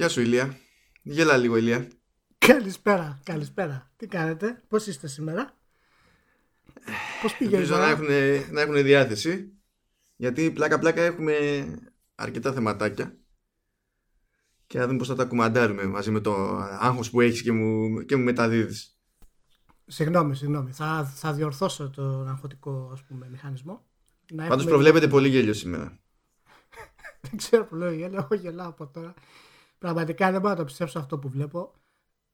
Γεια 0.00 0.08
σου 0.08 0.20
Ηλία. 0.20 0.56
Γέλα 1.02 1.36
λίγο 1.36 1.56
Ηλία. 1.56 1.88
Καλησπέρα, 2.38 3.20
καλησπέρα. 3.24 3.90
Τι 3.96 4.06
κάνετε, 4.06 4.62
πώς 4.68 4.86
είστε 4.86 5.06
σήμερα; 5.06 5.58
Πώς 7.22 7.36
πήγε 7.36 7.56
Ελπίζω 7.56 7.76
να 7.76 7.88
έχουν, 7.88 8.06
να 8.50 8.60
έχουν 8.60 8.82
διάθεση. 8.82 9.52
Γιατί 10.16 10.50
πλάκα 10.50 10.78
πλάκα 10.78 11.02
έχουμε 11.02 11.34
αρκετά 12.14 12.52
θεματάκια. 12.52 13.16
Και 14.66 14.78
να 14.78 14.86
δούμε 14.86 14.98
πώς 14.98 15.08
θα 15.08 15.14
τα 15.14 15.24
κουμαντάρουμε 15.24 15.86
μαζί 15.86 16.10
με 16.10 16.20
το 16.20 16.56
άγχος 16.58 17.10
που 17.10 17.20
έχεις 17.20 17.42
και 17.42 17.52
μου, 17.52 18.00
και 18.04 18.16
μου 18.16 18.24
μεταδίδεις. 18.24 18.98
Συγγνώμη, 19.86 20.36
συγγνώμη. 20.36 20.72
Θα, 20.72 21.12
θα 21.14 21.32
διορθώσω 21.32 21.90
τον 21.90 22.28
αγχωτικό 22.28 22.90
ας 22.92 23.02
πούμε, 23.04 23.28
μηχανισμό. 23.30 23.86
Να 24.32 24.42
Πάντως 24.42 24.56
έχουμε... 24.56 24.70
προβλέπετε 24.70 25.08
πολύ 25.08 25.28
γέλιο 25.28 25.52
σήμερα. 25.52 25.98
δεν 27.20 27.36
ξέρω 27.36 27.64
που 27.64 27.74
λέω 27.74 27.92
γέλιο, 27.92 28.28
εγώ 28.30 28.40
γελάω 28.40 28.68
από 28.68 28.86
τώρα. 28.86 29.14
Πραγματικά 29.80 30.30
δεν 30.30 30.40
μπορώ 30.40 30.52
να 30.52 30.58
το 30.58 30.64
πιστέψω 30.64 30.98
αυτό 30.98 31.18
που 31.18 31.28
βλέπω. 31.28 31.72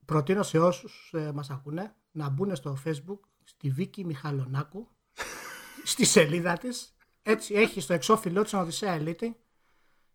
Προτείνω 0.05 0.43
σε 0.43 0.59
όσους 0.59 1.13
ε, 1.15 1.33
μας 1.33 1.51
ακούνε 1.51 1.95
να 2.11 2.29
μπουν 2.29 2.57
στο 2.57 2.77
facebook 2.85 3.19
στη 3.45 3.71
Βίκη 3.71 4.05
Μιχαλονάκου 4.05 4.89
στη 5.85 6.05
σελίδα 6.05 6.53
της. 6.53 6.97
Έτσι 7.23 7.55
έχει 7.55 7.81
στο 7.81 7.93
εξώφυλλό 7.93 8.43
της 8.43 8.53
Οδυσσέα 8.53 8.93
Ελίτη 8.93 9.37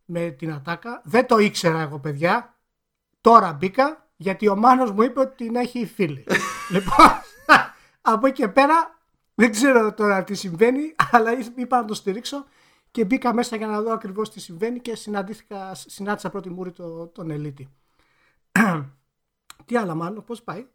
με 0.05 0.29
την 0.29 0.51
ατάκα. 0.51 1.01
Δεν 1.05 1.27
το 1.27 1.37
ήξερα 1.37 1.79
εγώ 1.79 1.99
παιδιά. 1.99 2.59
Τώρα 3.21 3.53
μπήκα 3.53 4.09
γιατί 4.15 4.47
ο 4.47 4.55
Μάνος 4.55 4.91
μου 4.91 5.01
είπε 5.01 5.19
ότι 5.19 5.43
την 5.45 5.55
έχει 5.55 5.85
φίλη. 5.85 6.25
λοιπόν, 6.73 7.07
από 8.01 8.27
εκεί 8.27 8.41
και 8.41 8.47
πέρα 8.47 8.99
δεν 9.35 9.51
ξέρω 9.51 9.93
τώρα 9.93 10.23
τι 10.23 10.33
συμβαίνει, 10.33 10.95
αλλά 11.11 11.31
είπα 11.55 11.77
να 11.81 11.85
το 11.85 11.93
στηρίξω 11.93 12.45
και 12.91 13.05
μπήκα 13.05 13.33
μέσα 13.33 13.55
για 13.55 13.67
να 13.67 13.81
δω 13.81 13.91
ακριβώς 13.91 14.29
τι 14.29 14.39
συμβαίνει 14.39 14.79
και 14.79 14.95
συναντήθηκα, 14.95 15.75
συνάντησα 15.75 16.29
πρώτη 16.29 16.49
μούρη 16.49 16.71
το, 16.71 17.07
τον 17.07 17.31
Ελίτη. 17.31 17.69
τι 19.65 19.77
άλλα 19.77 19.95
μάλλον, 19.95 20.23
πώς 20.23 20.43
πάει; 20.43 20.65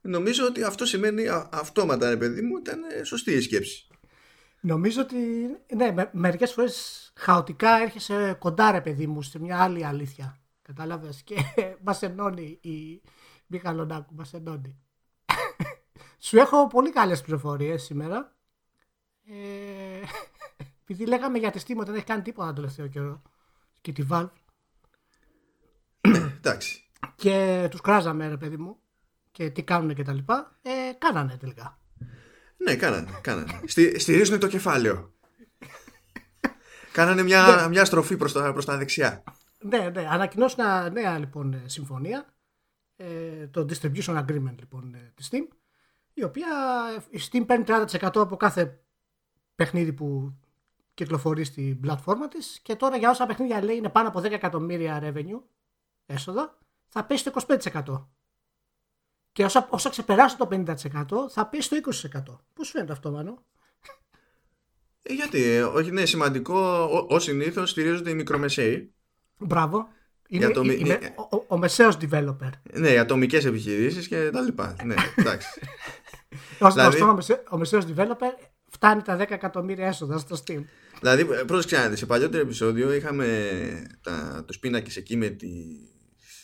Νομίζω 0.00 0.46
ότι 0.46 0.62
αυτό 0.62 0.86
σημαίνει 0.86 1.28
αυτόματα 1.50 2.08
ρε 2.08 2.16
παιδί 2.16 2.42
μου 2.42 2.56
ήταν 2.56 2.80
σωστή 3.02 3.32
η 3.32 3.40
σκέψη. 3.40 3.86
Νομίζω 4.60 5.00
ότι 5.02 5.16
ναι, 5.74 5.92
με, 5.92 6.10
μερικές 6.12 6.52
φορές 6.52 7.12
χαοτικά 7.16 7.80
έρχεσαι 7.80 8.36
κοντά 8.38 8.70
ρε 8.70 8.80
παιδί 8.80 9.06
μου 9.06 9.22
σε 9.22 9.38
μια 9.38 9.62
άλλη 9.62 9.84
αλήθεια. 9.84 10.40
Κατάλαβες; 10.62 11.22
Και 11.22 11.34
μας 11.84 12.02
ενώνει 12.02 12.58
η 12.60 13.02
Μιχαλονάκου, 13.46 14.14
μας 14.14 14.32
ενώνει. 14.34 14.76
Σου 16.18 16.36
έχω 16.38 16.66
πολύ 16.66 16.90
καλές 16.90 17.20
πληροφορίες 17.20 17.82
σήμερα. 17.82 18.36
Ε, 19.26 20.06
επειδή 20.92 21.10
λέγαμε 21.10 21.38
για 21.38 21.50
τη 21.50 21.60
Steam 21.66 21.76
ότι 21.76 21.84
δεν 21.84 21.94
έχει 21.94 22.04
κάνει 22.04 22.22
τίποτα 22.22 22.46
τον 22.46 22.54
τελευταίο 22.54 22.86
καιρό 22.86 23.22
και 23.80 23.92
τη 23.92 24.06
Valve. 24.10 24.30
Εντάξει. 26.36 26.90
Και 27.16 27.66
τους 27.70 27.80
κράζαμε 27.80 28.28
ρε 28.28 28.36
παιδί 28.36 28.56
μου 28.56 28.76
και 29.30 29.50
τι 29.50 29.62
κάνουν 29.62 29.94
και 29.94 30.02
τα 30.02 30.12
λοιπά. 30.12 30.58
Ε, 30.62 30.70
κάνανε 30.98 31.36
τελικά. 31.36 31.78
Ναι, 32.56 32.76
κάνανε. 32.76 33.18
κάνανε. 33.20 33.60
Στη, 33.66 33.98
στηρίζουν 33.98 34.38
το 34.38 34.46
κεφάλαιο. 34.46 35.12
κάνανε 36.92 37.22
μια, 37.22 37.56
ναι. 37.60 37.68
μια 37.68 37.84
στροφή 37.84 38.16
προς 38.16 38.32
τα, 38.32 38.52
προς 38.52 38.64
τα 38.64 38.76
δεξιά. 38.76 39.22
Ναι, 39.58 39.90
ναι. 39.94 40.06
Ανακοινώσουν 40.10 40.64
νέα 40.92 41.18
λοιπόν 41.18 41.62
συμφωνία. 41.66 42.34
Ε, 42.96 43.46
το 43.46 43.66
distribution 43.68 44.24
agreement 44.24 44.54
λοιπόν 44.58 44.94
ε, 44.94 45.12
της 45.14 45.28
Steam 45.32 45.56
η 46.14 46.24
οποία 46.24 46.48
η 47.10 47.20
Steam 47.30 47.46
παίρνει 47.46 47.64
30% 47.66 48.10
από 48.14 48.36
κάθε 48.36 48.80
παιχνίδι 49.54 49.92
που 49.92 50.34
κυκλοφορεί 50.94 51.44
στην 51.44 51.80
πλατφόρμα 51.80 52.28
της 52.28 52.60
και 52.62 52.76
τώρα 52.76 52.96
για 52.96 53.10
όσα 53.10 53.26
παιχνίδια 53.26 53.64
λέει 53.64 53.76
είναι 53.76 53.88
πάνω 53.88 54.08
από 54.08 54.20
10 54.20 54.30
εκατομμύρια 54.30 55.00
revenue 55.02 55.42
έσοδα 56.06 56.58
θα 56.88 57.04
πέσει 57.04 57.24
το 57.24 57.44
25%. 57.84 58.06
Και 59.32 59.44
όσα, 59.44 59.68
όσα 59.70 59.90
ξεπεράσει 59.90 60.36
το 60.36 60.48
50% 60.50 60.74
θα 61.30 61.46
πέσει 61.46 61.68
το 61.68 61.76
20%. 62.30 62.38
Πώς 62.54 62.70
φαίνεται 62.70 62.92
αυτό 62.92 63.10
Μάνο; 63.10 63.44
Ε, 65.02 65.12
γιατί, 65.12 65.42
ε, 65.42 65.62
όχι 65.62 65.88
είναι 65.88 66.04
σημαντικό, 66.04 66.58
ως 67.08 67.22
συνήθως 67.22 67.70
στηρίζονται 67.70 68.10
οι 68.10 68.14
μικρομεσαίοι. 68.14 68.92
Μπράβο. 69.38 69.88
Είναι, 70.28 70.50
το, 70.50 70.62
είναι, 70.62 71.14
ο, 71.16 71.36
ο, 71.36 71.44
ο 71.48 71.58
μεσαίος 71.58 71.96
developer. 72.00 72.50
Ναι, 72.72 72.88
οι 72.88 72.98
ατομικές 72.98 73.44
επιχειρήσεις 73.44 74.08
και 74.08 74.30
τα 74.30 74.40
λοιπά. 74.40 74.76
ναι, 74.84 74.94
εντάξει. 75.16 75.60
δηλαδή... 76.72 77.02
ο 77.50 77.56
μεσαίος 77.56 77.84
developer 77.86 78.32
φτάνει 78.72 79.02
τα 79.02 79.16
10 79.16 79.30
εκατομμύρια 79.30 79.86
έσοδα 79.86 80.18
στο 80.18 80.36
Steam. 80.44 80.64
Δηλαδή, 81.00 81.24
πρώτα 81.24 81.64
ξέρετε, 81.64 81.96
σε 81.96 82.06
παλιότερο 82.06 82.42
επεισόδιο 82.42 82.92
είχαμε 82.92 83.48
τα, 84.02 84.44
τους 84.46 84.58
πίνακες 84.58 84.96
εκεί 84.96 85.16
με, 85.16 85.28
τη, 85.28 85.48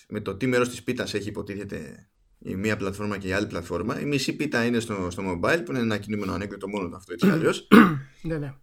με 0.09 0.21
το 0.21 0.37
τι 0.37 0.47
μέρος 0.47 0.69
της 0.69 0.83
πίτας 0.83 1.15
έχει 1.15 1.29
υποτίθεται 1.29 2.09
η 2.39 2.55
μία 2.55 2.77
πλατφόρμα 2.77 3.19
και 3.19 3.29
η 3.29 3.33
άλλη 3.33 3.47
πλατφόρμα. 3.47 4.01
Η 4.01 4.05
μισή 4.05 4.37
πίτα 4.37 4.65
είναι 4.65 4.81
στο, 4.81 5.11
στο 5.11 5.23
mobile 5.27 5.63
που 5.65 5.71
είναι 5.71 5.81
ένα 5.81 5.99
κινούμενο 5.99 6.33
ανέκδοτο 6.33 6.69
μόνο 6.69 6.97
αυτό 6.97 7.13
έτσι 7.13 7.29
αλλιώς. 7.29 7.69
ναι, 8.23 8.39
ναι. 8.39 8.55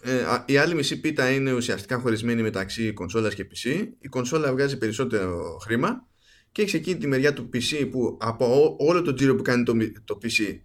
Ε, 0.00 0.24
η 0.46 0.56
άλλη 0.56 0.74
μισή 0.74 1.00
πίτα 1.00 1.30
είναι 1.30 1.52
ουσιαστικά 1.52 1.98
χωρισμένη 1.98 2.42
μεταξύ 2.42 2.92
κονσόλας 2.92 3.34
και 3.34 3.46
PC. 3.50 3.88
Η 3.98 4.08
κονσόλα 4.08 4.52
βγάζει 4.52 4.78
περισσότερο 4.78 5.58
χρήμα 5.62 6.06
και 6.52 6.62
έχει 6.62 6.76
εκεί 6.76 6.96
τη 6.96 7.06
μεριά 7.06 7.32
του 7.32 7.48
PC 7.52 7.88
που 7.90 8.18
από 8.20 8.76
όλο 8.78 9.02
το 9.02 9.14
τζίρο 9.14 9.34
που 9.34 9.42
κάνει 9.42 9.62
το, 9.62 9.76
το 10.04 10.18
PC 10.22 10.58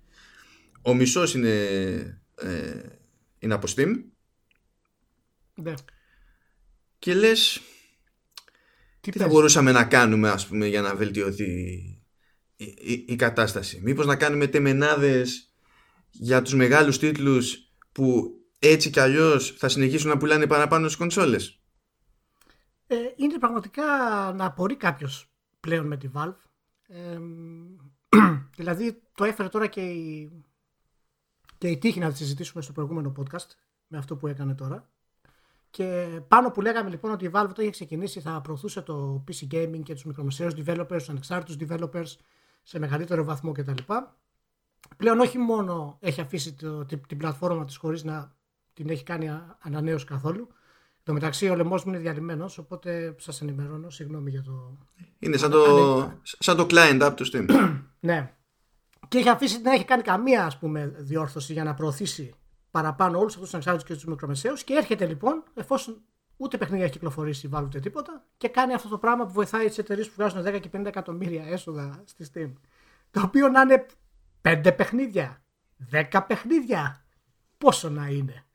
ο 0.81 0.94
μισός 0.94 1.34
είναι, 1.34 1.50
ε, 2.36 2.81
είναι 3.40 3.53
από 3.53 3.68
Steam 3.75 4.03
ναι. 5.56 5.74
και 7.00 7.14
λες 7.14 7.62
τι, 9.02 9.12
θα 9.12 9.28
μπορούσαμε 9.28 9.72
να 9.72 9.84
κάνουμε 9.84 10.30
ας 10.30 10.47
πούμε 10.47 10.68
για 10.68 10.81
να 10.81 10.96
βελτιωθεί 10.96 11.52
η, 12.56 12.66
η, 12.66 13.06
η, 13.08 13.16
κατάσταση; 13.16 13.81
Μήπως 13.84 14.06
να 14.06 14.16
κάνουμε 14.16 14.47
τεμενάδες 14.47 15.53
για 16.12 16.42
τους 16.42 16.53
μεγάλους 16.53 16.98
τίτλους 16.98 17.72
που 17.92 18.36
έτσι 18.59 18.90
κι 18.90 19.00
αλλιώς 19.00 19.56
θα 19.58 19.69
συνεχίσουν 19.69 20.09
να 20.09 20.18
πουλάνε 20.18 20.48
παραπάνω 20.48 20.86
στις 20.86 20.98
κονσόλες; 20.98 21.59
Ε, 22.88 22.96
είναι 23.16 23.38
πραγματικά 23.40 23.84
να 24.36 24.46
απορεί 24.46 24.75
κάποιος 24.75 25.31
πλέον 25.59 25.88
με 25.88 25.98
τη 25.98 26.09
Valve 26.13 26.36
ε, 26.88 27.19
δηλαδή 28.58 29.02
το 29.16 29.24
έφερε 29.24 29.50
τώρα 29.50 29.68
και 29.68 29.81
η 29.81 30.31
και 31.61 31.67
η 31.67 31.77
τύχη 31.77 31.99
να 31.99 32.11
τη 32.11 32.17
συζητήσουμε 32.17 32.61
στο 32.61 32.72
προηγούμενο 32.72 33.13
podcast 33.17 33.47
με 33.88 33.97
αυτό 33.97 34.16
που 34.16 34.27
έκανε 34.27 34.53
τώρα. 34.55 34.89
Και 35.69 36.07
πάνω 36.27 36.51
που 36.51 36.61
λέγαμε 36.61 36.89
λοιπόν 36.89 37.11
ότι 37.11 37.25
η 37.25 37.31
Valve 37.33 37.49
το 37.53 37.61
είχε 37.61 37.72
ξεκινήσει 37.72 38.19
θα 38.19 38.41
προωθούσε 38.41 38.81
το 38.81 39.23
PC 39.27 39.53
gaming 39.53 39.79
και 39.83 39.94
τους 39.94 40.03
μικρομεσαίους 40.03 40.53
developers, 40.57 40.97
τους 40.97 41.09
ανεξάρτητους 41.09 41.67
developers 41.67 42.05
σε 42.63 42.79
μεγαλύτερο 42.79 43.23
βαθμό 43.23 43.51
κτλ. 43.51 43.94
Πλέον 44.97 45.19
όχι 45.19 45.38
μόνο 45.38 45.97
έχει 46.00 46.21
αφήσει 46.21 46.53
το, 46.53 46.85
την, 46.85 47.01
την 47.07 47.17
πλατφόρμα 47.17 47.66
της 47.66 47.77
χωρίς 47.77 48.03
να 48.03 48.35
την 48.73 48.89
έχει 48.89 49.03
κάνει 49.03 49.29
ανανέωση 49.59 50.05
καθόλου. 50.05 50.47
Το 51.03 51.13
μεταξύ 51.13 51.50
ο 51.50 51.55
λαιμός 51.55 51.83
μου 51.83 51.91
είναι 51.91 52.01
διαλυμένος, 52.01 52.57
οπότε 52.57 53.16
σας 53.19 53.41
ενημερώνω. 53.41 53.89
Συγγνώμη 53.89 54.29
για 54.29 54.41
το. 54.41 54.77
Είναι 55.19 55.38
σαν 55.38 55.51
το, 55.51 56.13
σαν 56.21 56.57
το 56.57 56.67
client 56.69 57.01
app 57.01 57.13
του 57.16 57.25
Steam. 57.31 57.45
ναι 58.00 58.35
και 59.07 59.17
έχει 59.17 59.29
αφήσει, 59.29 59.62
δεν 59.62 59.73
έχει 59.73 59.85
κάνει 59.85 60.01
καμία 60.01 60.45
ας 60.45 60.57
πούμε, 60.57 60.94
διόρθωση 60.97 61.53
για 61.53 61.63
να 61.63 61.73
προωθήσει 61.73 62.34
παραπάνω 62.72 63.19
όλους 63.19 63.34
αυτούς 63.34 63.44
τους 63.44 63.53
ανεξάρτητους 63.53 63.89
και 63.89 63.94
τους 63.94 64.06
μικρομεσαίους. 64.12 64.63
Και 64.63 64.73
έρχεται 64.73 65.06
λοιπόν, 65.06 65.44
εφόσον 65.53 66.01
ούτε 66.38 66.57
παιχνίδια 66.57 66.84
έχει 66.84 66.94
κυκλοφορήσει, 66.94 67.47
βάλουν 67.47 67.69
τίποτα, 67.69 68.25
και 68.38 68.47
κάνει 68.47 68.73
αυτό 68.73 68.89
το 68.89 68.97
πράγμα 68.97 69.25
που 69.25 69.31
βοηθάει 69.31 69.67
τις 69.67 69.78
εταιρείες 69.78 70.07
που 70.07 70.13
βγάζουν 70.17 70.44
10 70.45 70.59
και 70.59 70.69
50 70.73 70.85
εκατομμύρια 70.85 71.45
έσοδα 71.45 72.03
στη 72.06 72.25
Steam. 72.34 72.53
Το 73.12 73.22
οποίο 73.22 73.47
να 73.47 73.62
είναι 73.62 73.85
5 74.41 74.73
παιχνίδια, 74.75 75.44
10 75.91 76.22
παιχνίδια. 76.28 77.06
Πόσο 77.57 77.89
να 77.89 78.07
είναι 78.07 78.45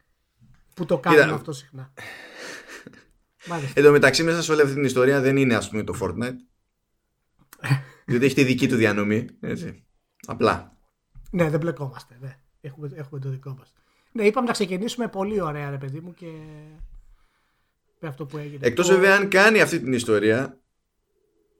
που 0.74 0.84
το 0.84 0.98
κάνουν 0.98 1.34
αυτό 1.34 1.52
συχνά. 1.52 1.92
Εν 3.74 3.84
τω 3.84 3.90
μεταξύ, 3.90 4.22
μέσα 4.22 4.42
σε 4.42 4.52
όλη 4.52 4.60
αυτή 4.60 4.74
την 4.74 4.84
ιστορία 4.84 5.20
δεν 5.20 5.36
είναι 5.36 5.54
ας 5.54 5.68
πούμε 5.68 5.82
το 5.82 5.98
Fortnite. 6.00 6.36
Διότι 8.06 8.24
έχει 8.24 8.34
τη 8.34 8.44
δική 8.44 8.68
του 8.68 8.76
διανομή. 8.76 9.26
Έτσι. 9.40 9.86
Απλά. 10.26 10.76
Ναι, 11.30 11.50
δεν 11.50 11.60
μπλεκόμαστε. 11.60 12.16
Ναι. 12.20 12.38
Έχουμε, 12.60 12.90
έχουμε 12.94 13.20
το 13.20 13.28
δικό 13.28 13.54
μας. 13.58 13.72
Ναι, 14.12 14.24
είπαμε 14.24 14.46
να 14.46 14.52
ξεκινήσουμε 14.52 15.08
πολύ 15.08 15.40
ωραία, 15.40 15.70
ρε 15.70 15.76
παιδί 15.76 16.00
μου, 16.00 16.14
και 16.14 16.26
με 18.00 18.08
αυτό 18.08 18.26
που 18.26 18.38
έγινε. 18.38 18.66
Εκτός 18.66 18.88
βέβαια 18.88 19.16
αν 19.16 19.28
κάνει 19.28 19.60
αυτή 19.60 19.80
την 19.80 19.92
ιστορία, 19.92 20.60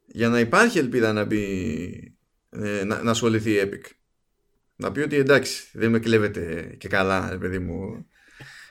για 0.07 0.29
να 0.29 0.41
υπάρχει 0.41 0.79
ελπίδα 0.79 1.13
να 1.13 1.25
μπει. 1.25 2.17
Ε, 2.51 2.85
να, 2.85 3.03
να 3.03 3.11
ασχοληθεί 3.11 3.51
η 3.51 3.61
Epic. 3.63 3.91
Να 4.77 4.93
πει 4.93 5.01
ότι 5.01 5.17
εντάξει, 5.17 5.69
δεν 5.73 5.91
με 5.91 5.99
κλέβετε 5.99 6.75
και 6.79 6.89
καλά, 6.89 7.31
ρε 7.31 7.39
παιδί 7.39 7.59
μου. 7.59 8.07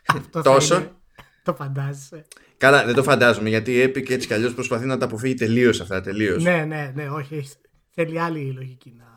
Αυτό 0.07 0.41
Τόσο. 0.41 1.01
το 1.43 1.53
φαντάζεσαι. 1.53 2.25
Καλά, 2.57 2.85
δεν 2.85 2.95
το 2.95 3.03
φαντάζομαι 3.03 3.49
γιατί 3.49 3.73
η 3.73 3.83
Epic 3.83 4.09
έτσι 4.09 4.27
κι 4.27 4.33
αλλιώς 4.33 4.53
προσπαθεί 4.53 4.85
να 4.85 4.97
τα 4.97 5.05
αποφύγει 5.05 5.33
τελείως 5.33 5.81
αυτά. 5.81 6.01
Τελείως. 6.01 6.43
Ναι, 6.43 6.65
ναι, 6.65 6.91
ναι, 6.95 7.09
όχι. 7.09 7.49
Θέλει 7.91 8.19
άλλη 8.19 8.51
λογική 8.51 8.95
να 8.97 9.14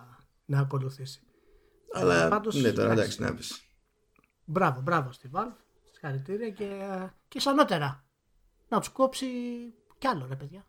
να 0.48 0.58
ακολουθήσει. 0.58 1.20
Αλλά 1.92 2.24
ε, 2.24 2.28
πάντως, 2.28 2.54
ναι, 2.54 2.72
τώρα 2.72 2.92
εντάξει, 2.92 3.22
να 3.22 3.34
πεις. 3.34 3.62
Μπράβο, 4.44 4.80
μπράβο 4.80 5.12
στη 5.12 5.30
Valve. 5.34 5.56
Συγχαρητήρια 5.90 6.50
και, 6.50 6.66
και 7.28 7.40
σανότερα. 7.40 8.04
Να 8.68 8.78
τους 8.78 8.88
κόψει 8.88 9.26
Κι 9.98 10.06
άλλο 10.06 10.26
ρε 10.28 10.36
παιδιά. 10.36 10.66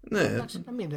Ναι. 0.00 0.20
Εντάξει, 0.20 0.62
να 0.66 0.72
μην, 0.72 0.92
ε, 0.92 0.96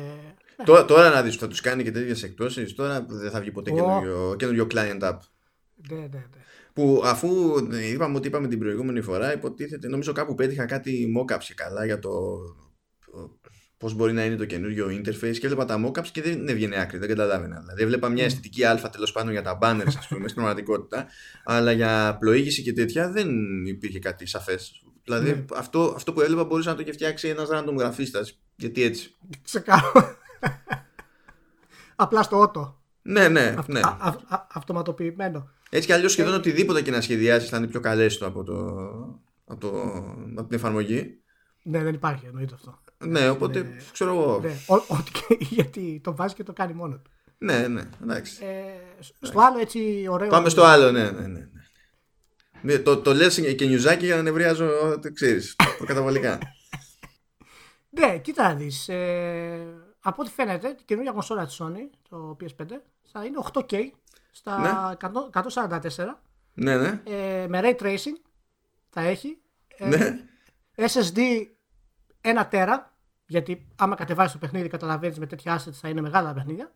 ναι. 0.57 0.65
Τώρα, 0.65 0.85
τώρα 0.85 1.09
να 1.09 1.21
δεις 1.21 1.33
που 1.33 1.41
θα 1.41 1.47
τους 1.47 1.61
κάνει 1.61 1.83
και 1.83 1.91
τέτοιες 1.91 2.23
εκπτώσεις, 2.23 2.73
τώρα 2.73 3.05
δεν 3.07 3.31
θα 3.31 3.39
βγει 3.39 3.51
ποτέ 3.51 3.71
Ω. 3.71 3.75
καινούριο, 3.75 4.35
καινούριο 4.37 4.67
client 4.71 5.01
app. 5.01 5.17
Ναι, 5.89 5.97
ναι, 5.97 6.07
ναι. 6.07 6.43
Που 6.73 7.01
αφού 7.03 7.57
ε, 7.71 7.89
είπαμε 7.89 8.17
ότι 8.17 8.27
είπαμε 8.27 8.47
την 8.47 8.59
προηγούμενη 8.59 9.01
φορά, 9.01 9.33
υποτίθεται, 9.33 9.87
νομίζω 9.87 10.11
κάπου 10.11 10.35
πέτυχα 10.35 10.65
κάτι 10.65 11.13
mockups 11.17 11.43
και 11.43 11.53
καλά 11.53 11.85
για 11.85 11.99
το, 11.99 12.11
το 13.77 13.85
πώς 13.85 13.93
μπορεί 13.93 14.13
να 14.13 14.25
είναι 14.25 14.35
το 14.35 14.45
καινούριο 14.45 14.87
interface 14.87 15.37
και 15.37 15.45
έβλεπα 15.45 15.65
τα 15.65 15.85
mockups 15.85 16.07
και 16.07 16.21
δεν 16.21 16.47
έβγαινε 16.47 16.79
άκρη, 16.81 16.97
δεν 16.97 17.07
καταλάβαινα. 17.07 17.59
Δηλαδή 17.59 17.81
έβλεπα 17.83 18.09
μια 18.09 18.23
αισθητική 18.23 18.63
αλφα 18.63 18.89
τέλος 18.89 19.11
πάντων 19.11 19.31
για 19.31 19.41
τα 19.41 19.57
banners 19.61 19.93
ας 19.97 20.07
πούμε 20.07 20.27
στην 20.27 20.33
πραγματικότητα, 20.41 21.07
αλλά 21.43 21.71
για 21.71 22.17
πλοήγηση 22.19 22.61
και 22.63 22.73
τέτοια 22.73 23.11
δεν 23.11 23.29
υπήρχε 23.65 23.99
κάτι 23.99 24.25
σαφές. 24.25 24.83
Δηλαδή 25.03 25.29
Ναι. 25.31 25.45
αυτό, 25.55 25.93
αυτό 25.95 26.13
που 26.13 26.21
έβλεπα 26.21 26.43
μπορούσε 26.43 26.69
να 26.69 26.75
το 26.75 26.83
και 26.83 26.91
φτιάξει 26.91 27.27
ένας 27.27 27.47
random 27.51 27.75
γραφίστας, 27.77 28.39
γιατί 28.55 28.83
έτσι. 28.83 29.15
Ξεκάθαρα. 29.43 30.17
Απλά 31.95 32.23
στο 32.23 32.39
ότο. 32.39 32.81
Ναι, 33.01 33.27
ναι, 33.27 33.55
Αυ- 33.57 33.69
ναι. 33.69 33.79
α- 33.79 33.97
α- 33.99 34.35
α- 34.35 34.47
αυτοματοποιημένο. 34.53 35.49
Έτσι 35.69 35.87
κι 35.87 35.93
αλλιώς 35.93 36.11
σχεδόν 36.11 36.33
Ε, 36.33 36.35
οτιδήποτε 36.35 36.81
και 36.81 36.91
να 36.91 37.01
σχεδιάσεις 37.01 37.49
θα 37.49 37.57
είναι 37.57 37.67
πιο 37.67 37.79
καλές 37.79 38.17
του 38.17 38.25
από, 38.25 38.43
το, 38.43 38.53
από, 39.45 39.59
το, 39.59 39.69
από 40.35 40.47
την 40.47 40.57
εφαρμογή. 40.57 41.19
Ναι, 41.63 41.83
δεν 41.83 41.93
υπάρχει 41.93 42.25
εννοείται 42.25 42.53
αυτό. 42.53 42.79
Ναι, 42.97 43.29
οπότε 43.29 43.59
ναι. 43.61 43.75
ξέρω 43.91 44.11
εγώ. 44.11 44.39
Ναι, 44.39 44.53
ό- 44.67 44.75
ό,τι 44.87 45.11
και- 45.11 45.37
γιατί 45.55 46.01
το 46.03 46.15
βάζει 46.15 46.33
και 46.33 46.43
το 46.43 46.53
κάνει 46.53 46.73
μόνο 46.73 46.95
του. 46.95 47.11
Ναι, 47.37 47.67
ναι, 47.67 47.81
εντάξει. 48.03 48.45
Ε, 48.45 48.63
στο 49.21 49.39
άλλο 49.39 49.59
έτσι 49.59 50.05
ωραίο. 50.09 50.29
Πάμε 50.29 50.49
στο 50.49 50.63
άλλο, 50.63 50.91
ναι, 50.91 51.03
ναι, 51.03 51.09
ναι. 51.21 51.27
ναι. 51.27 51.47
Ναι, 52.61 52.79
το, 52.79 52.97
το 52.97 53.13
λες 53.13 53.41
και 53.57 53.65
νιουζάκι 53.65 54.05
για 54.05 54.15
να 54.15 54.21
νευριάζω, 54.21 54.99
το 55.01 55.13
ξέρεις, 55.13 55.55
προκαταβολικά. 55.77 56.39
Ναι, 57.89 58.17
κοίτα 58.17 58.47
να 58.47 58.55
δεις. 58.55 58.89
Ε, 58.89 59.67
από 59.99 60.21
ό,τι 60.21 60.31
φαίνεται, 60.31 60.67
η 60.67 60.75
καινούργια 60.85 61.11
κονσόλα 61.11 61.45
της 61.45 61.61
Sony, 61.61 61.97
το 62.09 62.37
PS5, 62.41 62.65
θα 63.11 63.25
είναι 63.25 63.37
8K 63.53 63.73
στα 64.31 64.59
Ναι. 64.59 64.97
100 65.33 65.79
144 65.97 66.19
ναι, 66.53 66.77
ναι, 66.77 67.01
ε, 67.05 67.47
με 67.47 67.59
Ray 67.63 67.81
Tracing 67.81 68.17
θα 68.89 69.01
έχει. 69.01 69.37
Ε, 69.77 69.87
ναι. 69.87 70.19
SSD 70.75 71.19
1 72.25 72.45
τέρα, 72.49 72.93
γιατί 73.25 73.67
άμα 73.75 73.95
κατεβάσεις 73.95 74.31
το 74.31 74.37
παιχνίδι 74.37 74.67
καταλαβαίνεις 74.67 75.19
με 75.19 75.25
τέτοια 75.25 75.59
assets 75.59 75.71
θα 75.71 75.89
είναι 75.89 76.01
μεγάλα 76.01 76.27
τα 76.27 76.33
παιχνίδια. 76.33 76.71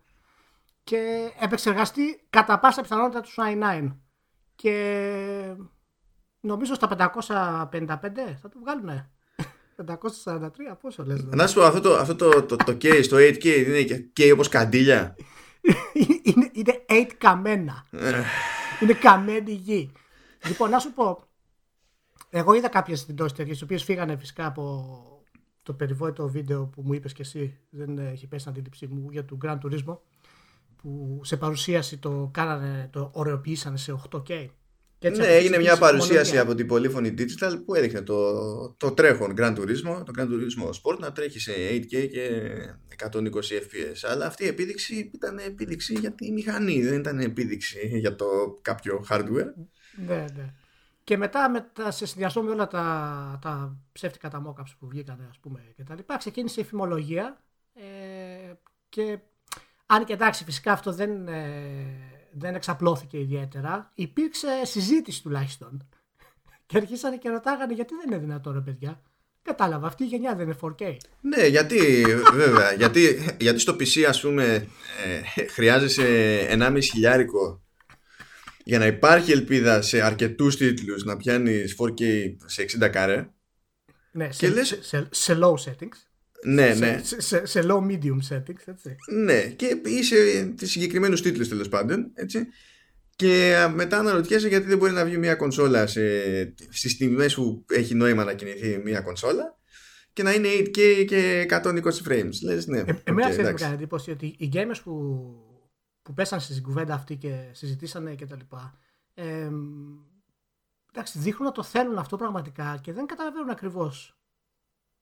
Και 0.84 1.32
επεξεργαστεί 1.40 2.26
κατά 2.30 2.60
πάσα 2.60 2.82
πιθανότητα 2.82 3.22
τους 3.22 3.36
i9. 3.38 3.96
Και 4.56 5.56
νομίζω 6.40 6.74
στα 6.74 6.88
555 6.88 7.68
θα 8.42 8.50
το 8.50 8.60
βγάλουνε. 8.60 9.10
543, 9.88 10.50
πόσο 10.82 11.04
λες. 11.04 11.18
δηλαδή; 11.18 11.36
Να 11.36 11.48
σου 11.48 11.56
πω, 11.56 11.64
αυτό 11.66 11.82
το, 11.82 11.96
αυτό 11.96 12.16
το, 12.16 12.44
το, 12.44 12.56
το 12.56 12.78
K 12.82 13.04
στο 13.04 13.18
8K 13.18 13.46
είναι 13.46 13.82
και 13.82 14.10
K 14.18 14.32
όπως 14.34 14.50
καντήλια. 14.50 15.16
είναι, 16.24 16.50
είναι 16.54 16.86
8 16.88 17.06
καμένα. 17.18 17.86
είναι 18.82 18.94
καμένη 18.94 19.52
γη. 19.52 19.92
Λοιπόν, 20.48 20.70
να 20.70 20.80
σου 20.80 20.94
πω. 20.94 21.24
Εγώ 22.30 22.54
είδα 22.54 22.68
κάποιες 22.68 23.00
συντώσει 23.00 23.36
τέτοιες, 23.36 23.60
οι 23.60 23.64
οποίες 23.64 23.84
φύγανε 23.84 24.18
φυσικά 24.18 24.46
από 24.46 24.94
το 25.70 25.76
περιβόητο 25.76 26.30
βίντεο 26.30 26.66
που 26.66 26.82
μου 26.86 26.94
είπες 26.94 27.14
και 27.14 27.22
εσύ. 27.22 27.58
Δεν 27.70 27.98
ε, 27.98 28.10
έχει 28.10 28.28
πέσει 28.28 28.40
στην 28.42 28.52
αντίληψή 28.52 28.88
μου 28.88 29.10
για 29.12 29.26
του 29.26 29.38
Grand 29.46 29.58
Turismo. 29.58 29.98
Που 30.82 31.20
σε 31.24 31.38
παρουσίαση 31.38 31.98
το 31.98 32.30
κάνανε, 32.34 32.90
το 32.92 33.12
ωραιοποιήσανε 33.14 33.78
σε 33.78 34.02
8K. 34.12 34.48
Και 34.98 35.08
έτσι 35.08 35.22
Ναι, 35.22 35.28
από 35.28 35.36
έγινε 35.36 35.56
τις 35.58 35.66
μια 35.66 35.78
παρουσίαση 35.78 36.16
ομολογία. 36.20 36.42
από 36.42 36.56
την 36.56 36.68
πολύφωνη 36.68 37.14
Digital 37.18 37.62
που 37.66 37.76
έδειχνε 37.76 38.02
το, 38.02 38.72
το 38.78 38.92
τρέχον 38.92 39.34
Grand 39.38 39.56
Turismo, 39.58 40.04
το 40.06 40.12
Grand 40.18 40.28
Turismo 40.28 40.70
Sport 40.82 40.98
να 41.00 41.12
τρέχει 41.12 41.40
σε 41.40 41.52
8K 41.72 42.08
και 42.10 42.10
120 43.12 43.12
FPS. 43.38 44.10
Αλλά 44.12 44.26
αυτή 44.26 44.44
η 44.44 44.48
επίδειξη 44.48 45.12
ήταν 45.14 45.38
επίδειξη 45.38 45.94
για 45.94 46.12
τη 46.12 46.32
μηχανή, 46.32 46.84
δεν 46.84 47.00
ήταν 47.00 47.20
επίδειξη 47.20 47.98
για 48.00 48.16
το 48.16 48.26
κάποιο 48.62 49.06
hardware. 49.10 49.54
Ναι, 50.08 50.26
ναι. 50.36 50.54
Και 51.10 51.18
μετά 51.18 51.50
με 51.50 51.70
τα, 51.74 51.92
σε 51.92 52.06
συνδυασμό 52.06 52.42
με 52.42 52.52
όλα 52.52 52.68
τα, 52.68 53.40
τα 53.42 53.78
ψεύτικα 53.92 54.30
τα 54.30 54.42
mockups 54.46 54.72
που 54.80 54.88
βγήκαν 54.88 55.28
ας 55.30 55.38
πούμε 55.38 55.60
και 55.76 55.84
τα 55.84 55.96
λοιπά 55.96 56.18
ξεκίνησε 56.18 56.62
η 56.62 56.64
φημολογία 56.64 57.38
ε, 57.74 58.54
και 58.90 59.20
αν 59.86 60.06
και 60.06 60.14
εντάξει 60.14 60.44
φυσικά 60.44 60.72
αυτό 60.72 60.94
δεν, 60.94 61.28
ε, 61.28 61.46
δεν 62.32 62.56
εξαπλώθηκε 62.56 63.20
ιδιαίτερα 63.20 63.92
υπήρξε 63.96 64.48
συζήτηση 64.64 65.22
τουλάχιστον. 65.22 65.88
Και 66.68 66.78
αρχίσανε 66.78 67.18
και 67.18 67.30
ρωτάγανε 67.30 67.74
γιατί 67.74 67.94
δεν 67.96 68.12
είναι 68.12 68.18
δυνατόν 68.18 68.54
ρε 68.54 68.62
παιδιά. 68.62 69.02
Κατάλαβα 69.42 69.88
αυτή 69.88 70.04
η 70.04 70.08
γενιά 70.08 70.36
δεν 70.36 70.46
είναι 70.46 70.58
4K 70.62 70.96
Ναι, 71.22 71.46
γιατί 71.46 72.06
βέβαια, 72.34 72.74
γιατί, 72.74 73.36
γιατί 73.40 73.60
στο 73.60 73.74
PC 73.74 74.02
ας 74.08 74.22
πούμε 74.22 74.68
ε, 75.06 75.46
χρειάζεσαι 75.46 76.48
1,5 76.52 76.78
χιλιάρικο 76.82 77.62
για 78.64 78.80
να 78.80 78.86
υπάρχει 78.86 79.32
ελπίδα 79.32 79.82
σε 79.82 80.02
αρκετούς 80.02 80.58
τίτλους 80.58 81.04
να 81.04 81.18
πιάνεις 81.18 81.76
4K 81.82 82.04
σε 82.46 82.66
60 82.82 82.90
καρέ. 82.92 83.30
ναι, 84.12 84.28
Και 84.28 84.34
σε, 84.34 84.48
λες- 84.50 84.68
σε, 84.68 84.78
σε, 84.82 85.08
σε 85.12 85.38
low 85.42 85.54
settings 85.54 85.98
Ναι, 86.46 86.74
ναι. 86.78 87.02
σε, 87.04 87.22
σε, 87.22 87.46
σε 87.46 87.62
low 87.64 87.78
medium 87.92 88.20
settings 88.30 88.64
έτσι. 88.66 88.96
Ναι, 89.24 89.42
και 89.48 89.82
είσαι 89.86 90.44
τις 90.58 90.72
συγκεκριμένους 90.72 91.22
τίτλους 91.22 91.48
τέλος 91.48 91.70
πάντων. 91.70 92.12
Έτσι. 92.14 92.48
Και 93.16 93.56
α, 93.58 93.70
μετά 93.70 93.98
αναρωτιέσαι 94.00 94.48
γιατί 94.48 94.68
δεν 94.68 94.78
μπορεί 94.78 94.92
να 94.92 95.06
βγει 95.06 95.18
μια 95.18 95.36
κονσόλα 95.36 95.88
σε, 95.88 96.02
στις 96.70 96.98
τιμές 96.98 97.34
που 97.36 97.66
έχει 97.70 97.96
νόημα 97.96 98.24
να 98.24 98.34
κινηθεί 98.34 98.82
μια 98.84 99.02
κονσόλα 99.02 99.58
και 100.14 100.24
να 100.24 100.34
είναι 100.34 100.48
8K 100.50 101.06
και 101.08 101.46
120 101.50 101.82
frames. 102.08 102.30
Λες, 102.44 102.68
ναι, 102.68 102.78
Ε, 102.78 102.82
οκ, 102.82 102.98
εμένα 103.04 103.28
okay, 103.28 103.34
μου 103.34 103.40
εντάξει. 103.40 103.64
κάνει 103.64 103.76
εντύπωση 103.76 104.12
ότι 104.12 104.36
οι 104.38 104.50
gamers 104.54 104.80
που, 104.84 104.94
που 106.10 106.16
πέσαν 106.16 106.40
στην 106.40 106.64
κουβέντα 106.64 106.94
αυτή 106.94 107.18
και 107.18 107.50
συζητήσανε 107.52 108.16
και 108.16 108.26
τα 108.26 108.36
λοιπά 108.36 108.74
ε, 109.14 109.50
εντάξει, 110.90 111.20
δείχνουν 111.20 111.46
να 111.48 111.52
το 111.52 111.64
θέλουν 111.64 111.98
αυτό 111.98 112.18
πραγματικά 112.18 112.78
και 112.78 112.94
δεν 112.94 113.06
καταλαβαίνουν 113.06 113.50
ακριβώς 113.50 114.18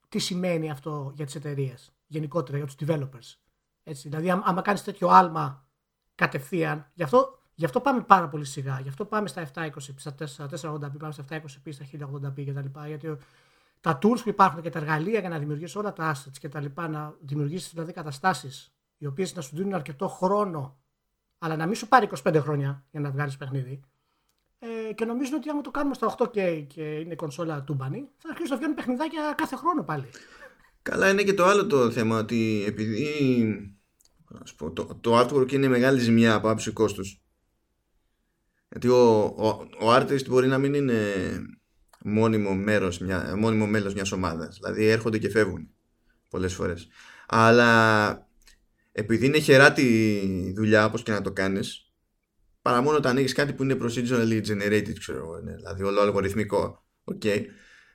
τι 0.09 0.19
σημαίνει 0.19 0.69
αυτό 0.71 1.11
για 1.15 1.25
τις 1.25 1.35
εταιρείες, 1.35 1.95
γενικότερα 2.07 2.57
για 2.57 2.65
τους 2.65 2.75
developers. 2.79 3.39
Έτσι, 3.83 4.09
δηλαδή 4.09 4.29
άμα, 4.31 4.43
άμα 4.45 4.61
κάνεις 4.61 4.83
τέτοιο 4.83 5.07
άλμα 5.07 5.67
κατευθείαν, 6.15 6.91
γι' 6.93 7.03
αυτό, 7.03 7.39
γι' 7.55 7.65
αυτό 7.65 7.81
πάμε 7.81 8.01
πάρα 8.01 8.27
πολύ 8.29 8.45
σιγά, 8.45 8.79
γι' 8.79 8.89
αυτό 8.89 9.05
πάμε 9.05 9.27
στα 9.27 9.49
720p, 9.53 10.15
στα 10.25 10.47
480p, 10.61 10.97
πάμε 10.99 11.11
στα 11.13 11.25
720p, 11.29 11.69
στα 11.73 11.85
1080p 11.85 12.43
και 12.43 12.53
τα 12.53 12.61
λοιπά, 12.61 12.87
γιατί 12.87 13.07
ο- 13.07 13.17
τα 13.81 13.97
tools 14.01 14.19
που 14.23 14.29
υπάρχουν 14.29 14.61
και 14.61 14.69
τα 14.69 14.79
εργαλεία 14.79 15.19
για 15.19 15.29
να 15.29 15.39
δημιουργήσει 15.39 15.77
όλα 15.77 15.93
τα 15.93 16.15
assets 16.15 16.37
και 16.39 16.49
τα 16.49 16.59
λοιπά, 16.59 16.87
να 16.87 17.15
δημιουργήσεις 17.19 17.71
δηλαδή 17.71 17.93
καταστάσεις 17.93 18.71
οι 18.97 19.05
οποίες 19.05 19.35
να 19.35 19.41
σου 19.41 19.55
δίνουν 19.55 19.73
αρκετό 19.73 20.07
χρόνο, 20.07 20.77
αλλά 21.37 21.55
να 21.55 21.65
μην 21.65 21.75
σου 21.75 21.87
πάρει 21.87 22.09
25 22.23 22.35
χρόνια 22.39 22.85
για 22.91 22.99
να 22.99 23.11
βγάλεις 23.11 23.37
παιχνίδι. 23.37 23.81
Ε, 24.59 24.93
και 24.93 25.05
νομίζουν 25.05 25.35
ότι 25.35 25.49
άμα 25.49 25.61
το 25.61 25.71
κάνουμε 25.71 25.93
στα 25.93 26.15
8K 26.17 26.65
και 26.67 26.81
είναι 26.81 27.15
κονσόλα 27.15 27.63
τούμπανη, 27.63 28.09
θα 28.17 28.29
αρχίσουν 28.29 28.51
να 28.51 28.57
βγαίνουν 28.57 28.75
παιχνιδάκια 28.75 29.33
κάθε 29.37 29.55
χρόνο 29.55 29.83
πάλι. 29.83 30.05
Καλά 30.81 31.09
είναι 31.09 31.23
και 31.23 31.33
το 31.33 31.45
άλλο 31.45 31.67
το 31.67 31.91
θέμα 31.91 32.17
ότι 32.17 32.63
επειδή 32.67 33.05
να 34.29 34.45
σου 34.45 34.55
πω, 34.55 34.71
το, 34.71 34.97
το 35.01 35.19
artwork 35.19 35.51
είναι 35.51 35.67
μεγάλη 35.67 35.99
ζημιά 35.99 36.33
από 36.33 36.49
άψη 36.49 36.71
κόστους 36.71 37.21
γιατί 38.69 38.87
ο, 38.87 39.19
ο, 39.19 39.47
ο 39.81 39.95
artist 39.95 40.27
μπορεί 40.27 40.47
να 40.47 40.57
μην 40.57 40.73
είναι 40.73 41.03
μόνιμο, 42.03 42.55
μέρος, 42.55 42.99
μια, 42.99 43.35
μόνιμο 43.37 43.65
μέλος 43.67 43.93
μιας 43.93 44.11
ομάδας 44.11 44.55
δηλαδή 44.61 44.85
έρχονται 44.85 45.17
και 45.17 45.29
φεύγουν 45.29 45.69
πολλές 46.29 46.53
φορές 46.53 46.87
αλλά 47.27 48.26
επειδή 48.97 49.25
είναι 49.25 49.39
χεράτη 49.39 50.53
δουλειά 50.55 50.85
όπως 50.85 51.03
και 51.03 51.11
να 51.11 51.21
το 51.21 51.31
κάνεις 51.31 51.91
παρά 52.61 52.81
μόνο 52.81 52.97
όταν 52.97 53.17
έχεις 53.17 53.33
κάτι 53.33 53.53
που 53.53 53.63
είναι 53.63 53.77
procedurally 53.81 54.41
generated 54.47 54.93
ξέρω 54.99 55.17
εγώ 55.17 55.39
είναι, 55.39 55.55
δηλαδή 55.55 55.83
όλο 55.83 56.01
αλγοριθμικό 56.01 56.85
okay. 57.03 57.43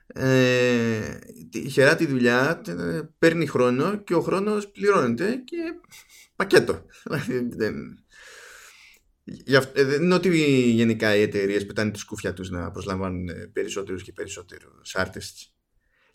ε, 0.07 1.17
η 1.51 1.69
χεράτη 1.69 2.05
δουλειά 2.05 2.61
ε, 2.67 3.01
παίρνει 3.17 3.45
χρόνο 3.45 3.95
και 3.97 4.15
ο 4.15 4.21
χρόνος 4.21 4.71
πληρώνεται 4.71 5.35
και 5.35 5.57
πακέτο 6.35 6.85
δηλαδή 7.03 7.47
δεν 7.55 7.75
Γι' 9.25 9.55
αυτό- 9.55 9.79
ε, 9.79 9.83
δεν 9.83 10.03
είναι 10.03 10.13
ότι 10.13 10.37
γενικά 10.71 11.15
οι 11.15 11.21
εταιρείες 11.21 11.65
πετάνε 11.65 11.91
τη 11.91 11.99
σκούφια 11.99 12.33
τους 12.33 12.49
να 12.49 12.71
προσλαμβάνουν 12.71 13.29
ε, 13.29 13.49
περισσότερους 13.53 14.03
και 14.03 14.11
περισσότερους 14.11 14.95
artists 14.97 15.52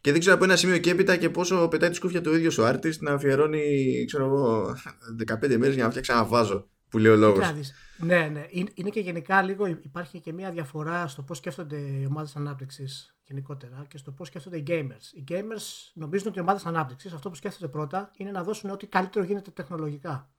και 0.01 0.11
δεν 0.11 0.21
ξέρω 0.21 0.35
από 0.35 0.45
ένα 0.45 0.57
σημείο 0.57 0.79
και 0.79 0.91
έπειτα 0.91 1.17
και 1.17 1.31
πόσο 1.31 1.69
πετάει 1.69 1.89
τη 1.91 1.95
σκούφια 1.95 2.21
του 2.21 2.35
ίδιο 2.35 2.65
ο 2.65 2.69
artist 2.69 2.99
να 2.99 3.13
αφιερώνει 3.13 4.05
ξέρω 4.07 4.25
εγώ 4.25 4.75
15 5.27 5.57
μέρες 5.57 5.75
για 5.75 5.85
να 5.85 5.91
φτιάξει 5.91 6.13
ένα 6.13 6.25
βάζο 6.25 6.69
που 6.89 6.99
λέει 6.99 7.13
ο 7.13 7.17
λόγος 7.17 7.39
Κοίτα 7.39 7.51
να 7.51 7.57
δεις. 7.57 7.75
Ναι, 7.99 8.29
ναι. 8.29 8.47
Είναι 8.51 8.71
είναι 8.75 8.91
και 8.91 9.01
γενικά 9.01 9.43
λίγο 9.43 9.67
υπάρχει 9.67 10.21
και 10.21 10.33
μια 10.33 10.51
διαφορά 10.51 11.07
στο 11.07 11.23
πώς 11.23 11.37
σκέφτονται 11.37 11.77
οι 11.77 12.07
ομάδες 12.09 12.37
ανάπτυξης 12.37 13.17
γενικότερα 13.25 13.85
και 13.89 13.99
στο 13.99 14.11
πώς 14.13 14.27
σκέφτονται 14.27 14.57
οι 14.57 14.65
gamers. 14.69 15.13
Οι 15.13 15.25
gamers 15.29 15.93
νομίζουν 15.95 16.29
ότι 16.29 16.39
οι 16.39 16.43
ομάδες 16.43 16.67
ανάπτυξης 16.67 17.13
αυτό 17.13 17.29
που 17.29 17.35
σκέφτονται 17.35 17.73
πρώτα 17.73 18.11
είναι 18.17 18.31
να 18.31 18.43
δώσουν 18.43 18.71
ό,τι 18.71 18.87
καλύτερο 18.87 19.25
γίνεται 19.25 19.51
τεχνολογικά. 19.51 20.31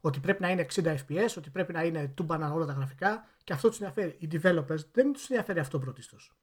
Ότι 0.00 0.20
πρέπει 0.20 0.42
να 0.42 0.50
είναι 0.50 0.66
60 0.74 0.84
FPS, 0.84 1.34
ότι 1.36 1.50
πρέπει 1.50 1.72
να 1.72 1.84
είναι 1.84 2.12
τούμπανα 2.14 2.52
όλα 2.52 2.66
τα 2.66 2.72
γραφικά 2.72 3.24
και 3.44 3.52
αυτό 3.52 3.68
τους 3.68 3.80
ενδιαφέρει. 3.80 4.16
Οι 4.18 4.28
developers 4.32 4.84
δεν 4.92 5.12
τους 5.12 5.28
ενδιαφέρει 5.28 5.58
αυτό 5.58 5.78
πρωτίστως. 5.78 6.36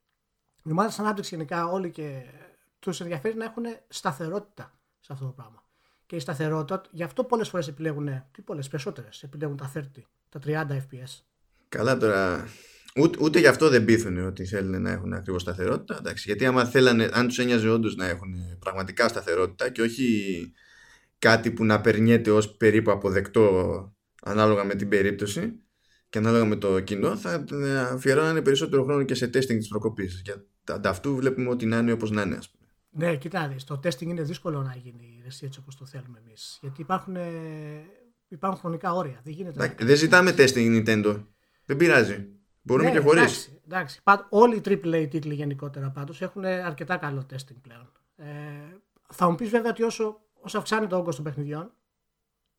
Οι 0.64 0.72
ομάδες 0.72 1.00
ανάπτυξης 1.00 1.32
γενικά 1.32 1.66
όλοι 1.66 1.92
και 1.92 2.24
τους 2.84 3.00
ενδιαφέρει 3.02 3.36
να 3.36 3.46
έχουν 3.46 3.64
σταθερότητα 3.88 4.78
σε 5.00 5.14
αυτό 5.14 5.26
το 5.26 5.32
πράγμα. 5.32 5.64
Και 6.06 6.16
η 6.16 6.20
σταθερότητα, 6.20 6.82
γι' 6.92 7.04
αυτό 7.04 7.24
πολλές 7.24 7.50
φορές 7.50 7.68
επιλέγουν, 7.68 8.24
τι 8.32 8.42
πολλές, 8.42 8.68
περισσότερες, 8.68 9.24
επιλέγουν 9.24 9.58
τα 9.58 9.72
30, 9.76 9.82
τα 10.30 10.40
30 10.40 10.76
FPS. 10.76 11.22
Καλά 11.70 11.98
τώρα, 11.98 12.48
ούτε, 12.96 13.18
ούτε 13.22 13.40
γι' 13.40 13.48
αυτό 13.48 13.70
δεν 13.70 13.86
πείθουν 13.86 14.26
ότι 14.26 14.46
θέλουν 14.46 14.82
να 14.82 14.92
έχουν 14.92 15.14
ακριβώς 15.14 15.42
σταθερότητα. 15.42 15.98
Εντάξει, 15.98 16.24
γιατί 16.28 16.46
άμα 16.46 16.66
θέλανε, 16.66 17.10
αν 17.14 17.28
τους 17.28 17.40
ένοιαζε 17.40 17.70
όντως 17.70 17.96
να 17.96 18.06
έχουν 18.08 18.34
πραγματικά 18.60 19.08
σταθερότητα 19.08 19.70
και 19.70 19.82
όχι 19.82 20.52
κάτι 21.20 21.52
που 21.52 21.66
να 21.66 21.82
περνιέται 21.82 22.32
ως 22.32 22.56
περίπου 22.56 22.92
αποδεκτό 22.92 23.96
ανάλογα 24.24 24.64
με 24.64 24.76
την 24.76 24.90
περίπτωση 24.90 25.60
και 26.10 26.18
ανάλογα 26.18 26.46
με 26.46 26.56
το 26.56 26.80
κοινό 26.80 27.18
θα 27.18 27.46
αφιερώνανε 27.94 28.42
περισσότερο 28.42 28.84
χρόνο 28.84 29.04
και 29.04 29.16
σε 29.16 29.26
testing 29.26 29.58
της 29.58 29.68
προκοπής 29.68 30.22
και 30.22 30.34
ανταυτού 30.64 31.16
βλέπουμε 31.16 31.50
ότι 31.50 31.66
να 31.66 31.78
είναι 31.78 31.92
όπως 31.92 32.12
να 32.12 32.22
είναι 32.22 32.36
ας 32.36 32.50
πούμε. 32.50 32.63
Ναι, 32.96 33.16
κοιτάξτε, 33.16 33.74
το 33.74 33.80
testing 33.84 34.02
είναι 34.02 34.22
δύσκολο 34.22 34.62
να 34.62 34.76
γίνει 34.76 35.22
έτσι 35.26 35.60
όπως 35.60 35.76
το 35.76 35.86
θέλουμε 35.86 36.20
εμείς 36.26 36.58
γιατί 36.62 36.82
υπάρχουν, 36.82 37.16
ε, 37.16 37.32
υπάρχουν 38.28 38.60
χρονικά 38.60 38.94
όρια 38.94 39.20
δεν, 39.24 39.34
γίνεται 39.34 39.76
δεν 39.80 39.96
ζητάμε 39.96 40.34
testing 40.38 40.86
Nintendo 40.86 41.24
δεν 41.66 41.78
πειράζει 41.78 42.28
Μπορούμε 42.66 42.90
ναι, 42.90 42.96
και 42.96 43.02
χωρίς. 43.02 43.48
Εντάξει, 43.66 44.02
εντάξει. 44.04 44.28
Όλοι 44.30 44.56
οι 44.56 44.62
AAA 44.66 45.08
τίτλοι 45.10 45.34
γενικότερα 45.34 45.90
πάντως 45.90 46.22
έχουν 46.22 46.46
αρκετά 46.46 46.98
καλό 46.98 47.26
testing 47.34 47.58
πλέον. 47.62 47.92
Ε, 48.16 48.26
θα 49.10 49.30
μου 49.30 49.36
πεις 49.36 49.50
βέβαια 49.50 49.72
ότι 49.72 49.84
όσο 49.84 50.24
όσο 50.44 50.58
αυξάνει 50.58 50.88
το 50.88 50.98
όγκος 50.98 51.16
των 51.16 51.24
παιχνιδιών 51.24 51.72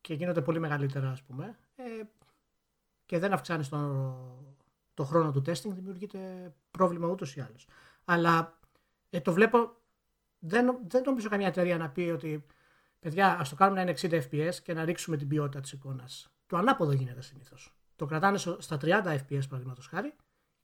και 0.01 0.13
γίνονται 0.13 0.41
πολύ 0.41 0.59
μεγαλύτερα, 0.59 1.09
ας 1.09 1.23
πούμε, 1.23 1.57
ε, 1.75 1.83
και 3.05 3.19
δεν 3.19 3.33
αυξάνεις 3.33 3.69
το, 3.69 4.07
το 4.93 5.03
χρόνο 5.03 5.31
του 5.31 5.41
testing, 5.45 5.69
δημιουργείται 5.69 6.53
πρόβλημα 6.71 7.07
ούτως 7.07 7.35
ή 7.35 7.41
άλλως. 7.41 7.67
Αλλά 8.05 8.59
ε, 9.09 9.19
το 9.19 9.33
βλέπω, 9.33 9.75
δεν, 10.39 10.77
δεν 10.87 11.01
νομίζω 11.05 11.29
καμία 11.29 11.47
εταιρεία 11.47 11.77
να 11.77 11.89
πει 11.89 12.01
ότι 12.01 12.45
παιδιά, 12.99 13.37
ας 13.39 13.49
το 13.49 13.55
κάνουμε 13.55 13.83
να 13.83 13.89
είναι 13.89 13.99
60 14.01 14.21
FPS 14.31 14.55
και 14.63 14.73
να 14.73 14.85
ρίξουμε 14.85 15.17
την 15.17 15.27
ποιότητα 15.27 15.59
της 15.59 15.71
εικόνας. 15.71 16.33
Το 16.47 16.57
ανάποδο 16.57 16.91
γίνεται 16.91 17.21
συνήθως. 17.21 17.75
Το 17.95 18.05
κρατάνε 18.05 18.37
στα 18.37 18.77
30 18.81 18.87
FPS, 18.87 19.47
παραδείγματος 19.49 19.87
χάρη, 19.87 20.13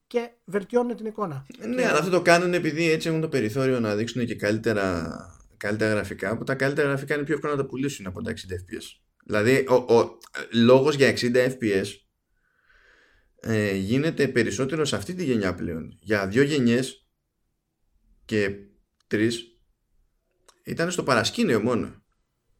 και 0.06 0.30
βελτιώνουν 0.44 0.96
την 0.96 1.06
εικόνα. 1.06 1.46
Ναι, 1.58 1.74
και... 1.74 1.86
αλλά 1.86 1.98
αυτό 1.98 2.10
το 2.10 2.22
κάνουν 2.22 2.54
επειδή 2.54 2.90
έτσι 2.90 3.08
έχουν 3.08 3.20
το 3.20 3.28
περιθώριο 3.28 3.80
να 3.80 3.94
δείξουν 3.94 4.26
και 4.26 4.34
καλύτερα 4.34 5.16
καλύτερα 5.62 5.92
γραφικά, 5.92 6.36
που 6.36 6.44
τα 6.44 6.54
καλύτερα 6.54 6.88
γραφικά 6.88 7.14
είναι 7.14 7.24
πιο 7.24 7.34
εύκολο 7.34 7.52
να 7.52 7.62
τα 7.62 7.66
πουλήσουν 7.66 8.06
από 8.06 8.22
τα 8.22 8.32
60 8.32 8.34
fps. 8.34 9.00
Δηλαδή, 9.24 9.66
ο, 9.68 9.94
ο 9.94 10.18
λόγος 10.52 10.94
για 10.94 11.14
60 11.16 11.34
fps 11.34 11.86
ε, 13.40 13.74
γίνεται 13.74 14.28
περισσότερο 14.28 14.84
σε 14.84 14.96
αυτή 14.96 15.14
τη 15.14 15.24
γενιά 15.24 15.54
πλέον. 15.54 15.98
Για 16.00 16.26
δύο 16.26 16.42
γενιές 16.42 17.06
και 18.24 18.50
τρεις 19.06 19.51
ήταν 20.64 20.90
στο 20.90 21.02
παρασκήνιο 21.02 21.60
μόνο. 21.60 21.90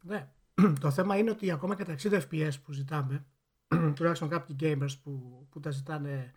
Ναι. 0.03 0.29
Το 0.79 0.91
θέμα 0.91 1.17
είναι 1.17 1.29
ότι 1.29 1.51
ακόμα 1.51 1.75
και 1.75 1.83
τα 1.83 1.95
60 2.03 2.21
fps 2.29 2.51
που 2.63 2.71
ζητάμε, 2.71 3.25
τουλάχιστον 3.95 4.29
κάποιοι 4.29 4.55
gamers 4.59 4.99
που, 5.03 5.45
που 5.49 5.59
τα 5.59 5.71
ζητάνε, 5.71 6.31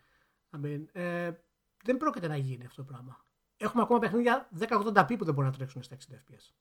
ε, 0.91 1.31
δεν 1.83 1.97
πρόκειται 1.97 2.27
να 2.27 2.37
γίνει 2.37 2.65
αυτό 2.65 2.83
το 2.83 2.91
πράγμα 2.91 3.25
έχουμε 3.57 3.81
ακόμα 3.81 3.99
παιχνίδια 3.99 4.49
1080p 4.59 5.17
που 5.17 5.25
δεν 5.25 5.33
μπορούν 5.33 5.49
να 5.49 5.57
τρέξουν 5.57 5.83
στα 5.83 5.97
60 6.09 6.13
fps. 6.13 6.53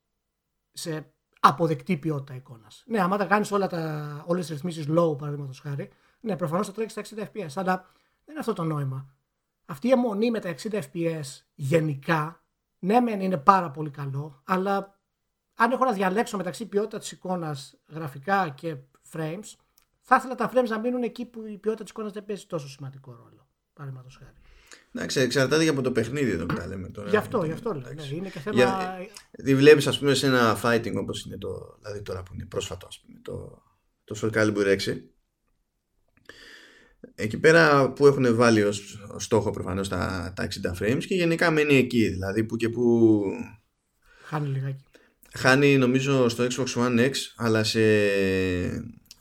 Σε 0.72 1.12
αποδεκτή 1.40 1.96
ποιότητα 1.96 2.34
εικόνας. 2.34 2.84
Ναι, 2.86 3.00
άμα 3.00 3.16
τα 3.16 3.24
κάνεις 3.24 3.50
όλες 3.50 4.46
τις 4.46 4.48
ρυθμίσεις 4.48 4.86
low, 4.88 5.18
παραδείγματος 5.18 5.60
χάρη, 5.60 5.90
ναι, 6.20 6.36
προφανώς 6.36 6.66
θα 6.66 6.72
τρέξεις 6.72 7.06
στα 7.06 7.22
60 7.24 7.28
fps. 7.32 7.52
Αλλά 7.54 7.74
δεν 8.24 8.30
είναι 8.30 8.38
αυτό 8.38 8.52
το 8.52 8.64
νόημα. 8.64 9.14
Αυτή 9.66 9.88
η 9.88 9.90
αιμονή 9.90 10.30
με 10.30 10.40
τα 10.40 10.54
60 10.62 10.82
fps 10.92 11.42
γενικά, 11.54 12.44
ναι, 12.78 13.00
μεν 13.00 13.20
είναι 13.20 13.36
πάρα 13.36 13.70
πολύ 13.70 13.90
καλό, 13.90 14.42
αλλά 14.44 14.95
αν 15.56 15.70
έχω 15.70 15.84
να 15.84 15.92
διαλέξω 15.92 16.36
μεταξύ 16.36 16.66
ποιότητα 16.66 16.98
της 16.98 17.12
εικόνας, 17.12 17.76
γραφικά 17.88 18.48
και 18.48 18.76
frames, 19.12 19.54
θα 20.00 20.16
ήθελα 20.16 20.34
τα 20.34 20.50
frames 20.54 20.68
να 20.68 20.78
μείνουν 20.78 21.02
εκεί 21.02 21.24
που 21.24 21.46
η 21.46 21.58
ποιότητα 21.58 21.82
της 21.82 21.90
εικόνας 21.90 22.12
δεν 22.12 22.24
παίζει 22.24 22.46
τόσο 22.46 22.68
σημαντικό 22.68 23.12
ρόλο. 23.12 23.48
Παραδείγματος 23.72 24.16
χάρη. 24.16 24.32
Εντάξει, 24.92 25.20
εξαρτάται 25.20 25.64
και 25.64 25.70
από 25.70 25.82
το 25.82 25.92
παιχνίδι 25.92 26.30
εδώ 26.30 26.46
που 26.46 26.54
τα 26.54 26.66
λέμε 26.66 26.88
τώρα. 26.88 27.08
Γι' 27.08 27.16
αυτό, 27.16 27.44
γι' 27.44 27.52
αυτό 27.52 27.74
λέω. 27.74 27.92
Ναι, 27.92 28.16
είναι 28.16 28.28
και 28.28 28.38
θέμα. 28.38 28.56
Για, 28.56 28.98
τι 29.44 29.54
βλέπεις, 29.54 29.86
ας 29.86 29.98
πούμε, 29.98 30.14
σε 30.14 30.26
ένα 30.26 30.60
fighting 30.62 30.94
όπως 30.96 31.24
είναι 31.24 31.38
το. 31.38 31.76
Δηλαδή 31.80 32.02
τώρα 32.02 32.22
που 32.22 32.34
είναι 32.34 32.44
πρόσφατο, 32.44 32.86
ας 32.86 33.00
πούμε, 33.00 33.18
το, 33.22 33.62
το 34.04 34.18
Soul 34.22 34.32
Calibur 34.32 34.78
6. 34.78 35.00
Εκεί 37.14 37.38
πέρα 37.38 37.92
που 37.92 38.06
έχουν 38.06 38.36
βάλει 38.36 38.62
ως 38.62 39.06
στόχο 39.16 39.50
προφανώς 39.50 39.88
τα, 39.88 40.32
τα 40.36 40.48
60 40.78 40.82
frames 40.82 41.04
και 41.06 41.14
γενικά 41.14 41.50
μένει 41.50 41.74
εκεί. 41.74 42.08
Δηλαδή 42.08 42.44
που 42.44 42.56
και 42.56 42.68
που. 42.68 43.22
Χάνει 44.24 44.48
λιγάκι. 44.48 44.84
Χάνει 45.36 45.78
νομίζω 45.78 46.28
στο 46.28 46.46
Xbox 46.50 46.66
One 46.74 47.10
X, 47.10 47.12
αλλά 47.36 47.64
σε 47.64 47.80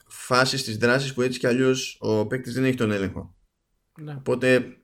φάσεις 0.08 0.64
της 0.64 0.78
δράσης 0.78 1.14
που 1.14 1.22
έτσι 1.22 1.40
κι 1.40 1.48
αλλιώς 1.48 1.98
ο 2.00 2.28
παίκτης 2.28 2.54
δεν 2.54 2.64
έχει 2.64 2.76
τον 2.76 2.92
έλεγχο. 2.92 3.36
Ναι. 4.00 4.16
Οπότε 4.18 4.78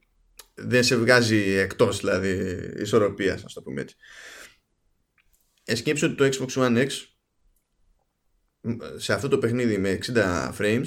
δεν 0.53 0.83
σε 0.83 0.95
βγάζει 0.95 1.37
εκτός 1.37 1.99
δηλαδή 1.99 2.59
ισορροπίας 2.81 3.43
ας 3.43 3.53
το 3.53 3.61
πούμε 3.61 3.81
έτσι 3.81 3.95
εσκέψου 5.63 6.07
ότι 6.07 6.15
το 6.15 6.25
Xbox 6.25 6.63
One 6.63 6.87
X 6.87 6.89
σε 8.97 9.13
αυτό 9.13 9.27
το 9.27 9.37
παιχνίδι 9.37 9.77
με 9.77 9.99
60 10.05 10.51
frames 10.57 10.85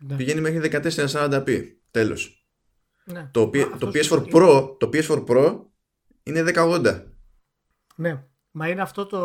ναι. 0.00 0.16
πηγαίνει 0.16 0.40
μέχρι 0.40 0.70
1440p 0.94 1.62
τέλος 1.90 2.46
ναι. 3.04 3.28
το, 3.32 3.50
το, 3.78 3.90
PS4 3.94 4.32
Pro, 4.32 4.76
το 4.78 4.90
PS4 4.92 5.26
Pro 5.26 5.60
είναι 6.22 6.44
1080 6.54 7.04
ναι 7.96 8.24
μα 8.56 8.68
είναι 8.68 8.80
αυτό 8.80 9.06
το 9.06 9.20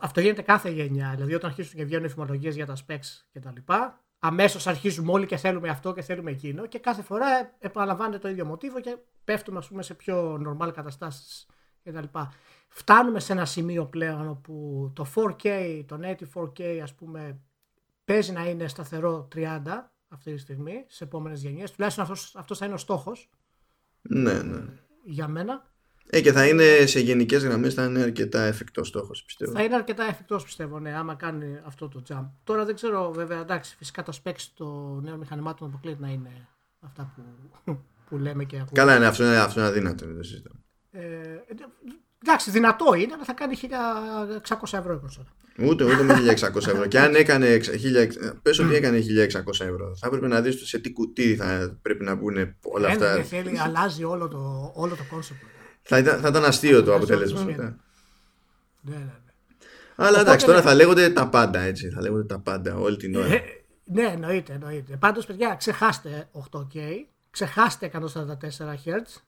αυτό 0.00 0.20
γίνεται 0.20 0.42
κάθε 0.42 0.70
γενιά 0.70 1.12
δηλαδή 1.14 1.34
όταν 1.34 1.50
αρχίσουν 1.50 1.76
και 1.76 1.84
βγαίνουν 1.84 2.04
εφημολογίες 2.04 2.54
για 2.54 2.66
τα 2.66 2.76
specs 2.86 3.24
και 3.32 3.40
τα 3.40 3.52
λοιπά 3.54 4.04
αμέσως 4.18 4.66
αρχίζουμε 4.66 5.12
όλοι 5.12 5.26
και 5.26 5.36
θέλουμε 5.36 5.68
αυτό 5.68 5.92
και 5.92 6.02
θέλουμε 6.02 6.30
εκείνο 6.30 6.66
και 6.66 6.78
κάθε 6.78 7.02
φορά 7.02 7.26
επαναλαμβάνεται 7.58 8.18
το 8.18 8.28
ίδιο 8.28 8.44
μοτίβο 8.44 8.80
και 8.80 8.96
πέφτουμε 9.24 9.58
ας 9.58 9.68
πούμε, 9.68 9.82
σε 9.82 9.94
πιο 9.94 10.34
normal 10.34 10.72
καταστάσεις 10.74 11.46
κτλ. 11.82 12.18
Φτάνουμε 12.68 13.20
σε 13.20 13.32
ένα 13.32 13.44
σημείο 13.44 13.86
πλέον 13.86 14.28
όπου 14.28 14.90
το 14.94 15.06
4K, 15.14 15.82
το 15.86 15.98
native 16.02 16.42
4K 16.42 16.78
ας 16.82 16.94
πούμε 16.94 17.40
παίζει 18.04 18.32
να 18.32 18.48
είναι 18.48 18.68
σταθερό 18.68 19.28
30 19.34 19.60
αυτή 20.08 20.32
τη 20.32 20.38
στιγμή 20.38 20.84
σε 20.88 21.04
επόμενες 21.04 21.42
γενιές. 21.42 21.70
Τουλάχιστον 21.70 22.04
αυτός, 22.04 22.36
αυτός 22.36 22.58
θα 22.58 22.64
είναι 22.64 22.74
ο 22.74 22.78
στόχος. 22.78 23.30
Ναι, 24.00 24.42
ναι. 24.42 24.64
Για 25.04 25.28
μένα. 25.28 25.71
Ε, 26.06 26.20
και 26.20 26.32
θα 26.32 26.46
είναι 26.46 26.86
σε 26.86 27.00
γενικές 27.00 27.44
γραμμές, 27.44 27.74
θα 27.74 27.84
είναι 27.84 28.02
αρκετά 28.02 28.42
εφικτός 28.42 28.88
στόχος, 28.88 29.24
πιστεύω. 29.24 29.52
Θα 29.52 29.62
είναι 29.62 29.74
αρκετά 29.74 30.04
εφικτός, 30.04 30.44
πιστεύω, 30.44 30.78
ναι, 30.78 30.96
άμα 30.96 31.14
κάνει 31.14 31.60
αυτό 31.64 31.88
το 31.88 32.02
jump. 32.08 32.28
Τώρα 32.44 32.64
δεν 32.64 32.74
ξέρω, 32.74 33.12
βέβαια, 33.12 33.40
εντάξει, 33.40 33.74
φυσικά 33.78 34.02
τα 34.02 34.12
specs 34.22 34.46
των 34.54 35.02
νέων 35.04 35.18
μηχανημάτων 35.18 35.68
αποκλείεται 35.68 36.02
να 36.02 36.08
είναι 36.08 36.48
αυτά 36.80 37.12
που, 37.14 37.22
που 38.08 38.18
λέμε 38.18 38.44
και 38.44 38.56
ακούμε. 38.56 38.70
Καλά, 38.72 38.98
ναι, 38.98 39.06
αυτό 39.06 39.24
είναι, 39.24 39.36
αυτό 39.36 39.60
είναι 39.60 39.68
αδύνατο, 39.68 40.06
δεν 40.06 40.22
συζητάμε. 40.22 40.60
Ε, 40.90 41.08
εντάξει, 42.22 42.50
δυνατό 42.50 42.94
είναι, 42.94 43.12
αλλά 43.14 43.24
θα 43.24 43.32
κάνει 43.32 43.58
1600 43.60 44.78
ευρώ 44.78 44.94
η 44.94 44.98
κονσόλα. 44.98 45.28
Ούτε, 45.58 45.84
ούτε 45.84 46.02
με 46.02 46.14
1600 46.14 46.56
ευρώ. 46.56 46.86
και 46.86 46.98
αν 46.98 47.14
έκανε 47.22 47.56
1000, 47.56 47.60
πες 48.42 48.58
ότι 48.58 48.74
έκανε 48.74 48.98
1600 48.98 49.44
ευρώ, 49.46 49.96
θα 49.96 50.06
έπρεπε 50.06 50.28
να 50.28 50.40
δεις 50.40 50.68
σε 50.68 50.78
τι 50.78 50.92
κουτί 50.92 51.36
θα 51.36 51.78
πρέπει 51.82 52.04
να 52.04 52.14
μπουν 52.14 52.56
όλα 52.62 52.88
ε, 52.88 52.92
αυτά. 52.92 53.14
Δεν 53.14 53.24
θέλει, 53.24 53.58
αλλάζει 53.58 54.04
όλο 54.04 54.28
το, 54.28 54.72
όλο 54.74 54.94
το 54.94 55.02
concept. 55.12 55.61
Θα 55.82 55.98
ήταν, 55.98 56.20
θα 56.20 56.28
ήταν 56.28 56.44
αστείο 56.44 56.82
το 56.82 56.94
αποτέλεσμα 56.94 57.42
μετά. 57.42 57.76
Ναι, 58.80 58.96
ναι, 58.96 59.02
ναι. 59.02 59.12
Αλλά 59.96 60.20
εντάξει, 60.20 60.46
τώρα 60.46 60.62
θα 60.62 60.74
λέγονται 60.74 61.10
τα 61.10 61.28
πάντα 61.28 61.60
έτσι. 61.60 61.90
Θα 61.90 62.00
λέγονται 62.00 62.24
τα 62.24 62.38
πάντα 62.38 62.76
όλη 62.76 62.96
την 62.96 63.16
ώρα. 63.16 63.26
Ε, 63.26 63.42
ναι, 63.84 64.02
εννοείται, 64.02 64.52
εννοείται. 64.52 64.96
Πάντως, 64.96 65.26
παιδιά, 65.26 65.54
ξεχάστε 65.54 66.28
8K, 66.50 66.78
ξεχάστε 67.30 67.90
144 67.94 68.00
Hz. 68.84 69.22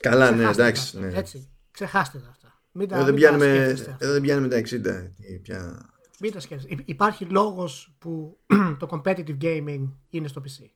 Καλά, 0.00 0.30
ναι, 0.30 0.48
εντάξει. 0.48 0.98
Ναι. 0.98 1.10
Έτσι, 1.14 1.48
ξεχάστε 1.70 2.18
τα 2.18 2.28
αυτά. 2.30 2.60
Μην 2.72 2.88
τα, 2.88 2.96
εδώ, 2.96 3.04
δεν 3.04 3.14
πιάνουμε, 3.14 3.76
εδώ 3.98 4.12
δεν 4.12 4.22
πιάνουμε 4.22 4.48
τα 4.48 4.56
60. 4.56 5.40
Πια... 5.42 5.90
Μην 6.20 6.32
τα 6.32 6.40
σκέφτεστε. 6.40 6.82
Υπάρχει 6.84 7.24
λόγος 7.24 7.94
που 7.98 8.38
το 8.80 8.88
competitive 8.90 9.36
gaming 9.42 9.88
είναι 10.10 10.28
στο 10.28 10.42
PC. 10.44 10.66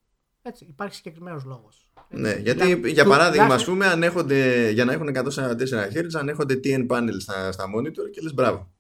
Έτσι, 0.42 0.64
υπάρχει 0.64 0.94
συγκεκριμένος 0.94 1.44
λόγος. 1.44 1.85
Ναι, 2.08 2.34
γιατί 2.34 2.90
για 2.90 3.04
παράδειγμα, 3.04 3.54
ας 3.54 3.64
πούμε, 3.64 3.86
ανέχονται, 3.86 4.70
για 4.70 4.84
να 4.84 4.92
έχουν 4.92 5.08
144 5.08 5.92
Hz, 5.94 6.06
ανέχονται 6.14 6.60
TN 6.64 6.86
panel 6.86 7.16
στα, 7.18 7.52
στα 7.52 7.64
monitor 7.76 8.10
και 8.10 8.20
λες 8.22 8.34
μπράβο. 8.34 8.74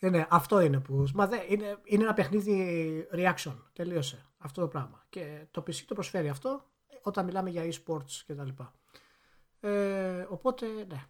Ναι, 0.00 0.08
ναι, 0.08 0.26
αυτό 0.30 0.60
είναι 0.60 0.80
που. 0.80 1.04
Μα 1.14 1.26
δε, 1.26 1.36
είναι, 1.48 1.76
είναι 1.84 2.02
ένα 2.02 2.14
παιχνίδι 2.14 3.06
reaction. 3.14 3.54
Τελείωσε 3.72 4.26
αυτό 4.38 4.60
το 4.60 4.68
πράγμα. 4.68 5.04
Και 5.08 5.46
το 5.50 5.62
PC 5.66 5.74
το 5.86 5.94
προσφέρει 5.94 6.28
αυτό 6.28 6.64
όταν 7.02 7.24
μιλάμε 7.24 7.50
για 7.50 7.62
e-sports 7.64 8.22
κτλ. 8.26 8.48
Ε, 9.60 10.26
οπότε, 10.28 10.66
ναι. 10.88 11.04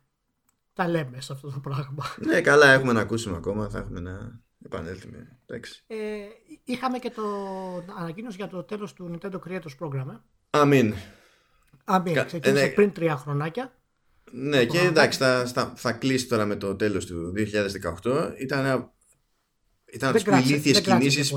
Τα 0.73 0.89
λέμε 0.89 1.21
σε 1.21 1.33
αυτό 1.33 1.51
το 1.51 1.61
πράγμα. 1.61 2.05
Ναι, 2.19 2.41
καλά, 2.41 2.67
έχουμε 2.73 2.93
να 2.93 3.01
ακούσουμε 3.01 3.37
ακόμα. 3.37 3.69
Θα 3.69 3.79
έχουμε 3.79 4.01
να 4.01 4.41
επανέλθουμε. 4.65 5.39
Ε, 5.87 5.97
είχαμε 6.65 6.99
και 6.99 7.11
το 7.11 7.23
ανακοίνωση 7.99 8.37
για 8.37 8.49
το 8.49 8.63
τέλος 8.63 8.93
του 8.93 9.11
Nintendo 9.13 9.39
Creators 9.49 9.77
Program. 9.79 10.07
Ε. 10.11 10.21
Αμήν. 10.51 10.95
Αμήν. 11.85 12.25
Ξεκίνησε 12.27 12.65
ναι. 12.65 12.71
πριν 12.71 12.93
τρία 12.93 13.17
χρονάκια. 13.17 13.73
Ναι, 14.33 14.65
και 14.65 14.79
εντάξει, 14.79 15.19
θα, 15.19 15.47
θα, 15.47 15.73
θα 15.77 15.93
κλείσει 15.93 16.27
τώρα 16.27 16.47
με 16.47 16.57
το 16.57 16.77
τέλος 16.77 17.07
του 17.07 17.33
2018. 18.03 18.33
Ήταν, 18.39 18.91
ήταν 19.93 20.09
από 20.09 20.19
τις 20.19 20.51
ηλίθιες 20.51 20.81
κινήσεις. 20.81 21.33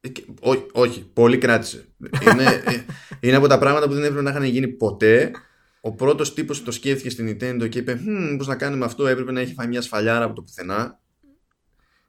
Ε, 0.00 0.10
όχι, 0.40 0.66
όχι, 0.72 1.10
πολύ 1.12 1.38
κράτησε. 1.38 1.88
είναι, 2.22 2.44
ε, 2.64 2.84
είναι 3.20 3.36
από 3.36 3.46
τα 3.46 3.58
πράγματα 3.58 3.86
που 3.86 3.94
δεν 3.94 4.02
έπρεπε 4.02 4.22
να 4.22 4.30
είχαν 4.30 4.44
γίνει 4.44 4.68
ποτέ. 4.68 5.30
Ο 5.80 5.92
πρώτος 5.92 6.34
τύπος 6.34 6.58
που 6.58 6.64
το 6.64 6.70
σκέφτηκε 6.70 7.10
στην 7.10 7.28
Nintendo 7.28 7.68
και 7.68 7.78
είπε: 7.78 8.00
Πώς 8.36 8.46
να 8.46 8.56
κάνουμε 8.56 8.84
αυτό, 8.84 9.06
έπρεπε 9.06 9.32
να 9.32 9.40
έχει 9.40 9.54
φάει 9.54 9.66
μια 9.66 9.82
σφαλιάρα 9.82 10.24
από 10.24 10.34
το 10.34 10.42
πουθενά. 10.42 11.00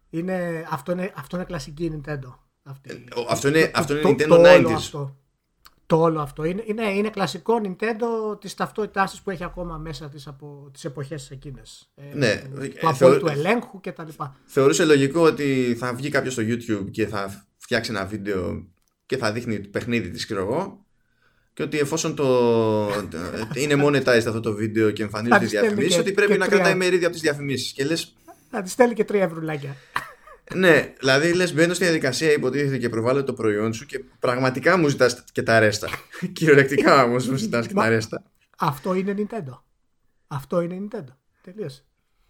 Είναι, 0.09 0.65
αυτό, 0.69 0.91
είναι, 0.91 1.13
αυτό 1.15 1.35
είναι 1.35 1.45
κλασική 1.45 1.91
Nintendo. 1.93 2.35
Αυτή. 2.63 2.89
Ε, 2.89 3.03
αυτό 3.29 3.47
είναι, 3.47 3.71
αυτό 3.73 3.93
είναι 3.93 4.01
το, 4.01 4.09
Nintendo 4.09 4.27
το 4.27 4.43
90s. 4.43 4.73
αυτό. 4.73 5.17
Το 5.87 6.01
όλο 6.01 6.19
αυτό. 6.19 6.43
Είναι, 6.43 6.63
είναι, 6.65 6.89
είναι 6.89 7.09
κλασικό 7.09 7.61
Nintendo 7.63 8.39
της 8.39 8.53
ταυτότητάς 8.53 9.21
που 9.21 9.29
έχει 9.29 9.43
ακόμα 9.43 9.77
μέσα 9.77 10.09
της 10.09 10.27
από 10.27 10.69
τις 10.73 10.85
εποχές 10.85 11.31
εκείνες. 11.31 11.89
Ναι, 12.13 12.27
ε, 12.27 12.67
του 12.67 12.89
απόλυτου 12.89 13.27
ελέγχου 13.27 13.79
κτλ. 13.81 14.07
Θεωρούσε 14.45 14.85
λογικό 14.85 15.21
ότι 15.21 15.75
θα 15.79 15.93
βγει 15.93 16.09
κάποιος 16.09 16.33
στο 16.33 16.43
YouTube 16.45 16.91
και 16.91 17.07
θα 17.07 17.47
φτιάξει 17.57 17.91
ένα 17.91 18.05
βίντεο 18.05 18.67
και 19.05 19.17
θα 19.17 19.31
δείχνει 19.31 19.59
το 19.59 19.69
παιχνίδι 19.71 20.09
της, 20.09 20.25
ξέρω 20.25 20.41
εγώ. 20.41 20.85
Και 21.53 21.63
ότι 21.63 21.79
εφόσον 21.79 22.15
το. 22.15 22.25
είναι 23.61 23.83
monetized 23.85 24.07
αυτό 24.27 24.39
το 24.39 24.53
βίντεο 24.53 24.91
και 24.91 25.03
εμφανίζει 25.03 25.39
τι 25.39 25.45
διαφημίσεις, 25.45 25.97
ότι 25.97 26.11
πρέπει 26.11 26.37
να 26.37 26.47
κρατάει 26.47 26.75
μερίδια 26.75 27.07
από 27.07 27.15
τις 27.15 27.21
διαφημίσεις. 27.21 27.71
Και 27.71 27.85
λες. 27.85 28.15
Θα 28.49 28.61
της 28.61 28.71
στέλνει 28.71 28.93
και 28.93 29.03
τρία 29.03 29.23
ευρουλάκια. 29.23 29.75
Ναι, 30.55 30.93
δηλαδή 30.99 31.33
λες, 31.33 31.53
μπαίνω 31.53 31.73
στη 31.73 31.83
διαδικασία, 31.83 32.31
υποτίθεται 32.31 32.77
και 32.77 32.89
προβάλλω 32.89 33.23
το 33.23 33.33
προϊόν 33.33 33.73
σου 33.73 33.85
και 33.85 33.99
πραγματικά 34.19 34.77
μου 34.77 34.87
ζητάς 34.87 35.23
και 35.31 35.43
τα 35.43 35.59
ρέστα. 35.59 35.87
Κυριολεκτικά 36.33 37.03
όμως 37.03 37.27
μου 37.27 37.35
ζητάς 37.35 37.67
και 37.67 37.73
τα 37.73 37.89
ρέστα. 37.89 38.23
Αυτό 38.57 38.93
είναι 38.93 39.15
Nintendo. 39.17 39.59
Αυτό 40.27 40.61
είναι 40.61 40.77
Nintendo. 40.81 41.15
Τελείωσε. 41.41 41.81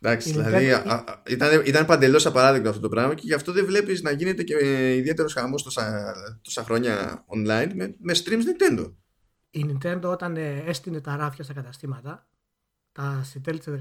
Εντάξει, 0.01 0.31
δηλαδή 0.31 0.71
α, 0.71 1.21
ήταν, 1.27 1.61
ήταν 1.65 1.85
παντελώς 1.85 2.25
απαράδεκτο 2.25 2.69
αυτό 2.69 2.81
το 2.81 2.89
πράγμα 2.89 3.13
και 3.13 3.21
γι' 3.23 3.33
αυτό 3.33 3.51
δεν 3.51 3.65
βλέπεις 3.65 4.01
να 4.01 4.11
γίνεται 4.11 4.43
και 4.43 4.95
ιδιαίτερος 4.95 5.33
χαμός 5.33 5.63
τόσα, 5.63 6.13
τόσα 6.41 6.63
χρόνια 6.63 7.25
online 7.27 7.71
με, 7.73 7.95
με 7.99 8.13
streams 8.23 8.41
Nintendo. 8.41 8.93
Η 9.49 9.65
Nintendo 9.69 10.03
όταν 10.03 10.37
ε, 10.37 10.63
έστεινε 10.65 11.01
τα 11.01 11.15
ράφια 11.15 11.43
στα 11.43 11.53
καταστήματα, 11.53 12.27
τα 12.91 13.21
στην 13.23 13.43
τέλη 13.43 13.59
της 13.59 13.73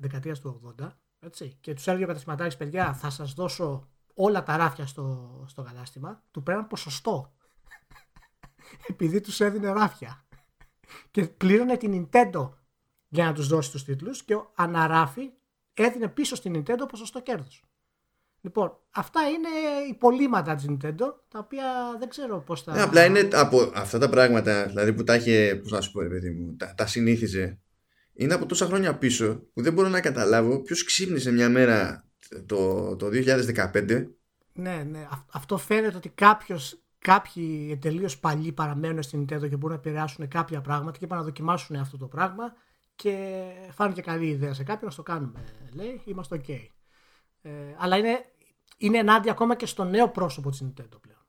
δεκαετίας 0.00 0.40
του 0.40 0.74
80, 0.80 0.88
έτσι, 1.26 1.56
και 1.60 1.74
τους 1.74 1.86
έλεγε 1.86 2.04
ο 2.04 2.06
καταστηματάρχης, 2.06 2.56
παιδιά, 2.56 2.94
θα 2.94 3.10
σας 3.10 3.32
δώσω 3.32 3.88
όλα 4.14 4.42
τα 4.42 4.56
ράφια 4.56 4.86
στο, 4.86 5.44
στο 5.48 5.62
κατάστημα, 5.62 6.22
του 6.30 6.42
παίρναν 6.42 6.66
ποσοστό. 6.66 7.34
Επειδή 8.90 9.20
τους 9.20 9.40
έδινε 9.40 9.72
ράφια. 9.72 10.24
Και 11.10 11.24
πλήρωνε 11.24 11.76
την 11.76 12.08
Nintendo 12.12 12.50
για 13.08 13.24
να 13.24 13.32
τους 13.32 13.46
δώσει 13.46 13.70
τους 13.70 13.84
τίτλους 13.84 14.24
και 14.24 14.34
αναράφει 14.54 15.30
έδινε 15.74 16.08
πίσω 16.08 16.34
στην 16.34 16.56
Nintendo 16.56 16.88
ποσοστό 16.88 17.22
κέρδο. 17.22 17.48
Λοιπόν, 18.40 18.78
αυτά 18.90 19.28
είναι 19.28 19.48
υπολείμματα 19.88 20.54
της 20.54 20.66
Nintendo, 20.68 21.14
τα 21.28 21.38
οποία 21.38 21.96
δεν 21.98 22.08
ξέρω 22.08 22.40
πώς 22.40 22.62
θα. 22.62 22.74
Ναι, 22.74 22.82
απλά 22.82 23.04
είναι 23.04 23.28
από 23.32 23.72
αυτά 23.74 23.98
τα 23.98 24.08
πράγματα 24.08 24.66
δηλαδή 24.66 24.92
που 24.92 25.04
τα 25.04 25.14
είχε, 25.14 25.60
πώς 25.62 25.70
να 25.70 25.80
σου 25.80 25.92
πω, 25.92 26.00
παιδί 26.08 26.30
μου, 26.30 26.56
τα, 26.56 26.74
τα 26.74 26.86
συνήθιζε. 26.86 27.60
Είναι 28.16 28.34
από 28.34 28.46
τόσα 28.46 28.66
χρόνια 28.66 28.98
πίσω 28.98 29.42
που 29.52 29.62
δεν 29.62 29.72
μπορώ 29.72 29.88
να 29.88 30.00
καταλάβω 30.00 30.62
ποιος 30.62 30.84
ξύπνησε 30.84 31.32
μια 31.32 31.48
μέρα 31.48 32.04
το, 32.46 32.96
το 32.96 33.06
2015. 33.12 34.06
Ναι, 34.52 34.82
ναι. 34.90 35.08
Αυτό 35.32 35.58
φαίνεται 35.58 35.96
ότι 35.96 36.08
κάποιος 36.08 36.80
κάποιοι 36.98 37.78
τελείω 37.80 38.08
παλιοί 38.20 38.52
παραμένουν 38.52 39.02
στην 39.02 39.20
Nintendo 39.20 39.48
και 39.48 39.56
μπορούν 39.56 39.68
να 39.68 39.74
επηρεάσουν 39.74 40.28
κάποια 40.28 40.60
πράγματα 40.60 40.98
και 40.98 41.06
πάνε 41.06 41.20
να 41.20 41.26
δοκιμάσουν 41.26 41.76
αυτό 41.76 41.96
το 41.96 42.06
πράγμα 42.06 42.54
και 42.94 43.44
φάνηκε 43.70 44.00
καλή 44.00 44.26
ιδέα 44.26 44.54
σε 44.54 44.62
κάποιον 44.62 44.90
να 44.90 44.96
το 44.96 45.02
κάνουμε. 45.02 45.44
Λέει, 45.72 46.02
είμαστε 46.04 46.40
ok. 46.46 46.68
Ε, 47.42 47.50
αλλά 47.78 47.96
είναι, 47.96 48.24
είναι 48.76 48.98
ενάντια 48.98 49.32
ακόμα 49.32 49.56
και 49.56 49.66
στο 49.66 49.84
νέο 49.84 50.08
πρόσωπο 50.10 50.50
της 50.50 50.62
Nintendo 50.64 51.00
πλέον. 51.00 51.26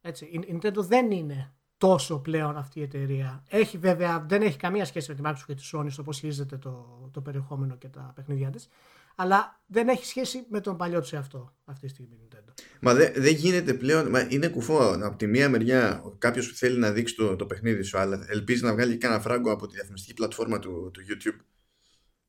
Έτσι, 0.00 0.24
η 0.24 0.44
Nintendo 0.48 0.76
δεν 0.76 1.10
είναι 1.10 1.54
τόσο 1.82 2.18
πλέον 2.18 2.56
αυτή 2.56 2.78
η 2.78 2.82
εταιρεία. 2.82 3.44
Έχει 3.48 3.78
βέβαια, 3.78 4.26
δεν 4.28 4.42
έχει 4.42 4.56
καμία 4.56 4.84
σχέση 4.84 5.10
με 5.10 5.16
τη 5.16 5.22
Microsoft 5.24 5.44
και 5.46 5.54
τη 5.54 5.70
Sony 5.72 5.86
στο 5.88 6.02
πώς 6.02 6.18
χειρίζεται 6.18 6.56
το, 6.56 7.08
το 7.12 7.20
περιεχόμενο 7.20 7.76
και 7.76 7.88
τα 7.88 8.12
παιχνίδια 8.14 8.50
της 8.50 8.68
αλλά 9.14 9.62
δεν 9.66 9.88
έχει 9.88 10.06
σχέση 10.06 10.46
με 10.50 10.60
τον 10.60 10.76
παλιό 10.76 11.00
του 11.00 11.08
εαυτό 11.12 11.56
αυτή 11.64 11.86
τη 11.86 11.92
στιγμή 11.92 12.16
Nintendo. 12.22 12.52
Μα 12.80 12.94
δεν 12.94 13.12
δε 13.16 13.30
γίνεται 13.30 13.74
πλέον. 13.74 14.10
Μα 14.10 14.26
είναι 14.28 14.48
κουφό. 14.48 14.98
Από 15.02 15.16
τη 15.16 15.26
μία 15.26 15.48
μεριά, 15.48 16.02
κάποιος 16.18 16.48
που 16.48 16.54
θέλει 16.54 16.78
να 16.78 16.90
δείξει 16.90 17.14
το, 17.14 17.36
το 17.36 17.46
παιχνίδι 17.46 17.82
σου, 17.82 17.98
αλλά 17.98 18.26
ελπίζει 18.28 18.64
να 18.64 18.72
βγάλει 18.72 18.98
και 18.98 19.06
ένα 19.06 19.20
φράγκο 19.20 19.52
από 19.52 19.66
τη 19.66 19.74
διαφημιστική 19.74 20.14
πλατφόρμα 20.14 20.58
του, 20.58 20.90
του 20.92 21.00
YouTube. 21.08 21.44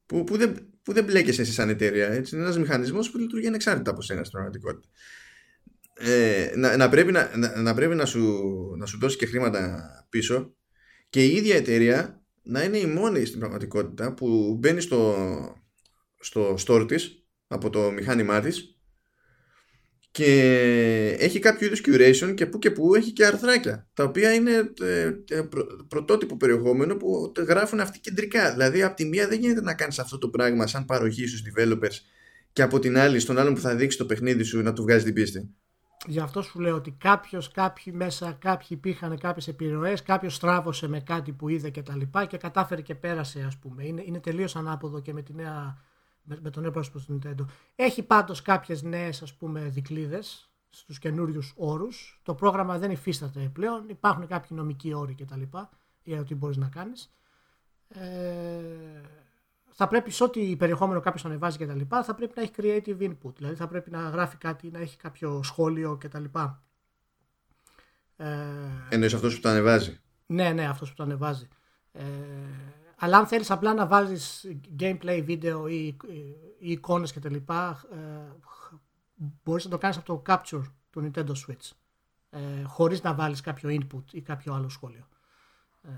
Που, 0.05 0.23
που, 0.23 0.37
δεν, 0.37 0.55
που 0.83 0.93
δεν 0.93 1.03
μπλέκεσαι 1.03 1.41
εσύ 1.41 1.51
σαν 1.51 1.69
εταιρεία. 1.69 2.07
Έτσι. 2.07 2.35
Είναι 2.35 2.43
ένας 2.43 2.57
μηχανισμός 2.57 3.11
που 3.11 3.17
λειτουργεί 3.17 3.47
ανεξάρτητα 3.47 3.91
από 3.91 4.01
σένα 4.01 4.19
στην 4.19 4.31
πραγματικότητα. 4.31 4.89
Ε, 6.05 6.51
να, 6.55 6.77
να, 6.77 6.89
πρέπει, 6.89 7.11
να, 7.11 7.31
να, 7.37 7.61
να, 7.61 7.73
πρέπει 7.73 7.95
να, 7.95 8.05
σου, 8.05 8.41
να 8.77 8.85
σου 8.85 8.99
δώσει 8.99 9.17
και 9.17 9.25
χρήματα 9.25 9.89
πίσω 10.09 10.55
και 11.09 11.25
η 11.25 11.35
ίδια 11.35 11.55
εταιρεία 11.55 12.23
να 12.43 12.63
είναι 12.63 12.77
η 12.77 12.85
μόνη 12.85 13.25
στην 13.25 13.39
πραγματικότητα 13.39 14.13
που 14.13 14.57
μπαίνει 14.59 14.81
στο, 14.81 15.15
στο 16.19 16.55
store 16.67 16.85
της 16.87 17.23
από 17.47 17.69
το 17.69 17.91
μηχάνημά 17.91 18.39
της 18.39 18.77
και 20.11 21.15
έχει 21.19 21.39
κάποιο 21.39 21.67
είδους 21.67 21.81
curation 21.85 22.33
και 22.35 22.45
που 22.45 22.59
και 22.59 22.71
που 22.71 22.95
έχει 22.95 23.11
και 23.11 23.25
αρθράκια 23.25 23.87
τα 23.93 24.03
οποία 24.03 24.33
είναι 24.33 24.71
ε, 24.81 25.05
ε, 25.29 25.47
πρωτότυπο 25.87 26.37
περιεχόμενο 26.37 26.95
που 26.95 27.31
γράφουν 27.37 27.79
αυτοί 27.79 27.99
κεντρικά. 27.99 28.51
Δηλαδή 28.51 28.83
από 28.83 28.95
τη 28.95 29.05
μία 29.05 29.27
δεν 29.27 29.39
γίνεται 29.39 29.61
να 29.61 29.73
κάνεις 29.73 29.99
αυτό 29.99 30.17
το 30.17 30.29
πράγμα 30.29 30.67
σαν 30.67 30.85
παροχή 30.85 31.27
στους 31.27 31.41
developers 31.41 31.99
και 32.53 32.61
από 32.61 32.79
την 32.79 32.97
άλλη 32.97 33.19
στον 33.19 33.37
άλλον 33.37 33.53
που 33.53 33.59
θα 33.59 33.75
δείξει 33.75 33.97
το 33.97 34.05
παιχνίδι 34.05 34.43
σου 34.43 34.61
να 34.61 34.73
του 34.73 34.81
βγάζει 34.81 35.03
την 35.03 35.13
πίστη 35.13 35.55
Γι' 36.07 36.19
αυτό 36.19 36.41
σου 36.41 36.59
λέω 36.59 36.75
ότι 36.75 36.91
κάποιος, 36.91 37.51
κάποιοι 37.51 37.93
μέσα, 37.95 38.31
κάποιοι 38.31 38.67
υπήρχαν 38.69 39.17
κάποιες 39.17 39.47
επιρροές, 39.47 40.03
κάποιος 40.03 40.35
στράβωσε 40.35 40.87
με 40.87 40.99
κάτι 40.99 41.31
που 41.31 41.49
είδε 41.49 41.69
και 41.69 41.81
τα 41.83 41.95
λοιπά 41.95 42.25
και 42.25 42.37
κατάφερε 42.37 42.81
και 42.81 42.95
πέρασε, 42.95 43.43
ας 43.43 43.57
πούμε. 43.57 43.85
Είναι, 43.85 44.03
είναι 44.05 44.19
τελείως 44.19 44.55
ανάποδο 44.55 44.99
και 44.99 45.13
με 45.13 45.21
τη 45.21 45.33
νέα 45.33 45.77
με, 46.23 46.39
με 46.41 46.49
τον 46.49 46.61
νέο 46.61 46.71
πρόσωπο 46.71 46.99
του 46.99 47.19
Nintendo. 47.19 47.45
Έχει 47.75 48.03
πάντως 48.03 48.41
κάποιες 48.41 48.81
νέες 48.81 49.21
ας 49.21 49.33
πούμε 49.33 49.61
δικλείδες 49.61 50.51
στους 50.69 50.99
καινούριους 50.99 51.53
όρους. 51.57 52.19
Το 52.23 52.35
πρόγραμμα 52.35 52.77
δεν 52.77 52.91
υφίσταται 52.91 53.49
πλέον. 53.53 53.89
Υπάρχουν 53.89 54.27
κάποιοι 54.27 54.49
νομικοί 54.51 54.93
όροι 54.93 55.15
κτλ. 55.15 55.41
για 56.03 56.17
το 56.17 56.23
τι 56.23 56.35
μπορείς 56.35 56.57
να 56.57 56.67
κάνεις. 56.67 57.13
Ε, 57.87 58.01
θα 59.73 59.87
πρέπει 59.87 60.11
σε 60.11 60.23
ό,τι 60.23 60.55
περιεχόμενο 60.55 60.99
κάποιος 60.99 61.25
ανεβάζει 61.25 61.57
και 61.57 61.65
τα 61.65 61.75
λοιπά, 61.75 62.03
θα 62.03 62.15
πρέπει 62.15 62.33
να 62.35 62.41
έχει 62.41 62.51
creative 62.57 63.09
input. 63.09 63.35
Δηλαδή 63.35 63.55
θα 63.55 63.67
πρέπει 63.67 63.89
να 63.89 63.99
γράφει 63.99 64.37
κάτι, 64.37 64.71
να 64.71 64.79
έχει 64.79 64.97
κάποιο 64.97 65.43
σχόλιο 65.43 65.97
κτλ. 65.99 66.23
Ε, 68.15 68.27
Εννοείς 68.89 69.13
αυτός 69.13 69.35
που 69.35 69.41
το 69.41 69.49
ανεβάζει; 69.49 69.99
Ναι, 70.25 70.51
ναι, 70.51 70.67
αυτός 70.67 70.89
που 70.89 70.95
το 70.95 71.03
ανεβάζει. 71.03 71.47
Ε, 71.91 72.03
αλλά 72.97 73.17
αν 73.17 73.27
θέλεις 73.27 73.51
απλά 73.51 73.73
να 73.73 73.87
βάλεις 73.87 74.51
gameplay 74.79 75.21
βίντεο 75.25 75.67
ή, 75.67 75.97
ή 76.59 76.71
εικόνες 76.71 77.11
και 77.11 77.19
τα 77.19 77.29
λοιπά, 77.29 77.83
ε, 77.91 77.97
μπορείς 79.43 79.63
να 79.63 79.69
το 79.69 79.77
κάνεις 79.77 79.97
από 79.97 80.05
το 80.05 80.21
capture 80.27 80.63
του 80.89 81.11
Nintendo 81.11 81.31
Switch. 81.31 81.71
Ε, 82.29 82.63
χωρίς 82.63 83.01
να 83.01 83.13
βάλεις 83.13 83.41
κάποιο 83.41 83.69
input 83.69 84.03
ή 84.11 84.21
κάποιο 84.21 84.53
άλλο 84.53 84.69
σχόλιο. 84.69 85.07
Ε, 85.81 85.89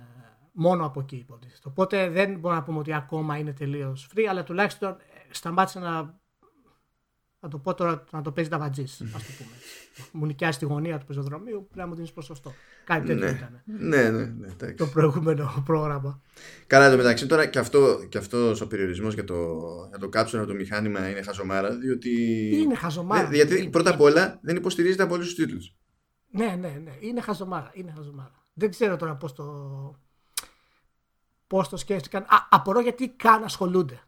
μόνο 0.55 0.85
από 0.85 0.99
εκεί 0.99 1.15
υποτίθεται. 1.15 1.67
Οπότε 1.67 2.09
δεν 2.09 2.39
μπορούμε 2.39 2.59
να 2.59 2.65
πούμε 2.65 2.79
ότι 2.79 2.93
ακόμα 2.93 3.37
είναι 3.37 3.53
τελείως 3.53 4.09
free, 4.15 4.25
αλλά 4.29 4.43
τουλάχιστον 4.43 4.89
ε, 4.89 5.33
σταμάτησε 5.33 5.79
να 5.79 6.19
να 7.45 7.51
το 7.51 7.57
πω 7.57 7.73
τώρα 7.73 8.03
να 8.11 8.21
το 8.21 8.31
παίζει 8.31 8.49
τα 8.49 8.57
βατζής, 8.57 9.01
ας 9.01 9.25
το 9.25 9.31
πούμε. 9.37 9.49
Μου 10.11 10.25
νοικιάσει 10.25 10.59
τη 10.59 10.65
γωνία 10.65 10.97
του 10.97 11.05
πεζοδρομίου, 11.05 11.57
πρέπει 11.65 11.77
να 11.77 11.87
μου 11.87 11.95
δίνεις 11.95 12.11
ποσοστό. 12.11 12.53
Κάτι 12.83 13.05
τέτοιο 13.05 13.25
ναι. 13.25 13.31
ήταν. 13.31 13.61
Ναι, 13.65 14.09
ναι, 14.09 14.25
ναι. 14.25 14.73
Το 14.73 14.87
προηγούμενο 14.87 15.63
πρόγραμμα. 15.65 16.21
Καλά, 16.67 16.91
το 16.91 16.97
μεταξύ 16.97 17.25
τώρα 17.25 17.45
και, 17.45 17.59
αυτό, 17.59 18.05
και 18.09 18.17
αυτός 18.17 18.61
ο 18.61 18.67
περιορισμός 18.67 19.13
για 19.13 19.23
το, 19.23 19.59
για 19.89 19.97
το 19.99 20.09
κάψονα, 20.09 20.45
το 20.45 20.53
μηχάνημα 20.53 21.09
είναι 21.09 21.21
χαζομάρα. 21.21 21.75
Διότι... 21.75 22.11
Είναι 22.53 22.75
χαζομάρα. 22.75 23.29
Ναι, 23.29 23.35
γιατί 23.35 23.69
πρώτα 23.69 23.89
απ' 23.89 24.01
όλα 24.01 24.39
δεν 24.41 24.55
υποστηρίζεται 24.55 25.03
από 25.03 25.13
όλους 25.13 25.25
τους 25.25 25.35
τίτλους. 25.35 25.75
Ναι, 26.31 26.55
ναι, 26.59 26.81
ναι. 26.83 26.91
Είναι 26.99 27.21
χαζομάρα. 27.21 27.71
Είναι 27.73 27.93
χαζομάρα. 27.95 28.47
Δεν 28.53 28.69
ξέρω 28.69 28.95
τώρα 28.95 29.15
πώς 29.15 29.33
το. 29.33 29.43
Πώς 31.47 31.69
το 31.69 31.77
σκέφτηκαν. 31.77 32.21
Α, 32.21 32.47
απορώ 32.49 32.79
γιατί 32.79 33.09
καν 33.09 33.43
ασχολούνται. 33.43 33.99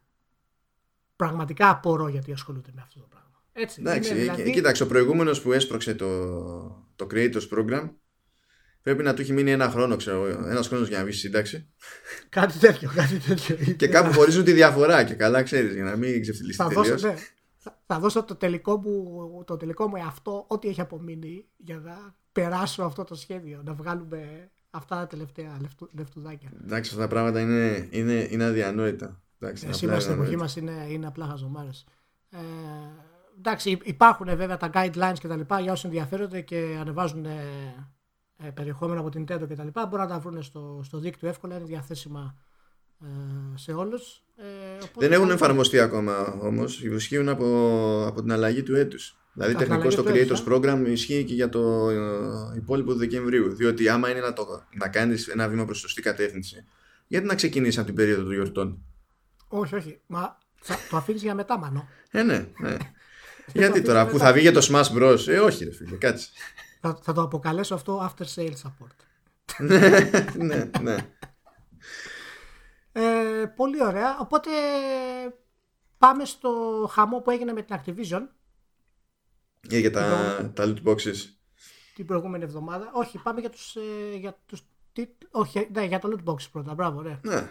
Πραγματικά 1.15 1.69
απορώ 1.69 2.07
γιατί 2.07 2.31
ασχολούνται 2.31 2.71
με 2.73 2.81
αυτό 2.81 2.99
το 2.99 3.05
πράγμα. 3.09 3.43
Έτσι, 3.51 3.81
Εντάξει, 3.81 4.11
είναι, 4.11 4.19
δηλαδή... 4.19 4.51
κοίταξε, 4.51 4.83
ο 4.83 4.87
προηγούμενος 4.87 5.41
που 5.41 5.51
έσπρωξε 5.51 5.95
το, 5.95 6.07
το 6.95 7.07
Creators 7.11 7.49
Program 7.55 7.89
πρέπει 8.81 9.03
να 9.03 9.13
του 9.13 9.21
έχει 9.21 9.33
μείνει 9.33 9.51
ένα 9.51 9.69
χρόνο, 9.69 9.95
ξέρω 9.95 10.25
ένας 10.25 10.67
χρόνος 10.67 10.87
για 10.87 10.97
να 10.97 11.03
βγεις 11.03 11.19
σύνταξη. 11.19 11.69
Κάτι 12.29 12.57
τέτοιο, 12.57 12.91
κάτι 12.95 13.19
τέτοιο. 13.19 13.55
και 13.73 13.87
κάπου 13.87 14.13
χωρίζουν 14.13 14.43
τη 14.43 14.51
διαφορά 14.51 15.03
και 15.03 15.13
καλά 15.13 15.43
ξέρεις 15.43 15.73
για 15.73 15.83
να 15.83 15.95
μην 15.95 16.21
ξεφτυλίσει 16.21 16.63
τελείως. 16.67 17.01
Ναι. 17.01 17.13
Θα, 17.85 17.99
δώσω 17.99 18.23
το 18.23 18.35
τελικό 18.35 18.77
μου, 18.77 19.43
το 19.43 19.57
τελικό 19.57 19.87
μου 19.87 20.03
αυτό, 20.05 20.45
ό,τι 20.47 20.67
έχει 20.67 20.81
απομείνει 20.81 21.45
για 21.57 21.79
να 21.79 22.15
περάσω 22.31 22.83
αυτό 22.83 23.03
το 23.03 23.15
σχέδιο. 23.15 23.61
Να 23.63 23.73
βγάλουμε 23.73 24.51
Αυτά 24.69 24.95
τα 24.95 25.07
τελευταία 25.07 25.57
λεφτουδάκια. 25.91 26.49
Εντάξει, 26.63 26.89
αυτά 26.89 27.01
τα 27.01 27.07
πράγματα 27.07 27.39
είναι, 27.39 27.87
είναι, 27.91 28.27
είναι 28.29 28.43
αδιανόητα. 28.43 29.21
Εντάξει, 29.39 29.73
Σήμερα 29.73 29.99
στην 29.99 30.13
εποχή 30.13 30.35
μας 30.35 30.55
είναι, 30.55 30.85
είναι 30.89 31.07
απλά 31.07 31.25
χαζομάρες. 31.25 31.85
Ε, 32.29 32.37
εντάξει, 33.37 33.79
υπάρχουν 33.83 34.25
βέβαια 34.35 34.57
τα 34.57 34.69
guidelines 34.73 35.17
και 35.19 35.27
τα 35.27 35.35
λοιπά 35.35 35.59
για 35.59 35.71
όσοι 35.71 35.85
ενδιαφέρονται 35.85 36.41
και 36.41 36.77
ανεβάζουν 36.79 37.25
ε, 37.25 37.37
ε, 38.37 38.49
περιεχόμενο 38.49 38.99
από 38.99 39.09
την 39.09 39.23
Nintendo 39.23 39.47
και 39.47 39.55
τα 39.55 39.63
λοιπά. 39.63 39.85
Μπορούν 39.85 40.05
να 40.05 40.11
τα 40.11 40.19
βρουν 40.19 40.43
στο, 40.43 40.81
στο 40.83 40.99
δίκτυο 40.99 41.27
εύκολα, 41.27 41.55
είναι 41.55 41.65
διαθέσιμα 41.65 42.35
ε, 43.01 43.57
σε 43.57 43.73
όλους. 43.73 44.23
Ε, 44.35 44.45
Δεν 44.95 45.11
έχουν 45.11 45.29
εφαρμοστεί 45.29 45.79
ακόμα 45.79 46.37
όμως. 46.41 46.83
Ισχύουν 46.83 47.29
από, 47.29 47.45
από 48.07 48.21
την 48.21 48.31
αλλαγή 48.31 48.63
του 48.63 48.75
έτους. 48.75 49.17
Δηλαδή 49.37 49.55
τεχνικός 49.55 49.93
στο 49.93 50.03
Creators 50.07 50.39
ε. 50.39 50.43
Program 50.47 50.83
ισχύει 50.87 51.23
και 51.23 51.33
για 51.33 51.49
το 51.49 51.89
ε, 51.89 51.97
υπόλοιπο 52.55 52.91
του 52.91 52.97
Δεκεμβρίου. 52.97 53.55
Διότι 53.55 53.89
άμα 53.89 54.09
είναι 54.09 54.19
να, 54.19 54.33
το, 54.33 54.63
να 54.73 54.87
κάνεις 54.87 55.27
ένα 55.27 55.47
βήμα 55.47 55.65
προς 55.65 55.79
σωστή 55.79 56.01
κατεύθυνση, 56.01 56.65
γιατί 57.07 57.25
να 57.25 57.35
ξεκινήσεις 57.35 57.77
από 57.77 57.85
την 57.85 57.95
περίοδο 57.95 58.23
των 58.23 58.33
γιορτών; 58.33 58.83
Όχι, 59.47 59.75
όχι. 59.75 59.99
Μα 60.07 60.37
το 60.89 60.97
αφήνεις 60.97 61.21
για 61.21 61.35
μετά, 61.35 61.57
μανώ. 61.57 61.87
Ε, 62.11 62.23
ναι, 62.23 62.47
ναι. 62.59 62.77
γιατί 63.61 63.81
τώρα 63.81 64.07
που 64.07 64.17
θα 64.17 64.33
βγει 64.33 64.41
για 64.41 64.51
το 64.51 64.67
Smash 64.71 64.97
Bros. 64.97 65.27
Ε, 65.27 65.39
όχι, 65.39 65.63
ρε 65.63 65.71
φίλε, 65.71 65.95
κάτσε. 65.95 66.29
Θα, 66.81 66.99
θα 67.01 67.13
το 67.13 67.21
αποκαλέσω 67.21 67.75
αυτό 67.75 68.11
after 68.11 68.25
sale 68.35 68.53
support. 68.63 68.95
ναι, 69.57 69.79
ναι, 70.37 70.69
ναι. 70.81 70.95
Ε, 72.91 73.45
πολύ 73.55 73.83
ωραία. 73.83 74.17
Οπότε 74.19 74.49
πάμε 75.97 76.25
στο 76.25 76.51
χαμό 76.91 77.19
που 77.19 77.31
έγινε 77.31 77.53
με 77.53 77.61
την 77.61 77.75
Activision. 77.79 78.21
Ή 79.69 79.79
για 79.79 79.91
τα, 79.91 80.51
τα 80.53 80.63
loot 80.63 80.83
boxes. 80.83 81.15
Την 81.95 82.05
προηγούμενη 82.05 82.43
εβδομάδα. 82.43 82.91
Όχι, 82.93 83.17
πάμε 83.17 83.39
για 83.39 83.49
τους, 83.49 83.75
ε, 83.75 84.15
για 84.17 84.37
τους 84.45 84.61
όχι, 85.31 85.67
ναι, 85.73 85.83
για 85.83 85.99
το 85.99 86.09
loot 86.13 86.29
boxes 86.29 86.49
πρώτα. 86.51 86.73
Μπράβο, 86.73 87.01
ναι. 87.01 87.19
Ναι. 87.21 87.49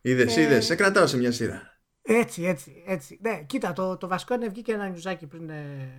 Είδες, 0.00 0.36
ε, 0.36 0.40
είδες. 0.40 0.64
Σε 0.64 0.74
κρατάω 0.74 1.06
σε 1.06 1.16
μια 1.16 1.32
σειρά. 1.32 1.78
Έτσι, 2.02 2.42
έτσι, 2.44 2.82
έτσι. 2.86 3.18
Ναι, 3.22 3.42
κοίτα, 3.46 3.72
το, 3.72 3.96
το 3.96 4.08
βασικό 4.08 4.34
είναι 4.34 4.48
βγήκε 4.48 4.72
ένα 4.72 4.88
νιουζάκι 4.88 5.26
πριν 5.26 5.50
ε, 5.50 5.90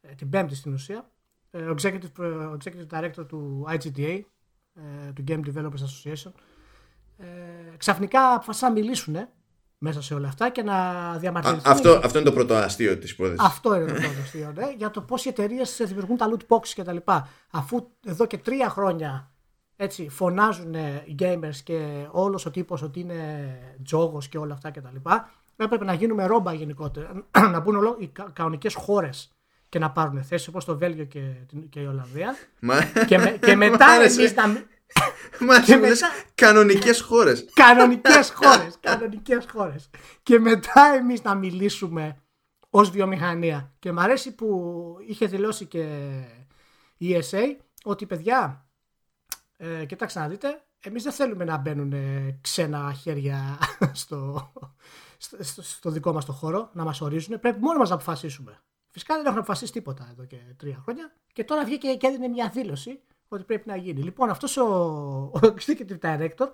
ε, 0.00 0.14
την 0.14 0.28
Πέμπτη 0.28 0.54
στην 0.54 0.72
ουσία. 0.72 1.10
Ε, 1.50 1.62
ο 1.62 1.74
executive, 1.78 2.50
ο 2.52 2.56
executive 2.64 2.98
director 2.98 3.28
του 3.28 3.66
IGDA, 3.68 4.20
ε, 4.74 5.12
του 5.12 5.24
Game 5.28 5.40
Developers 5.44 5.82
Association, 5.82 6.32
ε, 7.16 7.76
ξαφνικά 7.76 8.34
αποφασίσαν 8.34 8.72
να 8.72 8.80
μιλήσουν 8.80 9.28
μέσα 9.82 10.02
σε 10.02 10.14
όλα 10.14 10.28
αυτά 10.28 10.50
και 10.50 10.62
να 10.62 10.74
διαμαρτυρηθούν. 11.18 11.72
Αυτό, 11.72 12.00
αυτό 12.04 12.18
είναι 12.18 12.28
το 12.28 12.34
πρώτο 12.34 12.54
αστείο 12.54 12.98
της 12.98 13.10
υπόθεσης. 13.10 13.40
Αυτό 13.44 13.74
είναι 13.74 13.84
το 13.84 13.92
πρώτο 13.92 14.20
αστείο, 14.22 14.52
ναι, 14.54 14.74
για 14.76 14.90
το 14.90 15.00
πώς 15.00 15.24
οι 15.24 15.28
εταιρείες 15.28 15.80
δημιουργούν 15.84 16.16
τα 16.16 16.30
loot 16.30 16.56
boxes 16.56 16.72
κτλ. 16.76 16.96
Αφού 17.50 17.88
εδώ 18.06 18.26
και 18.26 18.38
τρία 18.38 18.68
χρόνια 18.68 19.30
έτσι, 19.76 20.08
φωνάζουν 20.08 20.74
οι 21.04 21.14
gamers 21.18 21.56
και 21.64 22.06
όλος 22.10 22.46
ο 22.46 22.50
τύπος 22.50 22.82
ότι 22.82 23.00
είναι 23.00 23.58
τζόγος 23.84 24.28
και 24.28 24.38
όλα 24.38 24.54
αυτά 24.54 24.70
κτλ. 24.70 25.10
Έπρεπε 25.56 25.84
να 25.84 25.92
γίνουμε 25.92 26.26
ρόμπα 26.26 26.52
γενικότερα. 26.52 27.24
να 27.52 27.60
μπουν 27.60 27.76
όλο 27.76 27.96
οι 27.98 28.12
κανονικές 28.32 28.74
χώρες 28.74 29.32
και 29.68 29.78
να 29.78 29.90
πάρουν 29.90 30.22
θέση 30.22 30.48
όπως 30.48 30.64
το 30.64 30.78
Βέλγιο 30.78 31.04
και, 31.04 31.20
και 31.70 31.80
η 31.80 31.86
Ολλανδία. 31.86 32.34
και, 33.06 33.18
με, 33.18 33.38
και 33.40 33.56
μετά 33.66 33.86
εμείς 33.90 34.34
να. 34.34 34.42
Μα 35.46 35.60
και 35.60 35.76
μετά... 35.76 36.08
κανονικές 36.34 37.00
χώρες. 37.00 37.44
Κανονικές 37.54 38.32
χώρες 38.34 38.78
Κανονικές 38.80 39.46
χώρες. 39.52 39.90
Και 40.22 40.38
μετά 40.38 40.94
εμείς 40.94 41.22
να 41.22 41.34
μιλήσουμε 41.34 42.22
Ως 42.70 42.90
βιομηχανία. 42.90 43.72
Και 43.78 43.92
μου 43.92 44.00
αρέσει 44.00 44.34
που 44.34 44.96
είχε 45.06 45.26
δηλώσει 45.26 45.66
και 45.66 46.10
η 46.96 47.20
ESA 47.20 47.56
Ότι 47.84 48.06
παιδιά 48.06 48.66
ε, 49.56 49.84
Κοιτάξτε 49.84 50.20
να 50.20 50.28
δείτε 50.28 50.62
Εμείς 50.80 51.02
δεν 51.02 51.12
θέλουμε 51.12 51.44
να 51.44 51.56
μπαίνουν 51.56 51.94
ξένα 52.40 52.92
χέρια 52.92 53.58
στο, 53.92 54.52
στο, 55.18 55.62
στο 55.62 55.90
δικό 55.90 56.12
μας 56.12 56.24
το 56.24 56.32
χώρο 56.32 56.70
Να 56.72 56.84
μας 56.84 57.00
ορίζουν 57.00 57.40
Πρέπει 57.40 57.60
μόνο 57.60 57.78
μας 57.78 57.88
να 57.88 57.94
αποφασίσουμε. 57.94 58.62
Φυσικά 58.92 59.14
δεν 59.16 59.26
έχουν 59.26 59.38
αποφασίσει 59.38 59.72
τίποτα 59.72 60.08
εδώ 60.10 60.24
και 60.24 60.36
τρία 60.56 60.80
χρόνια. 60.82 61.12
Και 61.32 61.44
τώρα 61.44 61.64
βγήκε 61.64 61.94
και 61.94 62.06
έδινε 62.06 62.28
μια 62.28 62.48
δήλωση 62.48 63.00
ότι 63.36 63.44
πρέπει 63.44 63.68
να 63.68 63.76
γίνει. 63.76 64.02
Λοιπόν, 64.02 64.30
αυτός 64.30 64.56
ο, 64.56 64.64
ο 65.34 65.40
executive 65.40 65.98
director, 66.00 66.50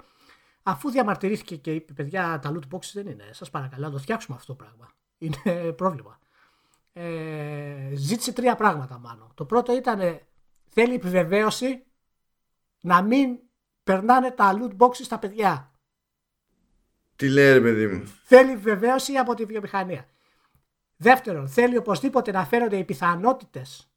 αφού 0.62 0.91
διαμαρτυρήθηκε 0.91 1.57
και 1.57 1.75
είπε: 1.75 1.93
Παιδιά, 1.93 2.38
τα 2.43 2.53
loot 2.55 2.75
boxes 2.77 2.91
δεν 2.93 3.07
είναι. 3.07 3.25
Σας 3.31 3.51
παρακαλώ, 3.51 3.87
να 3.87 3.93
το 3.93 3.99
φτιάξουμε 3.99 4.37
αυτό 4.37 4.55
το 4.55 4.64
πράγμα. 4.64 4.93
Είναι 5.19 5.73
πρόβλημα. 5.73 6.19
Ε, 6.93 7.91
ζήτησε 7.95 8.33
τρία 8.33 8.55
πράγματα 8.55 8.99
μάλλον. 8.99 9.31
Το 9.35 9.45
πρώτο 9.45 9.77
ήταν 9.77 10.21
θέλει 10.69 10.95
επιβεβαίωση 10.95 11.85
να 12.81 13.03
μην 13.03 13.38
περνάνε 13.85 14.31
τα 14.31 14.59
loot 14.61 14.77
boxes 14.77 15.03
στα 15.03 15.19
παιδιά. 15.19 15.73
Τι 17.17 17.29
λέει 17.29 17.53
ρε 17.53 17.61
παιδί 17.61 17.87
μου; 17.87 18.12
Θέλει 18.25 18.51
επιβεβαίωση 18.51 19.17
από 19.17 19.35
τη 19.35 19.45
βιομηχανία. 19.45 20.07
Δεύτερον, 20.97 21.49
θέλει 21.49 21.77
οπωσδήποτε 21.77 22.31
να 22.31 22.45
φέρονται 22.45 22.77
οι 22.77 22.85
πιθανότητες 22.85 23.88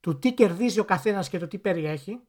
του 0.00 0.18
τι 0.18 0.34
κερδίζει 0.34 0.80
ο 0.80 0.84
καθένας 0.84 1.28
και 1.28 1.38
το 1.38 1.48
τι 1.48 1.58
περιέχει 1.58 2.20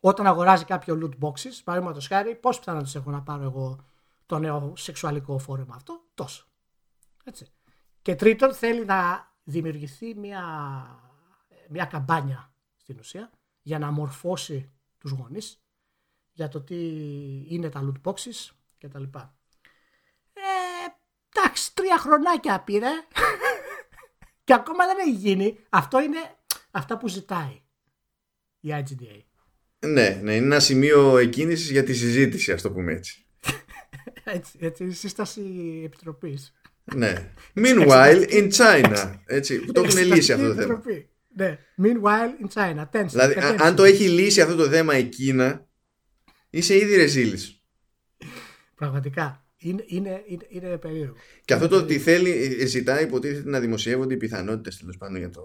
όταν 0.00 0.26
αγοράζει 0.26 0.64
κάποιο 0.64 0.98
loot 1.02 1.24
boxes, 1.26 1.60
παραδείγματος 1.64 2.06
χάρη, 2.06 2.34
πώς 2.34 2.58
πιθανότητε 2.58 2.98
έχω 2.98 3.10
να 3.10 3.22
πάρω 3.22 3.42
εγώ 3.42 3.86
το 4.26 4.38
νέο 4.38 4.72
σεξουαλικό 4.76 5.38
φόρεμα 5.38 5.74
αυτό, 5.74 6.04
τόσο. 6.14 6.46
Έτσι. 7.24 7.46
Και 8.02 8.14
τρίτον, 8.14 8.54
θέλει 8.54 8.84
να 8.84 9.28
δημιουργηθεί 9.44 10.14
μια, 10.14 10.42
μια 11.68 11.84
καμπάνια 11.84 12.52
στην 12.76 12.98
ουσία 12.98 13.30
για 13.62 13.78
να 13.78 13.90
μορφώσει 13.90 14.72
τους 14.98 15.10
γονείς 15.10 15.62
για 16.32 16.48
το 16.48 16.60
τι 16.60 16.76
είναι 17.48 17.68
τα 17.68 17.80
loot 17.84 18.10
boxes 18.10 18.50
και 18.78 18.88
τα 18.88 18.98
λοιπά. 18.98 19.36
Ε, 20.32 20.40
εντάξει, 21.34 21.74
τρία 21.74 21.98
χρονάκια 21.98 22.60
πήρε 22.60 22.90
και 24.48 24.54
ακόμα 24.54 24.86
δεν 24.86 24.96
έχει 25.00 25.16
γίνει. 25.16 25.58
Αυτό 25.68 26.00
είναι 26.00 26.18
αυτά 26.70 26.98
που 26.98 27.08
ζητάει 27.08 27.62
η 28.60 28.68
IGDA. 28.70 29.22
Ναι, 29.78 30.20
ναι, 30.22 30.34
είναι 30.34 30.44
ένα 30.44 30.60
σημείο 30.60 31.18
εκκίνησης 31.18 31.70
για 31.70 31.84
τη 31.84 31.94
συζήτηση, 31.94 32.52
ας 32.52 32.62
το 32.62 32.70
πούμε 32.70 32.92
έτσι. 32.92 33.26
έτσι, 34.24 34.58
έτσι, 34.60 34.90
σύσταση 34.90 35.42
επιτροπής. 35.84 36.52
Ναι. 36.94 37.32
Meanwhile 37.62 38.30
in 38.30 38.50
China. 38.52 39.18
Έτσι, 39.26 39.58
που 39.58 39.72
το 39.72 39.82
έχουν 39.82 40.04
λύσει 40.04 40.32
αυτό 40.32 40.46
το 40.46 40.54
θέμα. 40.54 40.82
Ναι. 41.28 41.58
Meanwhile 41.82 42.44
in 42.44 42.48
China. 42.54 42.84
Tension, 42.92 43.06
δηλαδή, 43.06 43.34
αν 43.58 43.76
το 43.76 43.84
έχει 43.84 44.08
λύσει 44.08 44.40
αυτό 44.40 44.54
το 44.54 44.68
θέμα 44.68 44.98
η 44.98 45.04
Κίνα, 45.04 45.68
είσαι 46.50 46.76
ήδη 46.76 46.96
ρεζίλης. 46.96 47.62
Πραγματικά. 48.74 49.47
Είναι, 49.58 49.84
είναι, 49.86 50.22
είναι, 50.26 50.46
είναι 50.48 50.78
περίεργο. 50.78 51.14
Και 51.44 51.54
αυτό 51.54 51.68
το 51.68 51.76
ότι 51.76 51.98
θέλει, 51.98 52.56
ε, 52.60 52.66
ζητάει 52.66 53.04
υποτίθεται 53.04 53.50
να 53.50 53.60
δημοσιεύονται 53.60 54.14
οι 54.14 54.16
πιθανότητες 54.16 54.78
τέλος 54.78 54.96
πάντων 54.96 55.16
για, 55.16 55.30
το, 55.30 55.42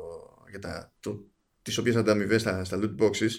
για 0.49 0.59
τα, 0.59 0.93
το, 0.99 1.25
τις 1.61 1.77
οποίες 1.77 1.95
ανταμοιβές 1.95 2.41
στα, 2.41 2.63
στα 2.63 2.79
loot 2.81 3.03
boxes 3.03 3.31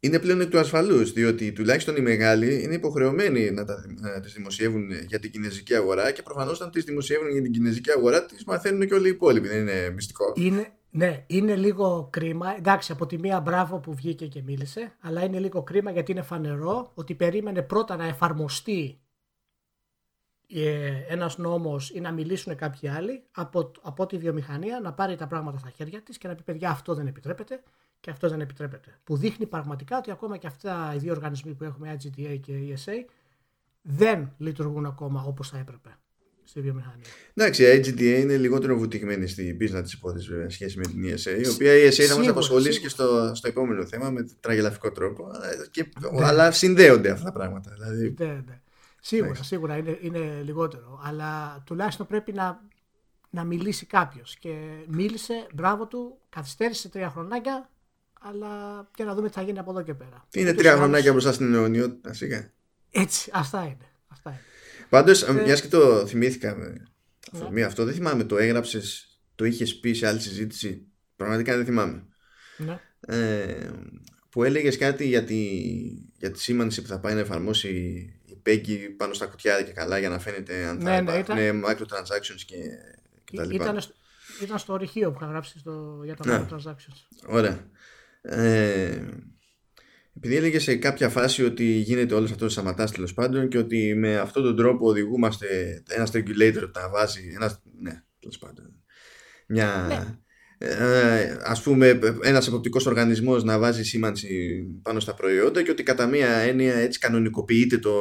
είναι 0.00 0.18
πλέον 0.18 0.40
εκ 0.40 0.48
του 0.48 0.58
ασφαλούς 0.58 1.12
διότι 1.12 1.52
τουλάχιστον 1.52 1.96
οι 1.96 2.00
μεγάλοι 2.00 2.62
είναι 2.62 2.74
υποχρεωμένοι 2.74 3.50
να, 3.50 3.64
τα, 3.64 3.84
να 4.00 4.20
τις 4.20 4.32
δημοσιεύουν 4.32 4.90
για 4.90 5.18
την 5.18 5.30
κινέζικη 5.30 5.74
αγορά 5.74 6.12
και 6.12 6.22
προφανώς 6.22 6.56
όταν 6.60 6.70
τις 6.70 6.84
δημοσιεύουν 6.84 7.30
για 7.30 7.42
την 7.42 7.52
κινέζικη 7.52 7.90
αγορά 7.90 8.26
τις 8.26 8.44
μαθαίνουν 8.44 8.86
και 8.86 8.94
όλοι 8.94 9.06
οι 9.06 9.10
υπόλοιποι 9.10 9.48
δεν 9.48 9.60
είναι 9.60 9.90
μυστικό 9.90 10.32
είναι, 10.36 10.72
ναι, 10.90 11.24
είναι 11.26 11.56
λίγο 11.56 12.08
κρίμα. 12.12 12.56
Εντάξει, 12.56 12.92
από 12.92 13.06
τη 13.06 13.18
μία 13.18 13.40
μπράβο 13.40 13.78
που 13.78 13.94
βγήκε 13.94 14.26
και 14.26 14.42
μίλησε, 14.42 14.92
αλλά 15.00 15.24
είναι 15.24 15.38
λίγο 15.38 15.62
κρίμα 15.62 15.90
γιατί 15.90 16.12
είναι 16.12 16.22
φανερό 16.22 16.92
ότι 16.94 17.14
περίμενε 17.14 17.62
πρώτα 17.62 17.96
να 17.96 18.06
εφαρμοστεί 18.06 18.99
ε, 18.99 18.99
ένας 21.08 21.38
νόμος 21.38 21.90
ή 21.90 22.00
να 22.00 22.12
μιλήσουν 22.12 22.56
κάποιοι 22.56 22.88
άλλοι 22.88 23.22
από, 23.30 23.70
από 23.82 24.06
τη 24.06 24.18
βιομηχανία 24.18 24.80
να 24.82 24.92
πάρει 24.92 25.16
τα 25.16 25.26
πράγματα 25.26 25.58
στα 25.58 25.70
χέρια 25.70 26.02
της 26.02 26.18
και 26.18 26.28
να 26.28 26.34
πει 26.34 26.42
παιδιά 26.42 26.70
αυτό 26.70 26.94
δεν 26.94 27.06
επιτρέπεται 27.06 27.62
και 28.00 28.10
αυτό 28.10 28.28
δεν 28.28 28.40
επιτρέπεται. 28.40 28.98
Που 29.04 29.16
δείχνει 29.16 29.46
πραγματικά 29.46 29.96
ότι 29.96 30.10
ακόμα 30.10 30.36
και 30.36 30.46
αυτά 30.46 30.92
οι 30.94 30.98
δύο 30.98 31.12
οργανισμοί 31.12 31.54
που 31.54 31.64
έχουμε, 31.64 31.96
IGTA 31.98 32.38
και 32.40 32.52
ESA, 32.74 32.92
δεν 33.82 34.32
λειτουργούν 34.38 34.86
ακόμα 34.86 35.24
όπως 35.26 35.48
θα 35.48 35.58
έπρεπε 35.58 35.98
στη 36.44 36.60
βιομηχανία. 36.60 37.04
Εντάξει, 37.34 37.62
η 37.62 37.80
IGTA 37.84 38.20
είναι 38.20 38.36
λιγότερο 38.36 38.78
βουτυγμένη 38.78 39.26
στην 39.26 39.56
πίσνα 39.56 39.82
της 39.82 39.92
υπόθεσης 39.92 40.28
σε 40.28 40.48
σχέση 40.48 40.78
με 40.78 40.84
την 40.84 41.04
ESA, 41.04 41.44
η 41.44 41.48
οποία 41.48 41.74
η 41.74 41.88
ESA 41.88 42.02
θα 42.02 42.16
μας 42.16 42.28
απασχολήσει 42.28 42.80
και 42.80 42.88
στο, 42.88 43.34
στο 43.34 43.48
επόμενο 43.48 43.86
θέμα 43.86 44.10
με 44.10 44.28
τραγελαφικό 44.40 44.92
τρόπο. 44.92 45.30
Αλλά, 45.32 45.66
και, 45.70 45.88
ναι. 46.12 46.24
αλλά 46.24 46.50
συνδέονται 46.50 47.10
αυτά 47.10 47.24
τα 47.24 47.32
πράγματα. 47.32 47.70
Δηλαδή... 47.72 48.14
Ναι, 48.18 48.42
ναι. 48.46 48.59
Σίγουρα, 49.00 49.42
σίγουρα 49.42 49.76
είναι, 49.76 49.98
είναι 50.00 50.42
λιγότερο. 50.42 51.00
Αλλά 51.04 51.62
τουλάχιστον 51.66 52.06
πρέπει 52.06 52.32
να, 52.32 52.62
να 53.30 53.44
μιλήσει 53.44 53.86
κάποιος. 53.86 54.36
Και 54.36 54.84
μίλησε, 54.88 55.46
μπράβο 55.54 55.86
του, 55.86 56.18
καθυστέρησε 56.28 56.88
τρία 56.88 57.10
χρονάκια, 57.10 57.70
αλλά 58.20 58.86
και 58.94 59.04
να 59.04 59.14
δούμε 59.14 59.28
τι 59.28 59.34
θα 59.34 59.42
γίνει 59.42 59.58
από 59.58 59.70
εδώ 59.70 59.82
και 59.82 59.94
πέρα. 59.94 60.26
Είναι 60.34 60.52
τρία 60.52 60.76
χρονάκια 60.76 61.12
μπροστά 61.12 61.32
στην 61.32 61.54
αιωνιότητα, 61.54 62.12
σιγά. 62.12 62.50
Έτσι, 62.90 63.30
αυτά 63.34 63.62
είναι. 63.62 63.90
Αυτά 64.08 64.30
είναι. 64.30 64.40
Πάντως, 64.88 65.22
ε, 65.22 65.32
μιας 65.32 65.60
και 65.60 65.68
το 65.68 66.06
θυμήθηκα 66.06 66.56
με 67.50 67.62
αυτό, 67.62 67.84
δεν 67.84 67.94
θυμάμαι, 67.94 68.24
το 68.24 68.38
έγραψες, 68.38 69.18
το 69.34 69.44
είχες 69.44 69.78
πει 69.78 69.92
σε 69.92 70.06
άλλη 70.06 70.20
συζήτηση. 70.20 70.86
Πραγματικά 71.16 71.56
δεν 71.56 71.64
θυμάμαι. 71.64 72.06
Ναι. 72.56 72.80
Ε, 73.00 73.70
που 74.30 74.44
έλεγες 74.44 74.76
κάτι 74.76 75.06
για 75.06 75.24
τη, 75.24 75.34
για 76.18 76.30
τη 76.30 76.40
σήμανση 76.40 76.82
που 76.82 76.88
θα 76.88 77.00
πάει 77.00 77.14
να 77.14 77.20
εφαρμόσει 77.20 77.68
η 77.68 78.19
Peggy 78.46 78.78
πάνω 78.96 79.12
στα 79.12 79.26
κουτιά 79.26 79.62
και 79.62 79.72
καλά 79.72 79.98
για 79.98 80.08
να 80.08 80.18
φαίνεται 80.18 80.64
αν 80.64 80.80
θα 80.80 80.90
ναι, 80.90 81.12
ναι, 81.12 81.18
ήταν... 81.18 81.64
microtransactions 81.64 82.40
και, 82.46 82.56
και 83.24 83.36
τα 83.36 83.44
λοιπά. 83.44 83.64
Ήταν, 83.64 83.78
ήταν 84.42 84.58
στο 84.58 84.72
ορυχείο 84.72 85.10
που 85.10 85.18
είχα 85.20 85.30
γράψει 85.30 85.58
στο, 85.58 86.00
για 86.04 86.16
τα 86.16 86.26
ναι. 86.26 86.46
microtransactions. 86.46 87.26
Ωραία. 87.26 87.70
Ε, 88.22 89.00
επειδή 90.16 90.36
έλεγες 90.36 90.62
σε 90.62 90.76
κάποια 90.76 91.08
φάση 91.08 91.44
ότι 91.44 91.64
γίνεται 91.64 92.14
όλος 92.14 92.30
αυτός 92.30 92.52
σαματά 92.52 92.84
τέλος 92.84 93.14
πάντων 93.14 93.48
και 93.48 93.58
ότι 93.58 93.94
με 93.94 94.18
αυτόν 94.18 94.42
τον 94.42 94.56
τρόπο 94.56 94.88
οδηγούμαστε 94.88 95.82
ένας 95.88 96.10
regulator 96.12 96.70
τα 96.72 96.88
βάζει. 96.88 97.32
Ένας, 97.34 97.60
ναι, 97.80 98.02
τέλος 98.20 98.38
πάντων. 98.38 98.82
Μια. 99.46 99.84
Ναι. 99.88 100.18
Ε, 100.62 101.36
ας 101.42 101.62
πούμε 101.62 101.98
ένας 102.22 102.46
εποπτικός 102.46 102.86
οργανισμός 102.86 103.44
να 103.44 103.58
βάζει 103.58 103.82
σήμανση 103.82 104.62
πάνω 104.82 105.00
στα 105.00 105.14
προϊόντα 105.14 105.62
και 105.62 105.70
ότι 105.70 105.82
κατά 105.82 106.06
μία 106.06 106.28
έννοια 106.28 106.74
έτσι 106.74 106.98
κανονικοποιείται 106.98 107.78
το, 107.78 107.92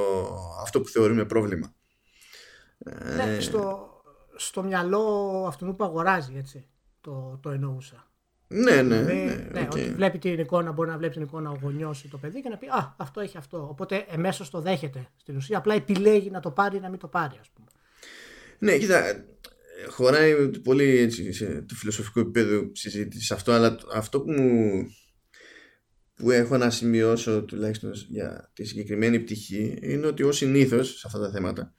αυτό 0.61 0.81
που 0.81 0.87
θεωρούμε 0.87 1.25
πρόβλημα. 1.25 1.73
Ναι, 3.15 3.35
ε, 3.35 3.39
στο, 3.39 3.89
στο 4.35 4.63
μυαλό 4.63 5.45
αυτού 5.47 5.75
που 5.75 5.83
αγοράζει 5.83 6.33
έτσι 6.37 6.65
το, 7.01 7.39
το 7.41 7.49
εννοούσα. 7.49 8.09
Ναι, 8.47 8.81
ναι. 8.81 9.01
ναι, 9.01 9.13
ναι, 9.13 9.47
ναι 9.51 9.67
ότι 9.71 9.93
βλέπει 9.95 10.17
την 10.17 10.39
εικόνα, 10.39 10.71
μπορεί 10.71 10.89
να 10.89 10.97
βλέπει 10.97 11.13
την 11.13 11.23
εικόνα 11.23 11.49
ο 11.49 11.57
γονιός 11.61 12.03
ή 12.03 12.07
το 12.07 12.17
παιδί 12.17 12.41
και 12.41 12.49
να 12.49 12.57
πει 12.57 12.67
Α, 12.67 12.95
αυτό 12.97 13.21
έχει 13.21 13.37
αυτό. 13.37 13.67
Οπότε 13.69 14.05
εμέσως 14.09 14.49
το 14.49 14.61
δέχεται 14.61 15.07
στην 15.15 15.35
ουσία. 15.35 15.57
Απλά 15.57 15.73
επιλέγει 15.73 16.29
να 16.29 16.39
το 16.39 16.51
πάρει 16.51 16.77
ή 16.77 16.79
να 16.79 16.89
μην 16.89 16.99
το 16.99 17.07
πάρει, 17.07 17.37
ας 17.39 17.49
πούμε. 17.53 17.67
Ναι, 18.59 18.77
κοίτα, 18.77 19.25
χωράει 19.87 20.49
πολύ 20.49 20.97
έτσι, 20.97 21.33
σε 21.33 21.61
το 21.67 21.75
φιλοσοφικό 21.75 22.19
επίπεδο 22.19 22.71
συζήτησης 22.73 23.31
αυτό, 23.31 23.51
αλλά 23.51 23.77
αυτό 23.93 24.21
που, 24.21 24.33
που 26.15 26.31
έχω 26.31 26.57
να 26.57 26.69
σημειώσω 26.69 27.43
τουλάχιστον 27.43 27.91
για 28.09 28.51
τη 28.53 28.65
συγκεκριμένη 28.65 29.19
πτυχή 29.19 29.77
είναι 29.81 30.07
ότι 30.07 30.23
ως 30.23 30.37
συνήθως 30.37 30.99
σε 30.99 31.03
αυτά 31.05 31.19
τα 31.19 31.31
θέματα 31.31 31.73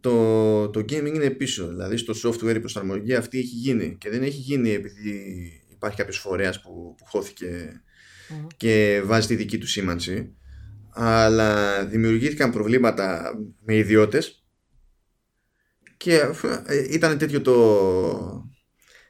το, 0.00 0.68
το 0.68 0.80
gaming 0.80 1.12
είναι 1.14 1.30
πίσω. 1.30 1.68
Δηλαδή 1.68 1.96
στο 1.96 2.14
software 2.24 2.54
η 2.54 2.60
προσαρμογή 2.60 3.14
αυτή 3.14 3.38
έχει 3.38 3.54
γίνει 3.54 3.96
και 4.00 4.10
δεν 4.10 4.22
έχει 4.22 4.38
γίνει 4.38 4.70
επειδή 4.70 5.42
υπάρχει 5.72 5.96
κάποιος 5.96 6.18
φορέας 6.18 6.60
που, 6.60 6.94
που 6.98 7.04
χώθηκε 7.04 7.82
και 8.56 9.02
βάζει 9.04 9.26
τη 9.26 9.34
δική 9.34 9.58
του 9.58 9.66
σήμανση 9.66 10.36
αλλά 10.90 11.84
δημιουργήθηκαν 11.84 12.52
προβλήματα 12.52 13.32
με 13.60 13.76
ιδιώτες 13.76 14.41
και 16.02 16.20
ε, 16.66 16.94
ήταν 16.94 17.18
τέτοιο 17.18 17.40
το, 17.40 17.52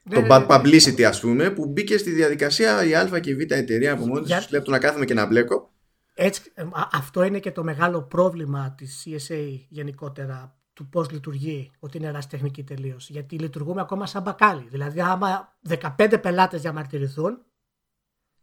ναι, 0.03 0.15
το 0.15 0.21
ναι, 0.21 0.27
bad 0.31 0.41
ναι. 0.41 0.47
publicity 0.49 1.03
ας 1.03 1.21
πούμε 1.21 1.51
που 1.51 1.67
μπήκε 1.67 1.99
στη 1.99 2.11
διαδικασία 2.11 2.85
η 2.85 2.95
α 2.95 3.21
και 3.21 3.31
η 3.31 3.35
β 3.35 3.41
εταιρεία 3.41 3.93
από 3.93 4.07
μόνη 4.07 4.21
τους 4.21 4.51
λέει 4.51 4.63
να 4.67 4.79
κάθομαι 4.79 5.05
και 5.05 5.15
να 5.15 5.27
μπλέκω 5.27 5.71
έτσι, 6.15 6.53
ε, 6.55 6.65
αυτό 6.93 7.23
είναι 7.23 7.39
και 7.39 7.53
το 7.53 7.65
μεγάλο 7.65 8.03
πρόβλημα 8.03 8.75
της 8.77 9.07
CSA 9.07 9.59
γενικότερα 9.69 10.57
του 10.73 10.89
πώς 10.89 11.11
λειτουργεί, 11.11 11.71
ότι 11.79 11.97
είναι 11.97 12.07
ερασιτεχνική 12.07 12.65
τελείως. 12.65 13.09
Γιατί 13.09 13.39
λειτουργούμε 13.39 13.81
ακόμα 13.81 14.07
σαν 14.07 14.23
μπακάλι. 14.23 14.67
Δηλαδή, 14.69 15.01
άμα 15.01 15.57
15 15.69 16.19
πελάτες 16.23 16.61
διαμαρτυρηθούν, 16.61 17.45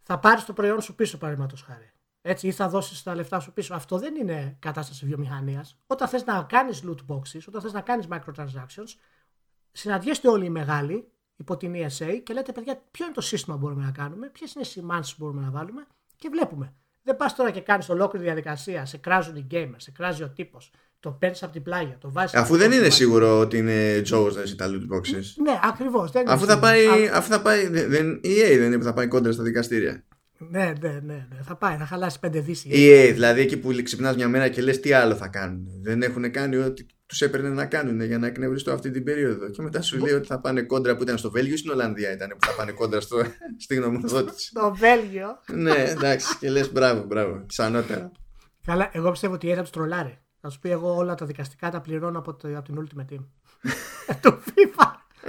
θα 0.04 0.20
πάρεις 0.20 0.46
το 0.46 0.54
προϊόν 0.54 0.82
σου 0.82 0.96
πίσω, 0.96 1.18
παραδείγματος 1.18 1.62
χάρη. 1.62 1.92
Έτσι, 2.22 2.48
ή 2.48 2.52
θα 2.52 2.70
δώσεις 2.70 3.04
τα 3.04 3.16
λεφτά 3.16 3.40
σου 3.40 3.54
πίσω. 3.54 3.74
Αυτό 3.74 3.98
δεν 3.98 4.16
είναι 4.16 4.56
κατάσταση 4.60 5.06
βιομηχανίας. 5.06 5.80
Όταν 5.88 6.08
θες 6.08 6.26
να 6.26 6.46
κάνεις 6.50 6.84
loot 6.86 7.14
boxes, 7.14 7.42
όταν 7.48 7.62
θες 7.62 7.74
να 7.74 7.82
κάνεις 7.82 8.08
microtransactions, 8.10 8.94
συναντιέστε 9.72 10.28
όλοι 10.28 10.46
οι 10.46 10.50
μεγάλοι 10.50 11.12
υπό 11.36 11.58
την 11.58 11.74
ESA 11.76 12.20
και 12.24 12.34
λέτε, 12.34 12.52
παιδιά, 12.52 12.82
ποιο 12.92 13.06
είναι 13.06 13.14
το 13.14 13.22
σύστημα 13.22 13.56
που 13.56 13.62
μπορούμε 13.62 13.84
να 13.84 13.92
κάνουμε, 13.92 14.30
ποιες 14.30 14.54
είναι 14.54 14.64
οι 14.64 14.68
σημάνσει 14.68 15.16
που 15.16 15.24
μπορούμε 15.24 15.42
να 15.42 15.52
βάλουμε 15.52 15.86
και 16.16 16.30
βλέπουμε. 16.32 16.74
Δεν 17.04 17.16
πας 17.16 17.36
τώρα 17.36 17.52
και 17.52 17.62
κάνεις 17.62 17.90
ολόκληρη 17.90 18.26
διαδικασία, 18.26 18.86
σε 18.86 18.98
κράζουν 18.98 19.36
οι 19.36 19.48
gamers, 19.52 19.76
σε 19.78 19.92
κράζει 19.92 20.24
ο 20.24 20.30
τύπος, 20.30 20.72
το 21.00 21.12
παίρνεις 21.12 21.44
από 21.44 21.52
την 21.52 21.64
πλάγια. 21.64 21.98
Το 21.98 22.12
βάζεις 22.12 22.36
Αφού 22.36 22.58
δεν 22.58 22.72
είναι 22.72 22.90
σίγουρο 22.90 23.40
ότι 23.40 23.58
είναι 23.58 24.02
Joe's 24.12 24.34
να 24.34 24.56
τα 24.56 24.68
loot 24.68 24.96
boxes. 24.96 25.24
Ναι, 25.44 25.60
ακριβώς. 25.64 26.12
Αφού, 26.26 26.46
θα 26.46 26.60
πάει, 26.60 27.10
αφού 27.14 27.30
θα 27.32 27.42
πάει. 27.42 27.68
Δεν, 27.68 28.20
η 28.24 28.30
EA 28.42 28.58
δεν 28.58 28.66
είναι 28.66 28.78
που 28.78 28.84
θα 28.84 28.94
πάει 28.94 29.08
κόντρα 29.08 29.32
στα 29.32 29.44
δικαστήρια. 29.44 30.04
Ναι, 30.40 30.74
ναι, 30.82 31.00
ναι, 31.04 31.28
ναι. 31.30 31.40
Θα 31.44 31.56
πάει, 31.56 31.78
θα 31.78 31.86
χαλάσει 31.86 32.20
πέντε 32.20 32.40
δύσει. 32.40 32.68
Η 32.68 32.90
EA, 32.90 33.14
δηλαδή 33.14 33.42
εκεί 33.42 33.58
που 33.58 33.70
ξυπνάς 33.84 34.16
μια 34.16 34.28
μέρα 34.28 34.50
και 34.50 34.62
λες 34.62 34.80
τι 34.80 34.94
άλλο 34.94 35.16
θα 35.16 35.28
κάνουν. 35.28 35.68
Δεν 35.82 36.02
έχουν 36.02 36.32
κάνει 36.32 36.56
ό,τι 36.58 36.86
τους 37.06 37.22
έπαιρνε 37.22 37.50
να 37.50 37.66
κάνουν 37.66 38.02
για 38.02 38.18
να 38.18 38.28
εκνευριστώ 38.28 38.72
αυτή 38.72 38.92
την 38.92 39.04
περίοδο. 39.04 39.50
Και 39.50 39.62
μετά 39.62 39.82
σου 39.82 39.98
λέει 39.98 40.14
ότι 40.14 40.28
θα 40.28 40.40
πάνε 40.40 40.62
κόντρα 40.62 40.96
που 40.96 41.04
ήταν 41.04 41.18
στο 41.18 41.32
Βέλγιο 41.32 41.54
ή 41.54 41.58
στην 41.58 41.72
Ολλανδία 41.72 42.12
ήταν 42.12 42.30
που 42.30 42.48
θα 42.48 42.56
πάνε 42.56 42.72
κόντρα 42.72 43.02
στο, 43.02 43.18
στη 43.64 43.76
γνωμοδότηση. 43.76 44.48
Στο 44.48 44.74
Βέλγιο. 44.76 45.40
ναι, 45.54 45.72
εντάξει, 45.72 46.38
και 46.38 46.50
λες 46.50 46.72
μπράβο, 46.72 47.04
μπράβο. 47.04 47.44
Ξανότερα. 47.46 48.12
Καλά, 48.66 48.90
εγώ 48.94 49.12
πιστεύω 49.12 49.34
ότι 49.34 49.48
η 49.48 49.56
θα 49.56 49.64
του 49.64 49.70
τρολάρει. 49.70 50.20
Θα 50.42 50.50
σου 50.50 50.60
πει 50.60 50.70
εγώ 50.70 50.96
όλα 50.96 51.16
τα 51.16 51.26
δικαστικά 51.26 51.70
τα 51.72 51.82
πληρώνω 51.82 52.20
από, 52.20 52.34
το, 52.36 52.58
από 52.58 52.64
την 52.64 52.88
Ultimate 52.88 53.14
Team. 53.14 53.26
το 54.22 54.40
FIFA 54.46 54.88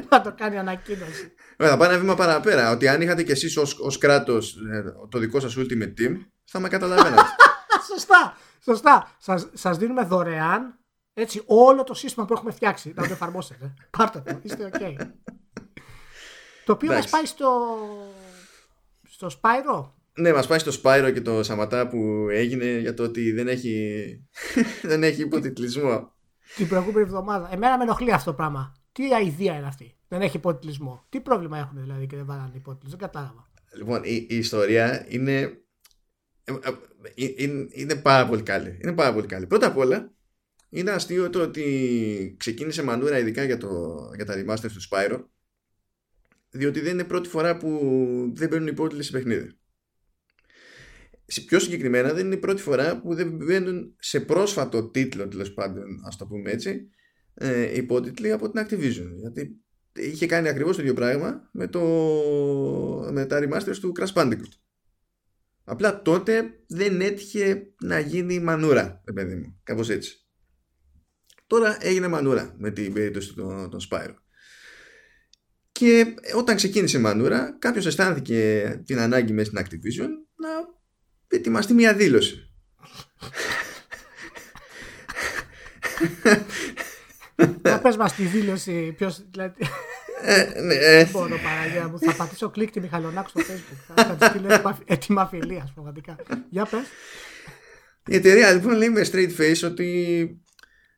θα 0.09 0.21
το 0.21 0.35
κάνει 0.37 0.59
ανακοίνωση. 0.59 1.33
Θα 1.69 1.77
πάει 1.77 1.89
ένα 1.89 1.99
βήμα 1.99 2.15
παραπέρα. 2.15 2.71
Ότι 2.71 2.89
αν 2.89 3.01
είχατε 3.01 3.23
κι 3.23 3.31
εσείς 3.31 3.57
ως 3.57 3.99
κράτος 3.99 4.57
ε, 4.73 4.85
το 5.09 5.19
δικό 5.19 5.41
σας 5.41 5.57
Ultimate 5.59 5.95
Team, 6.01 6.17
θα 6.45 6.61
με 6.61 6.69
καταλαβαίνατε. 6.69 7.23
σωστά. 7.93 8.37
Σωστά. 8.65 9.17
Σας 9.55 9.77
δίνουμε 9.77 10.05
δωρεάν 10.05 10.81
έτσι, 11.15 11.43
όλο 11.47 11.85
το 11.85 11.95
σύστημα 11.95 12.27
που 12.27 12.33
έχουμε 12.33 12.53
φτιάξει 12.53 12.93
να 12.97 13.07
το 13.07 13.13
εφαρμόσετε. 13.13 13.75
Πάρτε 13.99 14.21
το. 14.21 14.41
Είστε 14.43 14.71
OK. 14.73 14.97
το 16.65 16.73
οποίο 16.73 16.93
μας 16.93 17.09
πάει 17.09 17.27
στο. 17.27 17.77
στο 19.09 19.27
Spyro; 19.27 19.91
Ναι, 20.15 20.33
μας 20.33 20.47
πάει 20.47 20.59
στο 20.59 20.73
Spyro 20.83 21.11
και 21.15 21.21
το 21.21 21.43
Σαματά 21.43 21.89
που 21.89 22.27
έγινε 22.31 22.79
για 22.79 22.95
το 22.95 23.03
ότι 23.03 23.33
δεν 23.33 23.49
έχει, 23.49 24.05
δεν 24.83 25.03
έχει 25.03 25.21
υποτιτλισμό. 25.21 26.13
Την 26.57 26.69
προηγούμενη 26.69 27.01
εβδομάδα. 27.01 27.49
Εμένα 27.53 27.77
με 27.77 27.83
ενοχλεί 27.83 28.13
αυτό 28.13 28.31
το 28.31 28.37
πράγμα. 28.37 28.75
Τι 28.93 29.03
ιδέα 29.05 29.57
είναι 29.57 29.67
αυτή; 29.67 29.99
Δεν 30.11 30.23
έχει 30.23 30.37
υποτιτλισμό. 30.37 31.07
Τι 31.09 31.21
πρόβλημα 31.21 31.59
έχουν 31.59 31.81
δηλαδή 31.81 32.07
και 32.07 32.17
δεν 32.17 32.27
βάλανε 32.27 32.53
υποτιτλισμό. 32.55 32.99
Δεν 32.99 33.09
κατάλαβα. 33.09 33.51
Λοιπόν, 33.77 34.03
η, 34.05 34.27
η 34.29 34.37
ιστορία 34.37 35.07
είναι, 35.09 35.41
ε, 36.45 36.53
ε, 36.53 36.71
ε, 37.15 37.33
είναι, 37.37 37.67
είναι 37.71 37.97
πάρα 37.97 38.27
πολύ 38.27 38.43
καλή. 38.43 38.79
Είναι 38.83 38.93
πάρα 38.93 39.13
πολύ 39.13 39.27
καλή. 39.27 39.47
Πρώτα 39.47 39.67
απ' 39.67 39.77
όλα, 39.77 40.13
είναι 40.71 40.91
αστείο 40.91 41.31
το 41.31 41.43
ότι 41.43 42.35
ξεκίνησε 42.39 42.83
μανούρα 42.83 43.19
ειδικά 43.19 43.45
για, 43.45 43.59
το, 43.59 43.69
για 44.15 44.25
τα 44.25 44.35
remasters 44.35 44.71
του 44.73 44.89
Spyro 44.91 45.25
διότι 46.51 46.81
δεν 46.81 46.93
είναι 46.93 47.05
πρώτη 47.05 47.29
φορά 47.29 47.57
που 47.57 47.81
δεν 48.35 48.49
παίρνουν 48.49 48.69
υπότιτλοι 48.69 49.03
σε 49.03 49.11
παιχνίδι 49.11 49.59
πιο 51.47 51.59
συγκεκριμένα 51.59 52.13
δεν 52.13 52.27
είναι 52.27 52.35
η 52.35 52.39
πρώτη 52.39 52.63
φορά 52.63 53.01
που 53.01 53.15
δεν 53.15 53.31
μπαίνουν 53.31 53.95
σε 53.99 54.21
πρόσφατο 54.21 54.91
τίτλο 54.91 55.29
τέλος 55.29 55.53
πάντων 55.53 55.85
ας 56.07 56.17
το 56.17 56.27
πούμε 56.27 56.51
έτσι 56.51 56.91
ε, 57.35 57.77
υπότιτλοι 57.77 58.33
από 58.33 58.51
την 58.51 58.67
Activision 58.67 59.11
γιατί 59.21 59.61
είχε 60.01 60.27
κάνει 60.27 60.49
ακριβώς 60.49 60.77
το 60.77 60.83
ίδιο 60.83 60.95
πράγμα 60.95 61.49
με, 61.53 61.67
το, 61.67 61.81
με 63.13 63.27
τα 63.27 63.39
remasters 63.43 63.77
του 63.81 63.93
Crash 63.99 64.13
Bandicoot. 64.13 64.53
Απλά 65.65 66.03
τότε 66.03 66.45
δεν 66.67 67.01
έτυχε 67.01 67.73
να 67.81 67.99
γίνει 67.99 68.41
μανούρα 68.41 69.03
παιδί 69.15 69.35
μου. 69.35 69.61
Κάπως 69.63 69.89
έτσι. 69.89 70.25
Τώρα 71.47 71.77
έγινε 71.81 72.09
μανούρα 72.09 72.55
με 72.59 72.71
την 72.71 72.93
περίπτωση 72.93 73.35
των, 73.35 73.71
των 73.71 73.81
Spyro. 73.91 74.15
Και 75.73 76.15
όταν 76.37 76.57
ξεκίνησε 76.57 76.99
η 76.99 77.01
μανούρα 77.01 77.57
κάποιος 77.59 77.87
αισθάνθηκε 77.87 78.83
την 78.87 78.99
ανάγκη 78.99 79.33
μέσα 79.33 79.51
στην 79.51 79.65
Activision 79.65 80.09
να 80.35 80.49
ετοιμαστεί 81.29 81.75
μια 81.75 81.95
δήλωση. 81.95 82.51
Να 87.63 87.81
πες 87.81 87.97
μας 87.97 88.15
τη 88.15 88.23
δήλωση 88.23 88.93
ποιος, 88.97 89.25
δηλαδή... 89.31 89.55
Ε, 90.23 90.61
ναι, 90.61 90.75
ε. 90.75 91.05
Μπορώ 91.05 91.39
Παραγία 91.45 91.89
μου, 91.89 91.99
θα 91.99 92.15
πατήσω 92.15 92.51
κλικ 92.51 92.71
τη 92.71 92.81
Μιχαλονάκου 92.81 93.29
στο 93.29 93.41
facebook. 93.41 93.95
Θα 93.95 94.17
τη 94.17 94.25
στείλω 94.27 94.79
έτοιμα 94.85 95.27
φιλίας 95.27 95.73
πραγματικά. 95.75 96.17
Για 96.51 96.65
πες. 96.65 96.81
Η 98.07 98.15
εταιρεία 98.15 98.53
λοιπόν 98.53 98.77
λέει 98.77 98.89
με 98.91 99.07
straight 99.13 99.41
face 99.41 99.65
ότι 99.65 100.41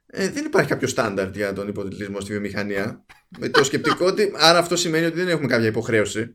ε, 0.06 0.28
δεν 0.28 0.44
υπάρχει 0.44 0.68
κάποιο 0.68 0.88
στάνταρτ 0.88 1.36
για 1.36 1.52
τον 1.52 1.68
υποτιτλισμό 1.68 2.20
στη 2.20 2.30
βιομηχανία. 2.30 3.04
με 3.38 3.48
το 3.48 3.64
σκεπτικό 3.64 4.06
ότι 4.06 4.32
άρα 4.34 4.58
αυτό 4.58 4.76
σημαίνει 4.76 5.06
ότι 5.06 5.16
δεν 5.16 5.28
έχουμε 5.28 5.46
κάποια 5.46 5.66
υποχρέωση. 5.66 6.32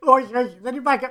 όχι, 0.00 0.36
όχι, 0.36 0.58
δεν 0.62 0.74
υπάρχει. 0.74 1.06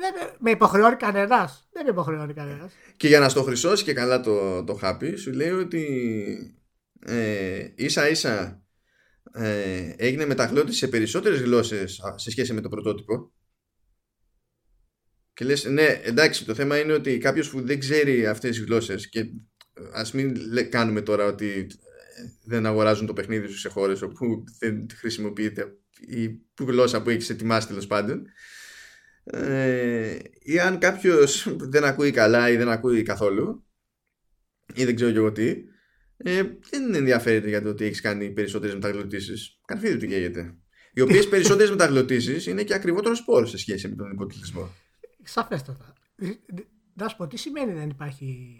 Δεν 0.00 0.14
με 0.38 0.50
υποχρεώνει 0.50 0.96
κανένας. 0.96 1.68
Δεν 1.72 1.84
με 1.84 1.90
υποχρεώνει 1.90 2.34
κανένας. 2.34 2.72
Και 2.96 3.08
για 3.08 3.18
να 3.18 3.28
στο 3.28 3.42
χρυσώσει 3.42 3.84
και 3.84 3.92
καλά 3.92 4.20
το, 4.20 4.64
το 4.64 4.74
χάπι, 4.74 5.16
σου 5.16 5.32
λέει 5.32 5.50
ότι 5.50 5.84
ε, 7.06 7.66
ίσα 7.74 8.08
ίσα 8.08 8.62
ε, 9.38 9.94
έγινε 9.96 10.26
μεταγλώτη 10.26 10.72
σε 10.72 10.88
περισσότερες 10.88 11.40
γλώσσες 11.40 12.00
σε 12.14 12.30
σχέση 12.30 12.52
με 12.52 12.60
το 12.60 12.68
πρωτότυπο. 12.68 13.32
Και 15.34 15.44
λες, 15.44 15.64
ναι, 15.64 16.00
εντάξει, 16.02 16.44
το 16.44 16.54
θέμα 16.54 16.78
είναι 16.78 16.92
ότι 16.92 17.18
κάποιος 17.18 17.50
που 17.50 17.66
δεν 17.66 17.78
ξέρει 17.78 18.26
αυτές 18.26 18.56
τις 18.56 18.64
γλώσσες 18.64 19.08
και 19.08 19.30
ας 19.92 20.12
μην 20.12 20.36
κάνουμε 20.70 21.00
τώρα 21.00 21.24
ότι 21.24 21.66
δεν 22.44 22.66
αγοράζουν 22.66 23.06
το 23.06 23.12
παιχνίδι 23.12 23.46
σου 23.46 23.58
σε 23.58 23.68
χώρες 23.68 24.02
όπου 24.02 24.44
δεν 24.58 24.86
χρησιμοποιείται 24.94 25.78
η 26.06 26.40
γλώσσα 26.60 27.02
που 27.02 27.10
έχεις 27.10 27.30
ετοιμάσει 27.30 27.66
τέλος 27.66 27.86
πάντων 27.86 28.26
ε, 29.24 30.18
ή 30.38 30.58
αν 30.58 30.78
κάποιος 30.78 31.46
δεν 31.58 31.84
ακούει 31.84 32.10
καλά 32.10 32.50
ή 32.50 32.56
δεν 32.56 32.68
ακούει 32.68 33.02
καθόλου 33.02 33.66
ή 34.74 34.84
δεν 34.84 34.94
ξέρω 34.94 35.10
και 35.10 35.18
εγώ 35.18 35.32
τι 35.32 35.54
ε, 36.18 36.42
δεν 36.70 36.94
ενδιαφέρεται 36.94 37.48
για 37.48 37.62
το 37.62 37.68
ότι 37.68 37.84
έχεις 37.84 38.00
κάνει 38.00 38.30
περισσότερες 38.30 38.74
μεταγλωτήσεις. 38.74 39.58
Καρφίδι 39.66 39.96
του 39.96 40.06
καίγεται. 40.06 40.54
Οι 40.92 41.00
οποίες 41.00 41.28
περισσότερες 41.32 41.70
μεταγλωτήσεις 41.70 42.46
είναι 42.46 42.62
και 42.62 42.74
ακριβότερο 42.74 43.14
σπόρο 43.14 43.46
σε 43.46 43.58
σχέση 43.58 43.88
με 43.88 43.94
τον 43.94 44.10
υποτιτλισμό. 44.10 44.68
Σαφέστατα. 45.22 45.92
Να 46.94 47.08
σου 47.08 47.16
πω, 47.16 47.26
τι 47.26 47.36
σημαίνει 47.36 47.72
δεν 47.72 47.90
υπάρχει 47.90 48.58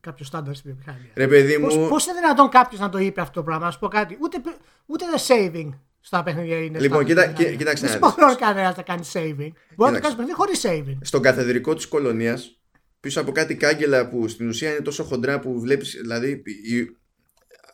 κάποιος 0.00 0.26
στάνταρ 0.26 0.54
στην 0.54 0.70
βιομηχανία; 0.70 1.10
Ρε 1.14 1.28
παιδί 1.28 1.58
μου. 1.58 1.88
Πώς 1.88 2.06
είναι 2.06 2.14
δυνατόν 2.14 2.48
κάποιος 2.48 2.80
να 2.80 2.88
το 2.88 2.98
είπε 2.98 3.20
αυτό 3.20 3.32
το 3.32 3.42
πράγμα, 3.42 3.64
να 3.64 3.70
σου 3.70 3.78
πω 3.78 3.88
κάτι. 3.88 4.18
Ούτε, 4.20 4.40
ούτε 4.86 5.04
the 5.14 5.32
saving 5.32 5.70
στα 6.00 6.22
παιχνίδια 6.22 6.64
είναι. 6.64 6.80
Λοιπόν, 6.80 7.04
κοίτα, 7.04 7.26
κοίταξε. 7.32 7.86
Δεν 7.86 7.96
υποχρεώνει 7.96 8.36
κανένας 8.36 8.76
να 8.76 8.82
κάνει 8.82 9.02
saving. 9.12 9.52
Μπορεί 9.76 9.92
να 9.92 9.96
το 9.96 10.02
κάνεις 10.02 10.16
παιχνίδι 10.16 10.34
χωρίς 10.34 10.62
saving. 10.64 10.98
Στον 11.00 11.22
καθεδρικό 11.22 11.74
της 11.74 11.86
κολονίας, 11.86 12.60
πίσω 13.04 13.20
από 13.20 13.32
κάτι 13.32 13.56
κάγκελα 13.56 14.08
που 14.08 14.28
στην 14.28 14.48
ουσία 14.48 14.70
είναι 14.70 14.80
τόσο 14.80 15.04
χοντρά 15.04 15.40
που 15.40 15.60
βλέπεις. 15.60 15.96
Δηλαδή, 16.00 16.42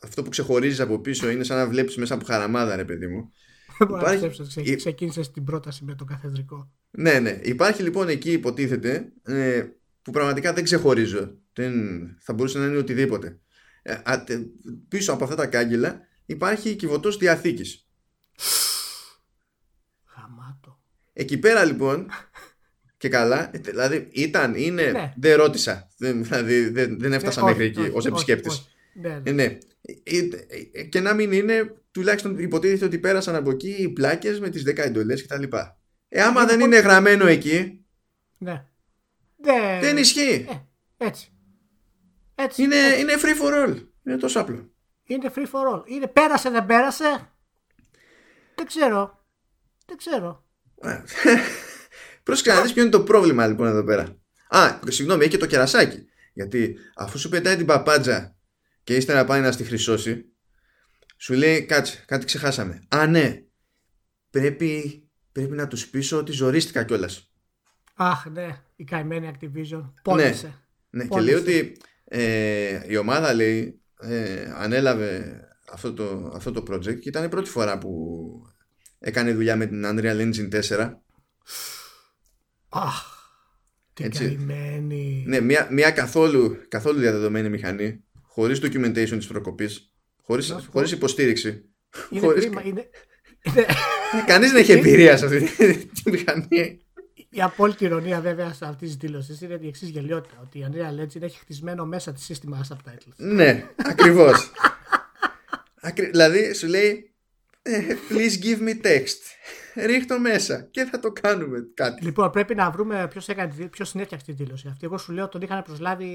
αυτό 0.02 0.22
που 0.22 0.28
ξεχωρίζεις 0.28 0.80
από 0.80 0.98
πίσω 0.98 1.30
είναι 1.30 1.44
σαν 1.44 1.56
να 1.56 1.68
βλέπεις 1.68 1.96
μέσα 1.96 2.14
από 2.14 2.24
χαραμάδα, 2.24 2.76
ρε 2.76 2.84
παιδί 2.84 3.06
μου. 3.06 3.32
Υπάρχει... 3.96 4.30
Ξεκίνησες 4.76 5.30
την 5.30 5.44
πρόταση 5.44 5.84
με 5.84 5.94
το 5.94 6.04
καθεδρικό. 6.04 6.72
Ναι, 6.90 7.18
ναι. 7.18 7.38
Υπάρχει 7.42 7.82
λοιπόν 7.82 8.08
εκεί, 8.08 8.32
υποτίθεται, 8.32 9.12
ε, 9.22 9.64
που 10.02 10.10
πραγματικά 10.10 10.52
δεν 10.52 10.64
ξεχωρίζω. 10.64 11.38
Δεν... 11.52 11.72
Θα 12.20 12.32
μπορούσε 12.32 12.58
να 12.58 12.66
είναι 12.66 12.76
οτιδήποτε. 12.76 13.40
Ε, 13.82 13.94
πίσω 14.88 15.12
από 15.12 15.24
αυτά 15.24 15.36
τα 15.36 15.46
κάγκελα 15.46 16.00
υπάρχει 16.26 16.76
κυβωτός 16.76 17.16
διαθήκης. 17.16 17.88
Χαμάτο. 20.04 20.80
Εκεί 21.12 21.38
πέρα 21.38 21.64
λοιπόν 21.64 22.10
και 23.00 23.08
καλά, 23.08 23.50
δηλαδή 23.54 24.08
ήταν, 24.10 24.54
είναι, 24.54 24.90
ναι. 24.90 25.12
δεν 25.16 25.36
ρώτησα. 25.36 25.88
Δεν, 25.96 26.24
δηλαδή 26.24 26.68
δεν, 26.68 26.98
δεν 26.98 27.12
έφτασα 27.12 27.44
μέχρι 27.44 27.64
εκεί 27.64 27.90
ως 27.92 28.06
επισκέπτης. 28.06 28.68
Ναι, 28.92 29.20
ναι. 29.24 29.30
ναι. 29.30 29.58
Και 30.88 31.00
να 31.00 31.14
μην 31.14 31.32
είναι, 31.32 31.74
τουλάχιστον 31.90 32.38
υποτίθεται 32.38 32.84
ότι 32.84 32.98
πέρασαν 32.98 33.34
από 33.34 33.50
εκεί 33.50 33.68
οι 33.68 33.88
πλάκες 33.88 34.40
με 34.40 34.48
τις 34.48 34.64
10 34.66 34.76
εντολές 34.76 35.26
κτλ. 35.26 35.42
Ε, 36.08 36.22
άμα 36.22 36.44
δεν 36.46 36.60
είναι 36.60 36.78
γραμμένο 36.78 37.26
εκεί. 37.26 37.84
Ναι. 38.38 38.64
Δεν 39.80 39.96
ισχύει. 39.96 40.46
Ε, 40.48 41.06
έτσι. 41.06 41.32
έτσι. 42.34 42.62
Είναι, 42.62 42.76
είναι 42.98 43.12
free 43.22 43.42
for 43.42 43.66
all. 43.66 43.76
Είναι 44.06 44.16
τόσο 44.16 44.40
απλό. 44.40 44.70
Είναι 45.04 45.30
free 45.34 45.46
for 45.46 45.74
all. 45.74 45.82
Είναι 45.86 46.06
πέρασε, 46.06 46.50
δεν 46.50 46.66
πέρασε. 46.66 47.30
Δεν 48.54 48.66
ξέρω. 48.66 49.24
Δεν 49.86 49.96
ξέρω. 49.96 50.44
Πρόσεχε 52.22 52.52
να 52.52 52.62
δεις 52.62 52.72
ποιο 52.72 52.82
είναι 52.82 52.90
το 52.90 53.00
πρόβλημα 53.00 53.46
λοιπόν 53.46 53.66
εδώ 53.66 53.84
πέρα. 53.84 54.16
Α, 54.48 54.78
συγγνώμη, 54.88 55.20
έχει 55.20 55.30
και 55.30 55.36
το 55.36 55.46
κερασάκι. 55.46 56.04
Γιατί 56.32 56.76
αφού 56.96 57.18
σου 57.18 57.28
πετάει 57.28 57.56
την 57.56 57.66
παπάντζα 57.66 58.36
και 58.84 58.96
ύστερα 58.96 59.24
πάει 59.24 59.40
να 59.40 59.52
στη 59.52 59.64
χρυσώσει, 59.64 60.24
σου 61.16 61.34
λέει 61.34 61.64
κάτσε, 61.64 62.04
κάτι 62.06 62.24
ξεχάσαμε. 62.24 62.82
Α, 62.88 63.06
ναι, 63.06 63.42
πρέπει, 64.30 65.02
πρέπει 65.32 65.54
να 65.54 65.66
τους 65.66 65.88
πείσω 65.88 66.16
ότι 66.16 66.32
ζορίστηκα 66.32 66.84
κιόλας. 66.84 67.30
Αχ, 67.94 68.26
ναι, 68.26 68.62
η 68.76 68.84
καημένη 68.84 69.30
Activision. 69.34 69.92
Πόνεσε. 70.02 70.54
Ναι, 70.90 71.02
ναι 71.02 71.08
και 71.08 71.20
λέει 71.20 71.34
ότι 71.34 71.76
ε, 72.04 72.80
η 72.86 72.96
ομάδα 72.96 73.34
λέει 73.34 73.80
ε, 74.00 74.52
ανέλαβε 74.56 75.40
αυτό 75.72 75.94
το, 75.94 76.32
αυτό 76.34 76.52
το 76.52 76.62
project 76.70 76.98
και 77.00 77.08
ήταν 77.08 77.24
η 77.24 77.28
πρώτη 77.28 77.50
φορά 77.50 77.78
που 77.78 77.92
έκανε 78.98 79.32
δουλειά 79.32 79.56
με 79.56 79.66
την 79.66 79.84
Unreal 79.86 80.32
Engine 80.32 80.62
4 80.62 80.94
Αχ, 82.70 83.04
τι 83.92 84.08
καημένη. 84.08 85.24
Ναι, 85.26 85.40
μια, 85.40 85.68
μια 85.70 85.90
καθόλου, 85.90 86.56
καθόλου 86.68 86.98
διαδεδομένη 86.98 87.48
μηχανή, 87.48 88.04
χωρίς 88.22 88.60
documentation 88.62 89.16
της 89.16 89.26
προκοπής, 89.26 89.92
χωρίς, 90.22 90.56
χωρίς 90.70 90.92
υποστήριξη. 90.92 91.64
Είναι 92.10 92.20
χωρίς... 92.20 92.44
κρίμα, 92.44 92.62
είναι... 92.64 92.90
Κανείς 94.26 94.52
δεν 94.52 94.60
έχει 94.60 94.72
εμπειρία 94.72 95.16
σε 95.16 95.24
αυτή 95.24 95.40
τη 96.02 96.10
μηχανή. 96.10 96.84
Η 97.30 97.42
απόλυτη 97.42 97.84
ηρωνία 97.84 98.20
βέβαια 98.20 98.52
σε 98.52 98.64
αυτής 98.64 98.88
της 98.88 98.96
δήλωσης 98.96 99.40
είναι 99.40 99.58
η 99.60 99.66
εξής 99.66 99.88
γελιότητα. 99.88 100.34
Ότι 100.42 100.58
η 100.58 100.66
Unreal 100.70 101.02
Engine 101.02 101.22
έχει 101.22 101.38
χτισμένο 101.38 101.84
μέσα 101.84 102.12
της 102.12 102.24
σύστημα 102.24 102.66
subtitles. 102.68 103.14
Ναι, 103.16 103.66
ακριβώς. 103.76 104.50
δηλαδή 106.12 106.54
σου 106.54 106.66
λέει 106.66 107.14
ε, 107.62 107.96
Please 108.10 108.44
give 108.44 108.58
me 108.58 108.86
text. 108.86 109.20
Ρίχτω 109.74 110.18
μέσα 110.20 110.68
και 110.70 110.84
θα 110.84 110.98
το 110.98 111.12
κάνουμε 111.12 111.58
κάτι. 111.74 112.04
Λοιπόν, 112.04 112.30
πρέπει 112.30 112.54
να 112.54 112.70
βρούμε 112.70 113.08
ποιος 113.10 113.28
έκανε, 113.28 113.68
ποιος 113.70 113.88
συνέφτιαξε 113.88 114.26
τη 114.26 114.32
δήλωση 114.32 114.68
αυτή. 114.68 114.86
Εγώ 114.86 114.98
σου 114.98 115.12
λέω 115.12 115.28
τον 115.28 115.40
είχαν 115.40 115.62
προσλάβει 115.62 116.08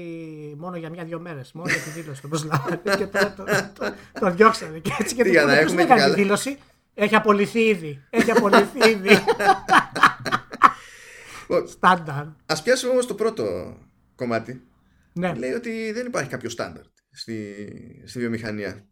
μόνο 0.58 0.76
για 0.76 0.90
μια-δυο 0.90 1.20
μέρες. 1.20 1.52
Μόνο 1.52 1.68
για 1.68 1.80
τη 1.80 1.90
δήλωση 1.90 2.20
τον 2.20 2.30
προσλάβανε 2.30 2.80
και 2.98 3.06
τώρα 3.06 3.34
τον 3.34 3.46
το, 3.74 3.94
το, 4.20 4.30
διώξανε. 4.30 4.78
Και 4.78 4.90
έτσι 4.98 5.14
και 5.14 5.22
Τι, 5.22 5.30
για 5.30 5.44
να 5.44 5.58
έχουμε 5.58 5.84
τη 5.84 6.14
δήλωση; 6.14 6.58
Έχει 6.94 7.14
απολυθεί 7.14 7.60
ήδη. 7.60 8.04
Έχει 8.10 8.30
απολυθεί 8.30 8.90
ήδη. 8.90 9.08
Στάνταρ. 11.66 12.24
Α 12.46 12.62
πιάσουμε 12.62 12.92
όμως 12.92 13.06
το 13.06 13.14
πρώτο 13.14 13.76
κομμάτι. 14.14 14.62
Ναι. 15.12 15.34
Λέει 15.34 15.52
ότι 15.52 15.92
δεν 15.92 16.06
υπάρχει 16.06 16.30
κάποιο 16.30 16.50
στάνταρ 16.50 16.82
στη, 17.10 17.56
στη 18.06 18.18
βιομηχανία. 18.18 18.86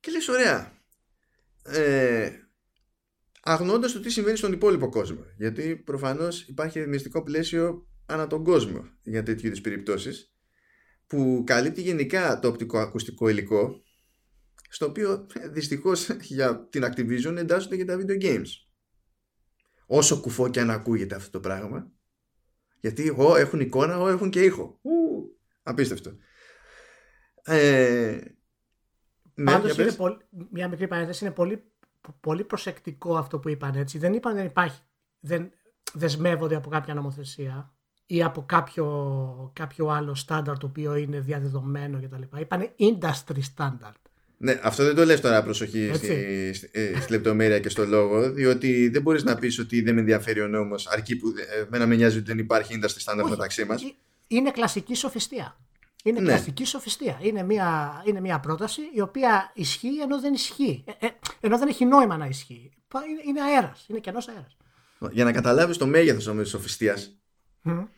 Και 0.00 0.10
λες 0.10 0.28
ωραία. 0.28 0.72
Ε, 1.62 2.30
αγνώντας 3.50 3.92
το 3.92 4.00
τι 4.00 4.10
συμβαίνει 4.10 4.36
στον 4.36 4.52
υπόλοιπο 4.52 4.88
κόσμο. 4.88 5.24
Γιατί 5.36 5.76
προφανώς 5.76 6.42
υπάρχει 6.42 6.78
ρυθμιστικό 6.78 7.22
πλαίσιο 7.22 7.88
ανά 8.06 8.26
τον 8.26 8.44
κόσμο 8.44 8.84
για 9.02 9.22
τέτοιου 9.22 9.46
είδους 9.46 9.60
περιπτώσεις 9.60 10.32
που 11.06 11.42
καλύπτει 11.46 11.80
γενικά 11.82 12.38
το 12.38 12.48
οπτικοακουστικό 12.48 13.28
υλικό 13.28 13.82
στο 14.68 14.86
οποίο 14.86 15.26
δυστυχώς 15.50 16.08
για 16.36 16.68
την 16.68 16.84
Activision 16.84 17.36
εντάσσονται 17.36 17.76
και 17.76 17.84
τα 17.84 17.98
video 18.00 18.22
games. 18.22 18.48
Όσο 19.86 20.20
κουφό 20.20 20.48
και 20.48 20.60
αν 20.60 20.70
ακούγεται 20.70 21.14
αυτό 21.14 21.30
το 21.30 21.40
πράγμα 21.40 21.92
γιατί 22.80 23.14
ο, 23.16 23.36
έχουν 23.36 23.60
εικόνα, 23.60 24.00
ο, 24.00 24.08
έχουν 24.08 24.30
και 24.30 24.44
ήχο. 24.44 24.78
Ου, 24.82 24.90
απίστευτο. 25.62 26.16
Ε, 27.42 28.18
ναι, 29.34 29.52
Πάντως 29.52 29.78
είναι 29.78 29.92
πολύ, 29.92 30.16
μια 30.50 30.68
μικρή 30.68 30.88
παρένθεση, 30.88 31.24
είναι 31.24 31.34
πολύ, 31.34 31.72
πολύ 32.20 32.44
προσεκτικό 32.44 33.16
αυτό 33.16 33.38
που 33.38 33.48
είπαν 33.48 33.74
έτσι. 33.74 33.98
Δεν 33.98 34.12
είπαν 34.12 34.34
δεν 34.34 34.44
υπάρχει, 34.44 34.80
δεν 35.20 35.50
δεσμεύονται 35.92 36.56
από 36.56 36.68
κάποια 36.68 36.94
νομοθεσία 36.94 37.72
ή 38.06 38.22
από 38.22 38.42
κάποιο, 38.42 39.52
κάποιο 39.54 39.88
άλλο 39.88 40.14
στάνταρ 40.14 40.58
το 40.58 40.66
οποίο 40.66 40.96
είναι 40.96 41.20
διαδεδομένο 41.20 42.00
κτλ. 42.02 42.40
Είπαν 42.40 42.68
industry 42.78 43.40
standard. 43.56 44.00
Ναι, 44.40 44.60
αυτό 44.62 44.84
δεν 44.84 44.94
το 44.94 45.04
λες 45.04 45.20
τώρα 45.20 45.42
προσοχή 45.42 45.90
στη, 45.94 46.06
στη, 46.54 46.68
ε, 46.72 47.00
στη, 47.00 47.12
λεπτομέρεια 47.12 47.58
και 47.58 47.68
στο 47.68 47.86
λόγο, 47.86 48.32
διότι 48.32 48.88
δεν 48.88 49.02
μπορείς 49.02 49.24
να 49.24 49.36
πεις 49.36 49.58
ότι 49.58 49.80
δεν 49.80 49.94
με 49.94 50.00
ενδιαφέρει 50.00 50.40
ο 50.40 50.48
νόμος 50.48 50.86
αρκεί 50.86 51.16
που 51.16 51.28
ε, 51.28 51.64
μένα 51.68 51.86
με 51.86 51.94
νοιάζει 51.94 52.16
ότι 52.16 52.26
δεν 52.26 52.38
υπάρχει 52.38 52.80
industry 52.80 53.12
standard 53.12 53.28
μεταξύ 53.28 53.64
μας. 53.64 53.82
Είναι 54.26 54.50
κλασική 54.50 54.94
σοφιστία. 54.94 55.56
Είναι 56.04 56.20
ναι. 56.20 56.26
κλασική 56.26 56.64
σοφιστία. 56.64 57.18
Είναι 57.22 57.42
μια, 57.42 58.02
είναι 58.06 58.20
μια 58.20 58.40
πρόταση 58.40 58.80
η 58.94 59.00
οποία 59.00 59.52
ισχύει 59.54 60.00
ενώ 60.00 60.20
δεν 60.20 60.34
ισχύει. 60.34 60.84
Ε, 60.86 61.06
ε, 61.06 61.10
ενώ 61.40 61.58
δεν 61.58 61.68
έχει 61.68 61.84
νόημα 61.84 62.16
να 62.16 62.26
ισχύει. 62.26 62.72
Είναι, 63.08 63.22
είναι 63.26 63.42
αέρας. 63.42 63.86
Είναι 63.88 63.98
κενός 63.98 64.28
αέρας. 64.28 64.56
Για 65.10 65.24
να 65.24 65.32
καταλάβεις 65.32 65.76
το 65.76 65.86
μέγεθος 65.86 66.36
της 66.36 66.48
σοφιστίας. 66.48 67.20
Mm. 67.64 67.88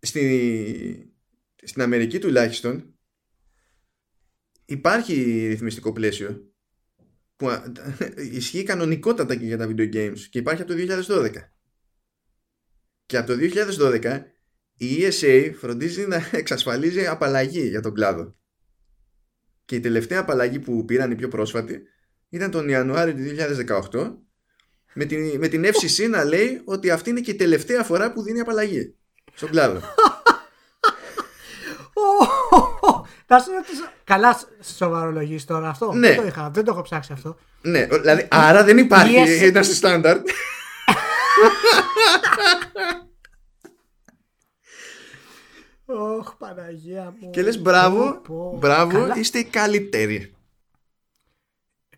Στη, 0.00 1.14
στην 1.62 1.82
Αμερική 1.82 2.18
τουλάχιστον 2.18 2.94
υπάρχει 4.64 5.46
ρυθμιστικό 5.46 5.92
πλαίσιο 5.92 6.52
που 7.36 7.48
ισχύει 8.32 8.62
κανονικότατα 8.62 9.36
και 9.36 9.44
για 9.44 9.56
τα 9.58 9.66
video 9.68 9.94
games 9.94 10.18
και 10.30 10.38
υπάρχει 10.38 10.62
από 10.62 10.74
το 10.74 11.04
2012. 11.08 11.32
Και 13.06 13.16
από 13.16 13.26
το 13.26 13.34
2012 13.40 14.22
η 14.78 14.86
ESA 15.00 15.52
φροντίζει 15.60 16.06
να 16.06 16.28
εξασφαλίζει 16.40 17.06
απαλλαγή 17.06 17.68
για 17.68 17.80
τον 17.80 17.94
κλάδο. 17.94 18.36
Και 19.64 19.74
η 19.74 19.80
τελευταία 19.80 20.20
απαλλαγή 20.20 20.58
που 20.58 20.84
πήραν 20.84 21.10
οι 21.10 21.14
πιο 21.14 21.28
πρόσφατοι 21.28 21.82
ήταν 22.28 22.50
τον 22.50 22.68
Ιανουάριο 22.68 23.14
του 23.14 23.20
2018 23.92 24.14
με 24.94 25.04
την, 25.04 25.38
με 25.38 25.48
την 25.48 25.64
FCC 25.64 26.08
να 26.10 26.24
λέει 26.24 26.62
ότι 26.64 26.90
αυτή 26.90 27.10
είναι 27.10 27.20
και 27.20 27.30
η 27.30 27.34
τελευταία 27.34 27.82
φορά 27.82 28.12
που 28.12 28.22
δίνει 28.22 28.40
απαλλαγή 28.40 28.94
στον 29.34 29.50
κλάδο. 29.50 29.80
Καλά 34.04 34.40
σοβαρολογείς 34.76 35.44
τώρα 35.44 35.68
αυτό; 35.68 35.92
Ναι. 35.92 36.08
Δεν, 36.08 36.16
το 36.16 36.26
είχα, 36.26 36.50
δεν 36.50 36.64
το 36.64 36.72
έχω 36.72 36.82
ψάξει 36.82 37.12
αυτό. 37.12 37.38
Ναι, 37.60 37.86
δηλαδή 37.86 38.26
άρα 38.30 38.64
δεν 38.64 38.78
υπάρχει 38.78 39.16
ένα 39.46 39.62
στάνταρτ. 39.62 40.28
Ωχ, 45.90 46.36
Παναγία 46.36 47.16
μου. 47.20 47.30
Και 47.30 47.42
λες 47.42 47.60
μπράβο, 47.60 48.22
μπράβο, 48.58 48.92
Καλά. 48.92 49.18
είστε 49.18 49.38
οι 49.38 49.44
καλύτεροι. 49.44 50.34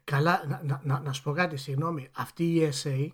Καλά, 0.04 0.60
να, 0.62 0.80
να, 0.84 1.00
να, 1.00 1.12
σου 1.12 1.22
πω 1.22 1.32
κάτι, 1.32 1.56
συγγνώμη. 1.56 2.08
Αυτή 2.12 2.44
η 2.44 2.70
ESA 2.72 3.08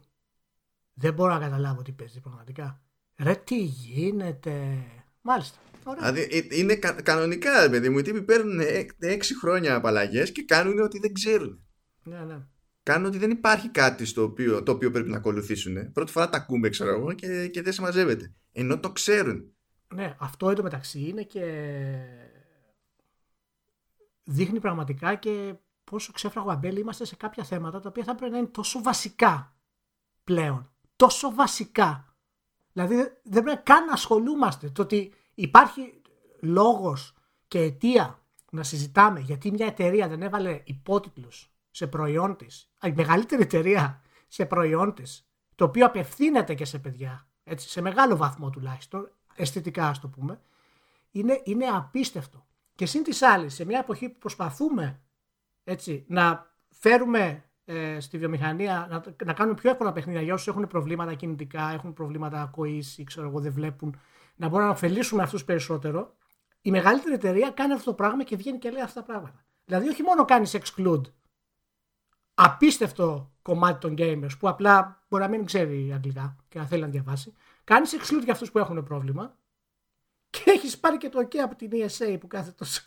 Δεν 0.95 1.15
μπορώ 1.15 1.33
να 1.33 1.39
καταλάβω 1.39 1.83
τι 1.83 1.93
παίζει 1.93 2.21
πραγματικά. 2.21 2.81
Ρε 3.17 3.35
τι 3.35 3.57
γίνεται. 3.57 4.79
Μάλιστα. 5.21 5.59
Δηλαδή 5.97 6.21
ε, 6.31 6.47
είναι 6.51 6.75
κα, 6.75 6.93
κανονικά, 6.93 7.71
παιδί 7.71 7.89
μου. 7.89 7.99
Οι 7.99 8.03
τύποι 8.03 8.23
παίρνουν 8.23 8.61
έξι 8.99 9.39
χρόνια 9.39 9.75
απαλλαγές 9.75 10.33
και 10.33 10.45
κάνουν 10.45 10.81
ότι 10.81 10.99
δεν 10.99 11.13
ξέρουν. 11.13 11.67
Ναι, 12.03 12.19
ναι. 12.19 12.39
Κάνουν 12.83 13.07
ότι 13.07 13.19
δεν 13.19 13.31
υπάρχει 13.31 13.69
κάτι 13.69 14.05
στο 14.05 14.23
οποίο, 14.23 14.63
το 14.63 14.73
οποίο 14.73 14.91
πρέπει 14.91 15.11
να 15.11 15.17
ακολουθήσουν. 15.17 15.93
Πρώτη 15.93 16.13
φορά 16.13 16.29
τα 16.29 16.37
ακούμε, 16.37 16.69
ξέρω 16.69 16.91
εγώ, 16.91 17.13
και, 17.13 17.49
και 17.49 17.63
δεν 17.63 17.73
συμμαζεύεται. 17.73 18.35
Ενώ 18.53 18.79
το 18.79 18.93
ξέρουν. 18.93 19.56
Ναι, 19.95 20.17
αυτό 20.19 20.53
μεταξύ 20.63 21.01
είναι 21.01 21.23
και 21.23 21.43
δείχνει 24.25 24.61
πραγματικά 24.61 25.15
και 25.15 25.55
πόσο 25.85 26.13
ξέφραγο 26.13 26.51
αμπέλη 26.51 26.81
είμαστε 26.81 27.05
σε 27.05 27.17
κάποια 27.17 27.45
θέματα 27.45 27.81
τα 27.81 27.89
οποία 27.89 28.05
θα 28.05 28.15
πρέπει 28.15 28.33
να 28.33 28.39
είναι 28.39 28.47
τόσο 28.47 28.83
βασικά 28.83 29.57
πλέον. 30.25 30.71
Τόσο 30.97 31.35
βασικά. 31.35 32.17
Δηλαδή 32.73 32.95
δεν 33.23 33.43
πρέπει 33.43 33.63
καν 33.63 33.85
να 33.85 33.93
ασχολούμαστε. 33.93 34.71
Το 34.71 34.83
ότι 34.83 35.15
υπάρχει 35.35 36.01
λόγος 36.41 37.15
και 37.49 37.59
αιτία 37.59 38.27
να 38.51 38.63
συζητάμε 38.63 39.21
γιατί 39.21 39.51
μια 39.51 39.67
εταιρεία 39.67 40.09
δεν 40.09 40.23
έβαλε 40.23 40.61
υπότιτλους 40.65 41.51
σε 41.71 41.87
προϊόν 41.87 42.37
της, 42.37 42.73
η 42.83 42.93
μεγαλύτερη 42.93 43.43
εταιρεία 43.43 44.03
σε 44.29 44.47
προϊόν 44.47 44.95
της, 44.95 45.29
το 45.55 45.65
οποίο 45.65 45.87
απευθύνεται 45.87 46.55
και 46.55 46.65
σε 46.65 46.79
παιδιά, 46.79 47.29
έτσι, 47.45 47.69
σε 47.69 47.81
μεγάλο 47.81 48.17
βαθμό 48.17 48.51
τουλάχιστον, 48.51 49.16
αισθητικά 49.37 49.89
ας 49.89 50.01
το 50.01 50.09
πούμε, 50.09 50.41
είναι, 51.11 51.41
είναι 51.45 51.67
απίστευτο. 51.67 52.47
Και 52.75 52.87
συν 52.87 53.03
της 53.03 53.23
άλλης, 53.23 53.55
σε 53.55 53.65
μια 53.65 53.79
εποχή 53.79 54.09
που 54.09 54.19
προσπαθούμε 54.19 55.01
έτσι, 55.65 56.05
να 56.09 56.55
φέρουμε 56.69 57.45
ε, 57.65 58.01
στη 58.01 58.19
βιομηχανία, 58.19 58.87
να, 58.91 59.03
να 59.25 59.33
κάνουμε 59.33 59.57
πιο 59.57 59.71
εύκολα 59.71 59.93
παιχνίδια 59.93 60.23
για 60.23 60.35
όσους 60.35 60.47
έχουν 60.47 60.67
προβλήματα 60.67 61.15
κινητικά, 61.15 61.71
έχουν 61.73 61.93
προβλήματα 61.93 62.43
ακοή 62.43 62.85
ή 62.97 63.05
ξέρω 63.05 63.29
εγώ 63.29 63.41
δεν 63.41 63.53
βλέπουν, 63.53 64.01
να 64.37 64.49
μπορούμε 64.49 64.69
να 64.69 64.75
ωφελήσουμε 64.75 65.23
αυτούς 65.23 65.45
περισσότερο. 65.45 66.17
Η 66.61 66.71
μεγαλύτερη 66.71 67.15
εταιρεία 67.15 67.51
κάνει 67.51 67.73
αυτό 67.73 67.91
το 67.91 67.97
πράγμα 67.97 68.25
και 68.25 68.37
βγαίνει 68.37 68.59
και 68.59 68.71
λέει 68.71 68.83
αυτά 68.83 69.01
τα 69.01 69.07
πράγματα. 69.07 69.45
Δηλαδή, 69.65 69.89
όχι 69.89 70.03
μόνο 70.03 70.25
κάνεις 70.25 70.57
exclude 70.57 71.03
απίστευτο 72.35 73.33
κομμάτι 73.43 73.81
των 73.81 73.95
gamers 73.99 74.39
που 74.39 74.49
απλά 74.49 75.05
μπορεί 75.09 75.23
να 75.23 75.29
μην 75.29 75.45
ξέρει 75.45 75.93
αγγλικά 75.93 76.37
και 76.49 76.59
να 76.59 76.67
θέλει 76.67 76.83
να 76.83 76.89
διαβάσει. 76.89 77.33
Κάνεις 77.67 77.97
exclude 77.97 78.25
για 78.25 78.33
αυτούς 78.33 78.51
που 78.51 78.59
έχουν 78.59 78.85
πρόβλημα 78.85 79.39
και 80.31 80.43
έχεις 80.45 80.79
πάρει 80.79 80.97
και 80.97 81.09
το 81.09 81.19
OK 81.19 81.37
από 81.37 81.57
την 81.57 81.71
ESA 81.73 82.17
που 82.21 82.27
κάθε 82.27 82.51
τόσο. 82.51 82.83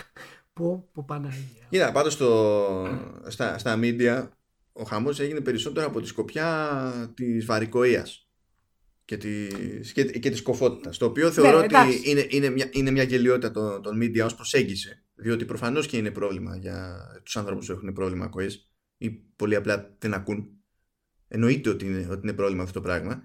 Που, 0.54 0.90
που 0.94 1.06
Παναγία. 1.06 1.66
Κοίτα, 1.70 1.92
πάντως 1.92 2.14
στα, 3.28 3.58
στα 3.58 3.80
media 3.82 4.28
ο 4.72 4.84
χαμός 4.84 5.20
έγινε 5.20 5.42
περισσότερο 5.42 5.88
από 5.88 6.02
τη 6.02 6.08
σκοπιά 6.08 7.12
της 7.16 7.46
βαρικοία 7.46 8.08
και 9.06 9.18
της, 9.18 9.92
και, 9.92 10.04
και 10.04 10.30
της 10.30 10.42
κοφότητας 10.42 10.98
το 10.98 11.06
οποίο 11.06 11.32
θεωρώ 11.32 11.60
ναι, 11.60 11.66
ότι 11.66 12.10
είναι, 12.10 12.26
είναι, 12.30 12.50
μια, 12.50 12.70
είναι 12.72 12.92
μια 12.92 13.04
γελιότητα 13.04 13.52
των, 13.52 13.82
των 13.82 14.00
media 14.02 14.26
ως 14.26 14.36
προσέγγιση 14.36 15.04
διότι 15.14 15.46
προφανώς 15.46 15.88
και 15.88 15.98
είναι 15.98 16.12
πρόβλημα 16.12 16.58
για 16.58 17.00
τους 17.24 17.38
άνθρωπους 17.38 17.66
που 17.66 17.72
έχουν 17.72 17.94
πρόβλημα 17.94 18.26
ακοής 18.26 18.70
ή 18.98 19.10
πολύ 19.12 19.56
απλά 19.56 19.96
δεν 20.00 20.14
ακούν. 20.14 20.50
Εννοείται 21.28 21.70
ότι 21.70 21.86
είναι, 21.86 22.08
ότι 22.12 22.20
είναι 22.24 22.34
πρόβλημα 22.34 22.64
αυτό 22.64 22.80
το 22.80 22.86
πράγμα. 22.88 23.24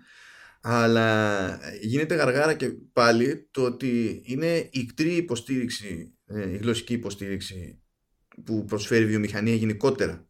Αλλά 0.67 1.59
γίνεται 1.81 2.15
γαργάρα 2.15 2.55
και 2.55 2.71
πάλι 2.93 3.49
το 3.51 3.63
ότι 3.63 4.23
είναι 4.25 4.69
η 4.73 4.87
κτρή 4.87 5.17
υποστήριξη, 5.17 6.15
ε, 6.27 6.51
η 6.51 6.57
γλωσσική 6.57 6.93
υποστήριξη 6.93 7.83
που 8.45 8.65
προσφέρει 8.65 9.05
η 9.05 9.07
βιομηχανία 9.07 9.55
γενικότερα. 9.55 10.29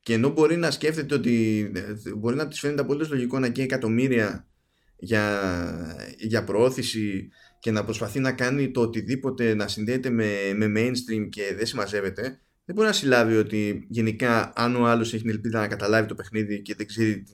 Και 0.00 0.12
ενώ 0.12 0.30
μπορεί 0.30 0.56
να 0.56 0.70
σκέφτεται 0.70 1.14
ότι 1.14 1.70
ε, 1.74 2.14
μπορεί 2.16 2.36
να 2.36 2.48
της 2.48 2.58
φαίνεται 2.58 2.80
απολύτως 2.80 3.10
λογικό 3.10 3.38
να 3.38 3.48
καίει 3.48 3.64
εκατομμύρια 3.64 4.48
για, 4.96 6.06
για 6.18 6.44
προώθηση 6.44 7.28
και 7.58 7.70
να 7.70 7.84
προσπαθεί 7.84 8.20
να 8.20 8.32
κάνει 8.32 8.70
το 8.70 8.80
οτιδήποτε 8.80 9.54
να 9.54 9.68
συνδέεται 9.68 10.10
με, 10.10 10.52
με 10.54 10.72
mainstream 10.76 11.28
και 11.28 11.54
δεν 11.56 11.66
συμμαζεύεται, 11.66 12.22
δεν 12.64 12.74
μπορεί 12.74 12.86
να 12.86 12.92
συλλάβει 12.92 13.36
ότι 13.36 13.86
γενικά 13.88 14.52
αν 14.56 14.76
ο 14.76 14.86
άλλος 14.86 15.14
έχει 15.14 15.22
την 15.22 15.30
ελπίδα 15.30 15.60
να 15.60 15.68
καταλάβει 15.68 16.08
το 16.08 16.14
παιχνίδι 16.14 16.62
και 16.62 16.74
δεν 16.74 16.86
ξέρει 16.86 17.24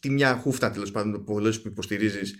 τι 0.00 0.10
μια 0.10 0.36
χούφτα 0.36 0.70
τέλος 0.70 0.90
πάντων 0.90 1.24
που 1.24 1.40
υποστηρίζεις, 1.64 2.34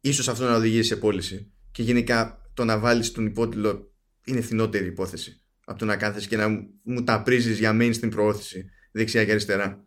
ίσως 0.00 0.28
αυτό 0.28 0.44
να 0.44 0.56
οδηγήσει 0.56 0.88
σε 0.88 0.96
πώληση. 0.96 1.52
Και 1.72 1.82
γενικά 1.82 2.50
το 2.54 2.64
να 2.64 2.78
βάλεις 2.78 3.12
τον 3.12 3.26
υπότιτλο 3.26 3.92
είναι 4.24 4.40
φθηνότερη 4.40 4.86
υπόθεση 4.86 5.42
από 5.64 5.78
το 5.78 5.84
να 5.84 5.96
κάθεσαι 5.96 6.28
και 6.28 6.36
να 6.36 6.48
μου 6.82 7.04
τα 7.04 7.22
πρίζεις 7.22 7.58
για 7.58 7.76
mainstream 7.80 8.10
προώθηση 8.10 8.70
δεξιά 8.92 9.24
και 9.24 9.30
αριστερά. 9.30 9.86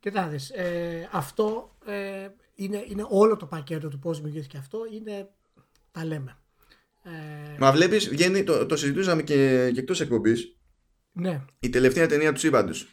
Κοιτάξτε, 0.00 0.62
ε, 0.62 1.08
αυτό 1.12 1.76
ε, 1.86 2.28
είναι, 2.54 2.84
είναι 2.88 3.06
όλο 3.08 3.36
το 3.36 3.46
πακέτο 3.46 3.88
του 3.88 3.98
πώς 3.98 4.16
δημιουργήθηκε 4.16 4.56
αυτό. 4.56 4.78
Είναι, 4.92 5.28
τα 5.92 6.04
λέμε. 6.04 6.38
Ε... 7.02 7.58
Μα 7.58 7.72
βλέπεις, 7.72 8.08
βγαίνει, 8.08 8.44
το, 8.44 8.66
το 8.66 8.76
συζητούσαμε 8.76 9.22
και, 9.22 9.70
και 9.74 9.80
εκτός 9.80 10.00
εκπομπής. 10.00 10.56
Ναι. 11.12 11.44
Η 11.58 11.68
τελευταία 11.68 12.06
ταινία 12.06 12.32
του 12.32 12.38
σύμπαντος. 12.38 12.88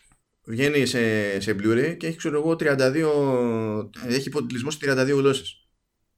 Βγαίνει 0.46 0.86
σε, 0.86 1.40
σε 1.40 1.56
Blu-ray 1.60 1.96
και 1.98 2.08
έχει, 2.08 2.18
ξέρω 2.18 2.38
εγώ, 2.40 2.56
32. 2.60 3.90
Έχει 4.08 4.28
υποτιτλισμό 4.28 4.72
σε 4.72 4.78
32 4.82 5.08
γλώσσες. 5.08 5.68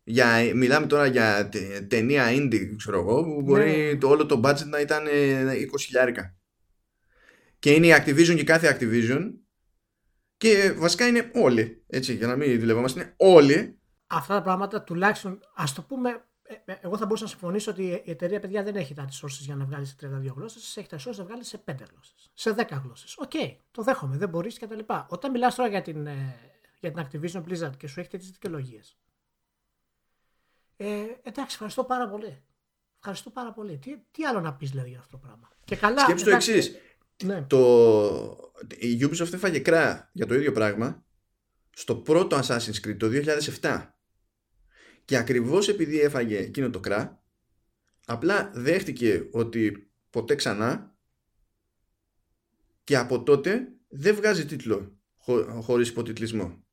Για, 0.03 0.51
μιλάμε 0.55 0.85
τώρα 0.85 1.05
για 1.05 1.49
ταινία 1.87 2.25
indie, 2.29 2.75
ξέρω 2.77 2.99
εγώ, 2.99 3.23
που 3.23 3.41
μπορεί 3.41 3.71
ναι. 3.71 3.95
το, 3.95 4.07
όλο 4.07 4.25
το 4.25 4.41
budget 4.43 4.65
να 4.65 4.79
ήταν 4.79 5.03
20 5.05 5.79
χιλιάρικα. 5.79 6.35
Και 7.59 7.71
είναι 7.71 7.87
η 7.87 7.93
Activision 7.97 8.35
και 8.35 8.43
κάθε 8.43 8.77
Activision. 8.79 9.31
Και 10.37 10.73
βασικά 10.77 11.07
είναι 11.07 11.31
όλοι. 11.33 11.83
Έτσι, 11.87 12.13
για 12.13 12.27
να 12.27 12.35
μην 12.35 12.59
δουλευόμαστε, 12.59 12.99
είναι 12.99 13.13
όλοι. 13.17 13.79
Αυτά 14.07 14.33
τα 14.33 14.41
πράγματα 14.41 14.83
τουλάχιστον, 14.83 15.39
ας 15.55 15.73
το 15.73 15.81
πούμε, 15.81 16.09
ε, 16.09 16.13
ε, 16.13 16.21
εγώ 16.65 16.97
θα 16.97 17.05
μπορούσα 17.05 17.23
να 17.23 17.29
συμφωνήσω 17.29 17.71
ότι 17.71 17.83
η 17.83 18.11
εταιρεία 18.11 18.39
παιδιά 18.39 18.63
δεν 18.63 18.75
έχει 18.75 18.93
τα 18.93 19.07
resources 19.09 19.39
για 19.39 19.55
να 19.55 19.65
βγάλει 19.65 19.85
σε 19.85 19.95
32 20.01 20.33
γλώσσες, 20.35 20.77
έχει 20.77 20.87
τα 20.87 20.97
resources 20.97 21.15
να 21.15 21.23
βγάλει 21.23 21.43
σε 21.43 21.63
5 21.65 21.75
γλώσσες, 21.91 22.31
σε 22.33 22.55
10 22.57 22.81
γλώσσες. 22.83 23.17
OK, 23.17 23.31
okay, 23.33 23.55
το 23.71 23.83
δέχομαι, 23.83 24.17
δεν 24.17 24.29
μπορείς 24.29 24.59
κτλ. 24.59 24.79
Όταν 25.07 25.31
μιλάς 25.31 25.55
τώρα 25.55 25.69
για 25.69 25.81
την, 25.81 26.07
ε, 26.07 26.35
για 26.79 26.91
την 26.91 27.05
Activision 27.05 27.43
Blizzard 27.43 27.77
και 27.77 27.87
σου 27.87 27.99
έχετε 27.99 28.17
τι 28.17 28.25
δικαιολογίες. 28.25 28.97
Ε, 30.77 31.03
εντάξει, 31.23 31.51
ευχαριστώ 31.51 31.83
πάρα 31.83 32.09
πολύ. 32.09 32.43
Ευχαριστώ 32.97 33.29
πάρα 33.29 33.51
πολύ. 33.51 33.77
Τι, 33.77 33.97
τι 34.11 34.25
άλλο 34.25 34.39
να 34.39 34.53
πεις 34.53 34.69
δηλαδή 34.69 34.89
για 34.89 34.99
αυτό 34.99 35.11
το 35.11 35.17
πράγμα; 35.17 35.49
Και 35.63 35.75
καλά. 35.75 36.01
Σκέψτε 36.01 36.29
το 36.29 36.35
εξής. 36.35 36.75
Ναι. 37.23 37.41
Το... 37.41 38.53
Η 38.69 38.99
Ubisoft 39.01 39.33
έφαγε 39.33 39.59
κρά 39.59 40.09
για 40.13 40.25
το 40.25 40.33
ίδιο 40.33 40.51
πράγμα 40.51 41.05
στο 41.69 41.95
πρώτο 41.95 42.39
Assassin's 42.43 42.87
Creed 42.87 42.97
το 42.97 43.07
2007 43.61 43.94
και 45.05 45.17
ακριβώς 45.17 45.67
επειδή 45.67 45.99
έφαγε 45.99 46.37
εκείνο 46.37 46.69
το 46.69 46.79
κρά, 46.79 47.23
απλά 48.05 48.51
δέχτηκε 48.53 49.27
ότι 49.31 49.89
ποτέ 50.09 50.35
ξανά 50.35 50.95
και 52.83 52.97
από 52.97 53.23
τότε 53.23 53.67
δεν 53.87 54.15
βγάζει 54.15 54.45
τίτλο 54.45 54.97
χω, 55.17 55.61
χωρίς 55.61 55.89
υποτιτλισμό. 55.89 56.63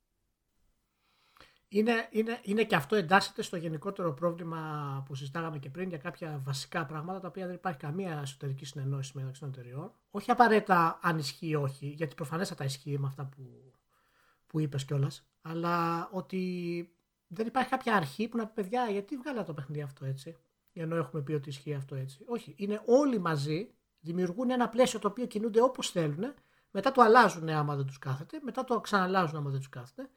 Είναι, 1.67 2.07
είναι, 2.11 2.39
είναι 2.43 2.63
και 2.63 2.75
αυτό 2.75 2.95
εντάσσεται 2.95 3.41
στο 3.41 3.57
γενικότερο 3.57 4.13
πρόβλημα 4.13 5.03
που 5.05 5.15
συζητάγαμε 5.15 5.59
και 5.59 5.69
πριν 5.69 5.89
για 5.89 5.97
κάποια 5.97 6.41
βασικά 6.43 6.85
πράγματα 6.85 7.19
τα 7.19 7.27
οποία 7.27 7.45
δεν 7.45 7.55
υπάρχει 7.55 7.79
καμία 7.79 8.19
εσωτερική 8.21 8.65
συνεννόηση 8.65 9.11
μεταξύ 9.15 9.39
των 9.39 9.49
εταιριών. 9.49 9.93
Όχι 10.11 10.31
απαραίτητα 10.31 10.99
αν 11.01 11.17
ισχύει 11.17 11.47
ή 11.47 11.55
όχι, 11.55 11.85
γιατί 11.85 12.15
προφανέστατα 12.15 12.63
ισχύει 12.63 12.99
με 12.99 13.07
αυτά 13.07 13.25
που, 13.25 13.73
που 14.47 14.59
είπες 14.59 14.85
κιόλας, 14.85 15.27
αλλά 15.41 16.09
ότι 16.11 16.89
δεν 17.33 17.47
υπάρχει 17.47 17.69
κάποια 17.69 17.95
αρχή 17.95 18.27
που 18.27 18.37
να 18.37 18.47
πει 18.47 18.53
παιδιά, 18.53 18.89
γιατί 18.89 19.17
βγάλα 19.17 19.43
το 19.43 19.53
παιχνίδι 19.53 19.81
αυτό 19.81 20.05
έτσι, 20.05 20.37
ενώ 20.73 20.95
έχουμε 20.95 21.21
πει 21.21 21.33
ότι 21.33 21.49
ισχύει 21.49 21.73
αυτό 21.73 21.95
έτσι. 21.95 22.23
Όχι, 22.27 22.53
είναι 22.57 22.81
όλοι 22.85 23.19
μαζί, 23.19 23.73
δημιουργούν 23.99 24.49
ένα 24.49 24.69
πλαίσιο 24.69 24.99
το 24.99 25.07
οποίο 25.07 25.25
κινούνται 25.25 25.61
όπως 25.61 25.89
θέλουν, 25.89 26.33
μετά 26.71 26.91
το 26.91 27.01
αλλάζουν 27.01 27.49
άμα 27.49 27.75
δεν 27.75 27.85
τους 27.85 27.99
κάθεται, 27.99 28.39
μετά 28.43 28.63
το 28.63 28.79
ξαναλάζουν 28.79 29.37
άμα 29.37 29.49
δεν 29.49 29.59
τους 29.59 29.69
κάθεται. 29.69 30.09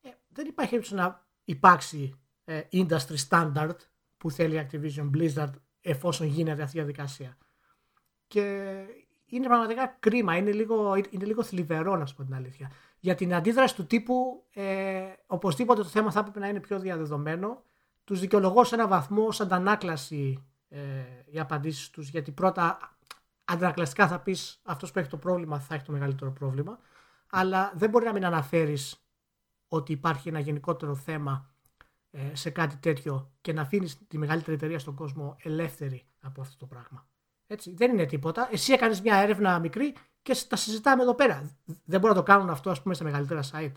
Ε, 0.00 0.10
δεν 0.28 0.46
υπάρχει 0.46 0.70
περίπτωση 0.70 1.02
να 1.02 1.26
υπάρξει 1.44 2.20
ε, 2.44 2.60
industry 2.72 3.28
standard 3.28 3.76
που 4.16 4.30
θέλει 4.30 4.56
η 4.56 4.68
Activision 4.70 5.10
Blizzard 5.16 5.52
εφόσον 5.80 6.26
γίνεται 6.26 6.62
αυτή 6.62 6.76
η 6.76 6.80
διαδικασία. 6.80 7.38
Και 8.26 8.74
είναι 9.26 9.46
πραγματικά 9.46 9.96
κρίμα, 10.00 10.36
είναι 10.36 10.52
λίγο, 10.52 10.94
είναι 11.10 11.24
λίγο 11.24 11.42
θλιβερό 11.42 11.96
να 11.96 12.06
σου 12.06 12.14
πω 12.14 12.24
την 12.24 12.34
αλήθεια 12.34 12.70
για 13.04 13.14
την 13.14 13.34
αντίδραση 13.34 13.74
του 13.74 13.86
τύπου 13.86 14.44
ε, 14.54 15.02
οπωσδήποτε 15.26 15.82
το 15.82 15.88
θέμα 15.88 16.10
θα 16.10 16.18
έπρεπε 16.18 16.38
να 16.38 16.48
είναι 16.48 16.60
πιο 16.60 16.78
διαδεδομένο. 16.78 17.62
Τους 18.04 18.20
δικαιολογώ 18.20 18.64
σε 18.64 18.74
ένα 18.74 18.88
βαθμό 18.88 19.26
ως 19.26 19.40
αντανάκλαση 19.40 20.44
ε, 20.68 20.80
οι 21.30 21.40
απαντήσεις 21.40 21.90
τους 21.90 22.08
γιατί 22.08 22.30
πρώτα 22.30 22.78
αντανακλαστικά 23.44 24.08
θα 24.08 24.20
πεις 24.20 24.60
αυτός 24.62 24.90
που 24.90 24.98
έχει 24.98 25.08
το 25.08 25.16
πρόβλημα 25.16 25.58
θα 25.60 25.74
έχει 25.74 25.84
το 25.84 25.92
μεγαλύτερο 25.92 26.32
πρόβλημα 26.32 26.78
αλλά 27.30 27.72
δεν 27.74 27.90
μπορεί 27.90 28.04
να 28.04 28.12
μην 28.12 28.24
αναφέρεις 28.24 29.06
ότι 29.68 29.92
υπάρχει 29.92 30.28
ένα 30.28 30.38
γενικότερο 30.38 30.94
θέμα 30.94 31.54
ε, 32.10 32.34
σε 32.34 32.50
κάτι 32.50 32.76
τέτοιο 32.76 33.32
και 33.40 33.52
να 33.52 33.62
αφήνεις 33.62 34.06
τη 34.06 34.18
μεγαλύτερη 34.18 34.56
εταιρεία 34.56 34.78
στον 34.78 34.94
κόσμο 34.94 35.36
ελεύθερη 35.42 36.06
από 36.20 36.40
αυτό 36.40 36.56
το 36.56 36.66
πράγμα. 36.66 37.08
Έτσι, 37.46 37.74
δεν 37.74 37.90
είναι 37.92 38.04
τίποτα. 38.06 38.48
Εσύ 38.52 38.72
έκανες 38.72 39.00
μια 39.00 39.16
έρευνα 39.16 39.58
μικρή 39.58 39.94
και 40.24 40.36
τα 40.48 40.56
συζητάμε 40.56 41.02
εδώ 41.02 41.14
πέρα. 41.14 41.56
Δεν 41.84 42.00
μπορούν 42.00 42.16
να 42.16 42.22
το 42.22 42.32
κάνουν 42.32 42.50
αυτό, 42.50 42.70
ας 42.70 42.82
πούμε, 42.82 42.94
στα 42.94 43.04
μεγαλύτερα 43.04 43.42
site. 43.42 43.72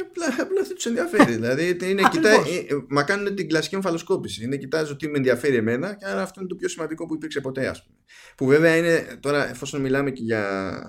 απλά, 0.00 0.26
απλά 0.40 0.62
δεν 0.62 0.74
τους 0.74 0.86
ενδιαφέρει. 0.86 1.32
δηλαδή, 1.32 1.78
είναι, 1.82 2.02
κοιτά, 2.10 2.30
ε, 2.30 2.66
μα 2.88 3.02
κάνουν 3.02 3.34
την 3.34 3.48
κλασική 3.48 3.74
εμφαλοσκόπηση. 3.74 4.44
Είναι 4.44 4.56
κοιτάζω 4.56 4.96
τι 4.96 5.08
με 5.08 5.16
ενδιαφέρει 5.16 5.56
εμένα 5.56 5.94
και 5.94 6.04
άρα 6.04 6.22
αυτό 6.22 6.40
είναι 6.40 6.48
το 6.48 6.54
πιο 6.54 6.68
σημαντικό 6.68 7.06
που 7.06 7.14
υπήρξε 7.14 7.40
ποτέ, 7.40 7.68
ας 7.68 7.84
πούμε. 7.84 7.96
Που 8.36 8.46
βέβαια 8.46 8.76
είναι 8.76 9.18
τώρα, 9.20 9.50
εφόσον 9.50 9.80
μιλάμε 9.80 10.10
και 10.10 10.22
για 10.22 10.82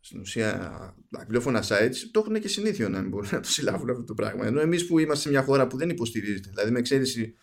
στην 0.00 0.20
ουσία 0.20 0.70
αγγλόφωνα 1.18 1.62
sites, 1.62 1.96
το 2.10 2.20
έχουν 2.20 2.40
και 2.40 2.48
συνήθειο 2.48 2.88
να 2.88 3.00
μην 3.00 3.10
μπορούν 3.10 3.28
να 3.32 3.40
το 3.40 3.48
συλλάβουν 3.48 3.90
αυτό 3.90 4.04
το 4.04 4.14
πράγμα. 4.14 4.46
Ενώ 4.46 4.60
εμείς 4.60 4.86
που 4.86 4.98
είμαστε 4.98 5.22
σε 5.22 5.28
μια 5.28 5.42
χώρα 5.42 5.66
που 5.66 5.76
δεν 5.76 5.88
υποστηρίζεται, 5.90 6.50
δηλαδή 6.54 6.70
με 6.70 6.78
εξαίρεση 6.78 7.34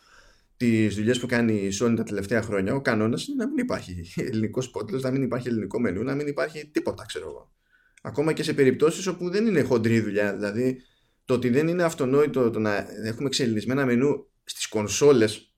τις 0.57 0.95
δουλειές 0.95 1.19
που 1.19 1.27
κάνει 1.27 1.53
η 1.53 1.71
Sony 1.81 1.93
τα 1.95 2.03
τελευταία 2.03 2.41
χρόνια, 2.41 2.73
ο 2.73 2.81
κανόνας 2.81 3.27
είναι 3.27 3.43
να 3.43 3.49
μην 3.49 3.57
υπάρχει 3.57 4.13
ελληνικός 4.15 4.65
σπότλο, 4.65 4.99
να 4.99 5.11
μην 5.11 5.21
υπάρχει 5.21 5.47
ελληνικό 5.47 5.79
μενού, 5.79 6.03
να 6.03 6.15
μην 6.15 6.27
υπάρχει 6.27 6.67
τίποτα, 6.67 7.05
ξέρω 7.05 7.27
εγώ. 7.27 7.51
Ακόμα 8.01 8.33
και 8.33 8.43
σε 8.43 8.53
περιπτώσεις 8.53 9.07
όπου 9.07 9.29
δεν 9.29 9.45
είναι 9.45 9.61
χοντρή 9.61 9.99
δουλειά. 9.99 10.33
Δηλαδή, 10.33 10.81
το 11.25 11.33
ότι 11.33 11.49
δεν 11.49 11.67
είναι 11.67 11.83
αυτονόητο 11.83 12.49
το 12.49 12.59
να 12.59 12.87
έχουμε 13.03 13.27
εξελισμένα 13.27 13.85
μενού 13.85 14.27
στις 14.43 14.67
κονσόλες 14.67 15.53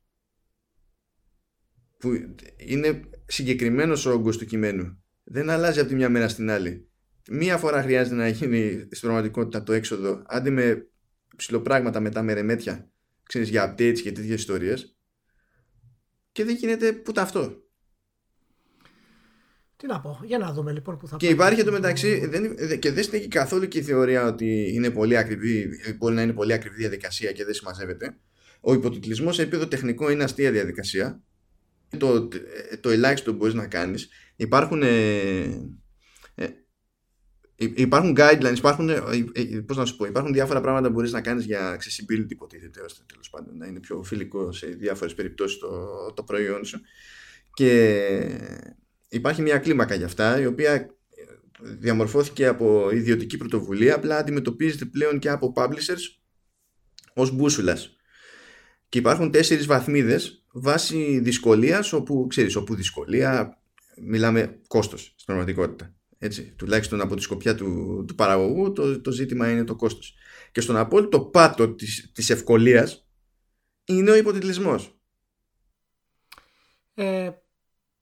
που 1.98 2.12
είναι 2.58 3.02
συγκεκριμένος 3.26 4.06
ο 4.06 4.12
όγκος 4.12 4.38
του 4.38 4.46
κειμένου. 4.46 5.04
Δεν 5.24 5.50
αλλάζει 5.50 5.80
από 5.80 5.90
τη 5.90 5.96
μια 5.96 6.10
μέρα 6.10 6.28
στην 6.28 6.50
άλλη. 6.50 6.90
Μία 7.32 7.58
φορά 7.58 7.82
χρειάζεται 7.82 8.16
να 8.16 8.28
γίνει 8.28 8.88
στην 8.92 9.00
πραγματικότητα 9.00 9.64
το 9.64 9.74
έξοδο, 9.74 10.24
αντί 10.28 10.50
με 10.50 10.88
ψηλοπράγματα 11.36 12.00
μετά 12.00 12.22
με 12.22 12.34
ρεμέτια, 12.34 12.92
ξέρεις, 13.30 13.50
για 13.50 13.72
updates 13.72 14.00
και 14.02 14.12
τέτοιες 14.12 14.40
ιστορίες. 14.40 14.96
Και 16.32 16.44
δεν 16.44 16.56
γίνεται 16.56 17.02
ούτε 17.08 17.22
αυτό. 17.22 17.64
Τι 19.76 19.88
να 19.88 20.02
πω, 20.02 20.20
για 20.24 20.38
να 20.38 20.54
δούμε 20.54 20.72
λοιπόν 20.72 20.98
που 20.98 21.08
θα 21.08 21.18
Και 21.18 21.28
υπάρχει 21.28 21.64
το 21.64 21.72
μεταξύ, 21.72 22.26
δεν, 22.26 22.80
και 22.80 22.92
δεν 22.92 23.04
στέκει 23.04 23.28
καθόλου 23.28 23.68
και 23.68 23.78
η 23.78 23.82
θεωρία 23.82 24.26
ότι 24.26 24.74
είναι 24.74 24.90
πολύ 24.90 25.18
ακριβή, 25.18 25.70
μπορεί 25.98 26.16
να 26.16 26.22
είναι 26.22 26.34
πολύ 26.34 26.54
ακριβή 26.54 26.76
διαδικασία 26.76 27.32
και 27.32 27.46
δεν 27.46 27.54
συμμαζεύεται. 27.54 28.18
Ο 28.60 28.74
υποτιτλισμός 28.74 29.36
σε 29.36 29.42
επίπεδο 29.42 29.68
τεχνικό 29.68 30.10
είναι 30.10 30.24
αστεία 30.24 30.52
διαδικασία. 30.52 31.22
Το, 31.98 32.28
το 32.80 32.90
ελάχιστο 32.90 33.32
που 33.32 33.38
μπορείς 33.38 33.54
να 33.54 33.68
κάνεις. 33.68 34.10
Υπάρχουν. 34.36 34.84
Ε, 34.84 34.88
ε, 34.88 35.70
υπάρχουν 37.60 38.16
guidelines, 38.18 38.58
υπάρχουν, 38.58 38.90
ε, 38.90 39.02
ε, 39.34 39.60
πώς 39.60 39.78
να 39.78 39.86
σου 39.86 39.96
πω, 39.96 40.06
υπάρχουν 40.06 40.34
διάφορα 40.34 40.62
πράγματα 40.62 40.88
που 40.88 40.94
μπορείς 40.94 41.12
να 41.12 41.22
κάνεις 41.22 41.46
για 41.46 41.78
accessibility 41.78 42.30
υποτίθεται 42.30 42.82
ώστε 42.82 43.04
τέλος 43.06 43.30
πάντων 43.30 43.58
να 43.58 43.66
είναι 43.66 43.80
πιο 43.80 44.04
φιλικό 44.04 44.52
σε 44.52 44.68
διάφορες 44.68 45.14
περιπτώσεις 45.14 45.58
το, 45.58 45.70
το 46.14 46.24
προϊόν 46.24 46.66
σου. 46.66 46.82
Και 47.54 48.00
υπάρχει 49.10 49.42
μια 49.42 49.58
κλίμακα 49.58 49.96
για 49.96 50.06
αυτά 50.06 50.40
η 50.40 50.46
οποία 50.46 50.96
διαμορφώθηκε 51.62 52.46
από 52.46 52.90
ιδιωτική 52.92 53.38
πρωτοβουλία 53.38 53.96
απλά 53.96 54.18
αντιμετωπίζεται 54.18 54.86
πλέον 54.86 55.20
και 55.20 55.30
από 55.30 55.54
publishers 55.56 56.20
ως 57.14 57.32
μπούσουλας. 57.32 57.96
Και 58.90 58.98
υπάρχουν 58.98 59.32
τέσσερις 59.32 59.66
βαθμίδες 59.66 60.46
βάσει 60.54 61.20
δυσκολίας 61.20 61.94
όπου 61.94 62.28
ξέρεις 62.30 62.56
όπου 62.56 62.76
δυσκολία 62.76 63.62
μιλάμε 64.02 64.60
κόστος 64.68 65.02
στην 65.02 65.26
πραγματικότητα 65.26 65.94
έτσι, 66.20 66.54
τουλάχιστον 66.58 67.02
από 67.02 67.16
τη 67.16 67.22
σκοπιά 67.22 67.56
του, 67.56 68.04
του 68.08 68.16
παραγωγού 68.16 68.72
το, 68.72 69.02
το 69.02 69.12
ζήτημα 69.12 69.52
είναι 69.52 69.64
το 69.64 69.76
κόστος 69.76 70.14
και 70.52 70.62
στον 70.62 70.78
απόλυτο 70.78 71.22
πάτο 71.22 71.70
της, 71.70 72.12
της 72.14 72.30
ευκολίας 72.30 73.08
είναι 73.86 74.12
ο 74.12 74.16
υποτιτλισμός 74.16 75.00
ε, 76.94 77.32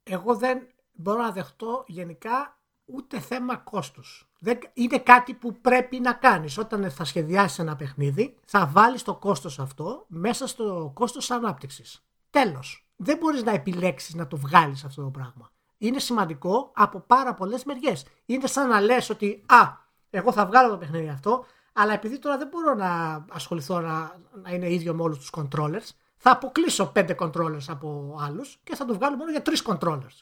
εγώ 0.04 0.36
δεν 0.36 0.68
μπορώ 0.92 1.22
να 1.22 1.32
δεχτώ 1.32 1.84
γενικά 1.88 2.62
ούτε 2.86 3.20
θέμα 3.20 3.58
κόστους. 3.58 4.32
Δεν, 4.40 4.60
είναι 4.74 5.00
κάτι 5.00 5.34
που 5.34 5.62
πρέπει 5.62 6.00
να 6.00 6.14
κάνεις. 6.14 6.58
Όταν 6.58 6.92
θα 6.92 7.04
σχεδιάσεις 7.04 7.60
ένα 7.60 7.76
παιχνίδι, 7.76 8.38
θα 8.46 8.68
βάλεις 8.68 9.04
το 9.04 9.16
κόστος 9.16 9.60
αυτό 9.60 10.06
μέσα 10.08 10.48
στο 10.48 10.92
κόστος 10.94 11.32
ανάπτυξης. 11.32 12.08
Τέλος. 12.30 12.90
Δεν 12.96 13.18
μπορείς 13.18 13.44
να 13.44 13.52
επιλέξεις 13.52 14.14
να 14.14 14.28
το 14.28 14.38
βγάλεις 14.38 14.84
αυτό 14.84 15.04
το 15.04 15.10
πράγμα. 15.10 15.52
Είναι 15.78 16.00
σημαντικό 16.00 16.72
από 16.76 17.00
πάρα 17.00 17.34
πολλές 17.34 17.64
μεριές. 17.64 18.06
Είναι 18.26 18.48
σαν 18.48 18.68
να 18.68 18.82
λες 18.82 19.10
ότι 19.10 19.44
«Α, 19.46 19.68
εγώ 20.10 20.32
θα 20.32 20.46
βγάλω 20.46 20.70
το 20.70 20.78
παιχνίδι 20.78 21.10
αυτό, 21.10 21.46
αλλά 21.74 21.94
επειδή 21.94 22.20
τώρα 22.20 22.38
δεν 22.38 22.48
μπορώ 22.48 22.74
να 22.74 23.26
ασχοληθώ 23.30 23.80
να, 23.80 24.20
να 24.44 24.52
είναι 24.52 24.74
ίδιο 24.74 24.94
με 24.94 25.02
όλους 25.02 25.18
τους 25.18 25.30
controllers, 25.38 25.90
θα 26.18 26.32
αποκλείσω 26.32 26.86
πέντε 26.86 27.16
controllers 27.20 27.66
από 27.68 28.18
άλλους 28.20 28.60
και 28.64 28.76
θα 28.76 28.86
το 28.86 28.94
βγάλω 28.94 29.16
μόνο 29.16 29.32
για 29.32 29.42
τρεις 29.42 29.64
controllers. 29.68 30.20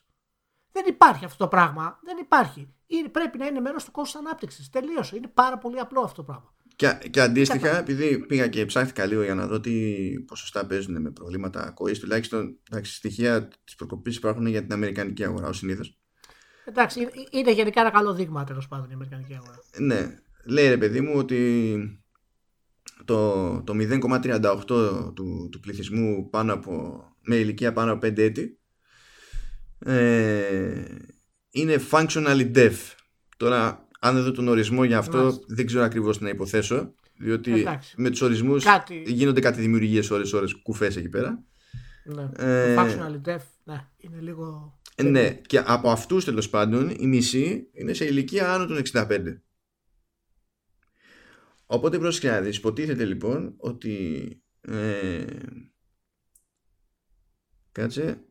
Δεν 0.71 0.85
υπάρχει 0.87 1.25
αυτό 1.25 1.43
το 1.43 1.47
πράγμα. 1.47 1.99
Δεν 2.03 2.17
υπάρχει. 2.17 2.73
Είναι, 2.87 3.09
πρέπει 3.09 3.37
να 3.37 3.45
είναι 3.45 3.59
μέρος 3.59 3.85
του 3.85 3.91
κόστους 3.91 4.21
ανάπτυξης. 4.21 4.69
Τελείωσε. 4.69 5.15
Είναι 5.15 5.27
πάρα 5.27 5.57
πολύ 5.57 5.79
απλό 5.79 6.01
αυτό 6.01 6.15
το 6.15 6.23
πράγμα. 6.23 6.53
Και, 6.75 6.97
και 7.09 7.21
αντίστοιχα, 7.21 7.67
Κατά... 7.67 7.77
επειδή 7.77 8.19
πήγα 8.19 8.47
και 8.47 8.65
ψάχτηκα 8.65 9.05
λίγο 9.05 9.23
για 9.23 9.35
να 9.35 9.47
δω 9.47 9.59
τι 9.59 9.71
ποσοστά 10.27 10.65
παίζουν 10.65 11.01
με 11.01 11.11
προβλήματα 11.11 11.67
ακοής, 11.67 11.99
τουλάχιστον 11.99 12.59
εντάξει, 12.71 12.93
στοιχεία 12.93 13.47
της 13.63 13.75
προκοπής 13.75 14.15
υπάρχουν 14.15 14.45
για 14.45 14.61
την 14.61 14.73
Αμερικανική 14.73 15.23
αγορά, 15.23 15.47
ως 15.47 15.57
συνήθως. 15.57 15.97
Εντάξει, 16.65 17.07
είναι 17.31 17.51
γενικά 17.51 17.81
ένα 17.81 17.91
καλό 17.91 18.13
δείγμα 18.13 18.43
τέλος 18.43 18.67
πάντων 18.67 18.89
η 18.89 18.93
Αμερικανική 18.93 19.33
αγορά. 19.33 19.59
Ναι. 19.77 20.15
Λέει 20.45 20.67
ρε 20.67 20.77
παιδί 20.77 21.01
μου 21.01 21.13
ότι 21.15 22.03
το, 23.05 23.61
το 23.61 23.73
0,38 23.75 24.65
του, 24.65 25.49
του 25.51 25.59
πληθυσμού 25.59 26.29
πάνω 26.29 26.53
από, 26.53 27.03
με 27.21 27.35
ηλικία 27.35 27.73
πάνω 27.73 27.91
από 27.91 28.07
5 28.07 28.17
έτη 28.17 28.59
ε, 29.79 30.85
είναι 31.49 31.81
functionally 31.91 32.55
deaf. 32.55 32.75
Τώρα, 33.37 33.84
αν 33.99 34.15
δεν 34.15 34.23
δω 34.23 34.31
τον 34.31 34.47
ορισμό 34.47 34.83
για 34.83 34.97
αυτό, 34.97 35.43
δεν 35.47 35.65
ξέρω 35.65 35.83
ακριβώς 35.83 36.17
τι 36.17 36.23
να 36.23 36.29
υποθέσω. 36.29 36.93
Διότι 37.17 37.65
με 37.95 38.09
τους 38.09 38.21
ορισμούς 38.21 38.63
κάτι... 38.63 39.03
γίνονται 39.07 39.39
κάτι 39.39 39.61
δημιουργίες 39.61 40.11
ώρε-ώρε 40.11 40.45
κουφές 40.63 40.95
εκεί 40.95 41.09
πέρα. 41.09 41.43
Ναι. 42.05 42.29
Ε, 42.37 42.75
functionally 42.77 43.29
deaf, 43.29 43.41
ναι, 43.63 43.87
είναι 43.97 44.19
λίγο. 44.19 44.77
Ε, 44.95 45.03
ναι, 45.03 45.33
και 45.33 45.61
από 45.65 45.89
αυτούς 45.89 46.25
τέλος 46.25 46.49
πάντων 46.49 46.89
η 46.99 47.07
μισή 47.07 47.69
είναι 47.71 47.93
σε 47.93 48.05
ηλικία 48.05 48.53
άνω 48.53 48.65
των 48.65 48.81
65. 48.93 49.39
Οπότε 51.65 51.99
πρόσεχε 51.99 52.29
να 52.29 52.41
δεις, 52.41 52.57
υποτίθεται 52.57 53.05
λοιπόν 53.05 53.53
ότι 53.57 54.27
ε, 54.61 55.25
κάτσε 57.71 58.25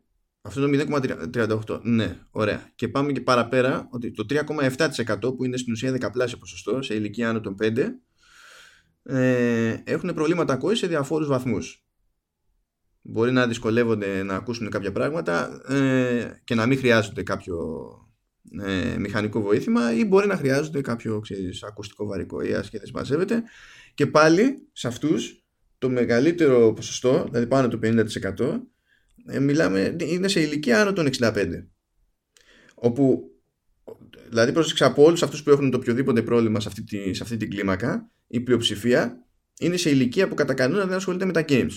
αυτό 0.46 0.66
είναι 0.66 0.84
το 0.84 1.00
0,38. 1.68 1.80
Ναι, 1.82 2.18
ωραία. 2.30 2.70
Και 2.74 2.88
πάμε 2.88 3.12
και 3.12 3.20
παραπέρα 3.20 3.88
ότι 3.90 4.10
το 4.10 4.26
3,7% 4.28 5.36
που 5.36 5.44
είναι 5.44 5.56
στην 5.56 5.72
ουσία 5.72 5.90
δεκαπλάσιο 5.90 6.38
ποσοστό 6.38 6.82
σε 6.82 6.94
ηλικία 6.94 7.28
άνω 7.28 7.40
των 7.40 7.56
5 7.62 7.86
ε, 9.02 9.76
έχουν 9.84 10.14
προβλήματα 10.14 10.52
ακοή 10.52 10.74
σε 10.74 10.86
διαφόρους 10.86 11.26
βαθμούς. 11.26 11.84
Μπορεί 13.02 13.32
να 13.32 13.46
δυσκολεύονται 13.46 14.22
να 14.22 14.34
ακούσουν 14.34 14.70
κάποια 14.70 14.92
πράγματα 14.92 15.62
ε, 15.68 16.40
και 16.44 16.54
να 16.54 16.66
μην 16.66 16.78
χρειάζονται 16.78 17.22
κάποιο 17.22 17.58
ε, 18.62 18.98
μηχανικό 18.98 19.40
βοήθημα 19.40 19.94
ή 19.94 20.04
μπορεί 20.04 20.26
να 20.26 20.36
χρειάζονται 20.36 20.80
κάποιο 20.80 21.20
ξέρεις, 21.20 21.62
ακουστικό 21.62 22.06
βαρικό 22.06 22.42
ή 22.42 22.48
και 22.48 22.78
δεν 22.78 22.86
συμμαζεύεται. 22.86 23.42
Και 23.94 24.06
πάλι 24.06 24.68
σε 24.72 24.86
αυτούς 24.86 25.44
το 25.78 25.88
μεγαλύτερο 25.88 26.72
ποσοστό, 26.72 27.24
δηλαδή 27.24 27.46
πάνω 27.46 27.68
το 27.68 27.78
50% 27.82 28.04
ε, 28.40 28.58
μιλάμε, 29.40 29.96
είναι 30.00 30.28
σε 30.28 30.40
ηλικία 30.40 30.80
άνω 30.80 30.92
των 30.92 31.08
65. 31.18 31.46
Όπου, 32.74 33.30
δηλαδή 34.28 34.52
πρόσεξα 34.52 34.86
από 34.86 35.04
όλους 35.04 35.22
αυτούς 35.22 35.42
που 35.42 35.50
έχουν 35.50 35.70
το 35.70 35.76
οποιοδήποτε 35.76 36.22
πρόβλημα 36.22 36.60
σε 36.60 36.68
αυτή, 36.68 36.82
τη, 36.82 37.14
σε 37.14 37.22
αυτή 37.22 37.36
την 37.36 37.50
κλίμακα, 37.50 38.10
η 38.26 38.40
πλειοψηφία 38.40 39.26
είναι 39.58 39.76
σε 39.76 39.90
ηλικία 39.90 40.28
που 40.28 40.34
κατά 40.34 40.54
κανόνας 40.54 40.86
δεν 40.86 40.96
ασχολείται 40.96 41.24
με 41.24 41.32
τα 41.32 41.44
games. 41.48 41.72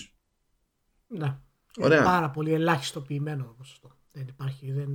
Ναι. 1.07 1.37
Ωραία. 1.77 1.97
Είναι 1.97 2.05
πάρα 2.05 2.29
πολύ 2.29 2.53
ελάχιστοποιημένο 2.53 3.43
το 3.43 3.53
ποσοστό. 3.57 3.97
Δεν 4.11 4.27
υπάρχει, 4.27 4.71
δεν... 4.71 4.89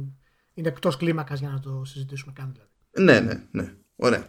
είναι 0.55 0.69
εκτός 0.69 0.97
κλίμακας 0.97 1.41
για 1.41 1.49
να 1.49 1.61
το 1.61 1.83
συζητήσουμε 1.85 2.33
καν. 2.33 2.53
Δηλαδή. 2.53 2.71
Ναι, 2.99 3.33
ναι, 3.33 3.47
ναι. 3.51 3.75
Ωραία. 3.97 4.29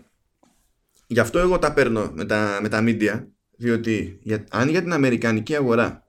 Γι' 1.07 1.19
αυτό 1.19 1.39
εγώ 1.39 1.59
τα 1.59 1.74
παίρνω 1.74 2.11
με 2.13 2.26
τα, 2.26 2.59
με 2.61 2.69
τα 2.69 2.84
media, 2.84 3.28
διότι 3.57 4.19
για, 4.21 4.45
αν 4.49 4.69
για 4.69 4.82
την 4.82 4.93
αμερικανική 4.93 5.55
αγορά 5.55 6.03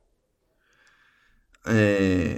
ε, 1.65 2.35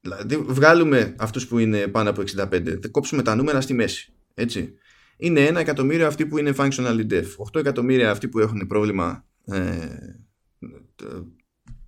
δηλαδή 0.00 0.36
βγάλουμε 0.36 1.14
αυτούς 1.18 1.46
που 1.46 1.58
είναι 1.58 1.86
πάνω 1.86 2.10
από 2.10 2.22
65 2.36 2.78
θα 2.82 2.88
κόψουμε 2.90 3.22
τα 3.22 3.34
νούμερα 3.34 3.60
στη 3.60 3.74
μέση 3.74 4.12
έτσι. 4.34 4.74
είναι 5.16 5.44
ένα 5.44 5.60
εκατομμύριο 5.60 6.06
αυτοί 6.06 6.26
που 6.26 6.38
είναι 6.38 6.52
functionally 6.56 7.06
deaf 7.10 7.26
8 7.52 7.60
εκατομμύρια 7.60 8.10
αυτοί 8.10 8.28
που 8.28 8.38
έχουν 8.38 8.66
πρόβλημα 8.66 9.26
ε, 9.44 9.88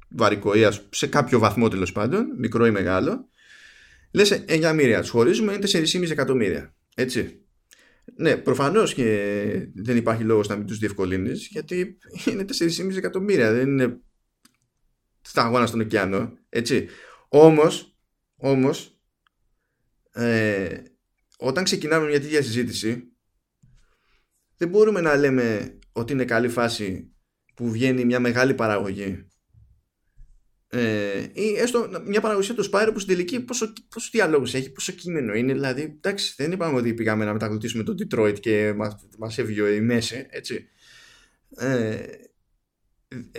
βαρικοίας 0.09 0.87
σε 0.91 1.07
κάποιο 1.07 1.39
βαθμό 1.39 1.69
τέλος 1.69 1.93
πάντων 1.93 2.27
μικρό 2.39 2.67
ή 2.67 2.71
μεγάλο 2.71 3.29
λες 4.11 4.45
9 4.49 4.73
μοίρια 4.75 5.01
τους 5.01 5.11
χωρίζουμε 5.11 5.53
είναι 5.53 5.67
4,5 5.73 6.11
εκατομμύρια 6.11 6.75
έτσι 6.95 7.45
ναι, 8.17 8.37
προφανώς 8.37 8.95
και 8.95 9.69
δεν 9.75 9.97
υπάρχει 9.97 10.23
λόγος 10.23 10.49
να 10.49 10.57
μην 10.57 10.67
τους 10.67 10.79
διευκολύνεις, 10.79 11.49
γιατί 11.51 11.99
είναι 12.31 12.45
4,5 12.59 12.97
εκατομμύρια. 12.97 13.53
Δεν 13.53 13.69
είναι 13.69 14.01
στα 15.25 15.43
αγώνα 15.43 15.67
στον 15.67 15.81
ωκεανό, 15.81 16.39
έτσι. 16.49 16.89
Όμως, 17.29 17.97
όμως, 18.37 19.01
ε, 20.13 20.83
όταν 21.39 21.65
ξεκινάμε 21.65 22.07
μια 22.07 22.21
τέτοια 22.21 22.43
συζήτηση, 22.43 23.13
δεν 24.57 24.69
μπορούμε 24.69 25.01
να 25.01 25.17
λέμε 25.17 25.79
ότι 25.93 26.13
είναι 26.13 26.25
καλή 26.25 26.49
φάση 26.49 27.13
που 27.55 27.71
βγαίνει 27.71 28.05
μια 28.05 28.21
μεγάλη 28.21 28.55
παραγωγή. 28.55 29.29
Ε, 30.69 31.27
ή 31.33 31.55
έστω 31.57 31.89
μια 32.07 32.21
παραγωγή 32.21 32.55
του 32.55 32.71
Spyro 32.71 32.91
που 32.93 32.99
στην 32.99 33.15
τελική 33.15 33.41
πόσο, 33.41 33.73
πόσο 33.89 34.09
διαλόγους 34.13 34.55
έχει, 34.55 34.73
πόσο 34.73 34.93
κείμενο 34.93 35.35
είναι. 35.35 35.53
Δηλαδή 35.53 35.83
εντάξει 35.83 36.35
δεν 36.37 36.53
είπαμε 36.53 36.79
ότι 36.79 36.95
πήγαμε 36.95 37.25
να 37.25 37.33
μεταγλωτήσουμε 37.33 37.83
το 37.83 37.95
Detroit 37.99 38.41
και 38.41 38.73
μας, 38.77 39.07
μας 39.19 39.39
έβγαινε 39.39 39.69
η 39.69 39.81
μέση 39.81 40.27
έτσι. 40.31 40.69
Ε, 41.57 42.07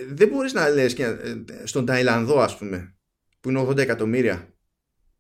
δεν 0.08 0.28
μπορείς 0.28 0.54
να 0.54 0.70
λες 0.70 0.94
και, 0.94 1.04
ε, 1.04 1.36
στον 1.64 1.86
Ταϊλανδό 1.86 2.40
ας 2.40 2.58
πούμε 2.58 2.96
που 3.40 3.50
είναι 3.50 3.60
80 3.60 3.78
εκατομμύρια 3.78 4.54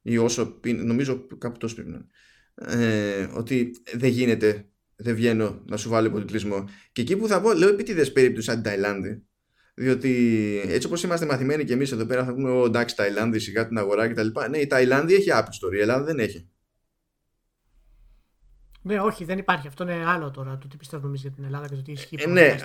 ή 0.02 0.18
όσο 0.18 0.60
νομίζω 0.64 1.28
κάπου 1.38 1.58
τόσο 1.58 1.76
πρέπει 1.76 1.90
να 1.90 2.06
ε, 2.56 3.30
ότι 3.34 3.72
δεν 3.94 4.10
γίνεται 4.10 4.70
δεν 4.96 5.16
βγαίνω 5.16 5.64
να 5.66 5.78
σου 5.78 5.90
βάλω 5.90 6.08
υποτιτλισμό 6.08 6.70
και 6.92 7.02
εκεί 7.02 7.18
που 7.18 7.28
θα 7.28 7.42
πω 7.42 7.54
λέω 7.54 7.70
επίτηδες 7.70 8.12
περίπτωση 8.12 8.46
σαν 8.46 8.56
την 8.56 8.64
Ταϊλάνδη 8.64 9.24
διότι 9.76 10.62
έτσι 10.68 10.88
όπως 10.88 11.04
είμαστε 11.04 11.26
μαθημένοι 11.26 11.64
και 11.64 11.74
εμείς 11.74 11.92
εδώ 11.92 12.06
πέρα 12.06 12.26
θα 12.26 12.34
πούμε 12.34 12.62
εντάξει 12.66 12.96
Ταϊλάνδη 12.96 13.40
σιγά 13.40 13.68
την 13.68 13.78
αγορά 13.78 14.08
κτλ. 14.08 14.28
Ναι 14.50 14.58
η 14.58 14.68
Ταϊλάνδη 14.68 15.14
έχει 15.14 15.30
App 15.34 15.44
Store, 15.44 15.74
η 15.74 15.80
Ελλάδα 15.80 16.04
δεν 16.04 16.20
έχει. 16.20 16.50
Ναι, 18.86 19.00
όχι, 19.00 19.24
δεν 19.26 19.38
υπάρχει. 19.38 19.68
Αυτό 19.68 19.84
είναι 19.84 20.06
άλλο 20.06 20.32
τώρα. 20.32 20.58
Το 20.58 20.68
τι 20.68 20.78
πιστεύουμε 20.78 21.08
εμείς 21.08 21.22
για 21.22 21.32
την 21.32 21.44
Ελλάδα 21.44 21.68
και 21.68 21.76
το 21.76 21.82
τι 21.82 21.92
ισχύει 21.92 22.18
ε, 22.20 22.28
ναι, 22.28 22.58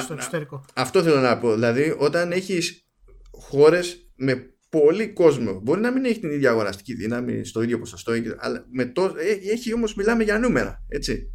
στο 0.00 0.14
εξωτερικό. 0.14 0.64
αυτό 0.74 1.02
θέλω 1.02 1.20
να 1.20 1.38
πω. 1.38 1.54
Δηλαδή, 1.54 1.94
όταν 1.98 2.32
έχεις 2.32 2.86
χώρες 3.30 4.10
με 4.16 4.54
πολύ 4.68 5.12
κόσμο, 5.12 5.60
μπορεί 5.60 5.80
να 5.80 5.92
μην 5.92 6.04
έχει 6.04 6.20
την 6.20 6.30
ίδια 6.30 6.50
αγοραστική 6.50 6.94
δύναμη 6.94 7.44
στο 7.44 7.62
ίδιο 7.62 7.78
ποσοστό, 7.78 8.12
αλλά 8.38 8.66
με 8.70 8.84
το, 8.84 9.04
ε, 9.04 9.50
έχει 9.50 9.74
όμως, 9.74 9.94
μιλάμε 9.94 10.22
για 10.22 10.38
νούμερα. 10.38 10.84
Έτσι. 10.88 11.30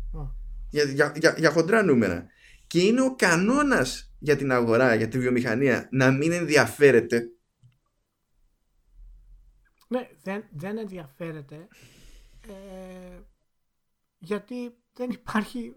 Για, 0.69 0.83
για, 0.83 1.13
για, 1.15 1.35
για 1.37 1.51
χοντρά 1.51 1.83
νούμερα. 1.83 2.25
Και 2.67 2.79
είναι 2.79 3.01
ο 3.01 3.15
κανόνας 3.15 4.13
για 4.19 4.35
την 4.35 4.51
αγορά, 4.51 4.95
για 4.95 5.07
τη 5.07 5.19
βιομηχανία 5.19 5.87
να 5.91 6.11
μην 6.11 6.31
ενδιαφέρεται. 6.31 7.23
Ναι, 9.87 10.07
δεν, 10.23 10.43
δεν 10.51 10.77
ενδιαφέρεται. 10.77 11.67
Ε, 12.47 13.19
γιατί 14.21 14.77
δεν 14.93 15.09
υπάρχει 15.09 15.75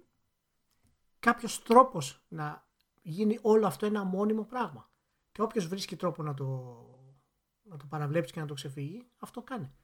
κάποιος 1.18 1.62
τρόπος 1.62 2.24
να 2.28 2.68
γίνει 3.03 3.38
όλο 3.42 3.66
αυτό 3.66 3.86
ένα 3.86 4.05
μόνιμο 4.05 4.45
πράγμα. 4.45 4.90
Και 5.32 5.42
όποιος 5.42 5.66
βρίσκει 5.66 5.97
τρόπο 5.97 6.22
να 6.22 6.34
το, 6.34 6.45
να 7.62 7.76
το 7.76 7.86
παραβλέψει 7.88 8.32
και 8.32 8.40
να 8.40 8.47
το 8.47 8.55
ξεφύγει, 8.55 9.07
αυτό 9.18 9.42
κάνει. 9.42 9.74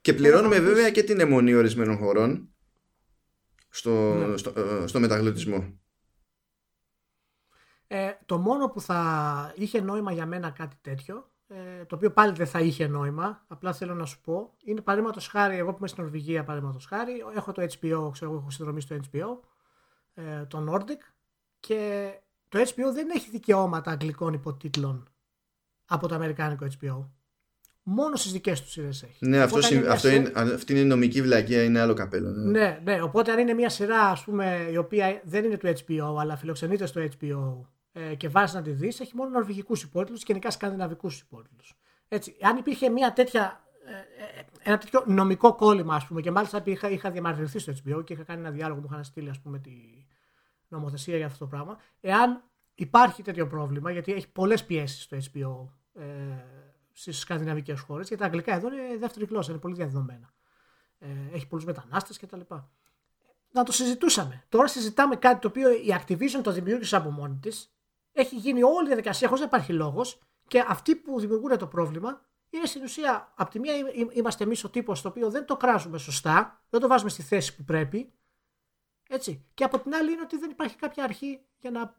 Και 0.00 0.14
πληρώνουμε 0.14 0.60
βέβαια 0.60 0.90
και 0.90 1.02
την 1.02 1.20
αιμονή 1.20 1.54
ορισμένων 1.54 1.96
χωρών 1.96 2.54
στο, 3.68 4.14
ναι. 4.14 4.36
στο, 4.36 4.60
ε, 4.60 4.86
στο 4.86 5.00
μεταγλωτισμό. 5.00 5.78
Ε, 7.86 8.12
το 8.26 8.38
μόνο 8.38 8.68
που 8.68 8.80
θα 8.80 9.52
είχε 9.56 9.80
νόημα 9.80 10.12
για 10.12 10.26
μένα 10.26 10.50
κάτι 10.50 10.76
τέτοιο 10.80 11.32
ε, 11.48 11.84
το 11.84 11.94
οποίο 11.94 12.10
πάλι 12.10 12.32
δεν 12.32 12.46
θα 12.46 12.60
είχε 12.60 12.86
νόημα, 12.86 13.44
απλά 13.48 13.72
θέλω 13.72 13.94
να 13.94 14.04
σου 14.04 14.20
πω, 14.20 14.54
είναι 14.64 14.80
παραδείγματο 14.80 15.20
χάρη, 15.30 15.56
εγώ 15.56 15.70
που 15.70 15.76
είμαι 15.78 15.88
στην 15.88 16.02
Νορβηγία, 16.02 16.44
παραδείγματο 16.44 16.78
χάρη, 16.88 17.24
έχω 17.36 17.52
το 17.52 17.62
HBO, 17.62 18.12
ξέρω 18.12 18.30
εγώ, 18.30 18.40
έχω 18.40 18.50
συνδρομή 18.50 18.80
στο 18.80 18.96
HBO, 19.12 19.38
ε, 20.14 20.44
το 20.44 20.66
Nordic, 20.70 21.12
και 21.60 22.10
το 22.48 22.58
HBO 22.58 22.92
δεν 22.92 23.10
έχει 23.14 23.30
δικαιώματα 23.30 23.90
αγγλικών 23.90 24.32
υποτίτλων 24.32 25.08
από 25.86 26.08
το 26.08 26.14
αμερικάνικο 26.14 26.66
HBO. 26.80 27.06
Μόνο 27.82 28.16
στις 28.16 28.32
δικές 28.32 28.62
τους 28.62 28.70
σειρές 28.70 29.02
έχει. 29.02 29.26
Ναι, 29.26 29.38
αυτό, 29.38 29.58
αυτό 29.88 30.08
είναι, 30.08 30.32
αυτή 30.34 30.72
είναι 30.72 30.80
η 30.80 30.84
νομική 30.84 31.22
βλακία, 31.22 31.62
είναι 31.62 31.80
άλλο 31.80 31.94
καπέλο. 31.94 32.30
Ναι. 32.30 32.50
ναι, 32.50 32.80
ναι. 32.84 33.02
Οπότε 33.02 33.32
αν 33.32 33.38
είναι 33.38 33.52
μια 33.52 33.68
σειρά, 33.68 34.00
ας 34.00 34.24
πούμε, 34.24 34.68
η 34.70 34.76
οποία 34.76 35.20
δεν 35.24 35.44
είναι 35.44 35.56
του 35.56 35.66
HBO, 35.66 36.16
αλλά 36.20 36.36
φιλοξενείται 36.36 36.86
στο 36.86 37.08
HBO 37.20 37.66
ε, 37.98 38.14
και 38.14 38.28
βάζεις 38.28 38.54
να 38.54 38.62
τη 38.62 38.70
δεις, 38.70 39.00
έχει 39.00 39.16
μόνο 39.16 39.30
νορβηγικούς 39.30 39.82
υπότιτλους 39.82 40.20
και 40.20 40.26
γενικά 40.32 40.50
σκανδιναβικούς 40.50 41.20
υπότιτλους. 41.20 41.76
Έτσι, 42.08 42.36
αν 42.40 42.56
υπήρχε 42.56 42.88
μια 42.88 43.12
τέτοια, 43.12 43.64
ε, 43.84 44.38
ε, 44.38 44.44
ένα 44.62 44.78
τέτοιο 44.78 45.04
νομικό 45.06 45.54
κόλλημα, 45.54 45.94
ας 45.94 46.06
πούμε, 46.06 46.20
και 46.20 46.30
μάλιστα 46.30 46.62
είχα, 46.64 46.90
είχα 46.90 47.10
διαμαρτυρηθεί 47.10 47.58
στο 47.58 47.72
HBO 47.72 48.04
και 48.04 48.12
είχα 48.12 48.22
κάνει 48.22 48.40
ένα 48.40 48.50
διάλογο 48.50 48.80
που 48.80 48.88
είχαν 48.90 49.04
στείλει, 49.04 49.28
ας 49.28 49.40
πούμε, 49.40 49.58
τη 49.58 49.70
νομοθεσία 50.68 51.16
για 51.16 51.26
αυτό 51.26 51.38
το 51.38 51.46
πράγμα. 51.46 51.78
Εάν 52.00 52.42
υπάρχει 52.74 53.22
τέτοιο 53.22 53.46
πρόβλημα, 53.46 53.90
γιατί 53.90 54.12
έχει 54.12 54.28
πολλές 54.28 54.64
πιέσεις 54.64 55.02
στο 55.02 55.16
HBO 55.16 55.68
ε, 56.00 56.06
στις 56.92 57.18
σκανδιναβικές 57.18 57.80
χώρες, 57.80 58.08
γιατί 58.08 58.22
τα 58.22 58.28
αγγλικά 58.28 58.54
εδώ 58.54 58.72
είναι 58.72 58.96
δεύτερη 58.98 59.24
γλώσσα, 59.24 59.50
είναι 59.50 59.60
πολύ 59.60 59.74
διαδεδομένα. 59.74 60.32
Ε, 60.98 61.06
έχει 61.32 61.46
πολλούς 61.46 61.64
μετανάστες 61.64 62.18
κτλ. 62.18 62.40
Να 63.50 63.62
το 63.62 63.72
συζητούσαμε. 63.72 64.44
Τώρα 64.48 64.66
συζητάμε 64.66 65.16
κάτι 65.16 65.40
το 65.40 65.48
οποίο 65.48 65.70
η 65.70 65.96
Activision 66.00 66.40
το 66.42 66.52
δημιούργησε 66.52 66.96
από 66.96 67.10
μόνη 67.10 67.38
της 67.42 67.72
έχει 68.20 68.36
γίνει 68.36 68.62
όλη 68.62 68.84
η 68.84 68.86
διαδικασία 68.86 69.28
χωρίς 69.28 69.42
να 69.42 69.48
υπάρχει 69.48 69.72
λόγος 69.72 70.18
και 70.46 70.64
αυτοί 70.68 70.94
που 70.94 71.20
δημιουργούν 71.20 71.58
το 71.58 71.66
πρόβλημα 71.66 72.20
είναι 72.50 72.66
στην 72.66 72.82
ουσία, 72.82 73.32
από 73.36 73.50
τη 73.50 73.58
μία 73.58 73.72
είμαστε 74.12 74.44
εμείς 74.44 74.64
ο 74.64 74.70
τύπος 74.70 75.02
το 75.02 75.08
οποίο 75.08 75.30
δεν 75.30 75.44
το 75.44 75.56
κράζουμε 75.56 75.98
σωστά, 75.98 76.62
δεν 76.70 76.80
το 76.80 76.88
βάζουμε 76.88 77.10
στη 77.10 77.22
θέση 77.22 77.56
που 77.56 77.64
πρέπει. 77.64 78.12
Έτσι. 79.08 79.44
Και 79.54 79.64
από 79.64 79.78
την 79.78 79.94
άλλη 79.94 80.12
είναι 80.12 80.20
ότι 80.20 80.38
δεν 80.38 80.50
υπάρχει 80.50 80.76
κάποια 80.76 81.04
αρχή 81.04 81.40
για 81.58 81.70
να 81.70 81.96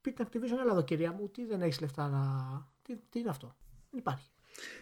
πει 0.00 0.12
την 0.12 0.26
Activision, 0.26 0.58
έλα 0.60 0.72
εδώ 0.72 0.82
κυρία 0.82 1.12
μου, 1.12 1.28
τι 1.28 1.44
δεν 1.46 1.62
έχεις 1.62 1.80
λεφτά 1.80 2.08
να. 2.08 2.22
Τι, 2.82 2.96
τι 3.10 3.18
είναι 3.18 3.30
αυτό. 3.30 3.56
Δεν 3.90 4.00
υπάρχει. 4.00 4.30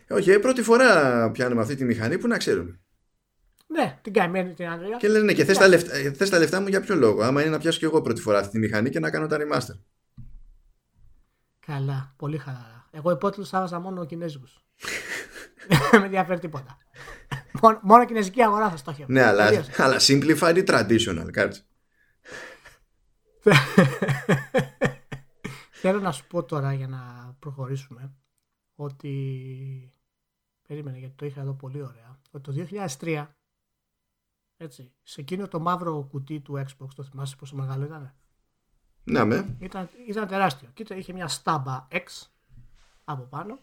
Όχι, 0.09 0.31
okay, 0.31 0.41
πρώτη 0.41 0.63
φορά 0.63 1.31
πιάνουμε 1.31 1.61
αυτή 1.61 1.75
τη 1.75 1.85
μηχανή 1.85 2.19
που 2.19 2.27
να 2.29 2.37
ξέρουμε. 2.37 2.81
Ναι, 3.67 3.99
την 4.03 4.13
καημένη 4.13 4.55
την 4.55 4.67
Ανδρέα. 4.69 4.97
Και 4.97 5.09
λένε, 5.09 5.25
ναι, 5.25 5.33
και 5.33 5.45
θες 5.45 5.59
τα, 5.59 5.69
λεφτά, 5.69 6.29
τα 6.29 6.39
λεφτά 6.39 6.61
μου 6.61 6.69
για 6.69 6.81
ποιο 6.81 6.95
λόγο; 6.95 7.23
Άμα 7.23 7.41
είναι 7.41 7.51
να 7.51 7.59
πιάσω 7.59 7.79
κι 7.79 7.85
εγώ 7.85 8.01
πρώτη 8.01 8.21
φορά 8.21 8.39
αυτή 8.39 8.51
τη 8.51 8.59
μηχανή 8.59 8.91
και 8.91 9.01
να 9.01 9.11
κάνω 9.11 9.27
τα 9.27 9.37
remaster. 9.41 9.79
Καλά, 11.69 12.15
πολύ 12.17 12.39
χαλαρά. 12.39 12.89
Εγώ 12.91 13.11
υπότιτλους 13.11 13.49
θα 13.49 13.57
έβαζα 13.57 13.79
μόνο 13.79 14.05
κινέζικους. 14.05 14.65
Δεν 15.69 15.79
με 16.01 16.05
ενδιαφέρει 16.05 16.41
τίποτα. 16.41 16.79
μόνο, 17.63 17.81
μόνο 17.83 18.05
κινέζικη 18.07 18.43
αγορά 18.43 18.71
θα 18.71 18.77
στόχευα. 18.77 19.13
Ναι, 19.13 19.23
αλλά, 19.23 19.51
αλλά 19.85 19.97
simplified 19.99 20.55
ή 20.57 20.65
traditional, 20.67 21.29
κάτσε. 21.33 21.63
Θέλω 25.71 26.01
να 26.01 26.13
σου 26.13 26.27
πω 26.27 26.45
τώρα 26.45 26.73
για 26.73 26.89
να 26.89 27.35
προχωρήσουμε 27.39 28.15
ότι. 28.75 29.93
Περίμενε 30.69 30.99
γιατί 30.99 31.15
το 31.15 31.27
είχα 31.27 31.41
εδώ 31.41 31.53
πολύ 31.53 31.83
ωραία. 31.83 32.21
Ότι 32.31 32.67
το 32.67 32.67
2003 33.01 33.27
έτσι, 34.57 34.93
σε 35.03 35.21
εκείνο 35.21 35.49
το 35.49 35.61
μαύρο 35.61 36.07
κουτί 36.11 36.41
του 36.41 36.65
Xbox, 36.67 36.89
το 36.95 37.03
θυμάσαι 37.03 37.37
πόσο 37.37 37.57
μεγάλο 37.57 37.85
ήταν. 37.85 38.15
Ναι, 39.11 39.25
με. 39.25 39.57
Ήταν, 39.61 39.89
ήταν 40.07 40.27
τεράστιο. 40.27 40.69
Κοίτα, 40.75 40.97
είχε 40.97 41.13
μια 41.13 41.29
στάμπα 41.29 41.87
X 41.91 42.27
από 43.05 43.23
πάνω 43.23 43.59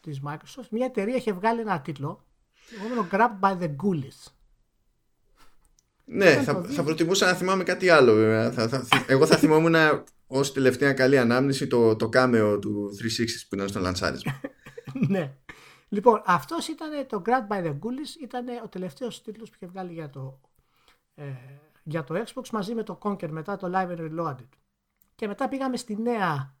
της 0.00 0.20
Microsoft. 0.26 0.68
Μια 0.70 0.86
εταιρεία 0.86 1.16
είχε 1.16 1.32
βγάλει 1.32 1.60
ένα 1.60 1.80
τίτλο 1.80 2.24
λεγόμενο 2.72 3.08
Grabbed 3.10 3.40
by 3.40 3.62
the 3.62 3.76
Ghoulies. 3.76 4.32
Ναι, 6.04 6.42
θα, 6.42 6.62
θα 6.62 6.82
προτιμούσα 6.82 7.26
να 7.26 7.34
θυμάμαι 7.34 7.64
κάτι 7.64 7.88
άλλο 7.88 8.14
βέβαια. 8.14 8.52
Θα, 8.52 8.68
θα, 8.68 9.04
εγώ 9.06 9.26
θα 9.26 9.36
θυμόμουν 9.36 9.74
ως 10.26 10.52
τελευταία 10.52 10.92
καλή 10.92 11.18
ανάμνηση 11.18 11.66
το, 11.66 11.96
το 11.96 12.08
κάμεο 12.08 12.58
του 12.58 12.90
360 13.18 13.24
που 13.48 13.54
ήταν 13.54 13.68
στο 13.68 13.80
λανσάρισμα. 13.80 14.40
ναι. 15.08 15.34
Λοιπόν, 15.88 16.22
αυτός 16.24 16.68
ήταν 16.68 17.06
το 17.06 17.22
Grabbed 17.26 17.54
by 17.54 17.64
the 17.64 17.70
Ghoulies, 17.70 18.22
ήταν 18.22 18.46
ο 18.64 18.68
τελευταίος 18.68 19.22
τίτλος 19.22 19.48
που 19.48 19.56
είχε 19.56 19.66
βγάλει 19.66 19.92
για 19.92 20.10
το, 20.10 20.40
ε, 21.14 21.24
για 21.82 22.04
το 22.04 22.22
Xbox 22.26 22.48
μαζί 22.52 22.74
με 22.74 22.82
το 22.82 22.98
Conquer 23.02 23.28
μετά 23.28 23.56
το 23.56 23.70
Live 23.74 23.98
and 23.98 23.98
Reloaded. 23.98 24.48
Και 25.14 25.26
μετά 25.26 25.48
πήγαμε 25.48 25.76
στη 25.76 25.96
νέα 25.96 26.56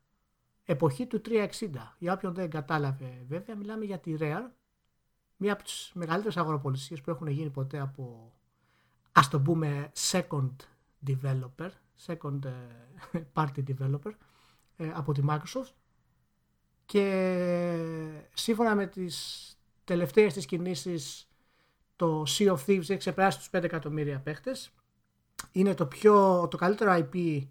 εποχή 0.64 1.06
του 1.06 1.20
360. 1.24 1.48
Για 1.98 2.12
όποιον 2.12 2.34
δεν 2.34 2.50
κατάλαβε 2.50 3.24
βέβαια, 3.28 3.56
μιλάμε 3.56 3.84
για 3.84 3.98
τη 3.98 4.16
Rare, 4.18 4.50
μία 5.36 5.52
από 5.52 5.62
τις 5.62 5.90
μεγαλύτερες 5.94 6.36
αγοροπολισίες 6.36 7.00
που 7.00 7.10
έχουν 7.10 7.26
γίνει 7.26 7.50
ποτέ 7.50 7.78
από, 7.78 8.32
ας 9.12 9.28
το 9.28 9.40
πούμε, 9.40 9.92
second 10.10 10.50
developer, 11.06 11.70
second 12.06 12.44
ε, 12.44 13.20
party 13.34 13.62
developer, 13.68 14.12
ε, 14.76 14.90
από 14.94 15.12
τη 15.12 15.22
Microsoft. 15.28 15.72
Και 16.86 17.04
σύμφωνα 18.34 18.74
με 18.74 18.86
τις 18.86 19.46
τελευταίες 19.84 20.32
της 20.32 20.46
κινήσεις, 20.46 21.28
το 21.96 22.24
Sea 22.26 22.48
of 22.48 22.58
Thieves 22.66 22.78
έχει 22.78 22.96
ξεπεράσει 22.96 23.38
τους 23.38 23.48
5 23.52 23.62
εκατομμύρια 23.62 24.20
παίχτες. 24.20 24.70
Είναι 25.52 25.74
το, 25.74 25.86
πιο, 25.86 26.48
το 26.48 26.56
καλύτερο 26.56 26.92
IP 26.98 27.14
ε, 27.14 27.46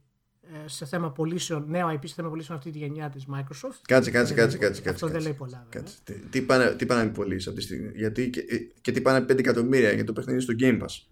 σε 0.66 0.86
θέμα 0.86 1.12
πωλήσεων, 1.12 1.66
νέο 1.68 1.90
IP 1.90 2.00
σε 2.04 2.14
θέμα 2.14 2.30
πωλήσεων 2.30 2.58
αυτή 2.58 2.72
τη 2.72 2.78
γενιά 2.78 3.10
της 3.10 3.26
Microsoft. 3.34 3.80
Κάτσε, 3.88 4.12
κάτσε, 4.12 4.34
κάτσε. 4.34 4.58
κάτσε, 4.58 4.90
Αυτό 4.90 5.08
δεν 5.08 5.22
λέει 5.22 5.34
πολλά. 5.34 5.66
Κάτσε. 5.70 5.96
Τι, 6.30 6.42
πάνε, 6.42 6.76
τι 6.76 6.86
πάνε 6.86 7.04
να 7.04 7.12
πωλήσει 7.12 7.50
αυτή 7.50 7.60
τη 7.60 7.66
στιγμή; 7.66 7.92
Γιατί, 7.96 8.30
και, 8.30 8.40
ε, 8.40 8.58
και 8.82 8.92
τι 8.92 9.02
πάνε 9.02 9.26
5 9.26 9.40
εκατομμύρια 9.40 9.92
για 9.92 10.04
το 10.04 10.14
παιχνίδι 10.14 10.40
στο 10.40 10.54
Game 10.60 10.82
Pass; 10.82 11.06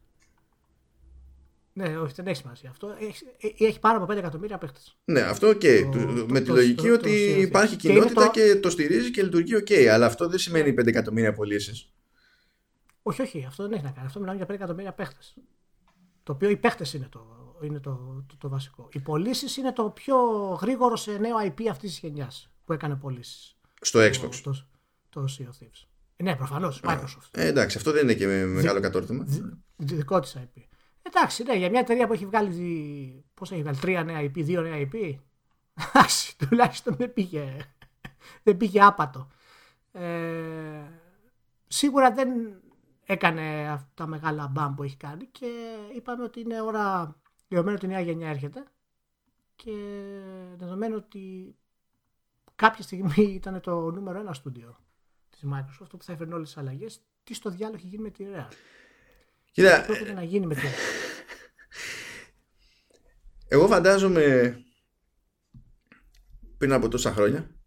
Ναι, 1.74 1.98
όχι, 1.98 2.14
δεν 2.16 2.28
έχει 2.28 2.38
σημασία 2.38 2.70
αυτό. 2.70 2.96
Έχει, 3.00 3.24
ε, 3.60 3.66
έχει 3.66 3.80
πάνω 3.80 4.04
από 4.04 4.14
5 4.14 4.18
εκατομμύρια 4.18 4.58
παίχτες. 4.58 4.80
Ναι, 5.06 5.22
αυτό 5.22 5.48
OK. 5.48 5.62
Okay. 5.64 6.26
με 6.28 6.40
τη 6.40 6.50
λογική 6.50 6.90
ότι 6.90 7.12
υπάρχει 7.40 7.76
κοινότητα 7.76 8.30
και 8.30 8.56
το... 8.56 8.70
στηρίζει 8.70 9.12
και 9.12 9.24
λειτουργεί 9.24 9.56
OK. 9.56 9.68
Okay, 9.70 9.86
αλλά 9.86 10.06
αυτό 10.06 10.28
δεν 10.28 10.40
σημαίνει 10.40 10.74
5 10.80 10.88
εκατομμύρια 10.88 11.34
πωλήσεις. 11.34 11.94
Όχι, 13.02 13.22
όχι, 13.22 13.46
αυτό 13.48 13.64
δεν 13.64 13.72
έχει 13.72 13.84
να 13.84 13.92
κάνει. 13.92 14.08
Αυτό 14.08 14.20
μιλάμε 14.20 14.38
για 14.38 14.48
5 14.48 14.50
εκατομμύρια 14.50 14.94
παίχτε. 14.94 15.20
Το 16.24 16.32
οποίο 16.32 16.50
οι 16.50 16.58
παίχτε 16.58 16.86
είναι, 16.94 17.08
το, 17.12 17.39
είναι 17.62 17.80
το, 17.80 18.26
το, 18.38 18.50
βασικό. 18.50 18.88
Οι 18.92 19.00
πωλήσεις 19.00 19.58
είναι 19.58 19.74
το 19.74 19.90
πιο 19.90 20.18
γρήγορο 20.62 20.96
σε 20.96 21.12
νέο 21.12 21.36
IP 21.44 21.64
αυτής 21.70 21.90
της 21.90 22.00
γενιάς 22.00 22.52
που 22.66 22.74
έκανε 22.74 22.96
πωλήσεις. 22.96 23.58
Στο 23.82 24.00
Xbox. 24.00 24.36
Το, 24.44 24.52
το, 24.52 24.66
το 25.10 25.26
Sea 25.38 25.44
of 25.44 25.64
Thieves. 25.64 25.88
Ναι, 26.24 26.36
προφανώς. 26.36 26.82
Microsoft. 26.84 27.30
Ε, 27.32 27.48
εντάξει, 27.48 27.78
αυτό 27.78 27.92
δεν 27.92 28.04
είναι 28.04 28.14
και 28.14 28.28
μεγάλο 28.28 28.80
κατόρθωμα. 28.80 29.26
Δικό 29.76 30.20
της 30.20 30.38
IP. 30.38 30.62
Εντάξει, 31.02 31.44
ναι, 31.44 31.58
για 31.58 31.70
μια 31.70 31.80
εταιρεία 31.80 32.08
που 32.08 32.14
έχει 32.14 32.26
βγάλει. 32.26 33.26
Πώς 33.34 33.52
έχει 33.52 33.62
βγάλει, 33.62 33.78
τρία 33.78 34.04
νέα 34.04 34.22
IP, 34.22 34.32
δύο 34.34 34.62
νέα 34.62 34.88
IP. 34.92 35.16
Εντάξει, 35.94 36.38
τουλάχιστον 36.38 36.96
δεν 36.96 37.14
πήγε, 37.14 37.58
δεν 38.44 38.58
πήγε 38.58 38.82
άπατο. 38.82 39.28
Ε, 39.92 40.82
σίγουρα 41.68 42.12
δεν 42.12 42.30
έκανε 43.06 43.70
αυτά 43.70 43.92
τα 43.94 44.08
μεγάλα 44.08 44.48
μπαμ 44.48 44.76
που 44.76 44.84
έχει 44.84 44.98
κάνει 44.98 45.26
και 45.26 45.48
είπαμε 45.96 46.24
ότι 46.24 46.40
είναι 46.40 46.62
ώρα, 46.62 47.16
δεδομένου 47.50 47.76
ότι 47.76 47.86
η 47.86 47.90
νέα 47.90 48.02
γενιά 48.02 48.30
έρχεται 48.30 48.64
και 49.56 49.72
δεδομένου 50.56 50.96
ότι 50.96 51.56
κάποια 52.56 52.84
στιγμή 52.84 53.24
ήταν 53.40 53.62
το 53.62 53.92
νούμερο 53.92 54.20
ένα 54.20 54.34
στούντιο 54.34 54.80
της 55.30 55.44
Microsoft 55.54 55.90
που 55.90 56.04
θα 56.04 56.14
έφερνε 56.14 56.34
όλες 56.34 56.48
τις 56.48 56.58
αλλαγές, 56.58 57.02
τι 57.24 57.34
στο 57.34 57.50
διάλογο 57.50 57.78
έχει 57.78 57.88
γίνει 57.88 58.02
με 58.02 58.10
τη 58.10 58.26
Real. 58.34 58.48
Κοίτα, 59.52 59.86
πρέπει 59.86 60.14
να 60.14 60.24
γίνει 60.24 60.46
με 60.46 60.56
τη 60.56 60.62
Εγώ 63.52 63.68
φαντάζομαι 63.68 64.58
πριν 66.58 66.74
από 66.74 66.88
τόσα 66.88 67.14
χρόνια 67.14 67.60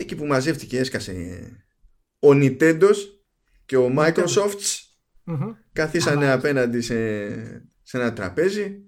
εκεί 0.00 0.16
που 0.16 0.26
μαζεύτηκε 0.26 0.78
έσκασε 0.78 1.48
ο 2.18 2.28
Nintendo 2.28 2.90
και 3.66 3.76
ο 3.76 3.94
Microsoft 3.98 4.83
mm 5.26 5.54
καθίσανε 5.72 6.30
απέναντι 6.30 6.80
σε, 6.80 7.18
σε 7.82 7.98
ένα 7.98 8.12
τραπέζι 8.12 8.84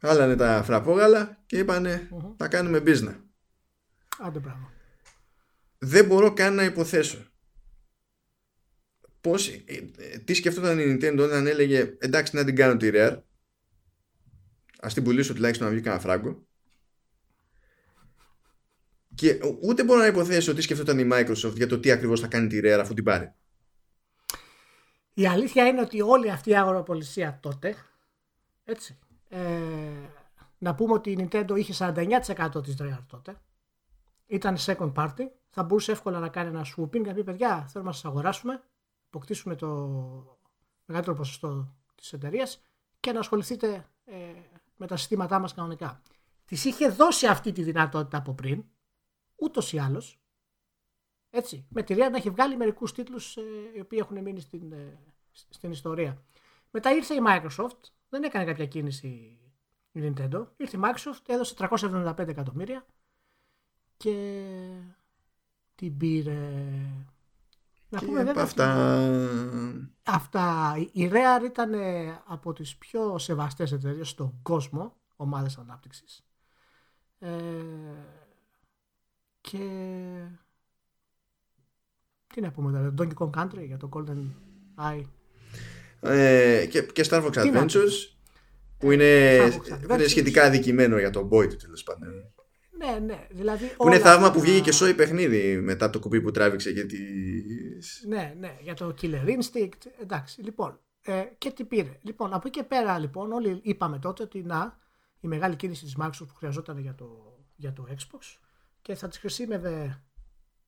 χάλανε 0.00 0.36
τα 0.36 0.62
φραπόγαλα 0.64 1.42
και 1.46 1.58
είπανε 1.58 2.08
θα 2.36 2.48
κάνουμε 2.48 2.82
business. 2.86 3.16
Άντε 4.18 4.38
πράγμα. 4.38 4.72
Δεν 5.78 6.06
μπορώ 6.06 6.32
καν 6.32 6.54
να 6.54 6.64
υποθέσω 6.64 7.34
πώς, 9.20 9.48
ε, 9.48 9.62
ε, 9.96 10.18
τι 10.18 10.34
σκεφτόταν 10.34 10.78
η 10.78 10.84
Nintendo 10.84 11.18
όταν 11.18 11.46
έλεγε 11.46 11.96
εντάξει 11.98 12.36
να 12.36 12.44
την 12.44 12.56
κάνω 12.56 12.76
τη 12.76 12.90
Rare 12.92 13.18
ας 14.80 14.94
την 14.94 15.02
πουλήσω 15.04 15.34
τουλάχιστον 15.34 15.66
να 15.66 15.72
βγει 15.72 15.82
κανένα 15.82 16.02
φράγκο 16.02 16.46
και 19.14 19.38
ούτε 19.62 19.84
μπορώ 19.84 20.00
να 20.00 20.06
υποθέσω 20.06 20.54
τι 20.54 20.62
σκεφτόταν 20.62 20.98
η 20.98 21.08
Microsoft 21.12 21.54
για 21.54 21.66
το 21.66 21.80
τι 21.80 21.90
ακριβώς 21.90 22.20
θα 22.20 22.26
κάνει 22.26 22.46
τη 22.46 22.60
Rare 22.62 22.78
αφού 22.80 22.94
την 22.94 23.04
πάρει. 23.04 23.32
Η 25.14 25.26
αλήθεια 25.26 25.66
είναι 25.66 25.80
ότι 25.80 26.00
όλη 26.00 26.30
αυτή 26.30 26.50
η 26.50 26.56
αγοροπολισία 26.56 27.38
τότε, 27.42 27.76
έτσι, 28.64 28.98
ε, 29.28 29.40
να 30.58 30.74
πούμε 30.74 30.92
ότι 30.92 31.10
η 31.10 31.16
Nintendo 31.20 31.54
είχε 31.56 31.72
49% 31.72 32.62
της 32.62 32.76
Rare 32.80 33.04
τότε, 33.06 33.40
ήταν 34.26 34.56
second 34.58 34.92
party, 34.92 35.26
θα 35.48 35.62
μπορούσε 35.62 35.92
εύκολα 35.92 36.18
να 36.18 36.28
κάνει 36.28 36.48
ένα 36.48 36.66
swooping 36.76 36.90
και 36.90 36.98
να 36.98 37.14
πει 37.14 37.24
παιδιά 37.24 37.66
θέλουμε 37.68 37.90
να 37.90 37.96
σας 37.96 38.04
αγοράσουμε, 38.04 38.62
αποκτήσουμε 39.06 39.54
το 39.54 39.68
μεγαλύτερο 40.84 41.16
ποσοστό 41.16 41.74
της 41.94 42.12
εταιρείας 42.12 42.62
και 43.00 43.12
να 43.12 43.18
ασχοληθείτε 43.18 43.86
ε, 44.04 44.14
με 44.76 44.86
τα 44.86 44.96
συστήματά 44.96 45.38
μας 45.38 45.54
κανονικά. 45.54 46.02
Της 46.44 46.64
είχε 46.64 46.88
δώσει 46.88 47.26
αυτή 47.26 47.52
τη 47.52 47.62
δυνατότητα 47.62 48.16
από 48.16 48.32
πριν, 48.32 48.64
ούτως 49.36 49.72
ή 49.72 49.78
άλλως. 49.78 50.18
Έτσι, 51.36 51.66
με 51.68 51.82
τη 51.82 51.94
Rare 51.96 52.10
να 52.10 52.16
έχει 52.16 52.30
βγάλει 52.30 52.56
μερικούς 52.56 52.92
τίτλους 52.92 53.36
ε, 53.36 53.42
οι 53.76 53.80
οποίοι 53.80 53.98
έχουν 54.02 54.22
μείνει 54.22 54.40
στην, 54.40 54.72
ε, 54.72 54.98
στην 55.48 55.70
ιστορία. 55.70 56.22
Μετά 56.70 56.90
ήρθε 56.92 57.14
η 57.14 57.20
Microsoft, 57.28 57.80
δεν 58.08 58.22
έκανε 58.22 58.44
κάποια 58.44 58.66
κίνηση 58.66 59.38
η 59.92 60.00
Nintendo. 60.02 60.46
Ήρθε 60.56 60.76
η 60.76 60.80
Microsoft, 60.84 61.22
έδωσε 61.26 61.54
375 61.58 62.28
εκατομμύρια 62.28 62.86
και 63.96 64.16
την 65.74 65.96
πήρε. 65.96 66.50
Να 67.88 68.00
πούμε 68.00 68.24
βέβαια. 68.24 68.42
Αυτά... 68.42 68.98
αυτά. 70.02 70.74
Η 70.92 71.10
Rare 71.12 71.44
ήταν 71.44 71.74
από 72.26 72.52
τις 72.52 72.76
πιο 72.76 73.18
σεβαστές 73.18 73.72
εταιρείες 73.72 74.08
στον 74.08 74.38
κόσμο, 74.42 74.96
ομάδες 75.16 75.58
ανάπτυξης. 75.58 76.24
Ε, 77.18 77.30
και 79.40 79.58
τι 82.34 82.40
να 82.40 82.50
πούμε 82.50 82.72
τώρα, 82.72 82.94
Donkey 82.98 83.14
Kong 83.14 83.42
Country 83.42 83.66
για 83.66 83.76
το 83.76 83.88
Golden 83.92 84.24
Eye. 84.78 85.04
Ε, 86.00 86.66
και, 86.66 86.82
και 86.82 87.04
Star 87.08 87.24
Fox 87.24 87.32
Adventures 87.32 88.14
που 88.78 88.90
είναι, 88.90 89.38
είναι 89.90 90.06
σχετικά 90.06 90.44
αδικημένο 90.44 90.98
για 90.98 91.10
τον 91.10 91.28
Boy 91.32 91.48
του 91.48 91.56
τέλος 91.56 91.82
πάντων. 91.82 92.08
Ναι, 92.78 92.98
ναι. 92.98 93.26
Δηλαδή 93.30 93.66
που 93.66 93.86
είναι 93.86 93.98
θαύμα 93.98 94.32
που 94.32 94.40
βγήκε 94.40 94.60
και 94.60 94.72
σόι 94.72 94.94
παιχνίδι 94.94 95.60
μετά 95.60 95.90
το 95.90 95.98
κουμπί 95.98 96.20
που 96.20 96.30
τράβηξε 96.30 96.70
για 96.70 96.86
τη... 96.86 96.98
Ναι, 98.08 98.34
ναι, 98.38 98.56
για 98.60 98.74
το 98.74 98.94
Killer 99.00 99.26
Instinct. 99.26 100.02
Εντάξει, 100.02 100.42
λοιπόν. 100.42 100.80
Ε, 101.02 101.22
και 101.38 101.50
τι 101.50 101.64
πήρε. 101.64 101.98
Λοιπόν, 102.02 102.32
από 102.32 102.48
εκεί 102.48 102.58
και 102.58 102.64
πέρα 102.64 102.98
λοιπόν 102.98 103.32
όλοι 103.32 103.60
είπαμε 103.62 103.98
τότε 103.98 104.22
ότι 104.22 104.42
να, 104.42 104.78
η 105.20 105.28
μεγάλη 105.28 105.56
κίνηση 105.56 105.84
της 105.84 105.96
Microsoft 106.00 106.26
που 106.28 106.34
χρειαζόταν 106.34 106.78
για 106.78 106.94
το, 106.94 107.38
για 107.56 107.72
το 107.72 107.86
Xbox 107.90 108.38
και 108.82 108.94
θα 108.94 109.08
τις 109.08 109.18
χρησιμεύε 109.18 110.02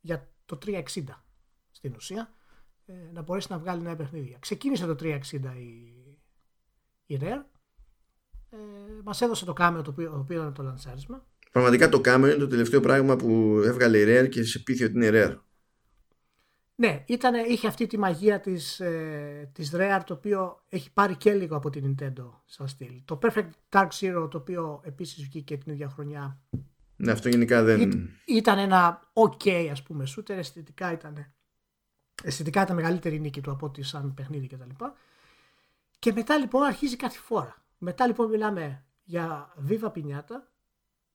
για 0.00 0.28
το 0.44 0.58
360 0.66 0.82
στην 1.76 1.94
ουσία 1.96 2.34
ε, 2.86 2.92
να 3.12 3.22
μπορέσει 3.22 3.46
να 3.50 3.58
βγάλει 3.58 3.82
νέα 3.82 3.96
παιχνίδια. 3.96 4.36
Ξεκίνησε 4.40 4.86
το 4.86 4.96
360 5.00 5.20
η, 5.56 5.94
η 7.06 7.18
Rare, 7.20 7.44
ε, 8.50 8.56
μας 9.04 9.20
έδωσε 9.20 9.44
το 9.44 9.52
κάμεο 9.52 9.82
το 9.82 9.90
οποίο, 9.90 10.10
το 10.10 10.18
οποίο 10.18 10.40
ήταν 10.40 10.54
το 10.54 10.62
λανσάρισμα. 10.62 11.26
Πραγματικά 11.52 11.88
το 11.88 12.00
κάμεο 12.00 12.30
είναι 12.30 12.38
το 12.38 12.46
τελευταίο 12.46 12.80
πράγμα 12.80 13.16
που 13.16 13.60
έβγαλε 13.64 13.98
η 13.98 14.04
Rare 14.08 14.28
και 14.28 14.44
σε 14.44 14.58
πείθει 14.58 14.84
ότι 14.84 14.94
είναι 14.94 15.10
Rare. 15.12 15.38
Ναι, 16.74 17.04
ήτανε, 17.06 17.38
είχε 17.38 17.66
αυτή 17.66 17.86
τη 17.86 17.98
μαγεία 17.98 18.40
της, 18.40 18.80
ε, 18.80 19.50
της 19.52 19.70
Rare 19.74 20.00
το 20.06 20.14
οποίο 20.14 20.62
έχει 20.68 20.92
πάρει 20.92 21.16
και 21.16 21.34
λίγο 21.34 21.56
από 21.56 21.70
την 21.70 21.96
Nintendo 21.98 22.30
σαν 22.44 22.68
στυλ. 22.68 23.02
Το 23.04 23.18
Perfect 23.22 23.50
Dark 23.68 23.88
Zero 24.00 24.28
το 24.30 24.38
οποίο 24.38 24.80
επίσης 24.84 25.22
βγήκε 25.22 25.56
την 25.56 25.72
ίδια 25.72 25.88
χρονιά 25.88 26.40
ναι, 26.96 27.12
αυτό 27.12 27.28
γενικά 27.28 27.62
δεν. 27.62 28.10
ήταν 28.24 28.58
ένα 28.58 29.10
ok, 29.12 29.68
ας 29.70 29.82
πούμε, 29.82 30.06
σούτερ. 30.06 30.38
Αισθητικά 30.38 30.92
ήταν. 30.92 31.32
Αισθητικά 32.22 32.62
ήταν 32.62 32.76
μεγαλύτερη 32.76 33.20
νίκη 33.20 33.40
του 33.40 33.50
από 33.50 33.66
ότι 33.66 33.82
σαν 33.82 34.14
παιχνίδι 34.14 34.46
κτλ. 34.46 34.68
Και, 34.68 34.84
και 35.98 36.12
μετά 36.12 36.38
λοιπόν 36.38 36.62
αρχίζει 36.62 36.96
κάτι 36.96 37.18
φορά. 37.18 37.62
Μετά 37.78 38.06
λοιπόν 38.06 38.28
μιλάμε 38.28 38.84
για 39.04 39.54
Viva 39.68 39.92
Pinata. 39.92 40.36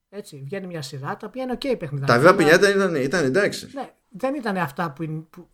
Έτσι, 0.10 0.42
βγαίνει 0.46 0.68
μια 0.68 0.82
σειρά 0.82 1.18
τα 1.18 1.28
οποία 1.28 1.44
είναι 1.44 1.54
ok 1.54 1.78
παιχνίδια. 1.78 2.08
Τα 2.08 2.22
Viva 2.22 2.40
Pinata 2.40 2.74
ήταν, 2.76 2.96
ήταν 2.96 3.26
εντάξει. 3.26 3.70
Ναι, 3.74 3.94
δεν 4.10 4.36
ήταν 4.36 4.58
αυτά 4.58 4.92
που, 4.92 5.28
που 5.30 5.50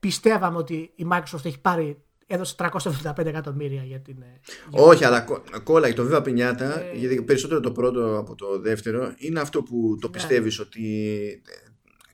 πιστεύαμε 0.00 0.56
ότι 0.56 0.92
η 0.94 1.06
Microsoft 1.10 1.44
έχει 1.44 1.60
πάρει 1.60 2.04
έδωσε 2.30 2.54
375 2.58 3.26
εκατομμύρια 3.26 3.82
για 3.82 4.00
την. 4.00 4.22
Ε, 4.22 4.40
Όχι, 4.70 5.04
αλλά 5.04 5.26
κόλλαγε 5.62 5.94
το 5.94 6.08
Viva 6.10 6.22
Pinata, 6.22 6.60
ε... 6.60 6.92
γιατί 6.94 7.22
περισσότερο 7.22 7.60
το 7.60 7.72
πρώτο 7.72 8.18
από 8.18 8.34
το 8.34 8.60
δεύτερο 8.60 9.14
είναι 9.16 9.40
αυτό 9.40 9.62
που 9.62 9.98
το 10.00 10.06
ναι. 10.06 10.12
πιστεύεις 10.12 10.58
ότι 10.58 10.82
ε, 11.46 11.69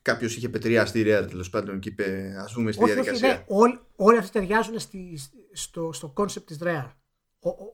κάποιος 0.07 0.37
είχε 0.37 0.49
πετριάσει 0.49 0.93
τη 0.93 1.03
Rare 1.05 1.27
τέλος 1.29 1.51
πάντων 1.51 1.79
και 1.79 1.89
είπε 1.89 2.37
ας 2.39 2.53
πούμε 2.53 2.73
στη 2.73 2.83
όχι, 2.83 2.93
διαδικασία. 2.93 3.29
Όχι, 3.29 3.39
ναι, 3.39 3.45
όλοι, 3.47 3.81
όλοι 3.97 4.19
αυτοί 4.19 4.33
ταιριάζουν 4.33 4.79
στη, 4.79 5.19
στο, 5.53 5.93
στο 5.93 6.13
concept 6.17 6.45
της 6.45 6.59
Rare. 6.61 6.91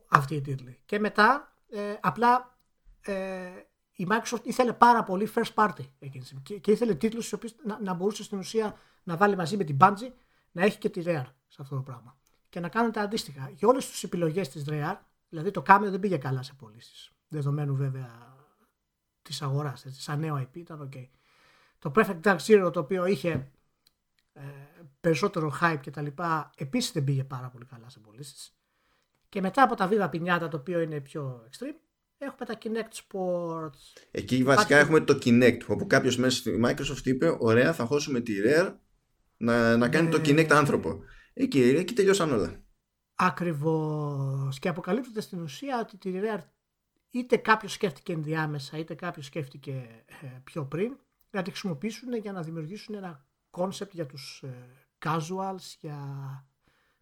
Αυτή 0.09 0.35
η 0.35 0.41
τίτλη. 0.41 0.79
Και 0.85 0.99
μετά 0.99 1.57
ε, 1.69 1.79
απλά 1.99 2.57
ε, 3.01 3.13
η 3.95 4.07
Microsoft 4.09 4.43
ήθελε 4.43 4.73
πάρα 4.73 5.03
πολύ 5.03 5.29
first 5.35 5.53
party 5.53 5.85
εκείνη 5.99 6.25
και, 6.43 6.57
και 6.59 6.71
ήθελε 6.71 6.95
τίτλους 6.95 7.31
οι 7.31 7.37
να, 7.65 7.79
να 7.81 7.93
μπορούσε 7.93 8.23
στην 8.23 8.37
ουσία 8.37 8.77
να 9.03 9.17
βάλει 9.17 9.35
μαζί 9.35 9.57
με 9.57 9.63
την 9.63 9.77
Bungie 9.79 10.11
να 10.51 10.63
έχει 10.63 10.77
και 10.77 10.89
τη 10.89 11.01
Rare 11.05 11.31
σε 11.47 11.57
αυτό 11.61 11.75
το 11.75 11.81
πράγμα 11.81 12.17
και 12.49 12.59
να 12.59 12.69
κάνουν 12.69 12.91
τα 12.91 13.01
αντίστοιχα. 13.01 13.51
Για 13.53 13.67
όλες 13.67 13.89
τις 13.89 14.03
επιλογές 14.03 14.49
της 14.49 14.63
Real, 14.67 14.97
δηλαδή 15.29 15.51
το 15.51 15.63
Cameo 15.67 15.87
δεν 15.89 15.99
πήγε 15.99 16.17
καλά 16.17 16.43
σε 16.43 16.53
πωλήσεις. 16.53 17.11
Δεδομένου 17.27 17.75
βέβαια 17.75 18.35
της 19.21 19.41
αγοράς. 19.41 19.85
Σαν 19.87 20.19
νέο 20.19 20.41
IP 20.41 20.55
ήταν 20.57 20.89
OK. 20.89 21.07
Το 21.83 21.91
Perfect 21.95 22.19
Dark 22.23 22.37
Zero 22.37 22.73
το 22.73 22.79
οποίο 22.79 23.05
είχε 23.05 23.51
ε, 24.33 24.41
περισσότερο 24.99 25.57
hype 25.61 25.79
και 25.81 25.91
τα 25.91 26.01
λοιπά 26.01 26.49
επίσης 26.55 26.91
δεν 26.91 27.03
πήγε 27.03 27.23
πάρα 27.23 27.49
πολύ 27.49 27.65
καλά 27.65 27.89
σε 27.89 27.99
πωλήσεις. 27.99 28.57
Και 29.29 29.41
μετά 29.41 29.63
από 29.63 29.75
τα 29.75 29.89
Viva 29.91 30.09
Pinata 30.09 30.47
το 30.49 30.57
οποίο 30.57 30.79
είναι 30.79 30.99
πιο 30.99 31.47
extreme 31.49 31.79
έχουμε 32.17 32.45
τα 32.45 32.57
Kinect 32.61 32.93
Sports. 33.01 34.01
Εκεί 34.11 34.43
βασικά 34.43 34.77
έχουμε 34.77 34.99
το 34.99 35.19
Kinect 35.23 35.59
όπου 35.67 35.87
κάποιος 35.87 36.17
μέσα 36.17 36.37
στη 36.37 36.61
Microsoft 36.65 37.05
είπε 37.05 37.35
ωραία 37.39 37.73
θα 37.73 37.85
χώσουμε 37.85 38.19
τη 38.19 38.33
Rare 38.45 38.73
να, 39.37 39.77
να 39.77 39.89
κάνει 39.89 40.09
το 40.09 40.17
ναι. 40.17 40.23
Kinect 40.27 40.51
άνθρωπο. 40.51 40.99
Εκεί, 41.33 41.61
εκεί 41.61 41.93
τελειώσαν 41.93 42.31
όλα. 42.31 42.63
Ακριβώς. 43.15 44.59
Και 44.59 44.69
αποκαλύπτεται 44.69 45.21
στην 45.21 45.41
ουσία 45.41 45.79
ότι 45.79 45.97
τη 45.97 46.11
Rare 46.15 46.43
είτε 47.09 47.37
κάποιος 47.37 47.71
σκέφτηκε 47.73 48.13
ενδιάμεσα, 48.13 48.77
είτε 48.77 48.93
κάποιος 48.93 49.25
σκέφτηκε 49.25 49.71
ε, 50.21 50.27
πιο 50.43 50.65
πριν, 50.65 50.97
να 51.33 51.41
τη 51.41 51.49
χρησιμοποιήσουν 51.49 52.13
για 52.15 52.31
να 52.31 52.41
δημιουργήσουν 52.41 52.95
ένα 52.95 53.25
concept 53.51 53.89
για 53.91 54.05
τους 54.05 54.43
ε, 54.43 54.53
casuals, 55.05 55.75
για 55.79 55.97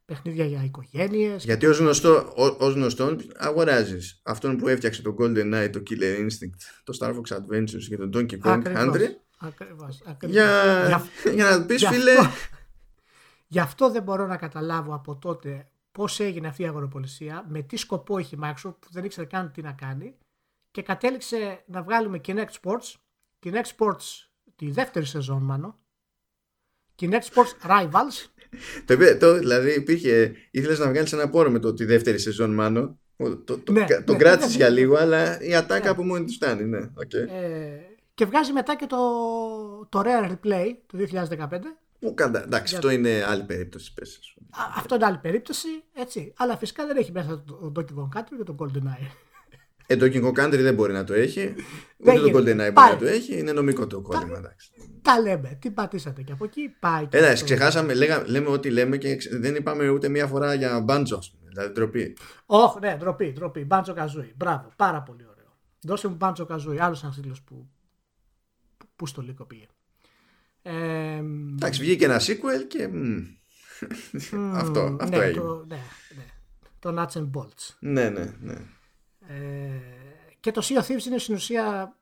παιχνίδια 0.06 0.46
για 0.46 0.64
οικογένειες. 0.64 1.44
Γιατί 1.44 1.66
ως 1.66 1.78
γνωστό, 1.78 2.34
ως 2.60 2.74
γνωστό 2.74 3.16
αγοράζεις 3.38 4.22
αυτόν 4.24 4.58
που 4.58 4.68
έφτιαξε 4.68 5.02
το 5.02 5.16
Golden 5.20 5.54
Knight, 5.54 5.70
το 5.72 5.84
Killer 5.90 6.20
Instinct, 6.20 6.60
το 6.84 6.98
Star 7.00 7.16
Fox 7.16 7.38
Adventures 7.38 7.84
και 7.88 7.98
το 7.98 8.10
Donkey 8.14 8.40
Kong 8.40 8.78
Country. 8.78 9.08
Ακριβώς, 9.40 10.02
Για, 10.22 10.86
για, 10.88 11.06
για 11.34 11.50
να 11.50 11.66
πεις, 11.66 11.88
φίλε. 11.88 12.12
Αυτό, 12.12 12.58
γι' 13.48 13.60
αυτό 13.60 13.92
δεν 13.92 14.04
μπορώ 14.04 14.28
να 14.28 14.38
καταλάβω 14.38 14.94
από 14.94 15.16
τότε 15.16 15.72
πώς 15.92 16.20
έγινε 16.20 16.48
αυτή 16.48 16.62
η 16.62 16.66
αγοροπολισία, 16.66 17.46
με 17.48 17.62
τι 17.62 17.78
σκοπό 17.78 18.18
έχει 18.18 18.36
η 18.36 18.40
Microsoft 18.42 18.76
που 18.80 18.88
δεν 18.92 19.04
ήξερε 19.04 19.28
καν 19.28 19.52
τι 19.52 19.62
να 19.62 19.72
κάνει 19.72 20.16
και 20.72 20.82
κατέληξε 20.82 21.64
να 21.66 21.82
βγάλουμε 21.84 22.22
Kinect 22.28 22.52
Sports. 22.62 22.94
Kinect 23.44 23.78
Sports 23.78 24.28
τη 24.56 24.72
δεύτερη 24.72 25.06
σεζόν, 25.06 25.44
μάλλον. 25.44 25.76
Kinect 27.00 27.24
Sports 27.34 27.70
Rivals. 27.70 28.30
το, 28.86 29.18
το, 29.20 29.38
δηλαδή 29.38 29.74
υπήρχε, 29.74 30.36
ήθελες 30.52 30.80
να 30.80 30.90
βγάλεις 30.90 31.14
ένα 31.14 31.30
πόρο 31.30 31.50
με 31.50 31.60
το 31.60 31.74
τη 31.74 31.86
δεύτερη 31.86 32.20
σεζόν 32.20 32.54
μάλλον. 32.54 33.00
Το, 33.46 33.58
το, 33.58 33.72
ναι, 33.72 33.86
το, 34.06 34.12
ναι, 34.12 34.18
κράτησες 34.18 34.52
ναι, 34.52 34.58
για 34.58 34.70
λίγο, 34.70 34.96
αλλά 34.96 35.42
η 35.42 35.56
ατάκα 35.56 35.84
ναι. 35.84 35.90
από 35.90 36.04
μόνη 36.04 36.26
του 36.26 36.32
φτάνει. 36.32 36.64
Ναι, 36.64 36.80
okay. 36.80 37.30
ε, 37.30 37.92
και 38.14 38.26
βγάζει 38.26 38.52
μετά 38.52 38.76
και 38.76 38.86
το, 38.86 38.98
το 39.90 40.02
Rare 40.06 40.32
Replay 40.32 40.74
του 40.86 41.08
2015. 41.12 41.28
Που 42.00 42.14
κατά, 42.14 42.44
εντάξει, 42.44 42.76
αυτό 42.76 42.90
είναι 42.90 43.24
άλλη 43.28 43.44
περίπτωση. 43.44 43.94
Πες, 43.94 44.20
αυτό 44.76 44.96
είναι 44.96 45.06
άλλη 45.06 45.18
περίπτωση, 45.18 45.68
έτσι. 45.94 46.34
Αλλά 46.38 46.58
φυσικά 46.58 46.86
δεν 46.86 46.98
έχει 46.98 47.12
μέσα 47.12 47.44
το 47.44 47.72
Donkey 47.76 48.00
Kong 48.00 48.20
Country 48.20 48.34
και 48.38 48.44
το 48.44 48.56
GoldenEye. 48.60 49.31
Ε, 49.88 49.96
το 49.96 50.06
King 50.06 50.28
Country 50.28 50.60
δεν 50.60 50.74
μπορεί 50.74 50.94
να 50.94 51.04
το 51.04 51.14
έχει. 51.14 51.56
Ούτε 51.98 52.20
το 52.20 52.38
Golden 52.38 52.68
Eye 52.68 52.74
μπορεί 52.74 52.92
να 52.92 52.98
το 52.98 53.06
έχει. 53.06 53.40
Είναι 53.40 53.52
νομικό 53.52 53.88
το 53.88 54.02
κόλλημα. 54.02 54.42
Τα, 54.42 54.56
τα 55.02 55.20
λέμε. 55.20 55.58
Τι 55.62 55.72
πατήσατε 55.72 56.22
και 56.22 56.32
από 56.32 56.44
εκεί 56.44 56.76
πάει. 56.80 57.08
Έλα, 57.10 57.34
το... 57.34 57.44
ξεχάσαμε. 57.44 57.94
Λέγα, 57.94 58.24
λέμε 58.28 58.50
ό,τι 58.50 58.70
λέμε 58.70 58.98
και 58.98 59.18
δεν 59.32 59.56
είπαμε 59.56 59.90
ούτε 59.90 60.10
μία 60.10 60.28
φορά 60.28 60.54
για 60.54 60.80
μπάντζο. 60.80 61.20
Δηλαδή 61.48 61.74
ντροπή. 61.74 62.18
Όχι, 62.46 62.80
ναι, 62.80 62.96
ντροπή. 63.00 63.32
ντροπή. 63.32 63.66
Μπάντζο 63.66 63.94
καζούι. 63.94 64.34
Μπράβο. 64.36 64.72
Πάρα 64.76 65.02
πολύ 65.02 65.26
ωραίο. 65.32 65.58
Δώσε 65.82 66.08
μου 66.08 66.16
μπάντζο 66.16 66.46
καζούι. 66.46 66.80
Άλλος 66.80 67.04
ένας 67.04 67.16
τίτλος 67.16 67.42
που, 67.42 67.70
που 68.96 69.06
στο 69.08 69.22
λύκο 69.22 69.46
πήγε. 69.46 69.66
Ε, 70.62 70.72
Εντάξει, 71.54 71.82
βγήκε 71.82 72.06
ένα 72.06 72.20
sequel 72.20 72.66
και. 72.68 72.90
αυτό, 74.54 74.98
αυτό 75.00 75.18
ναι, 75.18 75.26
έγινε. 75.26 75.44
Το, 75.44 75.66
ναι, 75.68 75.80
ναι. 76.16 76.26
Το 76.80 76.96
Nuts 76.98 77.20
and 77.20 77.30
Bolts. 77.32 77.76
Ναι, 77.80 78.10
ναι, 78.10 78.34
ναι. 78.42 78.56
Ε, 79.32 80.34
και 80.40 80.52
το 80.52 80.62
Sea 80.64 80.78
of 80.78 80.86
Thieves 80.86 81.06
είναι 81.06 81.18
στην 81.18 81.36
ουσία 81.36 81.98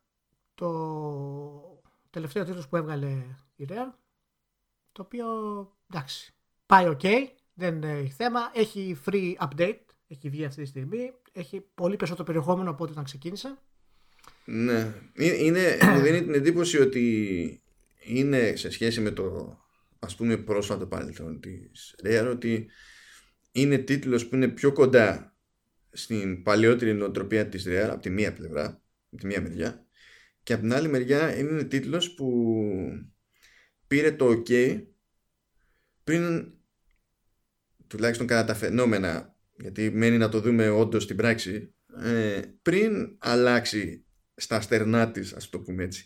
το 0.55 1.81
τελευταίο 2.09 2.43
τίτλος 2.43 2.67
που 2.67 2.75
έβγαλε 2.75 3.23
η 3.55 3.67
Rare 3.69 3.93
το 4.91 5.01
οποίο 5.01 5.27
εντάξει 5.91 6.33
πάει 6.65 6.85
ok 6.97 7.07
δεν 7.53 7.83
έχει 7.83 8.11
θέμα 8.11 8.51
έχει 8.53 8.97
free 9.05 9.35
update 9.35 9.79
έχει 10.07 10.29
βγει 10.29 10.45
αυτή 10.45 10.61
τη 10.61 10.67
στιγμή 10.67 11.13
έχει 11.31 11.61
πολύ 11.75 11.95
περισσότερο 11.95 12.27
περιεχόμενο 12.27 12.69
από 12.69 12.83
ό,τι 12.83 12.91
όταν 12.91 13.03
ξεκίνησε. 13.03 13.57
Ναι 14.45 14.93
είναι, 15.15 15.77
μου 15.81 15.99
δίνει 15.99 16.21
την 16.21 16.33
εντύπωση 16.33 16.81
ότι 16.81 17.61
είναι 17.99 18.55
σε 18.55 18.69
σχέση 18.69 19.01
με 19.01 19.11
το 19.11 19.57
ας 19.99 20.15
πούμε 20.15 20.37
πρόσφατο 20.37 20.85
παρελθόν 20.85 21.39
της 21.39 21.95
Rare 22.03 22.27
ότι 22.31 22.69
είναι 23.51 23.77
τίτλος 23.77 24.27
που 24.27 24.35
είναι 24.35 24.47
πιο 24.47 24.73
κοντά 24.73 25.28
στην 25.91 26.43
παλαιότερη 26.43 26.93
νοοτροπία 26.93 27.47
της 27.47 27.65
Real 27.67 27.87
από 27.89 28.01
τη 28.01 28.09
μία 28.09 28.33
πλευρά, 28.33 28.65
από 29.11 29.21
τη 29.21 29.25
μία 29.25 29.41
μεριά. 29.41 29.85
Και 30.43 30.53
από 30.53 30.61
την 30.61 30.73
άλλη 30.73 30.87
μεριά 30.87 31.37
είναι 31.37 31.63
τίτλος 31.63 32.13
που 32.13 32.53
πήρε 33.87 34.11
το 34.11 34.29
ok 34.29 34.81
πριν 36.03 36.53
τουλάχιστον 37.87 38.27
κατά 38.27 38.45
τα 38.45 38.53
φαινόμενα 38.53 39.35
γιατί 39.57 39.89
μένει 39.89 40.17
να 40.17 40.29
το 40.29 40.41
δούμε 40.41 40.69
όντως 40.69 41.03
στην 41.03 41.15
πράξη 41.15 41.73
ε, 42.03 42.41
πριν 42.61 43.15
αλλάξει 43.19 44.05
στα 44.35 44.61
στερνά 44.61 45.11
της 45.11 45.33
ας 45.33 45.49
το 45.49 45.59
πούμε 45.59 45.83
έτσι. 45.83 46.05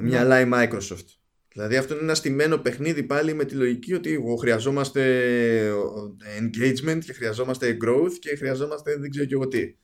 Μια 0.00 0.24
ναι. 0.24 0.40
η 0.40 0.50
Microsoft 0.52 1.06
Δηλαδή 1.52 1.76
αυτό 1.76 1.94
είναι 1.94 2.02
ένα 2.02 2.14
στημένο 2.14 2.58
παιχνίδι 2.58 3.02
πάλι 3.02 3.34
με 3.34 3.44
τη 3.44 3.54
λογική 3.54 3.94
ότι 3.94 4.24
χρειαζόμαστε 4.38 5.72
engagement 6.40 6.98
και 7.04 7.12
χρειαζόμαστε 7.12 7.76
growth 7.84 8.12
και 8.20 8.36
χρειαζόμαστε 8.36 8.96
δεν 8.96 9.10
ξέρω 9.10 9.26
και 9.26 9.34
εγώ 9.34 9.48
τι. 9.48 9.74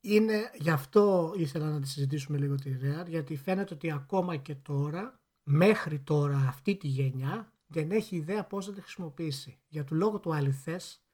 Είναι 0.00 0.50
γι' 0.54 0.70
αυτό 0.70 1.34
ήθελα 1.36 1.70
να 1.70 1.80
τη 1.80 1.88
συζητήσουμε 1.88 2.38
λίγο 2.38 2.54
τη 2.54 2.68
ιδέα 2.68 3.04
γιατί 3.08 3.36
φαίνεται 3.36 3.74
ότι 3.74 3.92
ακόμα 3.92 4.36
και 4.36 4.54
τώρα 4.54 5.20
μέχρι 5.42 5.98
τώρα 5.98 6.44
αυτή 6.48 6.76
τη 6.76 6.86
γενιά 6.86 7.52
δεν 7.66 7.90
έχει 7.90 8.16
ιδέα 8.16 8.44
πώς 8.44 8.66
θα 8.66 8.72
τη 8.72 8.80
χρησιμοποιήσει. 8.80 9.58
Για 9.68 9.84
του 9.84 9.94
λόγου 9.94 10.20
του 10.20 10.34
αληθές 10.34 11.04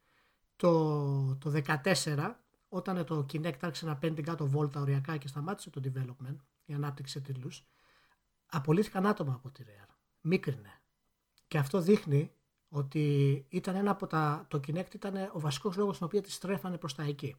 το, 0.56 1.36
το 1.36 1.62
14 1.84 2.34
όταν 2.68 3.04
το 3.04 3.26
Kinect 3.32 3.58
άρχισε 3.60 3.86
να 3.86 3.96
παίρνει 3.96 4.22
κάτω 4.22 4.46
βόλτα 4.46 4.80
οριακά 4.80 5.16
και 5.16 5.28
σταμάτησε 5.28 5.70
το 5.70 5.80
development, 5.84 6.36
η 6.64 6.72
ανάπτυξη 6.72 7.20
τίτλους, 7.20 7.66
απολύθηκαν 8.50 9.06
άτομα 9.06 9.32
από 9.34 9.50
τη 9.50 9.62
Real. 9.66 9.94
Μίκρινε. 10.20 10.80
Και 11.46 11.58
αυτό 11.58 11.80
δείχνει 11.80 12.30
ότι 12.68 13.46
ήταν 13.48 13.74
ένα 13.76 13.90
από 13.90 14.06
τα. 14.06 14.46
Το 14.48 14.60
Kinect 14.66 14.94
ήταν 14.94 15.30
ο 15.32 15.40
βασικός 15.40 15.76
λόγος 15.76 15.96
στον 15.96 16.08
οποίο 16.08 16.20
τη 16.20 16.30
στρέφανε 16.30 16.78
προς 16.78 16.94
τα 16.94 17.02
εκεί. 17.02 17.36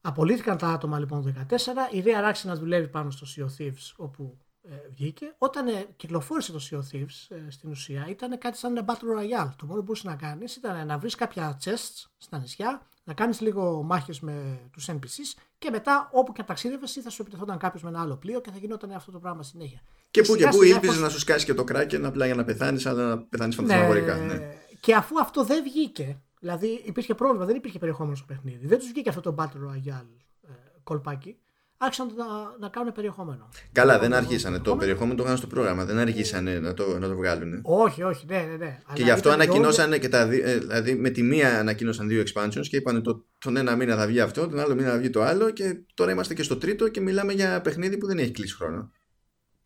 Απολύθηκαν 0.00 0.58
τα 0.58 0.68
άτομα 0.68 0.98
λοιπόν 0.98 1.34
14. 1.48 1.56
Η 1.92 2.02
Real 2.04 2.22
άρχισε 2.24 2.48
να 2.48 2.56
δουλεύει 2.56 2.88
πάνω 2.88 3.10
στο 3.10 3.26
Sea 3.36 3.46
of 3.46 3.62
Thieves 3.62 3.92
όπου 3.96 4.22
ε, 4.22 4.45
βγήκε. 4.90 5.34
Όταν 5.38 5.68
ε, 5.68 5.86
κυκλοφόρησε 5.96 6.52
το 6.52 6.68
Sea 6.70 6.74
of 6.74 6.96
Thieves 6.96 7.36
ε, 7.36 7.50
στην 7.50 7.70
ουσία 7.70 8.06
ήταν 8.08 8.38
κάτι 8.38 8.58
σαν 8.58 8.76
ένα 8.76 8.86
Battle 8.88 9.18
Royale. 9.18 9.50
Το 9.56 9.66
μόνο 9.66 9.78
που 9.78 9.84
μπορούσες 9.84 10.04
να 10.04 10.14
κάνεις 10.14 10.56
ήταν 10.56 10.86
να 10.86 10.98
βρεις 10.98 11.14
κάποια 11.14 11.58
chests 11.64 12.04
στα 12.18 12.38
νησιά, 12.38 12.82
να 13.04 13.14
κάνεις 13.14 13.40
λίγο 13.40 13.82
μάχες 13.82 14.20
με 14.20 14.60
τους 14.72 14.88
NPCs 14.90 15.40
και 15.58 15.70
μετά 15.70 16.08
όπου 16.12 16.32
και 16.32 16.42
ταξίδευες 16.42 16.92
θα 16.92 17.10
σου 17.10 17.22
επιτεθόταν 17.22 17.58
κάποιος 17.58 17.82
με 17.82 17.88
ένα 17.88 18.00
άλλο 18.00 18.16
πλοίο 18.16 18.40
και 18.40 18.50
θα 18.50 18.58
γινόταν 18.58 18.92
αυτό 18.92 19.12
το 19.12 19.18
πράγμα 19.18 19.42
συνέχεια. 19.42 19.80
Και, 20.10 20.22
που 20.22 20.36
και 20.36 20.48
που 20.48 20.62
ήλπιζες 20.62 21.00
να 21.00 21.08
σου 21.08 21.18
σκάσει 21.18 21.44
και 21.44 21.54
το 21.54 21.64
κράκεν 21.64 22.04
απλά 22.04 22.26
για 22.26 22.34
να 22.34 22.44
πεθάνεις, 22.44 22.86
αλλά 22.86 23.08
να 23.08 23.18
πεθάνεις 23.18 23.54
φαντασμαγορικά. 23.54 24.16
Ναι. 24.16 24.34
ναι. 24.34 24.54
Και 24.80 24.94
αφού 24.94 25.20
αυτό 25.20 25.44
δεν 25.44 25.62
βγήκε, 25.62 26.22
δηλαδή 26.40 26.82
υπήρχε 26.84 27.14
πρόβλημα, 27.14 27.44
δεν 27.44 27.56
υπήρχε 27.56 27.78
περιεχόμενο 27.78 28.16
στο 28.16 28.26
παιχνίδι, 28.26 28.66
δεν 28.66 28.78
τους 28.78 28.88
βγήκε 28.88 29.08
αυτό 29.08 29.20
το 29.20 29.34
Battle 29.38 29.70
Royale 29.70 30.16
ε, 30.42 30.52
κολπάκι, 30.82 31.38
άρχισαν 31.78 32.06
να, 32.16 32.24
να 32.60 32.68
κάνουν 32.68 32.92
περιεχόμενο. 32.92 33.48
Καλά, 33.72 33.98
δεν 33.98 34.14
αρχίσανε. 34.14 34.58
Το 34.58 34.76
περιεχόμενο 34.76 35.14
το 35.16 35.24
είχαν 35.24 35.36
στο 35.36 35.46
πρόγραμμα. 35.46 35.84
Δεν 35.84 35.98
αργήσανε 35.98 36.58
να 36.58 36.74
το, 36.74 36.98
να 36.98 37.08
το 37.08 37.16
βγάλουν. 37.16 37.60
Όχι, 37.62 38.02
όχι, 38.02 38.26
ναι, 38.26 38.46
ναι. 38.50 38.56
ναι. 38.56 38.78
Και 38.92 39.02
γι' 39.02 39.10
αυτό 39.10 39.30
ανακοινώσανε 39.30 39.98
και 39.98 40.08
τα 40.08 40.26
δύο. 40.26 40.48
Ε, 40.48 40.58
δηλαδή 40.58 40.94
με 40.94 41.10
τη 41.10 41.22
μία 41.22 41.58
ανακοίνωσαν 41.58 42.08
δύο 42.08 42.22
expansions 42.22 42.66
και 42.68 42.76
είπαν 42.76 43.02
το, 43.02 43.24
τον 43.38 43.56
ένα 43.56 43.76
μήνα 43.76 43.96
θα 43.96 44.06
βγει 44.06 44.20
αυτό, 44.20 44.48
τον 44.48 44.58
άλλο 44.58 44.74
μήνα 44.74 44.90
θα 44.90 44.98
βγει 44.98 45.10
το 45.10 45.22
άλλο. 45.22 45.50
Και 45.50 45.84
τώρα 45.94 46.12
είμαστε 46.12 46.34
και 46.34 46.42
στο 46.42 46.56
τρίτο 46.56 46.88
και 46.88 47.00
μιλάμε 47.00 47.32
για 47.32 47.60
παιχνίδι 47.60 47.98
που 47.98 48.06
δεν 48.06 48.18
έχει 48.18 48.30
κλείσει 48.30 48.54
χρόνο. 48.54 48.90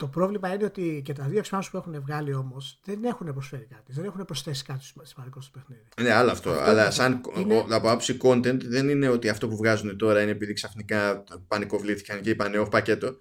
Το 0.00 0.08
πρόβλημα 0.08 0.54
είναι 0.54 0.64
ότι 0.64 1.02
και 1.04 1.12
τα 1.12 1.24
δύο 1.24 1.42
expansions 1.44 1.68
που 1.70 1.76
έχουν 1.76 2.00
βγάλει 2.00 2.34
όμως 2.34 2.80
δεν 2.84 3.04
έχουν 3.04 3.32
προσφέρει 3.32 3.64
κάτι. 3.64 3.92
Δεν 3.92 4.04
έχουν 4.04 4.24
προσθέσει 4.24 4.64
κάτι 4.64 4.84
σημαντικό 5.02 5.40
στο 5.40 5.50
παιχνίδι. 5.58 5.88
Ναι, 6.00 6.12
άλλο 6.12 6.30
αυτό. 6.30 6.50
αυτό 6.50 6.62
αλλά 6.62 6.90
σαν 6.90 7.20
είναι... 7.36 7.58
από 7.58 7.88
άποψη 7.88 8.16
content 8.22 8.64
δεν 8.64 8.88
είναι 8.88 9.08
ότι 9.08 9.28
αυτό 9.28 9.48
που 9.48 9.56
βγάζουν 9.56 9.96
τώρα 9.96 10.22
είναι 10.22 10.30
επειδή 10.30 10.52
ξαφνικά 10.52 11.24
πανικοβλήθηκαν 11.48 12.20
και 12.20 12.30
είπαν 12.30 12.54
όχι 12.54 12.68
πακέτο. 12.68 13.20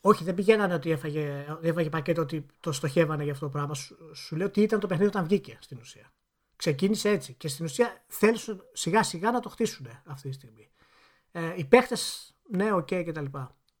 Όχι, 0.00 0.24
δεν 0.24 0.34
πηγαίνανε 0.34 0.74
ότι 0.74 0.90
έφαγε, 0.90 1.44
έφαγε 1.62 1.88
πακέτο 1.88 2.20
ότι 2.20 2.46
το 2.60 2.72
στοχεύανε 2.72 3.22
για 3.22 3.32
αυτό 3.32 3.44
το 3.44 3.50
πράγμα. 3.50 3.74
Σου, 3.74 3.96
σου 4.14 4.36
λέω 4.36 4.46
ότι 4.46 4.60
ήταν 4.60 4.80
το 4.80 4.86
παιχνίδι 4.86 5.10
όταν 5.10 5.24
βγήκε 5.24 5.58
στην 5.60 5.78
ουσία. 5.80 6.12
Ξεκίνησε 6.56 7.08
έτσι. 7.08 7.34
Και 7.34 7.48
στην 7.48 7.64
ουσία 7.64 8.04
θέλουν 8.06 8.38
σιγά 8.72 9.02
σιγά 9.02 9.30
να 9.30 9.40
το 9.40 9.48
χτίσουν 9.48 9.86
αυτή 10.04 10.28
τη 10.28 10.34
στιγμή. 10.34 10.70
Ε, 11.32 11.52
οι 11.56 11.64
παίχτες, 11.64 11.96
ναι, 12.50 12.72
OK 12.72 12.88
okay, 12.90 13.02
κτλ. 13.06 13.24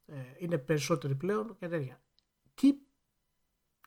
Ε, 0.06 0.14
είναι 0.38 0.58
περισσότεροι 0.58 1.14
πλέον 1.14 1.56
και 1.58 1.68
τέτοια 1.68 2.00
τι, 2.60 2.78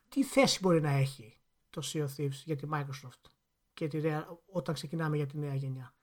τι 0.10 0.24
θέση 0.24 0.60
μπορεί 0.62 0.82
να 0.82 0.90
έχει 0.90 1.38
το 1.70 1.82
Sea 1.86 2.08
of 2.08 2.10
Thieves 2.18 2.42
για 2.46 2.56
τη 2.56 2.68
Microsoft 2.72 3.30
και 3.74 3.88
τη 3.88 4.00
Rare, 4.04 4.24
όταν 4.46 4.76
ξεκινάμε 4.76 5.16
για 5.16 5.26
τη 5.26 5.38
νέα 5.38 5.56
γενιά; 5.56 5.96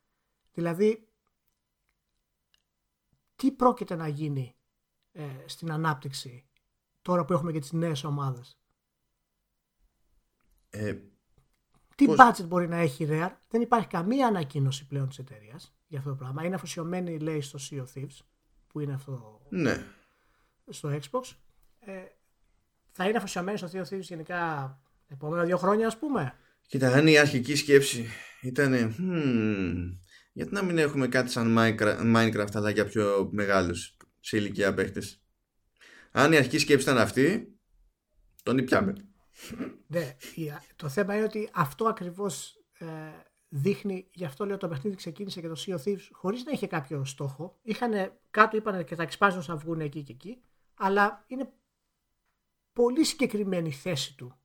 Δηλαδή, 0.52 1.08
τι 3.36 3.52
πρόκειται 3.52 3.94
να 3.94 4.08
γίνει 4.08 4.56
ε, 5.12 5.28
στην 5.46 5.72
ανάπτυξη 5.72 6.46
τώρα 7.02 7.24
που 7.24 7.32
έχουμε 7.32 7.52
και 7.52 7.60
τις 7.60 7.72
νέες 7.72 8.04
ομάδες; 8.04 8.58
Ε, 10.70 10.98
τι 11.94 12.06
πώς... 12.06 12.16
budget 12.18 12.46
μπορεί 12.46 12.68
να 12.68 12.76
έχει 12.76 13.04
η 13.04 13.08
Rare; 13.10 13.34
Δεν 13.48 13.60
υπάρχει 13.60 13.88
καμία 13.88 14.26
ανακοίνωση 14.26 14.86
πλέον 14.86 15.08
της 15.08 15.18
εταιρείας 15.18 15.74
για 15.86 15.98
αυτό 15.98 16.10
το 16.10 16.16
πράγμα. 16.16 16.44
Είναι 16.44 16.54
αφοσιωμένη 16.54 17.18
λέει 17.18 17.40
στο 17.40 17.58
Sea 17.70 17.84
of 17.84 17.86
Thieves 17.94 18.18
που 18.66 18.80
είναι 18.80 18.92
αυτό 18.92 19.42
ναι. 19.48 19.86
στο 20.68 20.98
Xbox. 21.02 21.22
Ε, 21.78 22.04
θα 22.98 23.08
είναι 23.08 23.16
αφοσιωμένοι 23.16 23.58
στο 23.58 23.68
Theo 23.72 23.82
Thieves 23.82 24.00
γενικά 24.00 24.80
επόμενα 25.08 25.44
δύο 25.44 25.56
χρόνια, 25.56 25.86
ας 25.86 25.98
πούμε. 25.98 26.34
Κοίτα, 26.66 26.92
αν 26.92 27.06
η 27.06 27.18
αρχική 27.18 27.54
σκέψη 27.54 28.06
ήταν. 28.40 28.94
Hmm, 28.98 29.98
γιατί 30.32 30.54
να 30.54 30.62
μην 30.62 30.78
έχουμε 30.78 31.08
κάτι 31.08 31.30
σαν 31.30 31.56
Minecraft, 32.16 32.54
αλλά 32.54 32.70
για 32.70 32.84
πιο 32.84 33.28
μεγάλους 33.32 33.96
σε 34.20 34.36
ηλικία 34.36 34.74
παίχτες. 34.74 35.22
Αν 36.10 36.32
η 36.32 36.36
αρχική 36.36 36.58
σκέψη 36.58 36.90
ήταν 36.90 36.98
αυτή, 37.02 37.58
τον 38.42 38.58
ήπιαμε. 38.58 38.92
Ναι, 39.86 40.16
το 40.76 40.88
θέμα 40.88 41.14
είναι 41.14 41.24
ότι 41.24 41.48
αυτό 41.52 41.84
ακριβώς 41.84 42.64
ε, 42.78 42.86
δείχνει, 43.48 44.08
γι' 44.12 44.24
αυτό 44.24 44.46
λέω 44.46 44.56
το 44.56 44.68
παιχνίδι 44.68 44.96
ξεκίνησε 44.96 45.40
και 45.40 45.48
το 45.48 45.62
Sea 45.66 45.74
of 45.74 45.82
Thieves 45.84 46.08
χωρίς 46.12 46.44
να 46.44 46.52
είχε 46.52 46.66
κάποιο 46.66 47.04
στόχο. 47.04 47.58
Είχαν, 47.62 48.12
κάτω 48.30 48.56
είπαν 48.56 48.84
και 48.84 48.96
τα 48.96 49.08
expansions 49.08 49.42
θα 49.42 49.56
βγουν 49.56 49.80
εκεί 49.80 50.02
και 50.02 50.12
εκεί, 50.12 50.42
αλλά 50.74 51.24
είναι 51.26 51.52
πολύ 52.82 53.04
συγκεκριμένη 53.04 53.68
η 53.68 53.72
θέση 53.72 54.14
του 54.16 54.38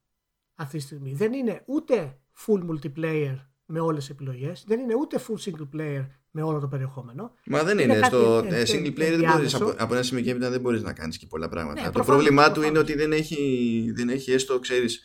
αυτή 0.56 0.78
τη 0.78 0.84
στιγμή. 0.84 1.14
Δεν 1.14 1.34
είναι 1.34 1.64
ούτε 1.66 2.18
full 2.46 2.62
multiplayer 2.70 3.36
με 3.66 3.80
όλες 3.80 4.00
τις 4.00 4.10
επιλογές, 4.10 4.64
δεν 4.68 4.80
είναι 4.80 4.96
ούτε 4.96 5.20
full 5.28 5.50
single 5.50 5.78
player 5.78 6.08
με 6.32 6.42
όλο 6.42 6.60
το 6.60 6.68
περιεχόμενο. 6.68 7.34
Μα 7.46 7.64
δεν 7.64 7.80
είναι. 7.80 8.02
στο 8.04 8.46
ε, 8.50 8.64
single 8.68 8.88
player 8.88 9.16
δεν 9.18 9.32
μπορείς, 9.32 9.54
από, 9.54 9.74
από 9.78 9.94
ένα 9.94 10.04
σημείο 10.04 10.24
και 10.24 10.32
έπειτα 10.32 10.50
δεν 10.50 10.62
μπορείς 10.62 10.82
να 10.82 10.94
κάνεις 10.94 11.18
και 11.18 11.28
πολλά 11.28 11.50
πράγματα. 11.50 11.82
Ναι, 11.82 11.90
το 11.90 12.04
πρόβλημά 12.04 12.52
του 12.52 12.62
είναι 12.62 12.80
ότι 12.80 12.96
δεν 12.96 13.12
έχει, 13.12 13.92
δεν 13.96 14.10
έχει 14.10 14.32
έστω, 14.32 14.60
ξέρεις, 14.60 15.02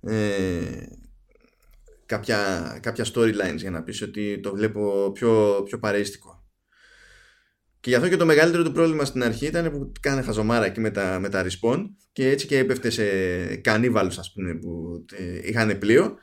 ε, 0.00 0.86
κάποια, 2.06 2.38
κάποια 2.82 3.06
storylines 3.14 3.56
για 3.56 3.70
να 3.70 3.82
πεις 3.82 4.02
ότι 4.02 4.40
το 4.40 4.54
βλέπω 4.54 5.10
πιο, 5.14 5.62
πιο 5.64 5.78
παρέστικο. 5.78 6.41
Και 7.82 7.90
γι' 7.90 7.96
αυτό 7.96 8.08
και 8.08 8.16
το 8.16 8.24
μεγαλύτερο 8.24 8.62
του 8.62 8.72
πρόβλημα 8.72 9.04
στην 9.04 9.22
αρχή 9.22 9.46
ήταν 9.46 9.70
που 9.70 9.92
κάνε 10.00 10.22
χαζομάρα 10.22 10.64
εκεί 10.64 10.80
με 10.80 10.90
τα, 10.90 11.18
με 11.20 11.28
τα 11.28 11.44
respawn 11.44 11.90
και 12.12 12.28
έτσι 12.28 12.46
και 12.46 12.58
έπεφτε 12.58 12.90
σε 12.90 13.04
κανίβαλους 13.56 14.18
ας 14.18 14.32
πούμε 14.32 14.54
που 14.54 15.04
ε, 15.12 15.48
είχαν 15.48 15.78
πλοίο 15.78 16.16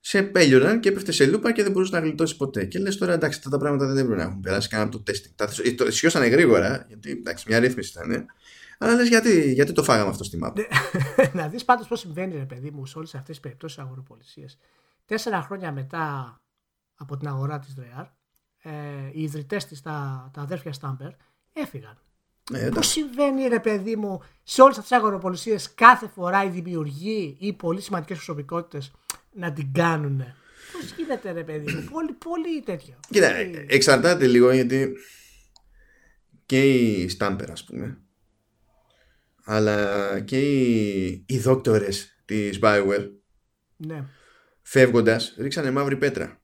σε 0.00 0.22
πέλιοναν 0.22 0.80
και 0.80 0.88
έπεφτε 0.88 1.12
σε 1.12 1.26
λούπα 1.26 1.52
και 1.52 1.62
δεν 1.62 1.72
μπορούσε 1.72 1.94
να 1.94 2.00
γλιτώσει 2.00 2.36
ποτέ. 2.36 2.64
Και 2.64 2.78
λες 2.78 2.96
τώρα 2.96 3.12
εντάξει, 3.12 3.38
αυτά 3.38 3.50
τα 3.50 3.58
πράγματα 3.58 3.86
δεν 3.86 4.04
πρέπει 4.06 4.20
να 4.20 4.26
έχουν 4.26 4.40
περάσει 4.40 4.68
καν 4.68 4.80
από 4.80 4.98
το 4.98 5.02
testing. 5.06 5.30
Τα, 5.34 5.48
το 5.76 5.90
σιώσανε 5.90 6.26
γρήγορα, 6.26 6.84
γιατί 6.88 7.10
εντάξει, 7.10 7.44
μια 7.48 7.58
ρύθμιση 7.58 7.92
ήταν. 7.96 8.26
Αλλά 8.78 8.94
λες 8.94 9.08
γιατί, 9.08 9.52
γιατί 9.52 9.72
το 9.72 9.82
φάγαμε 9.82 10.10
αυτό 10.10 10.24
στη 10.24 10.38
map; 10.44 10.52
Ναι. 10.54 10.64
να 11.42 11.48
δεις 11.48 11.64
πάντως 11.64 11.86
πώς 11.86 12.00
συμβαίνει, 12.00 12.36
ρε 12.36 12.44
παιδί 12.44 12.70
μου, 12.70 12.86
σε 12.86 12.98
όλες 12.98 13.14
αυτές 13.14 13.28
τις 13.28 13.40
περιπτώσεις 13.40 13.78
αγοροπολισίε. 13.78 14.46
Τέσσερα 15.06 15.42
χρόνια 15.42 15.72
μετά 15.72 16.36
από 16.94 17.16
την 17.16 17.28
αγορά 17.28 17.58
της 17.58 17.74
Rare, 17.78 18.06
ε, 18.62 18.70
οι 19.12 19.22
ιδρυτές 19.22 19.66
της, 19.66 19.82
τα, 19.82 20.30
τα 20.34 20.40
αδέρφια 20.40 20.72
Στάμπερ, 20.72 21.10
έφυγαν. 21.52 21.98
Ε, 22.52 22.68
Πώ 22.74 22.82
συμβαίνει, 22.82 23.48
ρε 23.48 23.60
παιδί 23.60 23.96
μου, 23.96 24.22
σε 24.42 24.62
όλες 24.62 24.78
αυτές 24.78 24.90
τις 24.90 24.98
αγοροπολισίε 24.98 25.56
κάθε 25.74 26.06
φορά 26.14 26.44
οι 26.44 26.48
δημιουργοί 26.48 27.36
ή 27.40 27.52
πολύ 27.52 27.80
σημαντικές 27.80 28.16
προσωπικότητες 28.16 28.92
να 29.32 29.52
την 29.52 29.72
κάνουν. 29.72 30.24
Πώς 30.72 30.94
γίνεται, 30.96 31.32
ρε 31.32 31.42
παιδί 31.42 31.72
μου, 31.72 31.84
πολύ, 31.90 32.12
πολύ 32.12 32.62
τέτοιο. 32.62 32.94
Κοίτα, 33.10 33.34
εξαρτάται 33.66 34.26
λίγο 34.26 34.52
γιατί 34.52 34.96
και 36.46 36.72
οι 36.74 37.08
Στάμπερ, 37.08 37.50
ας 37.50 37.64
πούμε, 37.64 37.98
αλλά 39.44 40.20
και 40.20 40.40
οι, 40.40 41.24
οι 41.26 41.38
δόκτορες 41.38 42.22
της 42.24 42.58
Bioware 42.62 43.08
ναι. 43.76 44.04
φεύγοντας 44.62 45.34
ρίξανε 45.38 45.70
μαύρη 45.70 45.96
πέτρα 45.96 46.39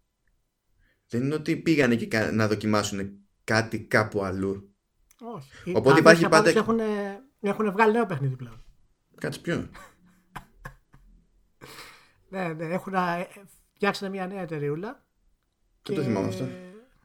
δεν 1.08 1.22
είναι 1.22 1.34
ότι 1.34 1.56
πήγανε 1.56 1.96
και 1.96 2.18
να 2.18 2.48
δοκιμάσουν 2.48 3.18
κάτι 3.44 3.80
κάπου 3.80 4.24
αλλού. 4.24 4.74
Όχι. 5.20 5.76
Οπότε 5.76 5.98
υπάρχει 5.98 6.28
πάντα 6.28 6.50
έχουν, 6.50 6.80
έχουν 7.40 7.72
βγάλει 7.72 7.92
νέο 7.92 8.06
παιχνίδι 8.06 8.36
πλέον. 8.36 8.64
Κάτσε 9.20 9.40
ποιο 9.40 9.54
ναι, 12.28 12.48
ναι, 12.52 12.64
έχουν 12.64 12.94
ε, 12.94 13.26
φτιάξανε 13.72 14.10
μια 14.10 14.26
νέα 14.26 14.40
εταιρεούλα 14.40 15.04
και 15.82 15.92
το 15.92 16.02
θυμάμαι 16.02 16.28
αυτό. 16.28 16.44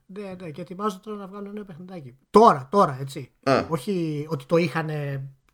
Ναι, 0.05 0.35
ναι, 0.41 0.51
και 0.51 0.61
ετοιμάζονται 0.61 1.01
τώρα 1.03 1.17
να 1.17 1.27
βγάλουν 1.27 1.53
νέο 1.53 1.63
παιχνιδάκι. 1.63 2.17
Τώρα, 2.29 2.67
τώρα, 2.71 2.97
έτσι. 2.99 3.33
Όχι 3.69 4.25
ότι 4.29 4.45
το 4.45 4.57
είχαν 4.57 4.89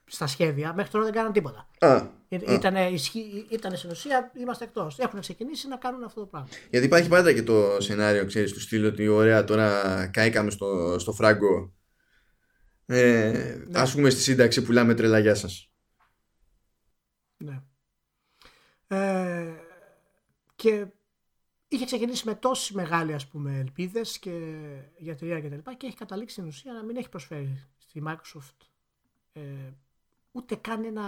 στα 0.08 0.28
σχέδια. 0.28 0.74
Μέχρι 0.74 0.92
τώρα 0.92 1.04
δεν 1.04 1.14
κάναν 1.14 1.32
τίποτα. 1.32 1.68
Α, 1.80 2.08
ήτανε, 2.30 2.90
ήτανε 3.50 3.76
στην 3.76 3.90
ουσία, 3.90 4.32
είμαστε 4.38 4.64
εκτός. 4.64 5.00
Έχουν 5.00 5.20
ξεκινήσει 5.20 5.68
να 5.68 5.78
κάνουν 5.78 6.04
αυτό 6.04 6.20
το 6.20 6.26
πράγμα. 6.26 6.48
Γιατί 6.70 6.86
υπάρχει 6.86 7.10
πάντα 7.10 7.34
και 7.34 7.44
το 7.44 7.82
σενάριο, 7.82 8.26
ξέρεις, 8.26 8.54
του 8.54 8.60
στυλ 8.60 8.86
ότι 8.86 9.08
ωραία, 9.08 9.44
τώρα 9.44 10.08
καήκαμε 10.08 10.50
στο, 10.50 11.00
στο 11.00 11.14
φράγκο. 11.14 11.74
Ε, 12.86 13.58
ναι. 13.68 13.80
Ας 13.80 13.94
πούμε 13.94 14.10
στη 14.10 14.22
σύνταξη 14.22 14.62
πουλάμε 14.62 14.94
τρελά, 14.94 15.20
γεια 15.20 15.36
σας. 15.36 15.72
Ναι. 17.38 17.62
Ε, 18.88 19.54
και 20.56 20.86
είχε 21.68 21.86
ξεκινήσει 21.86 22.26
με 22.26 22.36
τόσες 22.36 22.72
μεγάλες 22.72 23.16
ας 23.16 23.28
πούμε 23.28 23.58
ελπίδες 23.58 24.20
και 24.20 24.32
για 24.98 25.12
εταιρεία 25.12 25.40
και 25.40 25.50
τα 25.50 25.56
λοιπά 25.56 25.74
και 25.74 25.88
έχει 25.88 25.96
καταλήξει 25.96 26.36
στην 26.36 26.48
ουσία 26.48 26.74
να 26.74 26.84
μην 26.84 26.98
έχει 26.98 27.10
προσφέρει 27.10 27.68
στη 27.78 28.04
Microsoft 28.08 28.68
ε, 29.34 29.42
ούτε 30.38 30.56
καν 30.56 30.84
ένα, 30.84 31.06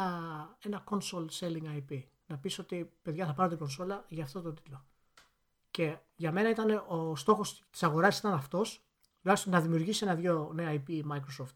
ένα 0.60 0.84
console 0.90 1.28
selling 1.40 1.64
IP. 1.64 2.04
Να 2.26 2.38
πεις 2.38 2.60
ότι 2.60 2.92
παιδιά 3.02 3.26
θα 3.26 3.34
πάρω 3.34 3.50
την 3.50 3.58
κονσόλα 3.58 4.06
για 4.08 4.24
αυτό 4.24 4.42
το 4.42 4.54
τίτλο. 4.54 4.86
Και 5.72 5.98
για 6.16 6.32
μένα 6.32 6.50
ήταν 6.50 6.84
ο 6.88 7.16
στόχος 7.16 7.64
της 7.70 7.84
αγοράς 7.84 8.20
ήταν 8.20 8.34
αυτός, 8.34 8.84
τουλάχιστον 9.22 9.54
να 9.54 9.62
δημιουργήσει 9.62 10.06
ένα-δυο 10.06 10.52
νέα 10.54 10.74
IP 10.74 10.90
η 10.90 11.06
Microsoft 11.12 11.56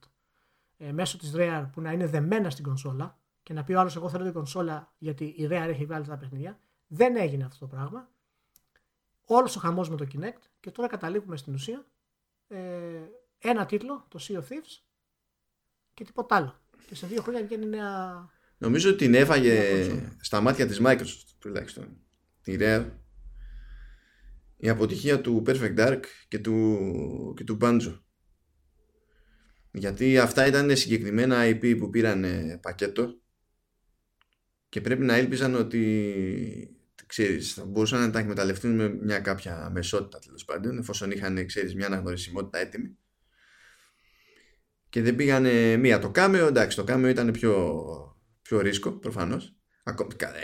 ε, 0.78 0.92
μέσω 0.92 1.18
της 1.18 1.32
Rare 1.36 1.70
που 1.72 1.82
να 1.82 1.92
είναι 1.92 2.08
δεμένα 2.08 2.50
στην 2.50 2.64
κονσόλα 2.64 3.18
και 3.44 3.54
να 3.54 3.64
πει 3.64 3.74
ο 3.74 3.80
άλλος 3.80 3.96
εγώ 3.96 4.10
θέλω 4.10 4.24
την 4.24 4.34
κονσόλα 4.34 4.94
γιατί 4.98 5.26
η 5.26 5.46
Rare 5.46 5.68
έχει 5.70 5.86
βγάλει 5.86 6.06
τα 6.06 6.18
παιχνίδια. 6.18 6.60
Δεν 6.88 7.16
έγινε 7.16 7.44
αυτό 7.44 7.60
το 7.60 7.76
πράγμα. 7.76 8.10
Όλος 9.26 9.56
ο 9.56 9.60
χαμός 9.60 9.90
με 9.90 9.96
το 9.96 10.08
Kinect 10.14 10.42
και 10.60 10.72
τώρα 10.72 10.88
καταλήγουμε 10.88 11.38
στην 11.38 11.54
ουσία 11.54 11.86
ε, 12.48 13.02
ένα 13.38 13.66
τίτλο, 13.66 14.06
το 14.08 14.20
Sea 14.22 14.36
of 14.36 14.42
Thieves 14.42 14.82
και 15.94 16.04
τίποτα 16.04 16.36
άλλο. 16.36 16.63
Και 16.88 16.96
σε 16.96 17.08
δύο 17.08 17.22
χρόνια 17.22 17.44
βγαίνει 17.44 17.66
νέα. 17.66 18.30
Νομίζω 18.58 18.90
ότι 18.90 18.98
την 18.98 19.14
έφαγε 19.14 19.62
στα 20.20 20.42
μάτια 20.42 20.68
της 20.68 20.82
Microsoft 20.84 21.36
τουλάχιστον. 21.40 21.98
Τη 22.42 22.56
Rare. 22.60 22.86
Η 24.58 24.70
αποτυχία 24.70 25.22
του 25.22 25.44
Perfect 25.46 25.78
Dark 25.78 26.02
και 26.28 26.40
του, 26.40 27.34
και 27.36 27.44
του 27.44 27.58
Banjo. 27.62 28.00
Γιατί 29.72 30.18
αυτά 30.18 30.48
ήταν 30.48 30.76
συγκεκριμένα 30.76 31.42
IP 31.46 31.78
που 31.80 31.90
πήραν 31.90 32.26
πακέτο 32.62 33.22
και 34.70 34.82
πρέπει 34.82 35.04
να 35.04 35.16
έλπιζαν 35.16 35.56
ότι 35.56 36.78
ξέρεις, 37.06 37.54
θα 37.54 37.66
μπορούσαν 37.66 38.00
να 38.00 38.10
τα 38.10 38.20
εκμεταλλευτούν 38.20 38.76
με 38.76 38.90
μια 38.90 39.20
κάποια 39.20 39.70
μεσότητα 39.74 40.20
τέλος 40.20 40.46
πάντων 40.46 40.78
εφόσον 40.78 41.12
είχαν 41.12 41.46
ξέρεις, 41.46 41.76
μια 41.76 41.86
αναγνωρισιμότητα 41.86 42.60
έτοιμη 42.60 42.98
και 44.94 45.02
δεν 45.02 45.16
πήγανε 45.16 45.78
μία. 45.78 46.00
Το 46.00 46.10
κάμεο, 46.10 46.48
εντάξει, 46.48 46.78
το 46.78 46.84
κάμεο 46.84 47.10
ήταν 47.10 47.32
πιο, 47.32 47.84
πιο 48.42 48.60
ρίσκο 48.60 48.92
προφανώς. 48.92 49.56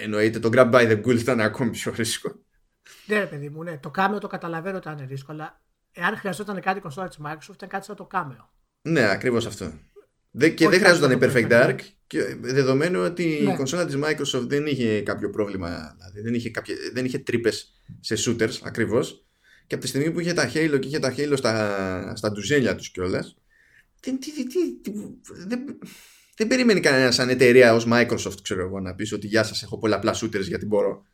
Εννοείται 0.02 0.40
το 0.40 0.50
grab 0.54 0.72
by 0.72 0.92
the 0.92 1.02
ghouls 1.06 1.20
ήταν 1.20 1.40
ακόμη 1.40 1.70
πιο 1.70 1.94
ρίσκο. 1.96 2.36
Ναι, 3.06 3.20
ρε 3.20 3.26
παιδί 3.26 3.50
μου, 3.50 3.64
ναι. 3.64 3.78
Το 3.78 3.90
κάμεο 3.90 4.20
το 4.20 4.28
καταλαβαίνω 4.28 4.78
ότι 4.78 4.90
ήταν 4.92 5.08
ρίσκο, 5.10 5.32
αλλά 5.32 5.62
εάν 5.92 6.18
χρειαζόταν 6.18 6.62
κάτι 6.62 6.80
κονσόλα 6.80 7.08
της 7.08 7.18
Microsoft, 7.26 7.54
ήταν 7.54 7.70
κάτι 7.70 7.86
σαν 7.86 7.96
το 7.96 8.06
κάμεο. 8.06 8.54
Ναι, 8.82 9.10
ακριβώς 9.10 9.46
αυτό. 9.46 9.74
Δε, 10.32 10.50
και 10.50 10.70
δεν 10.70 10.80
χρειαζόταν 10.80 11.12
η 11.12 11.18
Perfect 11.22 11.52
Dark, 11.52 11.78
και 12.08 12.36
δεδομένου 12.42 13.00
ότι 13.00 13.42
ναι. 13.44 13.52
η 13.52 13.56
κονσόλα 13.56 13.86
της 13.86 13.98
Microsoft 14.04 14.48
δεν 14.48 14.66
είχε 14.66 15.02
κάποιο 15.02 15.30
πρόβλημα, 15.30 15.96
δηλαδή 15.98 16.22
δεν 16.22 16.34
είχε, 16.34 16.50
κάποια, 16.50 16.76
δεν 16.94 17.06
είχε 17.06 17.20
τρύπες 17.20 17.74
σε 18.00 18.16
shooters 18.18 18.60
ακριβώς. 18.64 19.26
Και 19.68 19.76
από 19.76 19.84
τη 19.84 19.90
στιγμή 19.90 20.12
που 20.12 20.20
είχε 20.20 20.34
τα 20.34 20.52
Halo 20.54 20.78
και 20.80 20.88
είχε 20.88 21.00
τα 21.00 21.14
Halo 21.18 21.34
στα, 21.36 22.16
στα 22.16 22.32
ντουζέλια 22.32 22.76
τους 22.76 22.92
κιόλας, 22.92 23.38
δεν, 24.02 24.20
τι, 24.20 24.48
τι, 24.48 24.92
δεν, 25.48 25.80
δεν 26.36 26.48
περιμένει 26.48 26.80
κανένας 26.80 27.16
σαν 27.16 27.30
εταιρεία 27.30 27.74
ως 27.74 27.86
Microsoft 27.88 28.42
ξέρω 28.42 28.62
εγώ 28.62 28.80
να 28.80 28.96
πεις 28.96 29.14
ότι 29.14 29.28
γεια 29.28 29.44
σας 29.44 29.64
έχω 29.64 29.78
πολλαπλά 29.78 30.16
shooters 30.16 30.48
γιατί 30.48 30.66
μπορώ. 30.66 31.06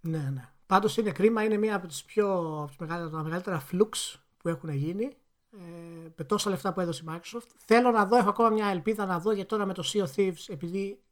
Ναι, 0.00 0.30
ναι. 0.34 0.48
Πάντως 0.66 0.96
είναι 0.96 1.12
κρίμα, 1.12 1.44
είναι 1.44 1.56
μία 1.56 1.76
από 1.76 1.86
τις 1.86 2.04
πιο 2.04 2.26
από 2.58 2.66
τις 2.66 2.76
μεγαλύτερα, 2.76 3.10
τα 3.10 3.22
μεγαλύτερα 3.22 3.66
flux 3.72 4.18
που 4.36 4.48
έχουν 4.48 4.70
γίνει 4.70 5.04
ε, 5.52 6.08
με 6.16 6.24
τόσα 6.24 6.50
λεφτά 6.50 6.72
που 6.72 6.80
έδωσε 6.80 7.02
η 7.06 7.10
Microsoft. 7.10 7.48
Θέλω 7.64 7.90
να 7.90 8.06
δω, 8.06 8.16
έχω 8.16 8.28
ακόμα 8.28 8.50
μια 8.50 8.66
ελπίδα 8.66 9.06
να 9.06 9.18
δω 9.18 9.32
γιατί 9.32 9.48
τώρα 9.48 9.66
με 9.66 9.74
το 9.74 9.82
Sea 9.92 10.04
of 10.04 10.14
Thieves 10.16 10.44
επειδή 10.48 11.02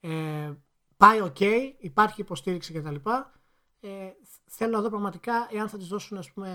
ε, 0.00 0.50
πάει 0.96 1.18
ok, 1.22 1.42
υπάρχει 1.78 2.20
υποστήριξη 2.20 2.72
κτλ. 2.72 2.94
Ε, 3.80 3.88
θέλω 4.46 4.70
να 4.70 4.80
δω 4.80 4.88
πραγματικά 4.88 5.48
εάν 5.52 5.68
θα 5.68 5.78
τις 5.78 5.88
δώσουν 5.88 6.18
ας 6.18 6.32
πούμε 6.32 6.50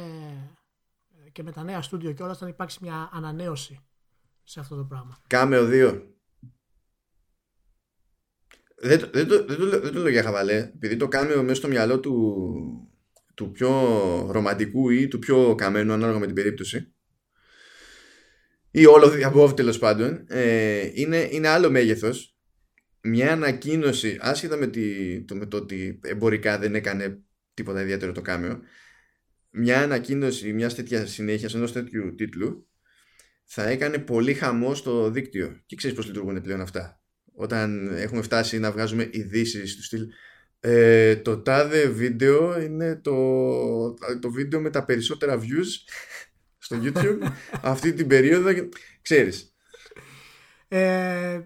και 1.31 1.43
με 1.43 1.51
τα 1.51 1.63
νέα 1.63 1.81
στούντιο 1.81 2.11
και 2.11 2.23
όλα 2.23 2.35
θα 2.35 2.47
υπάρξει 2.47 2.77
μια 2.81 3.09
ανανέωση 3.13 3.79
σε 4.43 4.59
αυτό 4.59 4.75
το 4.75 4.83
πράγμα. 4.83 5.21
Κάμεο 5.27 5.65
2. 5.65 6.01
Δεν, 8.75 8.99
δεν, 8.99 9.09
δεν, 9.13 9.27
το, 9.27 9.45
δεν, 9.45 9.57
το, 9.57 9.79
δεν 9.79 9.93
το 9.93 9.99
λέω 9.99 10.11
για 10.11 10.23
χαβαλέ, 10.23 10.57
επειδή 10.57 10.97
το 10.97 11.07
κάμεο 11.07 11.43
μέσα 11.43 11.55
στο 11.55 11.67
μυαλό 11.67 11.99
του, 11.99 12.13
του 13.33 13.51
πιο 13.51 13.71
ρομαντικού 14.31 14.89
ή 14.89 15.07
του 15.07 15.19
πιο 15.19 15.55
καμένου 15.55 15.93
ανάλογα 15.93 16.19
με 16.19 16.25
την 16.25 16.35
περίπτωση 16.35 16.93
ή 18.75 18.85
όλο 18.85 19.09
διαβόβ 19.09 19.53
τέλος 19.53 19.79
πάντων 19.79 20.25
ε, 20.27 20.89
είναι, 20.93 21.27
είναι 21.31 21.47
άλλο 21.47 21.69
μέγεθος 21.69 22.37
μια 23.01 23.31
ανακοίνωση 23.31 24.17
άσχετα 24.19 24.57
με, 24.57 24.67
τη, 24.67 25.21
το, 25.23 25.35
με 25.35 25.45
το 25.45 25.57
ότι 25.57 25.99
εμπορικά 26.03 26.59
δεν 26.59 26.75
έκανε 26.75 27.21
τίποτα 27.53 27.81
ιδιαίτερο 27.81 28.11
το 28.11 28.21
κάμεο 28.21 28.59
μια 29.49 29.81
ανακοίνωση 29.81 30.53
μιας 30.53 30.75
τέτοιας 30.75 31.11
συνέχειας 31.11 31.53
ενός 31.53 31.71
τέτοιου 31.71 32.15
τίτλου 32.15 32.67
θα 33.43 33.67
έκανε 33.67 33.97
πολύ 33.97 34.33
χαμό 34.33 34.75
στο 34.75 35.09
δίκτυο. 35.09 35.61
Και 35.65 35.75
ξέρεις 35.75 35.95
πώς 35.95 36.05
λειτουργούν 36.05 36.41
πλέον 36.41 36.61
αυτά. 36.61 37.01
Όταν 37.35 37.97
έχουμε 37.97 38.21
φτάσει 38.21 38.59
να 38.59 38.71
βγάζουμε 38.71 39.09
ειδήσεις 39.11 39.75
του 39.75 39.83
στυλ 39.83 40.07
ε, 40.65 41.15
το 41.15 41.41
τάδε 41.41 41.87
βίντεο 41.87 42.61
είναι 42.61 42.95
το, 42.95 43.93
το 44.19 44.31
βίντεο 44.31 44.59
με 44.59 44.69
τα 44.69 44.85
περισσότερα 44.85 45.39
views 45.39 45.91
στο 46.57 46.77
YouTube 46.81 47.17
αυτή 47.73 47.93
την 47.93 48.07
περίοδο. 48.07 48.49
Ξέρεις. 49.01 49.55
Ε, 50.67 51.41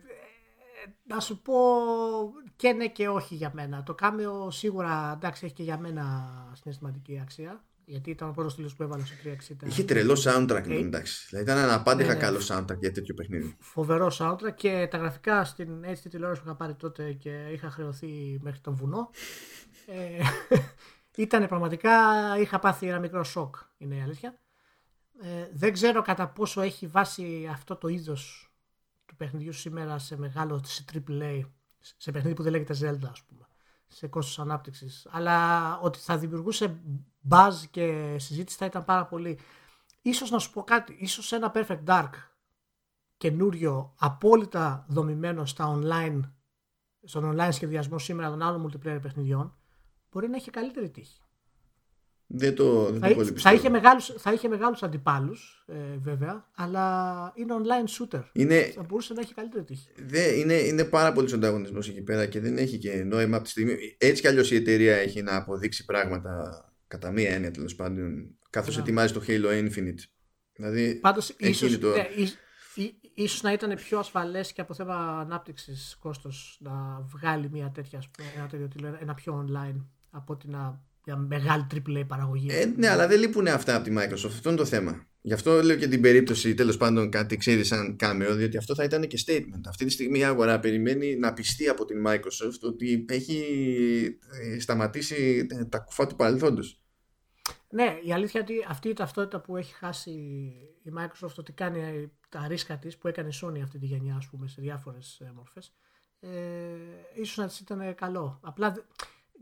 να 1.03 1.19
σου 1.19 1.41
πω 1.41 1.53
και 2.55 2.73
ναι 2.73 2.87
και 2.87 3.07
όχι 3.07 3.35
για 3.35 3.51
μένα. 3.53 3.83
Το 3.83 3.95
κάμεο 3.95 4.51
σίγουρα 4.51 5.13
εντάξει 5.15 5.45
έχει 5.45 5.53
και 5.53 5.63
για 5.63 5.77
μένα 5.77 6.03
συναισθηματική 6.61 7.19
αξία. 7.21 7.66
Γιατί 7.89 8.09
ήταν 8.09 8.29
ο 8.29 8.31
πρώτος 8.31 8.55
τίτλο 8.55 8.71
που 8.77 8.83
έβαλε 8.83 9.05
στο 9.05 9.15
360. 9.23 9.67
Είχε 9.67 9.83
τρελό 9.83 10.21
soundtrack, 10.23 10.63
ε, 10.67 10.77
εντάξει. 10.77 11.27
Δηλαδή 11.29 11.51
ήταν 11.51 11.63
ένα 11.63 11.73
απάντηχα 11.73 12.07
ναι, 12.09 12.13
ναι. 12.13 12.19
καλό 12.19 12.39
soundtrack 12.47 12.79
για 12.79 12.91
τέτοιο 12.91 13.13
παιχνίδι. 13.13 13.55
Φοβερό 13.59 14.11
soundtrack 14.19 14.53
και 14.55 14.87
τα 14.91 14.97
γραφικά 14.97 15.45
στην 15.45 15.85
HD 15.85 16.09
τηλεόραση 16.09 16.41
που 16.41 16.47
είχα 16.47 16.57
πάρει 16.57 16.75
τότε 16.75 17.13
και 17.13 17.47
είχα 17.51 17.69
χρεωθεί 17.69 18.39
μέχρι 18.41 18.59
τον 18.59 18.75
βουνό. 18.75 19.09
ε, 19.85 20.19
ήταν 21.23 21.47
πραγματικά, 21.47 21.91
είχα 22.39 22.59
πάθει 22.59 22.87
ένα 22.87 22.99
μικρό 22.99 23.23
σοκ, 23.23 23.55
είναι 23.77 23.95
η 23.95 24.01
αλήθεια. 24.01 24.39
Ε, 25.21 25.49
δεν 25.53 25.73
ξέρω 25.73 26.01
κατά 26.01 26.27
πόσο 26.27 26.61
έχει 26.61 26.87
βάσει 26.87 27.47
αυτό 27.51 27.75
το 27.75 27.87
είδος 27.87 28.51
του 29.05 29.15
παιχνιδιού 29.15 29.53
σήμερα 29.53 29.99
σε 29.99 30.17
μεγάλο 30.17 30.61
σε 30.65 30.85
AAA, 30.93 31.41
σε 31.97 32.11
παιχνίδι 32.11 32.35
που 32.35 32.43
δεν 32.43 32.51
λέγεται 32.51 32.73
Zelda, 32.73 33.09
ας 33.11 33.23
πούμε, 33.23 33.46
σε 33.87 34.07
κόστος 34.07 34.39
ανάπτυξης. 34.39 35.07
Αλλά 35.11 35.79
ότι 35.79 35.99
θα 35.99 36.17
δημιουργούσε 36.17 36.79
buzz 37.29 37.53
και 37.71 38.15
συζήτηση 38.19 38.57
θα 38.57 38.65
ήταν 38.65 38.85
πάρα 38.85 39.05
πολύ. 39.05 39.39
Ίσως 40.01 40.29
να 40.29 40.39
σου 40.39 40.51
πω 40.51 40.63
κάτι, 40.63 40.97
ίσως 40.99 41.31
ένα 41.31 41.51
Perfect 41.55 41.83
Dark 41.85 42.09
καινούριο, 43.17 43.93
απόλυτα 43.97 44.85
δομημένο 44.87 45.45
στα 45.45 45.77
online, 45.77 46.21
στον 47.03 47.35
online 47.35 47.49
σχεδιασμό 47.51 47.97
σήμερα 47.97 48.29
των 48.29 48.41
άλλων 48.41 48.67
multiplayer 48.67 48.99
παιχνιδιών, 49.01 49.55
μπορεί 50.11 50.27
να 50.29 50.35
έχει 50.35 50.49
καλύτερη 50.49 50.89
τύχη. 50.89 51.21
Δεν 52.29 52.55
το, 52.55 52.91
δεν 52.91 52.99
θα, 52.99 53.15
το 53.15 53.25
θα, 53.35 53.53
είχε 53.53 53.69
μεγάλους, 53.69 54.13
θα 54.17 54.33
είχε 54.33 54.47
μεγάλους 54.47 54.83
αντιπάλους 54.83 55.65
ε, 55.67 55.97
βέβαια 55.97 56.45
αλλά 56.55 57.33
είναι 57.35 57.53
online 57.57 57.89
shooter. 57.89 58.23
Είναι, 58.33 58.71
θα 58.75 58.83
μπορούσε 58.83 59.13
να 59.13 59.21
έχει 59.21 59.33
καλύτερη 59.33 59.63
τύχη. 59.63 59.89
Δε, 59.95 60.33
είναι, 60.33 60.53
είναι 60.53 60.83
πάρα 60.83 61.13
πολύ 61.13 61.33
ανταγωνισμό 61.33 61.79
εκεί 61.81 62.01
πέρα 62.01 62.25
και 62.25 62.39
δεν 62.39 62.57
έχει 62.57 62.77
και 62.77 63.03
νόημα 63.03 63.35
από 63.35 63.45
τη 63.45 63.49
στιγμή 63.51 63.75
έτσι 63.97 64.21
κι 64.21 64.27
αλλιώς 64.27 64.51
η 64.51 64.55
εταιρεία 64.55 64.95
έχει 64.95 65.21
να 65.21 65.35
αποδείξει 65.35 65.85
πράγματα 65.85 66.65
κατά 66.87 67.11
μία 67.11 67.29
έννοια 67.29 67.51
τέλος 67.51 67.75
πάντων 67.75 68.37
καθώς 68.49 68.75
yeah. 68.75 68.79
ετοιμάζει 68.79 69.13
το 69.13 69.23
Halo 69.27 69.47
Infinite. 69.47 70.03
Δηλαδή 70.53 70.95
Πάντως, 70.95 71.29
ίσως, 71.37 71.79
το... 71.79 71.89
ναι, 71.89 72.07
ίσως 73.13 73.41
να 73.41 73.51
ήταν 73.51 73.75
πιο 73.75 73.99
ασφαλές 73.99 74.53
και 74.53 74.61
από 74.61 74.73
θέμα 74.73 75.19
ανάπτυξης 75.19 75.97
κόστος 75.99 76.57
να 76.61 77.01
βγάλει 77.01 77.49
μια 77.49 77.71
τέτοια, 77.71 78.01
ένα, 78.35 78.47
τέτοιο, 78.47 78.97
ένα 79.01 79.13
πιο 79.13 79.45
online 79.47 79.85
από 80.09 80.33
ότι 80.33 80.47
να 80.47 80.85
για 81.07 81.17
μεγάλη 81.17 81.67
AAA 81.73 82.03
παραγωγή. 82.07 82.47
Ε, 82.49 82.65
ναι, 82.75 82.89
αλλά 82.89 83.07
δεν 83.07 83.19
λείπουν 83.19 83.47
αυτά 83.47 83.75
από 83.75 83.83
τη 83.83 83.93
Microsoft. 83.97 84.25
Αυτό 84.25 84.49
είναι 84.49 84.57
το 84.57 84.65
θέμα. 84.65 85.07
Γι' 85.21 85.33
αυτό 85.33 85.61
λέω 85.61 85.75
και 85.75 85.87
την 85.87 86.01
περίπτωση 86.01 86.53
τέλος 86.53 86.77
πάντων 86.77 87.09
κάτι 87.09 87.37
ξέρει 87.37 87.63
σαν 87.63 87.95
κάμεο, 87.95 88.35
διότι 88.35 88.57
αυτό 88.57 88.75
θα 88.75 88.83
ήταν 88.83 89.07
και 89.07 89.23
statement. 89.25 89.61
Αυτή 89.67 89.85
τη 89.85 89.91
στιγμή 89.91 90.19
η 90.19 90.23
αγορά 90.23 90.59
περιμένει 90.59 91.15
να 91.15 91.33
πιστεί 91.33 91.67
από 91.67 91.85
την 91.85 92.03
Microsoft 92.07 92.59
ότι 92.61 93.05
έχει 93.09 93.39
ε, 94.41 94.59
σταματήσει 94.59 95.47
τα 95.69 95.79
κουφά 95.79 96.07
του 96.07 96.15
παρελθόντος. 96.15 96.81
Ναι, 97.69 97.97
η 98.03 98.13
αλήθεια 98.13 98.41
είναι 98.41 98.53
ότι 98.53 98.65
αυτή 98.69 98.89
η 98.89 98.93
ταυτότητα 98.93 99.41
που 99.41 99.57
έχει 99.57 99.73
χάσει 99.73 100.11
η 100.83 100.91
Microsoft 100.97 101.35
ότι 101.37 101.51
κάνει 101.51 102.11
τα 102.29 102.47
ρίσκα 102.47 102.77
της 102.77 102.97
που 102.97 103.07
έκανε 103.07 103.29
η 103.29 103.39
Sony 103.41 103.59
αυτή 103.63 103.79
τη 103.79 103.85
γενιά, 103.85 104.15
ας 104.15 104.27
πούμε, 104.27 104.47
σε 104.47 104.61
διάφορες 104.61 105.21
μορφές, 105.35 105.73
ε, 106.19 106.29
ίσως 107.13 107.37
να 107.37 107.47
της 107.47 107.59
ήταν 107.59 107.95
καλό. 107.95 108.39
Απλά 108.43 108.73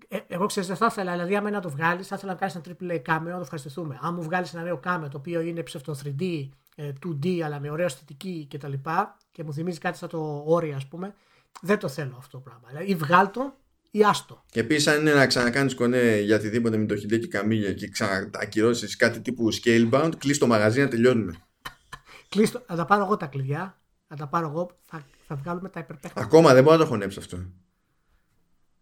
ε, 0.08 0.18
εγώ 0.28 0.46
ξέρω, 0.46 0.66
δεν 0.66 0.76
θα 0.76 0.86
ήθελα, 0.86 1.12
δηλαδή, 1.12 1.36
άμα 1.36 1.50
να 1.50 1.60
το 1.60 1.70
βγάλεις, 1.70 2.08
θα 2.08 2.16
ήθελα 2.16 2.32
να 2.32 2.38
κάνεις 2.38 2.56
ένα 2.56 2.64
triple 2.68 3.00
κάμεο, 3.02 3.30
να 3.30 3.36
το 3.36 3.42
ευχαριστηθούμε. 3.42 4.00
Αν 4.02 4.14
μου 4.14 4.24
βγάλεις 4.24 4.54
ένα 4.54 4.64
νέο 4.64 4.78
κάμεο 4.78 5.10
το 5.10 5.18
οποίο 5.18 5.42
είναι 5.42 5.64
ψευτο 5.64 5.96
3D, 6.04 6.50
2D, 6.78 7.40
ε, 7.40 7.44
αλλά 7.44 7.60
με 7.60 7.70
ωραία 7.70 7.86
αισθητική 7.86 8.48
κτλ. 8.50 8.72
Και, 8.72 8.80
και 9.32 9.44
μου 9.44 9.54
θυμίζει 9.54 9.80
κάτι 9.80 9.98
σαν 9.98 10.10
το 10.10 10.44
όρια, 10.46 10.76
ας 10.76 10.88
πούμε, 10.88 11.14
δεν 11.62 11.80
το 11.80 11.88
θέλω 11.88 12.16
αυτό 12.18 12.38
το 12.38 12.44
πράγμα. 12.44 12.68
Δηλαδή, 12.68 12.92
ή 12.92 12.96
βγάλ 12.96 13.32
το 13.32 13.54
ή 13.92 14.04
άστο. 14.04 14.44
Και 14.52 14.60
επίσης, 14.60 14.88
αν 14.88 15.02
είναι 15.02 15.14
να 15.14 15.28
ξανακάνεις 15.28 15.76
κονέ 15.76 16.20
για 16.20 16.36
οτιδήποτε 16.36 16.78
με 16.78 16.86
το 16.86 16.96
και 16.96 17.28
καμίλια 17.28 17.74
και 17.74 17.88
ξανακυρώσει 17.88 18.98
κάτι 18.98 19.22
τύπου 19.22 19.54
scalebound, 19.54 20.12
κλείσει 20.18 20.40
το 20.40 20.48
μαγαζί 20.48 20.82
να 20.82 20.88
τελειώνουμε. 20.88 21.34
Κλείστο, 22.30 22.64
θα 22.68 22.76
τα 22.76 22.86
πάρω 22.86 23.04
εγώ 23.04 23.18
τα 23.18 23.26
κλειδιά, 23.26 23.82
θα 24.08 24.16
τα 24.16 24.28
πάρω 24.28 24.48
εγώ, 24.48 24.72
θα, 24.86 25.06
θα 25.28 25.36
βγάλουμε 25.36 25.70
τα 25.70 25.80
υπερπέχματα. 25.80 26.22
Ακόμα 26.22 26.54
δεν 26.54 26.64
μπορώ 26.64 26.78
να 26.78 26.84
το 26.84 26.90
χωνέψω 26.90 27.20
αυτό. 27.20 27.38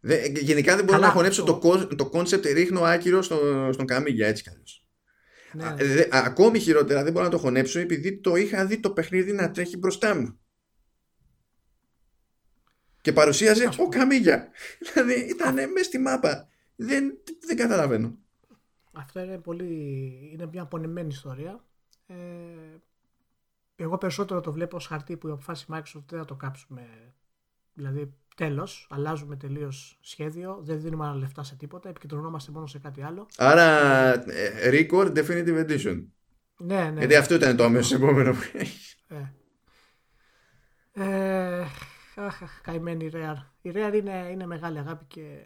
Δε, 0.05 0.27
γενικά 0.27 0.75
δεν 0.75 0.85
μπορώ 0.85 0.99
να 0.99 1.09
χωνέψω 1.09 1.43
το, 1.43 1.59
το 1.95 2.09
concept 2.13 2.45
ρίχνω 2.45 2.81
άκυρο 2.81 3.21
στο, 3.21 3.69
στον 3.71 3.85
Καμίγια 3.85 4.27
έτσι 4.27 4.43
κι 4.43 4.49
Ναι. 5.53 5.75
Δε, 5.75 6.07
ακόμη 6.11 6.59
χειρότερα 6.59 7.03
δεν 7.03 7.11
μπορώ 7.13 7.25
να 7.25 7.31
το 7.31 7.37
χωνέψω 7.37 7.79
επειδή 7.79 8.17
το 8.17 8.35
είχα 8.35 8.65
δει 8.65 8.79
το 8.79 8.91
παιχνίδι 8.91 9.31
να 9.31 9.51
τρέχει 9.51 9.77
μπροστά 9.77 10.15
μου. 10.15 10.39
Και 13.01 13.13
παρουσίαζε 13.13 13.69
ο 13.77 13.87
Καμίγια. 13.87 14.49
δηλαδή 14.93 15.13
ήταν 15.13 15.53
μέσα 15.53 15.83
στη 15.83 15.97
μάπα. 15.97 16.47
Δεν, 16.75 17.17
δεν 17.45 17.57
καταλαβαίνω. 17.57 18.17
Αυτό 18.91 19.19
είναι 19.19 19.37
πολύ. 19.37 20.29
είναι 20.33 20.47
μια 20.51 20.61
απονεμένη 20.61 21.07
ιστορία. 21.07 21.63
Ε, 22.07 22.15
εγώ 23.75 23.97
περισσότερο 23.97 24.41
το 24.41 24.51
βλέπω 24.51 24.75
ως 24.75 24.87
χαρτί 24.87 25.17
που 25.17 25.27
η 25.27 25.31
αποφάση 25.31 25.65
Microsoft 25.69 26.05
δεν 26.07 26.19
θα 26.19 26.25
το 26.25 26.35
κάψουμε. 26.35 27.13
Δηλαδή 27.73 28.13
Τέλος, 28.35 28.87
αλλάζουμε 28.89 29.35
τελείως 29.35 29.99
σχέδιο, 30.01 30.59
δεν 30.61 30.81
δίνουμε 30.81 31.05
άλλα 31.05 31.15
λεφτά 31.15 31.43
σε 31.43 31.55
τίποτα, 31.55 31.89
επικεντρωνόμαστε 31.89 32.51
μόνο 32.51 32.67
σε 32.67 32.79
κάτι 32.79 33.01
άλλο. 33.01 33.27
Άρα, 33.37 33.63
ε, 34.31 34.69
Record 34.71 35.17
Definitive 35.17 35.65
Edition. 35.67 36.03
Ναι, 36.57 36.89
ναι. 36.89 36.99
Γιατί 36.99 37.15
αυτό 37.15 37.35
ήταν 37.35 37.55
το 37.55 37.63
αμέσως 37.63 37.91
επόμενο 37.91 38.31
που 38.31 38.43
έχει. 38.53 38.95
Ε. 39.07 39.23
Ε, 40.93 41.65
αχ, 42.15 42.61
καημένη 42.61 43.05
η 43.05 43.11
Rare. 43.13 43.45
Η 43.61 43.71
Rare 43.73 43.93
είναι, 43.93 44.29
είναι 44.31 44.45
μεγάλη 44.45 44.79
αγάπη 44.79 45.05
και. 45.05 45.45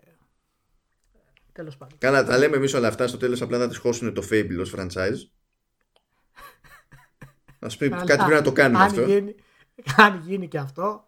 Τέλος 1.51 1.77
πάντων. 1.77 1.97
Καλά, 1.97 2.23
τα 2.23 2.37
λέμε 2.37 2.55
εμείς 2.55 2.73
όλα 2.73 2.87
αυτά. 2.87 3.07
Στο 3.07 3.17
τέλος 3.17 3.41
απλά 3.41 3.57
θα 3.57 3.67
τη 3.67 3.77
χώσουν 3.77 4.13
το 4.13 4.27
Fable 4.31 4.57
ως 4.59 4.73
franchise. 4.75 5.17
Α 7.59 7.67
πει 7.77 7.89
κάτι 7.89 8.05
πρέπει 8.05 8.31
να 8.31 8.41
το 8.41 8.51
κάνουμε 8.51 8.83
αυτό. 8.83 9.01
Γίνει, 9.01 9.35
αν 9.95 10.21
γίνει 10.25 10.47
και 10.47 10.57
αυτό, 10.57 11.07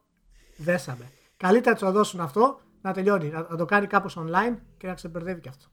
δέσαμε. 0.57 1.11
Καλύτερα 1.43 1.77
να 1.81 1.87
του 1.87 1.91
δώσουν 1.91 2.19
αυτό 2.19 2.61
να 2.81 2.93
τελειώνει. 2.93 3.29
Να, 3.29 3.45
το 3.45 3.65
κάνει 3.65 3.87
κάπως 3.87 4.17
online 4.19 4.57
και 4.77 4.87
να 4.87 4.93
ξεμπερδεύει 4.93 5.41
και 5.41 5.49
αυτό. 5.49 5.65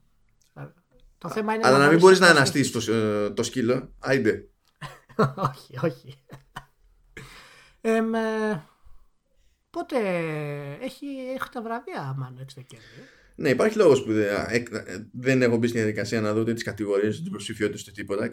Το 1.17 1.29
θέμα 1.29 1.53
είναι 1.53 1.67
Αλλά 1.67 1.77
να, 1.77 1.89
μην 1.89 1.99
μπορείς 1.99 2.19
να 2.19 2.27
αναστήσεις 2.27 2.71
το, 2.71 2.93
ε, 2.93 3.29
το 3.29 3.43
σκύλο. 3.43 3.93
Άιντε. 3.99 4.47
όχι, 5.49 5.79
όχι. 5.83 6.23
Ε, 7.81 8.01
πότε 9.69 9.97
έχει, 10.81 11.05
έχει 11.35 11.49
τα 11.51 11.61
βραβεία, 11.61 12.15
μάλλον 12.17 12.39
6 12.41 12.45
Δεκέμβρη. 12.55 12.87
Ναι, 13.35 13.49
υπάρχει 13.49 13.77
λόγος 13.77 14.03
που 14.03 14.11
δεν, 15.11 15.41
έχω 15.41 15.57
μπει 15.57 15.67
στην 15.67 15.79
διαδικασία 15.79 16.21
να 16.21 16.33
δω 16.33 16.43
τις 16.43 16.63
κατηγορίες, 16.63 17.21
τι 17.21 17.27
υποψηφιότητε 17.27 17.83
του 17.83 17.91
τίποτα. 17.91 18.27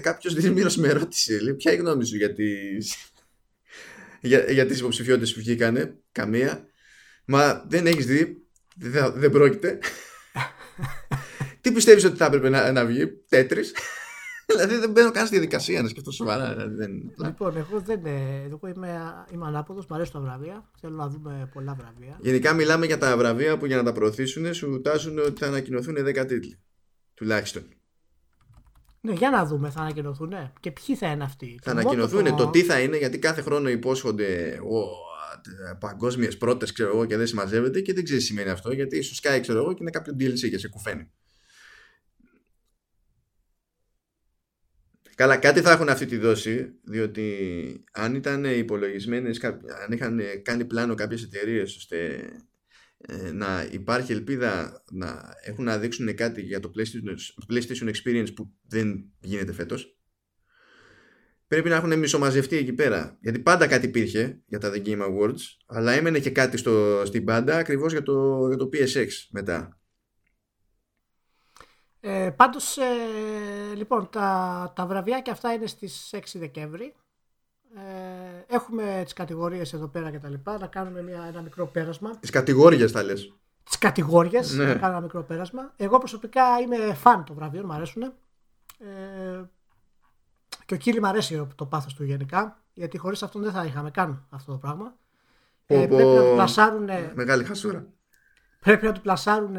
Κάποιος 0.00 0.34
Δημήρο 0.34 0.70
με 0.82 0.92
ρώτησε, 0.92 1.40
λέει, 1.40 1.54
ποια 1.54 1.72
είναι 1.72 1.80
η 1.80 1.84
γνώμη 1.84 2.04
σου 2.06 2.16
για 2.16 2.32
τις 2.32 3.12
για, 4.20 4.50
για 4.50 4.66
τις 4.66 4.78
υποψηφιότητες 4.78 5.34
που 5.34 5.40
βγήκανε; 5.40 5.94
Καμία. 6.12 6.69
Μα 7.30 7.64
δεν 7.68 7.86
έχεις 7.86 8.06
δει. 8.06 8.46
Δεν, 8.76 9.12
δεν 9.16 9.30
πρόκειται. 9.30 9.78
Τι 11.60 11.72
πιστεύεις 11.72 12.04
ότι 12.04 12.16
θα 12.16 12.24
έπρεπε 12.24 12.48
να, 12.48 12.72
να 12.72 12.84
βγει, 12.84 13.06
Τέτρι. 13.28 13.60
δηλαδή 14.46 14.76
δεν 14.76 14.90
μπαίνω 14.90 15.10
καν 15.10 15.26
στη 15.26 15.34
διαδικασία 15.34 15.82
να 15.82 15.88
σκεφτώ 15.88 16.10
σοβαρά. 16.10 16.54
Δηλαδή 16.54 16.74
δεν... 16.74 16.90
Λοιπόν, 17.24 17.56
εγώ, 17.56 17.80
δεν, 17.80 18.00
εγώ 18.46 18.68
είμαι, 18.74 19.00
είμαι 19.32 19.46
ανάποδος, 19.46 19.86
μου 19.86 19.94
αρέσουν 19.94 20.12
τα 20.12 20.20
βραβεία. 20.20 20.70
Θέλω 20.80 20.96
να 20.96 21.08
δούμε 21.08 21.50
πολλά 21.52 21.74
βραβεία. 21.74 22.18
Γενικά 22.20 22.52
μιλάμε 22.52 22.86
για 22.86 22.98
τα 22.98 23.16
βραβεία 23.16 23.58
που 23.58 23.66
για 23.66 23.76
να 23.76 23.82
τα 23.82 23.92
προωθήσουν 23.92 24.54
σου 24.54 24.80
τάσουν 24.80 25.18
ότι 25.18 25.40
θα 25.40 25.46
ανακοινωθούν 25.46 25.96
10 25.98 26.26
τίτλοι. 26.26 26.60
Τουλάχιστον. 27.14 27.62
Ναι, 29.00 29.12
για 29.12 29.30
να 29.30 29.44
δούμε, 29.44 29.70
θα 29.70 29.80
ανακοινωθούν. 29.80 30.32
Και 30.60 30.70
ποιοι 30.70 30.96
θα 30.96 31.10
είναι 31.10 31.24
αυτοί. 31.24 31.58
Θα 31.62 31.70
ανακοινωθούν 31.70 32.24
το... 32.24 32.34
το 32.34 32.50
τι 32.50 32.62
θα 32.62 32.80
είναι, 32.80 32.96
γιατί 32.96 33.18
κάθε 33.18 33.42
χρόνο 33.42 33.68
υπόσχονται 33.68 34.58
παγκόσμιες 35.78 36.36
πρώτες, 36.36 36.72
ξέρω 36.72 36.90
εγώ, 36.90 37.06
και 37.06 37.16
δεν 37.16 37.26
συμμαζεύεται 37.26 37.80
και 37.80 37.92
δεν 37.92 38.04
ξέρεις 38.04 38.22
τι 38.22 38.28
σημαίνει 38.28 38.50
αυτό, 38.50 38.72
γιατί 38.72 38.96
ίσω 38.96 39.14
σκάει, 39.14 39.40
ξέρω 39.40 39.58
εγώ, 39.58 39.72
και 39.72 39.78
είναι 39.80 39.90
κάποιο 39.90 40.14
DLC 40.18 40.50
και 40.50 40.58
σε 40.58 40.68
κουφαίνει. 40.68 41.10
Καλά, 45.14 45.36
κάτι 45.36 45.60
θα 45.60 45.70
έχουν 45.72 45.88
αυτή 45.88 46.06
τη 46.06 46.16
δόση, 46.16 46.72
διότι 46.82 47.84
αν 47.92 48.14
ήταν 48.14 48.44
υπολογισμένες, 48.44 49.44
αν 49.84 49.92
είχαν 49.92 50.20
κάνει 50.42 50.64
πλάνο 50.64 50.94
κάποιες 50.94 51.22
εταιρείες 51.22 51.76
ώστε 51.76 52.28
ε, 52.98 53.32
να 53.32 53.68
υπάρχει 53.70 54.12
ελπίδα 54.12 54.84
να 54.90 55.36
έχουν 55.42 55.64
να 55.64 55.78
δείξουν 55.78 56.14
κάτι 56.14 56.40
για 56.40 56.60
το 56.60 56.70
PlayStation, 56.76 57.14
PlayStation 57.52 57.92
Experience 57.94 58.34
που 58.34 58.52
δεν 58.66 59.12
γίνεται 59.20 59.52
φέτος, 59.52 59.99
πρέπει 61.50 61.68
να 61.68 61.74
έχουν 61.76 61.98
μισομαζευτεί 61.98 62.56
εκεί 62.56 62.72
πέρα. 62.72 63.16
Γιατί 63.20 63.38
πάντα 63.38 63.66
κάτι 63.66 63.86
υπήρχε 63.86 64.40
για 64.46 64.58
τα 64.58 64.70
The 64.74 64.86
Game 64.86 65.00
Awards, 65.00 65.40
αλλά 65.66 65.92
έμενε 65.92 66.18
και 66.18 66.30
κάτι 66.30 66.56
στο, 66.56 67.02
στην 67.04 67.24
πάντα 67.24 67.56
ακριβώς 67.56 67.92
για 67.92 68.02
το, 68.02 68.46
για 68.48 68.56
το 68.56 68.68
PSX 68.72 69.08
μετά. 69.30 69.78
Ε, 72.00 72.30
πάντως, 72.36 72.76
ε, 72.76 73.74
λοιπόν, 73.74 74.08
τα, 74.10 74.72
τα 74.76 74.86
βραβιάκια 74.86 75.32
αυτά 75.32 75.52
είναι 75.52 75.66
στις 75.66 76.10
6 76.12 76.18
Δεκέμβρη. 76.34 76.94
Ε, 77.76 78.54
έχουμε 78.54 79.00
τις 79.04 79.12
κατηγορίες 79.12 79.72
εδώ 79.72 79.88
πέρα 79.88 80.10
και 80.10 80.18
τα 80.18 80.28
λοιπά. 80.28 80.58
Να 80.58 80.66
κάνουμε 80.66 81.02
μια, 81.02 81.24
ένα 81.28 81.42
μικρό 81.42 81.66
πέρασμα. 81.66 82.18
Τις 82.18 82.30
κατηγόριες 82.30 82.90
θα 82.90 83.02
λες. 83.02 83.34
Τις 83.64 83.78
κατηγόριες, 83.78 84.54
Ναι. 84.54 84.64
να 84.64 84.70
κάνουμε 84.72 84.88
ένα 84.88 85.00
μικρό 85.00 85.22
πέρασμα. 85.22 85.72
Εγώ 85.76 85.98
προσωπικά 85.98 86.42
είμαι 86.60 86.94
φαν 86.94 87.24
των 87.24 87.36
βραβείων, 87.36 87.64
μου 87.66 87.72
αρέσουν. 87.72 88.02
Ε, 88.02 89.50
και 90.70 90.76
ο 90.76 90.78
Κίλι 90.78 91.00
μου 91.00 91.06
αρέσει 91.06 91.46
το 91.54 91.66
πάθος 91.66 91.94
του 91.94 92.04
γενικά, 92.04 92.58
γιατί 92.74 92.98
χωρίς 92.98 93.22
αυτόν 93.22 93.42
δεν 93.42 93.52
θα 93.52 93.64
είχαμε 93.64 93.90
καν 93.90 94.26
αυτό 94.30 94.52
το 94.52 94.58
πράγμα. 94.58 94.94
Πω, 95.66 95.74
Ε, 95.74 95.86
πω. 95.86 95.96
πρέπει 95.96 96.12
να 96.14 96.22
του 96.24 96.32
πλασάρουν, 96.34 96.88
Μεγάλη 97.14 97.44
χασούρα. 97.44 97.86
πρέπει 98.60 98.86
να 98.86 98.92
του 98.92 99.00
πλασάρουν 99.00 99.56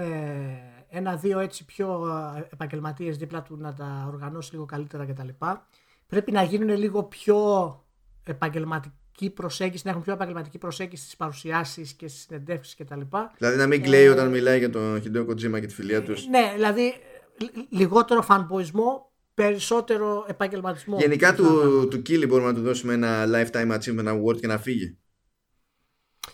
ένα-δύο 0.90 1.40
έτσι 1.40 1.66
πιο 1.66 2.08
ε, 2.38 2.48
επαγγελματίες 2.54 3.18
δίπλα 3.18 3.42
του 3.42 3.58
να 3.58 3.74
τα 3.74 4.06
οργανώσει 4.08 4.52
λίγο 4.52 4.66
καλύτερα 4.66 5.06
κτλ. 5.06 5.28
Πρέπει 6.08 6.32
να 6.32 6.44
γίνουν 6.44 6.78
λίγο 6.78 7.04
πιο 7.04 7.38
επαγγελματική 8.24 9.30
προσέγγιση, 9.30 9.82
να 9.86 9.92
έχουν 9.92 10.04
πιο 10.04 10.14
επαγγελματική 10.14 10.58
προσέγγιση 10.58 11.04
στις 11.04 11.16
παρουσιάσεις 11.16 11.94
και 11.94 12.08
στις 12.08 12.22
συνεντεύξεις 12.22 12.76
κτλ. 12.76 13.02
Δηλαδή 13.38 13.58
να 13.58 13.68
μην 13.68 13.82
κλαίει 13.84 14.08
όταν 14.08 14.30
μιλάει 14.30 14.58
για 14.58 14.70
τον 14.70 15.02
Χιντέο 15.02 15.26
Κοτζίμα 15.26 15.60
και 15.60 15.66
τη 15.68 15.74
φιλία 15.74 16.04
τους. 16.04 16.28
Ναι, 16.28 16.52
δηλαδή 16.54 16.94
λι- 17.38 17.66
λιγότερο 17.70 18.22
φανμποϊσμό, 18.22 19.11
περισσότερο 19.34 20.26
επαγγελματισμό. 20.28 20.98
Γενικά 21.00 21.36
του, 21.36 21.88
του 21.90 22.02
Κίλι 22.02 22.26
μπορούμε 22.26 22.48
να 22.48 22.56
του 22.56 22.62
δώσουμε 22.62 22.94
ένα 22.94 23.26
Lifetime 23.28 23.80
Achievement 23.80 24.08
Award 24.08 24.40
και 24.40 24.48
να 24.48 24.58
φύγει. 24.58 24.98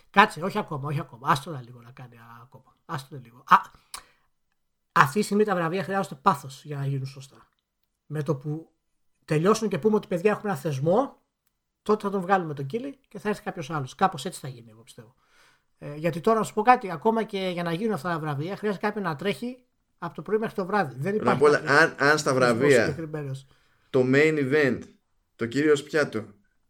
Κάτσε, 0.09 0.41
όχι 0.43 0.57
ακόμα, 0.57 0.87
όχι 0.87 0.99
ακόμα. 0.99 1.29
Άστο 1.31 1.51
να 1.51 1.61
λίγο 1.61 1.81
να 1.81 1.91
κάνει 1.91 2.15
α, 2.15 2.39
ακόμα. 2.41 2.77
Άστο 2.85 3.15
να 3.15 3.21
λίγο. 3.23 3.37
Α, 3.37 3.55
αυτή 4.91 5.19
τη 5.19 5.25
στιγμή 5.25 5.43
τα 5.43 5.55
βραβεία 5.55 5.83
χρειάζονται 5.83 6.15
πάθος 6.15 6.65
για 6.65 6.77
να 6.77 6.85
γίνουν 6.85 7.05
σωστά. 7.05 7.47
Με 8.05 8.23
το 8.23 8.35
που 8.35 8.71
τελειώσουν 9.25 9.69
και 9.69 9.77
πούμε 9.77 9.95
ότι 9.95 10.07
παιδιά 10.07 10.31
έχουμε 10.31 10.51
ένα 10.51 10.59
θεσμό, 10.59 11.21
τότε 11.81 12.03
θα 12.03 12.09
τον 12.09 12.21
βγάλουμε 12.21 12.53
τον 12.53 12.65
κύλι 12.65 12.99
και 13.07 13.19
θα 13.19 13.29
έρθει 13.29 13.41
κάποιος 13.41 13.69
άλλος. 13.69 13.95
Κάπως 13.95 14.25
έτσι 14.25 14.39
θα 14.39 14.47
γίνει, 14.47 14.69
εγώ 14.69 14.81
πιστεύω. 14.81 15.15
Ε, 15.77 15.95
γιατί 15.95 16.19
τώρα 16.19 16.39
να 16.39 16.45
σου 16.45 16.53
πω 16.53 16.61
κάτι, 16.61 16.91
ακόμα 16.91 17.23
και 17.23 17.49
για 17.53 17.63
να 17.63 17.73
γίνουν 17.73 17.93
αυτά 17.93 18.09
τα 18.09 18.19
βραβεία, 18.19 18.55
χρειάζεται 18.55 18.85
κάποιον 18.85 19.03
να 19.03 19.15
τρέχει 19.15 19.66
από 19.97 20.15
το 20.15 20.21
πρωί 20.21 20.37
μέχρι 20.37 20.55
το 20.55 20.65
βράδυ. 20.65 20.95
Δεν 20.99 21.15
Πρώτα 21.15 21.31
υπάρχει. 21.31 21.39
απ' 21.39 21.49
όλα, 21.49 21.57
κάποιος 21.57 21.81
αν, 21.99 22.09
αν 22.09 22.17
στα 22.17 22.31
θεσμός 22.33 22.33
βραβεία 22.47 22.81
συγκεκριμένος. 22.85 23.47
το 23.89 24.05
main 24.13 24.37
event, 24.51 24.79
το 25.35 25.45
κύριος 25.45 25.83
πιάτο, 25.83 26.25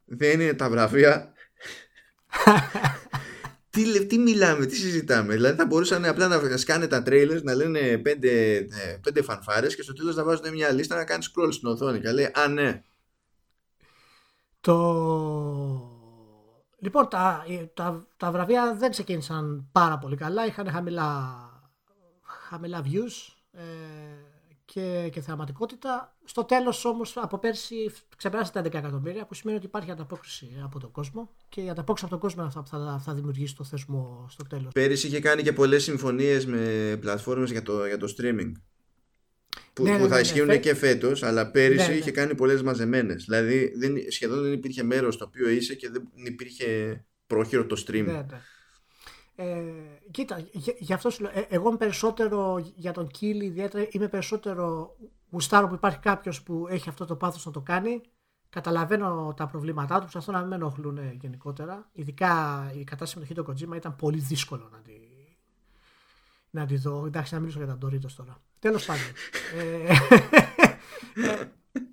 δεν 0.05 0.39
είναι 0.39 0.53
τα 0.53 0.69
βραβεία. 0.69 1.33
τι, 3.69 3.85
λε- 3.85 4.07
τι 4.07 4.17
μιλάμε, 4.17 4.65
τι 4.65 4.75
συζητάμε. 4.75 5.33
Δηλαδή 5.33 5.57
θα 5.57 5.65
μπορούσαν 5.65 6.05
απλά 6.05 6.27
να 6.27 6.57
σκάνε 6.57 6.87
τα 6.87 7.03
trailers, 7.05 7.41
να 7.43 7.53
λένε 7.55 7.97
πέντε, 7.97 8.55
ε, 8.57 8.97
πέντε 9.01 9.21
φανφάρες 9.21 9.75
και 9.75 9.81
στο 9.81 9.93
τέλος 9.93 10.15
να 10.15 10.23
βάζουν 10.23 10.53
μια 10.53 10.71
λίστα 10.71 10.95
να 10.95 11.03
κάνεις 11.05 11.31
scroll 11.35 11.47
στην 11.53 11.67
οθόνη 11.67 11.99
και 11.99 12.11
λέει 12.11 12.31
«Α 12.33 12.47
ναι, 12.47 12.81
Το... 14.59 15.91
Λοιπόν, 16.79 17.09
τα, 17.09 17.45
τα, 17.73 18.07
τα 18.17 18.31
βραβεία 18.31 18.75
δεν 18.79 18.91
ξεκίνησαν 18.91 19.69
πάρα 19.71 19.97
πολύ 19.97 20.15
καλά. 20.15 20.45
Είχαν 20.45 20.71
χαμηλά, 20.71 21.39
χαμηλά 22.47 22.83
views 22.85 23.33
ε, 23.51 23.61
και, 24.65 25.09
και 25.11 25.21
θεαματικότητα. 25.21 26.15
Στο 26.25 26.43
τέλος 26.43 26.85
όμως 26.85 27.17
από 27.17 27.37
πέρσι 27.37 27.91
ξεπεράσει 28.17 28.51
τα 28.53 28.61
11 28.61 28.65
εκατομμύρια 28.73 29.25
που 29.25 29.33
σημαίνει 29.33 29.57
ότι 29.57 29.65
υπάρχει 29.67 29.91
ανταπόκριση 29.91 30.61
από 30.63 30.79
τον 30.79 30.91
κόσμο 30.91 31.29
και 31.49 31.61
η 31.61 31.69
ανταπόκριση 31.69 32.05
από 32.05 32.13
τον 32.13 32.19
κόσμο 32.19 32.39
είναι 32.41 32.47
αυτά 32.55 32.61
που 32.61 32.67
θα, 32.67 33.01
θα 33.05 33.13
δημιουργήσει 33.13 33.55
το 33.55 33.63
θεσμό 33.63 34.25
στο 34.29 34.43
τέλος. 34.47 34.71
Πέρυσι 34.73 35.07
είχε 35.07 35.19
κάνει 35.19 35.41
και 35.43 35.53
πολλές 35.53 35.83
συμφωνίες 35.83 36.45
με 36.45 36.97
πλατφόρμες 37.01 37.51
για 37.51 37.61
το, 37.61 37.85
για 37.85 37.97
το 37.97 38.13
streaming. 38.17 38.51
Που, 39.73 39.83
Ναι, 39.83 39.91
ναι, 39.91 39.97
που 39.97 40.03
ναι, 40.03 40.09
θα 40.09 40.15
ναι, 40.15 40.21
ισχύουν 40.21 40.47
φε- 40.47 40.61
και 40.61 40.73
φέτος, 40.75 41.23
αλλά 41.23 41.51
πέρυσι 41.51 41.87
Ναι, 41.87 41.93
ναι. 41.93 41.99
είχε 41.99 42.11
κάνει 42.11 42.35
πολλές 42.35 42.61
μαζεμένες. 42.61 43.23
Δηλαδή 43.25 43.73
δεν, 43.77 43.95
σχεδόν 44.09 44.41
δεν 44.43 44.53
υπήρχε 44.53 44.83
μέρος 44.83 45.13
στο 45.13 45.25
οποίο 45.25 45.49
είσαι 45.49 45.75
και 45.75 45.89
δεν 45.89 46.09
υπήρχε 46.13 47.01
πρόχειρο 47.27 47.65
το 47.65 47.83
stream. 47.87 48.25
Ναι, 49.37 49.45
ναι. 49.45 49.51
Ε, 49.51 49.99
κοίτα, 50.11 50.39
γι- 50.51 50.75
γι' 50.79 50.93
αυτό 50.93 51.09
σου 51.09 51.21
λέω, 51.23 51.31
ε, 51.35 51.45
εγώ 51.49 51.67
είμαι 51.67 51.77
περισσότερο 51.77 52.57
για 52.75 52.91
τον 52.91 53.07
Κίλι, 53.07 53.45
ιδιαίτερα 53.45 53.87
είμαι 53.91 54.07
περισσότερο 54.07 54.95
γουστάρω 55.29 55.67
που 55.67 55.73
υπάρχει 55.73 55.99
κάποιος 55.99 56.43
που 56.43 56.67
έχει 56.69 56.89
αυτό 56.89 57.05
το 57.05 57.15
πάθος 57.15 57.45
να 57.45 57.51
το 57.51 57.61
κάνει. 57.61 58.01
Καταλαβαίνω 58.49 59.33
τα 59.37 59.47
προβλήματά 59.47 59.99
τους, 60.01 60.11
προσπαθώ 60.11 60.31
να 60.31 60.39
μην 60.39 60.47
με 60.47 60.55
ενοχλούν 60.55 60.97
ε, 60.97 61.17
γενικότερα. 61.21 61.89
Ειδικά 61.91 62.31
η 62.75 62.83
κατάσταση 62.83 63.13
με 63.13 63.19
τον 63.19 63.27
Χίτο 63.27 63.43
Κοτζίμα 63.43 63.75
ήταν 63.75 63.95
πολύ 63.95 64.19
δύσκολο 64.19 64.69
να 64.71 64.77
τη, 64.77 64.91
να 66.49 66.65
τη 66.65 66.77
δω. 66.77 67.05
Εντάξει, 67.05 67.33
να 67.33 67.39
μιλήσω 67.39 67.57
για 67.63 67.67
τα 67.67 67.77
Doritos 67.87 68.11
τώρα. 68.15 68.41
Τέλος 68.59 68.85
πάντων. 68.85 69.03
ε, 69.57 69.85
ε, 69.85 69.95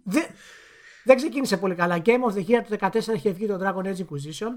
δεν, 0.04 0.24
δεν 1.04 1.16
ξεκίνησε 1.16 1.56
πολύ 1.56 1.74
καλά. 1.74 2.02
Game 2.04 2.22
of 2.30 2.34
the 2.34 2.44
Year 2.46 2.62
του 2.68 2.76
2014 2.80 3.14
είχε 3.14 3.30
βγει 3.30 3.46
το 3.46 3.58
Dragon 3.60 3.84
Age 3.86 3.96
Inquisition. 3.98 4.50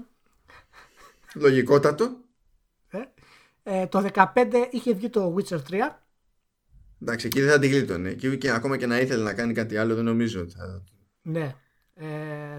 Λογικότατο. 1.34 2.16
Ε, 3.68 3.80
ε, 3.80 3.86
το 3.86 4.08
2015 4.14 4.24
είχε 4.70 4.94
βγει 4.94 5.08
το 5.08 5.34
Witcher 5.36 5.58
3. 5.70 5.74
Εντάξει, 7.02 7.26
εκεί 7.26 7.40
δεν 7.40 7.50
θα 7.50 7.58
την 7.58 7.70
γλίτωνε. 7.70 8.08
Εκεί 8.08 8.38
και 8.38 8.50
ακόμα 8.50 8.76
και 8.76 8.86
να 8.86 9.00
ήθελε 9.00 9.22
να 9.22 9.34
κάνει 9.34 9.52
κάτι 9.52 9.76
άλλο, 9.76 9.94
δεν 9.94 10.04
νομίζω 10.04 10.40
ότι 10.40 10.52
θα. 10.54 10.84
Ναι. 11.22 11.54
Ε, 11.94 12.06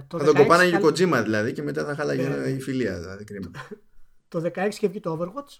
το 0.08 0.18
Θα 0.18 0.26
τον 0.26 0.34
16 0.36 0.38
κοπάναγε 0.38 0.72
καλ- 0.72 0.84
ο 0.84 0.88
Kojima 0.88 1.22
δηλαδή 1.24 1.54
και 1.54 1.62
μετά 1.62 1.86
θα 1.86 1.96
χάλαγε 1.96 2.28
Ναι, 2.28 2.36
ναι. 2.36 2.48
η 2.50 2.60
φιλία. 2.60 3.00
Δηλαδή, 3.00 3.24
κρίμα. 3.24 3.52
Το 4.28 4.52
16 4.56 4.68
είχε 4.70 4.88
βγει 4.88 5.00
το 5.00 5.18
Overwatch 5.20 5.58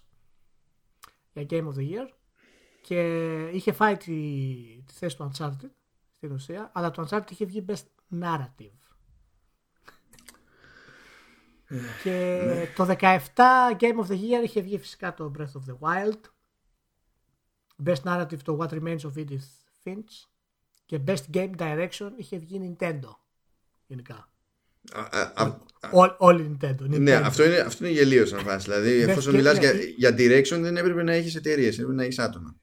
για 1.32 1.46
Game 1.50 1.64
of 1.68 1.78
the 1.78 1.82
Year 1.90 2.08
και 2.82 3.00
είχε 3.52 3.72
φάει 3.72 3.96
τη, 3.96 4.12
τη 4.86 4.92
θέση 4.92 5.16
του 5.16 5.30
Uncharted 5.32 5.70
στην 6.16 6.32
ουσία, 6.32 6.70
αλλά 6.74 6.90
το 6.90 7.06
Uncharted 7.10 7.30
είχε 7.30 7.44
βγει 7.44 7.64
Best 7.68 7.84
Narrative. 8.22 8.72
Και 12.02 12.42
το 12.76 12.96
17 13.00 13.18
Game 13.78 14.04
of 14.04 14.06
the 14.08 14.14
Year 14.14 14.44
είχε 14.44 14.60
βγει 14.60 14.78
φυσικά 14.78 15.14
το 15.14 15.32
Breath 15.38 15.42
of 15.42 15.72
the 15.72 15.78
Wild 15.80 16.20
Best 17.86 18.02
Narrative 18.04 18.38
το 18.44 18.58
What 18.60 18.68
Remains 18.74 18.98
of 19.00 19.12
Edith 19.18 19.48
Finch 19.84 20.26
και 20.86 21.00
Best 21.06 21.34
Game 21.34 21.50
Direction 21.58 22.10
είχε 22.16 22.38
βγει 22.38 22.76
Nintendo 22.78 23.14
γενικά. 23.86 24.28
Α, 24.92 25.00
α, 25.20 25.32
α, 25.34 25.58
All, 25.92 26.14
όλη 26.18 26.58
Nintendo. 26.60 26.80
Ναι, 26.80 26.96
Nintendo. 27.18 27.22
αυτό 27.24 27.44
είναι, 27.44 27.56
αυτό 27.58 27.84
είναι 27.86 27.94
γελίο 27.94 28.26
σαν 28.26 28.40
φάση. 28.40 28.64
Δηλαδή, 28.70 29.04
Ναι, 29.04 29.10
εφόσον 29.12 29.32
και- 29.32 29.38
μιλάς 29.38 29.58
ναι. 29.58 29.60
για, 29.60 29.72
για 29.96 30.10
direction, 30.10 30.60
δεν 30.60 30.76
έπρεπε 30.76 31.02
να 31.02 31.12
έχεις 31.12 31.34
εταιρείες, 31.34 31.74
έπρεπε 31.74 31.92
να 31.94 32.02
έχεις 32.02 32.18
άτομα. 32.18 32.56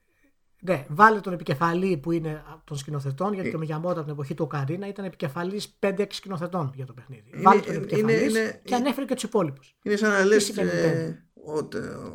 Ναι, 0.61 0.85
βάλε 0.89 1.19
τον 1.19 1.33
επικεφαλή 1.33 1.97
που 1.97 2.11
είναι 2.11 2.43
των 2.63 2.77
σκηνοθετών, 2.77 3.31
Ε. 3.31 3.35
γιατί 3.35 3.51
το 3.51 3.57
Μιγιαμότα 3.57 3.91
από 3.93 4.01
την 4.03 4.11
εποχή 4.11 4.33
του 4.33 4.43
Οκαρίνα 4.43 4.87
ήταν 4.87 5.05
επικεφαλής 5.05 5.77
5-6 5.79 6.05
σκηνοθετών 6.15 6.71
για 6.75 6.85
το 6.85 6.93
παιχνίδι. 6.93 7.29
Είναι- 7.33 7.41
βάλε 7.41 7.59
τον 7.61 7.73
είναι- 7.73 7.83
επικεφαλής 7.83 8.29
είναι- 8.35 8.61
και 8.63 8.75
ανέφερε 8.75 9.05
και 9.05 9.13
τους 9.13 9.23
υπόλοιπους. 9.23 9.75
Είναι 9.81 9.95
σαν 9.95 10.09
να 10.11 10.25
λες. 10.25 10.43
σημαίνει 10.43 10.69
Ε, 10.69 11.23
ο, 11.45 11.67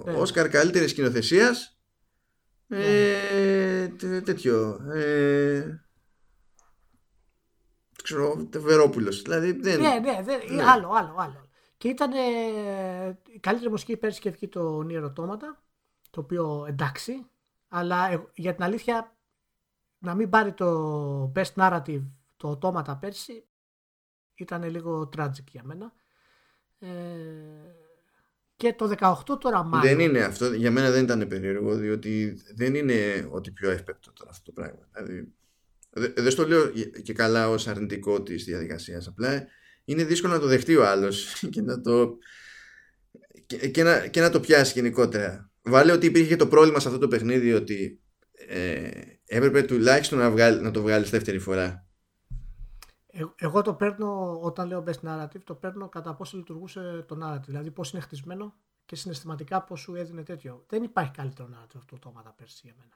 Ναι. 0.04 0.12
Όσκαρ 0.12 0.48
καλύτερης 0.48 0.90
σκηνοθεσίας. 0.90 1.76
Ε, 2.68 3.86
τε- 3.88 4.24
τέτοιο. 4.24 4.80
Ε, 4.94 5.80
ξέρω, 8.02 8.48
Βερόπουλος. 8.56 9.22
Δηλαδή 9.22 9.52
δεν. 9.52 9.80
Ναι, 9.80 9.88
ναι, 10.02 10.22
δεν- 10.24 10.54
Ναι. 10.54 10.62
άλλο, 10.64 10.88
άλλο, 10.92 11.14
άλλο. 11.18 11.48
Και 11.76 11.88
ήταν 11.88 12.12
ε, 12.12 13.18
η 13.34 13.38
καλύτερη 13.38 13.70
μουσική 13.70 13.96
πέρσι 13.96 14.20
και 14.20 14.30
βγει 14.30 14.48
το 14.48 14.86
Nier 14.90 15.04
Automata, 15.04 15.56
το 16.10 16.20
οποίο 16.20 16.66
εντάξει, 16.68 17.26
αλλά 17.74 18.10
εγώ- 18.10 18.30
για 18.34 18.54
την 18.54 18.64
αλήθεια 18.64 19.16
να 19.98 20.14
μην 20.14 20.28
πάρει 20.28 20.52
το 20.52 21.32
Best 21.36 21.52
Narrative 21.54 22.02
το 22.36 22.58
Automata 22.62 22.96
πέρσι 23.00 23.46
ήταν 24.34 24.62
λίγο 24.70 25.08
tragic 25.16 25.44
για 25.50 25.62
μένα. 25.64 25.92
Ε, 26.78 26.88
και 28.56 28.72
το 28.74 28.94
18 28.98 29.38
τώρα 29.40 29.62
μάλλον. 29.62 29.80
Δεν 29.88 30.00
είναι 30.00 30.20
αυτό. 30.24 30.52
Για 30.52 30.70
μένα 30.70 30.90
δεν 30.90 31.04
ήταν 31.04 31.28
περίεργο, 31.28 31.74
διότι 31.76 32.42
δεν 32.54 32.74
είναι 32.74 33.28
ότι 33.30 33.50
πιο 33.50 33.70
εύπεπτο 33.70 34.12
τώρα 34.12 34.30
αυτό 34.30 34.44
το 34.44 34.52
πράγμα. 34.52 34.88
Δηλαδή, 34.92 35.34
δε- 35.90 36.12
δεν 36.22 36.30
στο 36.30 36.46
λέω 36.48 36.68
και 37.02 37.12
καλά 37.12 37.48
ως 37.48 37.68
αρνητικό 37.68 38.22
της 38.22 38.44
διαδικασίας. 38.44 39.06
Απλά 39.06 39.46
είναι 39.84 40.04
δύσκολο 40.04 40.32
να 40.32 40.38
το 40.40 40.46
δεχτεί 40.46 40.76
ο 40.76 40.86
άλλος 40.88 41.34
και 41.52 41.62
να 41.62 41.80
το. 41.80 42.16
Και, 43.46 43.68
και 43.68 43.82
να, 43.82 44.06
και 44.06 44.20
να 44.20 44.30
το 44.30 44.40
πιάσει 44.40 44.72
γενικότερα. 44.72 45.50
Βάλε 45.62 45.92
ότι 45.92 46.06
υπήρχε 46.06 46.36
το 46.36 46.46
πρόβλημα 46.46 46.78
σε 46.80 46.88
αυτό 46.88 47.00
το 47.00 47.08
παιχνίδι 47.08 47.52
ότι 47.52 48.00
ε, 48.48 48.90
έπρεπε 49.26 49.62
τουλάχιστον 49.62 50.18
να, 50.18 50.30
βγάλει, 50.30 50.60
να 50.60 50.70
το 50.70 50.82
βγάλεις 50.82 51.10
δεύτερη 51.10 51.38
φορά. 51.38 51.86
Ε- 53.06 53.22
Εγώ 53.36 53.62
το 53.62 53.74
παίρνω, 53.74 54.38
όταν 54.42 54.68
λέω 54.68 54.84
best 54.86 55.08
narrative, 55.08 55.40
το 55.44 55.54
παίρνω 55.54 55.88
κατά 55.88 56.14
πόσο 56.14 56.36
λειτουργούσε 56.36 57.04
το 57.08 57.18
narrative. 57.22 57.44
Δηλαδή 57.46 57.70
πώς 57.70 57.92
είναι 57.92 58.02
χτισμένο 58.02 58.54
και 58.86 58.96
συναισθηματικά 58.96 59.62
πώς 59.62 59.80
σου 59.80 59.94
έδινε 59.94 60.22
τέτοιο. 60.22 60.64
Δεν 60.68 60.82
υπάρχει 60.82 61.10
καλύτερο 61.12 61.48
narrative 61.52 61.76
αυτό 61.76 61.98
το 61.98 62.08
όματα 62.08 62.34
πέρσι 62.38 62.60
για 62.64 62.74
μένα. 62.78 62.90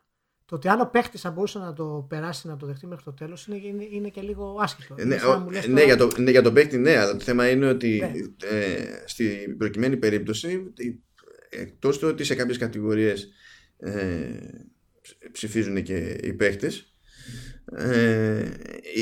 Το 0.44 0.55
ότι 0.55 0.68
αν 0.68 0.80
ο 0.80 0.86
παίχτης 0.93 1.20
θα 1.20 1.30
μπορούσε 1.30 1.59
να 1.59 1.72
το 1.72 2.06
περάσει, 2.09 2.47
να 2.48 2.56
το 2.56 2.66
δεχτεί 2.66 2.86
μέχρι 2.86 3.05
το 3.05 3.12
τέλος, 3.12 3.47
είναι, 3.47 3.56
είναι, 3.56 3.86
είναι 3.90 4.09
και 4.09 4.20
λίγο 4.20 4.56
άσχετο. 4.60 4.94
Ε, 4.98 5.02
Είναι 5.02 5.14
ναι, 5.14 5.20
σαν 5.20 5.28
να 5.30 5.36
ο- 5.36 5.38
μου 5.40 5.51
λες 5.51 5.66
ναι, 5.66 5.72
τώρα- 5.72 5.84
για 5.84 5.97
το, 5.97 6.20
ναι, 6.20 6.30
για 6.30 6.43
τον 6.43 6.55
παίκτη 6.55 6.78
ναι, 6.78 6.97
αλλά 6.97 7.12
το 7.16 7.20
θέμα 7.24 7.48
είναι 7.51 7.66
ότι 7.68 7.98
Ναι. 8.01 8.48
ε, 8.48 9.02
στην 9.06 9.56
προκειμένη 9.56 9.97
περίπτωση, 9.97 10.72
εκτός 11.61 11.99
του 11.99 12.09
ότι 12.09 12.24
σε 12.24 12.35
κάποιες 12.35 12.59
κατηγορίες 12.59 13.28
ε, 13.78 14.28
ψηφίζουν 15.33 15.83
και 15.83 16.19
οι 16.23 16.33
παίχτες 16.33 16.95
ε, 17.73 18.51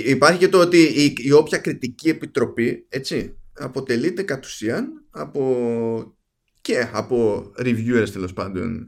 υπάρχει 0.04 0.38
και 0.38 0.48
το 0.48 0.58
ότι 0.58 0.78
η, 0.78 1.14
η 1.16 1.32
όποια 1.32 1.58
κριτική 1.58 2.08
επιτροπή 2.08 2.86
έτσι, 2.88 3.38
αποτελείται 3.52 4.22
κατ' 4.22 4.44
ουσίαν 4.44 5.06
από, 5.10 6.16
και 6.60 6.88
από 6.92 7.50
reviewers 7.58 8.08
τέλος 8.12 8.32
πάντων 8.32 8.86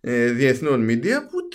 ε, 0.00 0.30
διεθνών 0.30 0.86
media 0.90 1.18
που 1.30 1.48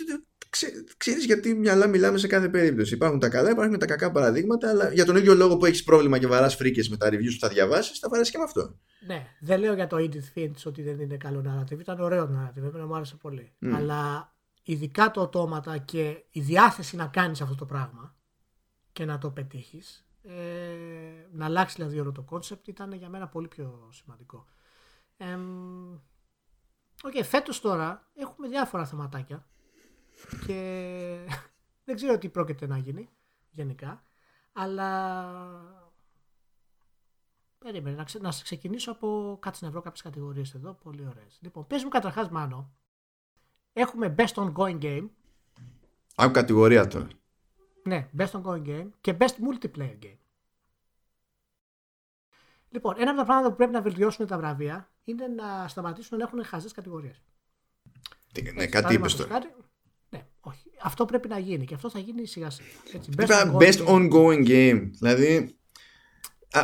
ξέ, 0.52 0.84
ξέρεις 0.98 1.26
γιατί 1.26 1.54
μυαλά 1.54 1.88
μιλάμε 1.88 2.18
σε 2.18 2.28
κάθε 2.28 2.50
περίπτωση. 2.50 2.94
Υπάρχουν 2.94 3.20
τα 3.20 3.30
καλά, 3.30 3.50
υπάρχουν 3.50 3.80
τα 3.80 3.86
κακά 3.86 4.12
παραδείγματα, 4.12 4.70
αλλά 4.70 4.94
για 4.94 5.06
τον 5.06 5.16
ίδιο 5.16 5.36
λόγο 5.36 5.58
που 5.58 5.66
έχεις 5.66 5.84
πρόβλημα 5.84 6.18
και 6.18 6.28
βαράς 6.28 6.56
φρίκες 6.56 6.90
με 6.90 6.98
τα 6.98 7.08
reviews 7.08 7.34
που 7.34 7.40
θα 7.40 7.48
διαβάσεις, 7.48 8.00
θα 8.00 8.10
βαρέσει 8.10 8.32
και 8.32 8.38
με 8.38 8.44
αυτό. 8.44 8.80
Ναι, 9.06 9.28
δεν 9.40 9.60
λέω 9.60 9.74
για 9.74 9.88
το 9.88 9.98
Edith 9.98 10.38
Finch 10.38 10.64
ότι 10.66 10.82
δεν 10.82 11.00
είναι 11.00 11.18
καλό 11.18 11.44
narrative. 11.48 11.80
Ήταν 11.80 12.00
ωραίο 12.00 12.24
narrative, 12.24 12.64
εμένα 12.64 12.86
μου 12.86 12.96
άρεσε 12.96 13.16
πολύ. 13.16 13.52
Mm. 13.62 13.72
Αλλά 13.76 14.34
ειδικά 14.64 15.12
το 15.12 15.22
Automata 15.22 15.78
και 15.78 16.24
η 16.32 16.42
διάθεση 16.42 16.96
να 16.96 17.08
κάνεις 17.08 17.42
αυτό 17.42 17.56
το 17.56 17.66
πράγμα 17.66 18.16
και 18.92 19.06
να 19.06 19.18
το 19.18 19.32
πετύχεις, 19.32 20.06
ε, 20.24 20.32
να 21.32 21.46
αλλάξεις 21.46 21.78
δηλαδή 21.78 22.00
όλο 22.00 22.12
το 22.12 22.22
concept 22.22 22.68
ήταν 22.68 22.94
για 22.94 23.10
μένα 23.10 23.28
πολύ 23.28 23.48
πιο 23.48 23.90
σημαντικό. 23.92 24.46
Ε, 25.18 25.38
okay, 27.04 27.24
φέτος 27.24 27.62
τώρα 27.62 28.10
έχουμε 28.16 28.48
διάφορα 28.48 28.86
θεματάκια 28.86 29.46
και 30.46 31.26
δεν 31.86 31.96
ξέρω 31.96 32.18
τι 32.18 32.30
πρόκειται 32.30 32.68
να 32.68 32.78
γίνει 32.78 33.10
γενικά, 33.50 34.06
αλλά 34.54 35.22
περίμενε 37.58 37.96
να, 37.96 38.04
ξε, 38.04 38.20
να 38.20 38.32
σε 38.32 38.44
ξεκινήσω 38.44 38.92
από 38.92 39.38
κάτσε 39.42 39.66
να 39.66 39.72
βρω 39.72 39.82
κάποιες 39.82 40.02
κατηγορίες 40.02 40.54
εδώ, 40.54 40.74
πολύ 40.74 41.06
ωραίες. 41.08 41.40
Λοιπόν, 41.42 41.68
πες 41.68 41.84
μου 41.84 41.90
καταρχάς 41.90 42.30
Μάνο, 42.30 42.72
Έχουμε 43.74 44.16
Best 44.18 44.34
Ongoing 44.34 44.82
Game. 44.82 45.10
Άκου 46.16 46.32
κατηγορία 46.32 46.88
τώρα. 46.88 47.08
Ναι, 47.84 48.10
Best 48.18 48.32
Ongoing 48.32 48.66
Game 48.66 48.90
και 49.02 49.18
Best 49.20 49.26
Multiplayer 49.26 49.98
Game. 50.04 50.18
Λοιπόν, 52.70 52.96
ένα 52.98 53.10
από 53.10 53.20
τα 53.20 53.26
πράγματα 53.26 53.50
που 53.50 53.56
πρέπει 53.56 53.72
να 53.72 53.82
βελτιώσουν 53.82 54.28
τα 54.28 54.38
βραβεία 54.38 54.92
είναι 55.04 55.28
να 55.28 55.68
σταματήσουν 55.68 56.18
να 56.18 56.24
έχουν 56.24 56.44
χαζές 56.44 56.72
κατηγορίες. 56.72 57.24
Ναι, 58.54 58.68
κάτι 58.68 58.94
είπες 58.94 59.16
τώρα. 59.16 59.40
Ναι, 60.12 60.26
όχι. 60.40 60.70
Αυτό 60.82 61.06
πρέπει 61.06 61.28
να 61.28 61.40
γίνει 61.40 61.66
και 61.66 61.74
αυτό 61.74 61.90
θα 61.90 62.00
γίνει 62.00 62.26
σιγά 62.26 62.50
σιγά. 62.50 62.70
best, 63.18 63.28
ongoing, 63.28 63.58
best 63.58 63.88
ongoing 63.88 64.48
game. 64.48 64.90
Δηλαδή. 64.92 65.56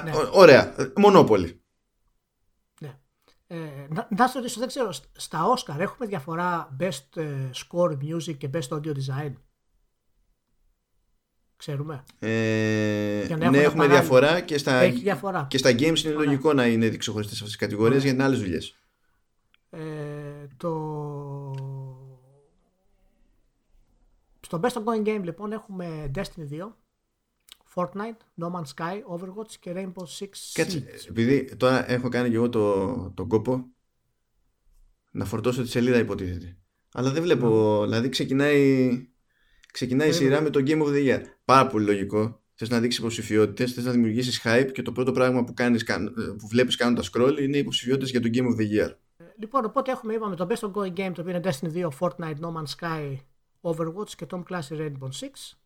Ναι. 0.04 0.12
ωραία. 0.32 0.76
Μονόπολη. 0.96 1.62
Ε, 3.50 3.58
να, 3.90 4.08
να 4.18 4.28
σα 4.28 4.40
ρωτήσω, 4.40 4.60
δεν 4.60 4.68
ξέρω, 4.68 4.92
στα 5.14 5.40
Oscar 5.56 5.80
έχουμε 5.80 6.08
διαφορά 6.08 6.76
Best 6.80 7.22
ε, 7.22 7.50
Score 7.54 7.92
Music 7.92 8.38
και 8.38 8.50
Best 8.54 8.68
Audio 8.70 8.92
Design; 8.92 9.34
Ξέρουμε. 11.58 12.04
Ε, 12.20 13.28
ναι, 13.50 13.58
έχουμε 13.58 13.88
διαφορά 13.88 14.42
και 14.42 14.58
στα, 14.58 14.74
Έχει 14.74 15.00
διαφορά. 15.00 15.48
και 15.50 15.58
στα 15.58 15.70
games 15.70 16.04
είναι 16.04 16.14
λογικό 16.14 16.54
να 16.54 16.66
είναι 16.66 16.90
ξεχωριστέ 16.90 17.34
αυτές 17.34 17.48
τις 17.48 17.58
κατηγορίες 17.58 18.04
για 18.04 18.12
είναι 18.12 18.24
άλλες 18.24 18.40
δουλειές. 18.40 18.76
Ε, 19.70 19.80
το... 20.58 20.70
Στο 24.48 24.60
Best 24.64 24.74
Ongoing 24.74 25.08
Game 25.08 25.22
λοιπόν 25.24 25.52
έχουμε 25.52 26.12
Destiny 26.16 26.52
2, 26.52 26.72
Fortnite, 27.76 28.42
No 28.42 28.52
Man's 28.52 28.74
Sky, 28.76 29.02
Overwatch 29.16 29.52
και 29.60 29.74
Rainbow 29.76 30.04
Six 30.20 30.30
Κάτσε, 30.54 30.86
επειδή 31.10 31.56
τώρα 31.56 31.92
έχω 31.92 32.10
κάνει 32.10 32.30
και 32.30 32.36
εγώ 32.36 32.50
τον 32.50 33.14
το 33.14 33.26
κόπο 33.26 33.66
να 35.12 35.26
φορτώσω 35.26 35.62
τη 35.62 35.68
σελίδα 35.70 35.98
υποτίθεται. 35.98 36.58
Αλλά 36.94 37.12
δεν 37.12 37.24
βλέπω, 37.24 37.82
δηλαδή 37.84 38.10
ξεκινάει, 38.10 38.90
ξεκινάει 39.74 40.10
η 40.10 40.12
σειρά 40.12 40.42
με 40.42 40.50
το 40.50 40.64
Game 40.66 40.82
of 40.82 40.88
the 40.88 41.08
Year. 41.08 41.22
Πάρα 41.46 41.68
πολύ 41.68 41.86
λογικό. 41.86 42.42
Θες 42.54 42.70
να 42.70 42.80
δείξεις 42.80 43.00
υποψηφιότητες, 43.00 43.74
θες 43.74 43.86
να 43.86 43.92
δημιουργήσεις 43.92 44.42
hype 44.44 44.70
και 44.74 44.82
το 44.82 44.92
πρώτο 44.92 45.12
πράγμα 45.12 45.44
που, 45.44 45.54
κάνεις, 45.54 45.84
που 46.38 46.48
βλέπεις 46.48 46.76
κάνοντας 46.76 47.10
scroll 47.14 47.38
είναι 47.40 47.58
υποψηφιότητες 47.58 48.10
για 48.10 48.22
το 48.22 48.30
Game 48.34 48.46
of 48.46 48.62
the 48.62 48.86
Year. 48.86 48.94
Λοιπόν, 49.40 49.66
οπότε 49.66 49.92
έχουμε, 49.92 50.14
είπαμε, 50.14 50.36
το 50.36 50.48
Best 50.50 50.72
Ongoing 50.72 50.94
Game 50.94 51.12
το 51.14 51.22
οποίο 51.22 51.30
είναι 51.30 51.42
Destiny 51.44 51.72
2, 51.74 51.90
Fortnite, 52.00 52.40
No 52.40 52.54
Man's 52.54 52.76
Sky, 52.80 53.16
Overwatch 53.62 54.10
και 54.16 54.26
Tom 54.30 54.44
Clancy 54.50 54.78
Rainbow 54.80 55.10
Six. 55.20 55.58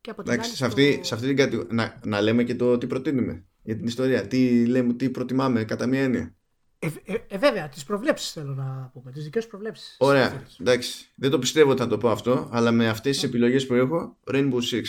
Και 0.00 0.10
από 0.10 0.22
την 0.22 0.32
Εντάξει, 0.32 0.48
άλλη 0.48 0.58
σε, 0.58 0.66
αυτή, 0.66 1.00
σε 1.02 1.14
αυτή 1.14 1.26
την 1.26 1.36
κατηγορία. 1.36 1.72
Να, 1.74 2.00
να 2.04 2.20
λέμε 2.20 2.44
και 2.44 2.54
το 2.54 2.78
τι 2.78 2.86
προτείνουμε 2.86 3.44
για 3.62 3.76
την 3.76 3.86
ιστορία. 3.86 4.26
Τι, 4.26 4.66
λέμε, 4.66 4.92
τι 4.92 5.10
προτιμάμε 5.10 5.64
κατά 5.64 5.86
μία 5.86 6.02
έννοια. 6.02 6.34
Ε, 6.78 6.88
ε, 7.04 7.16
ε, 7.28 7.38
βέβαια, 7.38 7.68
τις 7.68 7.84
προβλέψεις 7.84 8.32
θέλω 8.32 8.54
να 8.54 8.90
πούμε. 8.92 9.10
Τις 9.10 9.24
δικές 9.24 9.46
προβλέψεις. 9.46 9.96
Ωραία. 9.98 10.42
Εντάξει. 10.60 11.12
Δεν 11.14 11.30
το 11.30 11.38
πιστεύω 11.38 11.70
ότι 11.70 11.80
θα 11.80 11.86
το 11.88 11.98
πω 11.98 12.10
αυτό, 12.10 12.48
αλλά 12.52 12.70
με 12.70 12.88
αυτές 12.88 13.14
τις 13.14 13.24
επιλογές 13.24 13.66
που 13.66 13.74
έχω, 13.74 14.16
Rainbow 14.32 14.60
Six. 14.70 14.82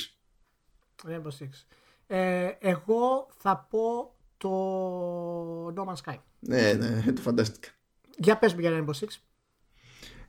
Rainbow 1.10 1.32
Six. 1.40 1.50
Ε, 2.08 2.52
εγώ 2.60 3.28
θα 3.38 3.68
πω 3.70 4.16
το 4.38 5.68
No 5.68 5.86
Man's 5.86 6.12
Sky. 6.12 6.18
Ναι, 6.40 6.74
ναι, 6.74 7.14
το 7.14 7.22
φαντάστηκα. 7.22 7.70
Για 8.18 8.38
πες 8.38 8.54
μου 8.54 8.60
για 8.60 8.72
Rainbow 8.72 8.94
Six. 8.94 9.08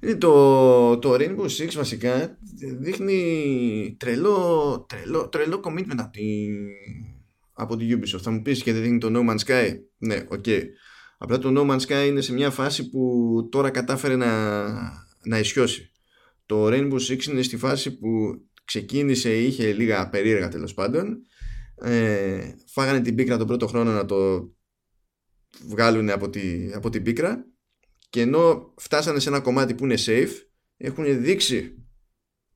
Ε, 0.00 0.16
το, 0.16 0.98
το 0.98 1.14
Rainbow 1.14 1.46
Six 1.46 1.72
βασικά 1.74 2.38
δείχνει 2.78 3.96
τρελό, 3.98 4.86
τρελό, 4.88 5.28
τρελό 5.28 5.60
commitment 5.64 5.96
από 5.96 6.10
τη, 6.10 6.46
από 7.52 7.76
τη 7.76 7.86
Ubisoft. 7.90 8.20
Θα 8.22 8.30
μου 8.30 8.42
πεις 8.42 8.62
και 8.62 8.72
δεν 8.72 8.82
δείχνει 8.82 8.98
το 8.98 9.10
No 9.12 9.30
Man's 9.30 9.46
Sky. 9.46 9.74
Ναι, 9.98 10.26
οκ. 10.28 10.44
Okay. 10.46 10.62
Απλά 11.18 11.38
το 11.38 11.52
No 11.56 11.70
Man's 11.70 11.80
Sky 11.80 12.06
είναι 12.06 12.20
σε 12.20 12.32
μια 12.32 12.50
φάση 12.50 12.90
που 12.90 13.48
τώρα 13.50 13.70
κατάφερε 13.70 14.16
να, 14.16 14.66
να 15.22 15.38
ισιώσει. 15.38 15.92
Το 16.46 16.66
Rainbow 16.66 16.98
Six 17.08 17.26
είναι 17.26 17.42
στη 17.42 17.56
φάση 17.56 17.98
που 17.98 18.08
ξεκίνησε, 18.64 19.36
είχε 19.36 19.72
λίγα 19.72 20.08
περίεργα 20.08 20.48
τέλος 20.48 20.74
πάντων. 20.74 21.18
Ε, 21.82 22.54
φάγανε 22.66 23.00
την 23.00 23.14
πίκρα 23.14 23.36
τον 23.36 23.46
πρώτο 23.46 23.66
χρόνο 23.66 23.92
να 23.92 24.04
το 24.04 24.50
βγάλουν 25.68 26.10
από, 26.10 26.30
τη, 26.30 26.72
από 26.74 26.90
την 26.90 27.02
πίκρα 27.02 27.46
και 28.08 28.20
ενώ 28.20 28.74
φτάσανε 28.76 29.18
σε 29.18 29.28
ένα 29.28 29.40
κομμάτι 29.40 29.74
που 29.74 29.84
είναι 29.84 29.98
safe 29.98 30.32
έχουν 30.76 31.22
δείξει 31.22 31.86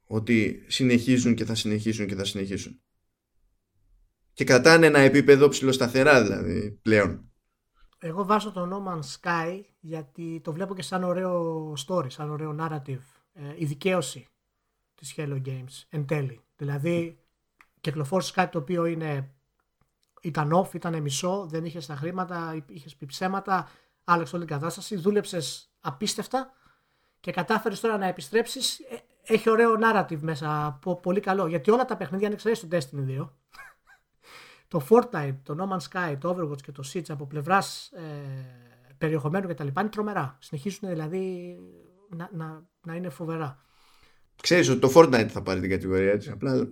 ότι 0.05 0.65
συνεχίζουν 0.69 1.35
και 1.35 1.45
θα 1.45 1.55
συνεχίσουν 1.55 2.07
και 2.07 2.15
θα 2.15 2.24
συνεχίσουν. 2.24 2.81
Και 4.33 4.45
κρατάνε 4.45 4.87
ένα 4.87 4.99
επίπεδο 4.99 5.49
ψηλοσταθερά 5.49 6.23
δηλαδή 6.23 6.70
πλέον. 6.83 7.33
Εγώ 7.99 8.24
βάζω 8.24 8.53
το 8.53 8.69
No 8.73 8.93
Man's 8.93 9.20
Sky 9.20 9.61
γιατί 9.81 10.41
το 10.45 10.53
βλέπω 10.53 10.74
και 10.74 10.83
σαν 10.83 11.05
ωραίο 11.05 11.73
story, 11.87 12.11
σαν 12.11 12.31
ωραίο 12.31 12.57
narrative 12.61 13.03
ε, 13.33 13.55
η 13.57 13.65
δικαίωση 13.65 14.27
της 14.95 15.15
Hello 15.16 15.43
Games 15.47 15.85
εν 15.89 16.07
τέλει. 16.07 16.41
Δηλαδή 16.57 17.19
κυκλοφόρησε 17.81 18.33
κάτι 18.33 18.53
το 18.53 18.59
οποίο 18.59 18.85
είναι 18.85 19.35
ήταν 20.23 20.53
off, 20.55 20.74
ήταν 20.74 21.03
μισό, 21.03 21.47
δεν 21.51 21.65
είχες 21.65 21.87
τα 21.87 21.97
χρήματα, 21.97 22.65
είχες 22.69 22.97
πει 22.97 23.07
ψέματα, 23.07 23.70
άλλαξε 24.05 24.37
όλη 24.37 24.45
την 24.45 24.55
κατάσταση, 24.55 24.97
δούλεψες 24.97 25.73
απίστευτα 25.81 26.53
και 27.20 27.33
κατάφερες 27.33 27.81
τώρα 27.81 27.99
να 27.99 28.07
επιστρέψεις. 28.07 28.79
Ε, 28.79 28.97
έχει 29.23 29.51
ωραίο 29.51 29.79
narrative 29.83 30.20
μέσα, 30.20 30.79
πολύ 31.03 31.20
καλό. 31.20 31.47
Γιατί 31.47 31.70
όλα 31.70 31.85
τα 31.85 31.97
παιχνίδια, 31.97 32.27
αν 32.27 32.33
εξαιρέσει 32.33 32.66
το 32.66 32.77
Destiny 32.77 33.20
2, 33.20 33.29
το 34.69 34.87
Fortnite, 34.91 35.37
το 35.43 35.57
No 35.59 35.73
Man's 35.73 35.89
Sky, 35.93 36.16
το 36.19 36.31
Overwatch 36.31 36.62
και 36.62 36.73
το 36.73 36.83
Siege 36.93 37.11
από 37.11 37.27
πλευράς 37.27 37.91
ε, 37.93 38.03
περιεχομένου 38.99 39.49
κτλ. 39.49 39.66
είναι 39.66 39.89
τρομερά. 39.89 40.37
Συνεχίζουν 40.41 40.89
δηλαδή 40.89 41.57
να, 42.09 42.29
να, 42.33 42.62
να 42.83 42.95
είναι 42.95 43.09
φοβερά. 43.09 43.62
Ξέρεις 44.43 44.69
ότι 44.69 44.79
το 44.79 44.93
Fortnite 44.95 45.29
θα 45.29 45.43
πάρει 45.43 45.61
την 45.61 45.70
κατηγορία 45.70 46.12
έτσι 46.12 46.31
απλά... 46.31 46.53
Ε, 46.53 46.66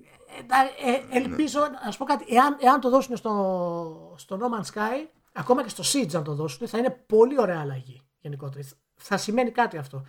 ε, 1.14 1.18
ελπίζω, 1.18 1.60
να 1.84 1.90
σου 1.90 1.98
πω 1.98 2.04
κάτι, 2.04 2.24
εάν, 2.28 2.56
εάν 2.60 2.80
το 2.80 2.90
δώσουν 2.90 3.16
στο, 3.16 4.14
στο 4.16 4.38
No 4.40 4.44
Man's 4.44 4.74
Sky, 4.74 5.06
ακόμα 5.32 5.62
και 5.62 5.68
στο 5.68 5.82
Siege 5.86 6.14
αν 6.14 6.24
το 6.24 6.34
δώσουν, 6.34 6.68
θα 6.68 6.78
είναι 6.78 6.90
πολύ 7.06 7.40
ωραία 7.40 7.60
αλλαγή 7.60 8.00
γενικότερα. 8.20 8.68
Θα 8.94 9.16
σημαίνει 9.16 9.50
κάτι 9.50 9.76
αυτό. 9.76 10.04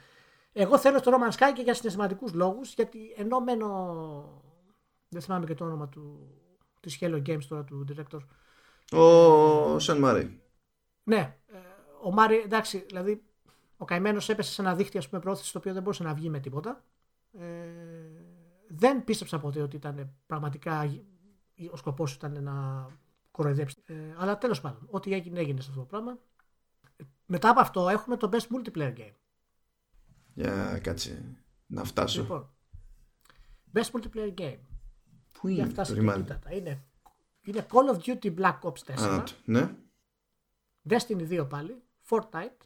Εγώ 0.54 0.78
θέλω 0.78 0.98
στο 0.98 1.12
Roman 1.12 1.36
Sky 1.36 1.52
και 1.54 1.62
για 1.62 1.74
συναισθηματικούς 1.74 2.34
λόγους, 2.34 2.74
γιατί 2.74 3.14
ενώ 3.18 3.40
μένω. 3.40 4.44
Δεν 5.10 5.22
θυμάμαι 5.22 5.46
και 5.46 5.54
το 5.54 5.66
όνομα 5.66 5.90
του, 5.90 6.30
της 6.80 6.98
Hello 7.02 7.22
Games 7.28 7.44
τώρα 7.48 7.64
του 7.64 7.86
director. 7.90 8.20
Ο 8.98 9.80
Σαν 9.80 10.00
Μάρι. 10.00 10.42
Ναι, 11.04 11.38
ε, 11.48 11.58
ο 12.02 12.12
Μάρι, 12.12 12.38
εντάξει, 12.38 12.78
δηλαδή 12.88 13.24
ο 13.78 13.86
καημένος 13.86 14.30
έπεσε 14.30 14.52
σε 14.52 14.62
ένα 14.62 14.76
δίχτυ 14.76 14.98
ας 14.98 15.10
πούμε, 15.10 15.22
πρόθεση 15.22 15.52
το 15.52 15.58
οποίο 15.58 15.74
δεν 15.74 15.82
μπορούσε 15.82 16.04
να 16.04 16.14
βγει 16.14 16.30
με 16.30 16.40
τίποτα. 16.40 16.84
Ε, 17.32 17.46
δεν 18.68 19.04
πίστεψα 19.04 19.40
ποτέ 19.40 19.62
ότι 19.62 19.76
ήταν 19.76 20.14
πραγματικά 20.26 20.92
ο 21.72 21.78
σκοπός 21.78 22.14
ήταν 22.14 22.44
να 22.44 22.88
κοροϊδέψει. 23.32 23.84
Ε, 23.86 23.94
αλλά 24.18 24.38
τέλος 24.38 24.62
πάντων, 24.62 24.88
ό,τι 24.90 25.14
έγινε 25.14 25.40
έγινε 25.40 25.62
σε 25.62 25.70
αυτό 25.70 25.82
το 25.82 25.86
πράγμα. 25.86 26.20
Μετά 27.26 27.50
από 27.50 27.60
αυτό 27.60 27.90
έχουμε 27.90 28.18
το 28.18 28.30
best 28.32 28.48
multiplayer 28.56 28.98
game. 28.98 29.16
Για 30.34 30.80
κάτσε 30.84 31.44
να 31.66 31.84
φτάσω. 31.84 32.22
Λοιπόν, 32.22 32.54
best 33.74 33.92
multiplayer 33.92 34.34
game. 34.38 34.60
Πού 35.32 35.48
είναι, 35.48 35.56
Για 35.56 35.66
φτάσει 35.66 35.94
Είναι, 36.50 36.84
είναι 37.42 37.66
Call 37.72 37.96
of 37.96 38.00
Duty 38.00 38.36
Black 38.38 38.60
Ops 38.60 38.96
4. 38.96 39.00
Α, 39.00 39.24
ναι. 39.46 39.76
Destiny 40.90 41.42
2 41.42 41.50
πάλι. 41.50 41.84
Fortnite. 42.10 42.58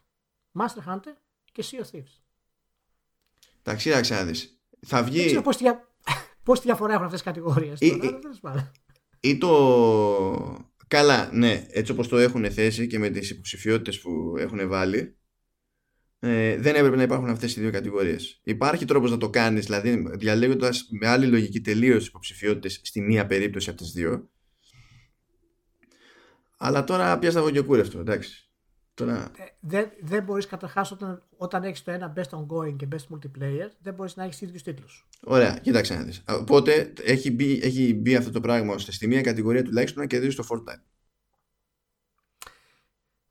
Master 0.58 0.84
Hunter 0.86 1.14
και 1.52 1.64
Sea 1.70 1.84
of 1.84 1.90
Thieves. 1.90 2.20
Εντάξει, 3.62 3.92
άξια 3.92 4.16
να 4.16 4.24
δεις. 4.24 4.60
Θα 4.86 5.02
βγει. 5.02 5.16
Δεν 5.16 5.26
ξέρω 5.26 5.42
πώς 5.42 5.56
τη, 5.56 5.64
πώς 6.44 6.60
τη 6.60 6.66
διαφορά 6.66 6.92
έχουν 6.92 7.04
αυτές 7.04 7.22
τις 7.22 7.32
κατηγορίες. 7.32 7.80
Ή, 7.80 7.86
ή, 7.86 8.18
ή 9.28 9.38
το. 9.38 10.66
Καλά, 10.88 11.30
ναι, 11.32 11.66
έτσι 11.70 11.92
όπως 11.92 12.08
το 12.08 12.16
έχουν 12.16 12.50
θέσει 12.50 12.86
και 12.86 12.98
με 12.98 13.10
τις 13.10 13.30
υποψηφιότητες 13.30 14.00
που 14.00 14.34
έχουν 14.38 14.68
βάλει 14.68 15.16
ε, 16.18 16.56
δεν 16.56 16.74
έπρεπε 16.74 16.96
να 16.96 17.02
υπάρχουν 17.02 17.28
αυτές 17.28 17.56
οι 17.56 17.60
δύο 17.60 17.70
κατηγορίες. 17.70 18.40
Υπάρχει 18.44 18.84
τρόπος 18.84 19.10
να 19.10 19.16
το 19.16 19.30
κάνεις, 19.30 19.64
δηλαδή 19.64 20.04
διαλέγοντας 20.12 20.88
με 21.00 21.08
άλλη 21.08 21.26
λογική 21.26 21.60
τελείως 21.60 22.06
υποψηφιότητες 22.06 22.80
στη 22.82 23.00
μία 23.00 23.26
περίπτωση 23.26 23.70
από 23.70 23.78
τις 23.78 23.92
δύο. 23.92 24.30
Αλλά 26.58 26.84
τώρα 26.84 27.18
πιάσα 27.18 27.38
εγώ 27.38 27.50
και 27.50 27.60
κούρευτο, 27.60 27.98
εντάξει. 27.98 28.45
Τώρα... 28.96 29.30
Ε, 29.36 29.44
δεν, 29.60 29.90
δεν 30.00 30.22
μπορείς 30.22 30.46
καταρχάς 30.46 30.90
όταν, 30.90 31.22
όταν 31.36 31.64
έχεις 31.64 31.82
το 31.82 31.90
ένα 31.90 32.12
best 32.16 32.38
ongoing 32.38 32.76
και 32.76 32.88
best 32.92 33.14
multiplayer, 33.14 33.68
δεν 33.82 33.94
μπορείς 33.94 34.16
να 34.16 34.24
έχεις 34.24 34.40
ίδιους 34.40 34.62
τίτλους. 34.62 35.06
Ωραία, 35.24 35.58
κοίταξε 35.58 35.94
να 35.94 36.02
δεις. 36.02 36.22
Οπότε 36.28 36.92
έχει 37.02 37.30
μπει, 37.30 37.60
έχει 37.62 37.94
μπει 37.94 38.16
αυτό 38.16 38.30
το 38.30 38.40
πράγμα 38.40 38.74
ώστε 38.74 38.92
στη 38.92 39.06
μία 39.06 39.20
κατηγορία 39.20 39.62
τουλάχιστον 39.62 40.02
να 40.02 40.08
κερδίσει 40.08 40.36
το 40.36 40.46
Fortnite. 40.50 40.82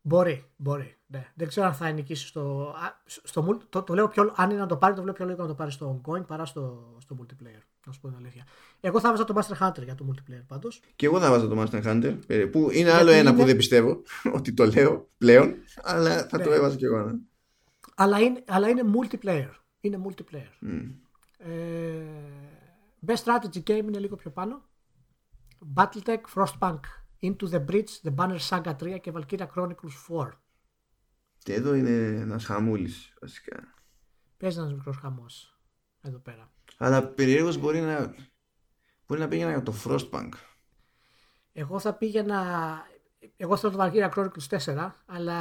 Μπορεί, 0.01 0.45
μπορεί. 0.55 0.97
Ναι. 1.07 1.31
Δεν 1.35 1.47
ξέρω 1.47 1.67
αν 1.67 1.73
θα 1.73 1.91
νικήσεις 1.91 2.27
στο. 2.27 2.75
στο 3.05 3.59
το, 3.69 3.83
το, 3.83 3.93
λέω 3.93 4.07
πιο, 4.07 4.33
αν 4.35 4.49
είναι 4.49 4.59
να 4.59 4.65
το 4.65 4.77
πάρει, 4.77 4.95
το 4.95 5.01
βλέπω 5.01 5.17
πιο 5.17 5.25
λίγο 5.25 5.41
να 5.41 5.47
το 5.47 5.55
πάρεις 5.55 5.73
στο 5.73 6.01
ongoing 6.01 6.27
παρά 6.27 6.45
στο, 6.45 6.95
στο 6.99 7.17
multiplayer. 7.19 7.61
Να 7.85 7.91
σου 7.91 7.99
πω 7.99 8.07
την 8.07 8.17
αλήθεια. 8.17 8.45
Εγώ 8.79 8.99
θα 8.99 9.09
βάζα 9.09 9.23
το 9.23 9.33
Master 9.37 9.67
Hunter 9.67 9.83
για 9.83 9.95
το 9.95 10.05
multiplayer 10.11 10.43
πάντως. 10.47 10.81
Και 10.95 11.05
εγώ 11.05 11.19
θα 11.19 11.29
βάζα 11.29 11.47
το 11.47 11.61
Master 11.61 11.83
Hunter. 11.83 12.17
Ε, 12.27 12.45
που 12.45 12.69
είναι 12.71 12.91
άλλο 12.91 13.11
ένα 13.11 13.29
είναι... 13.29 13.39
που 13.39 13.45
δεν 13.45 13.55
πιστεύω 13.55 14.01
ότι 14.37 14.53
το 14.53 14.65
λέω 14.65 15.09
πλέον. 15.17 15.55
Αλλά 15.83 16.27
θα 16.27 16.37
ναι. 16.37 16.43
το 16.43 16.51
έβαζα 16.51 16.75
κι 16.75 16.85
εγώ. 16.85 16.99
Ναι. 16.99 17.13
Αλλά, 17.95 18.19
είναι, 18.19 18.43
αλλά 18.47 18.69
είναι 18.69 18.81
multiplayer. 18.93 19.49
Είναι 19.79 19.99
multiplayer. 20.07 20.65
Mm. 20.67 20.91
Ε, 21.37 21.51
best 23.05 23.23
strategy 23.23 23.63
game 23.63 23.83
είναι 23.83 23.99
λίγο 23.99 24.15
πιο 24.15 24.31
πάνω. 24.31 24.61
Battletech, 25.75 26.21
Frostpunk, 26.35 26.79
Into 27.21 27.49
the 27.49 27.65
Breach, 27.65 28.01
The 28.03 28.15
Banner 28.15 28.39
Saga 28.49 28.75
3 28.75 28.99
και 29.01 29.11
Valkyria 29.15 29.47
Chronicles 29.55 30.17
4. 30.19 30.29
Και 31.37 31.53
εδώ 31.53 31.73
είναι 31.73 32.19
ένας 32.19 32.45
χαμούλης 32.45 33.13
βασικά. 33.21 33.73
Παίζει 34.37 34.59
ένα 34.59 34.67
μικρός 34.67 34.97
χαμός 34.97 35.59
εδώ 36.01 36.17
πέρα. 36.17 36.54
Αλλά 36.77 37.07
περίεργος 37.07 37.57
μπορεί 37.57 37.81
να, 37.81 38.15
μπορεί 39.07 39.19
να 39.19 39.27
πήγαινα 39.27 39.49
για 39.49 39.63
το 39.63 39.73
Frostpunk. 39.85 40.29
Εγώ 41.53 41.79
θα 41.79 41.93
πήγαινα. 41.93 42.81
Εγώ 43.37 43.57
θέλω 43.57 43.77
το 43.77 43.83
Valkyria 43.83 44.09
Chronicles 44.09 44.59
4, 44.75 44.91
αλλά 45.05 45.39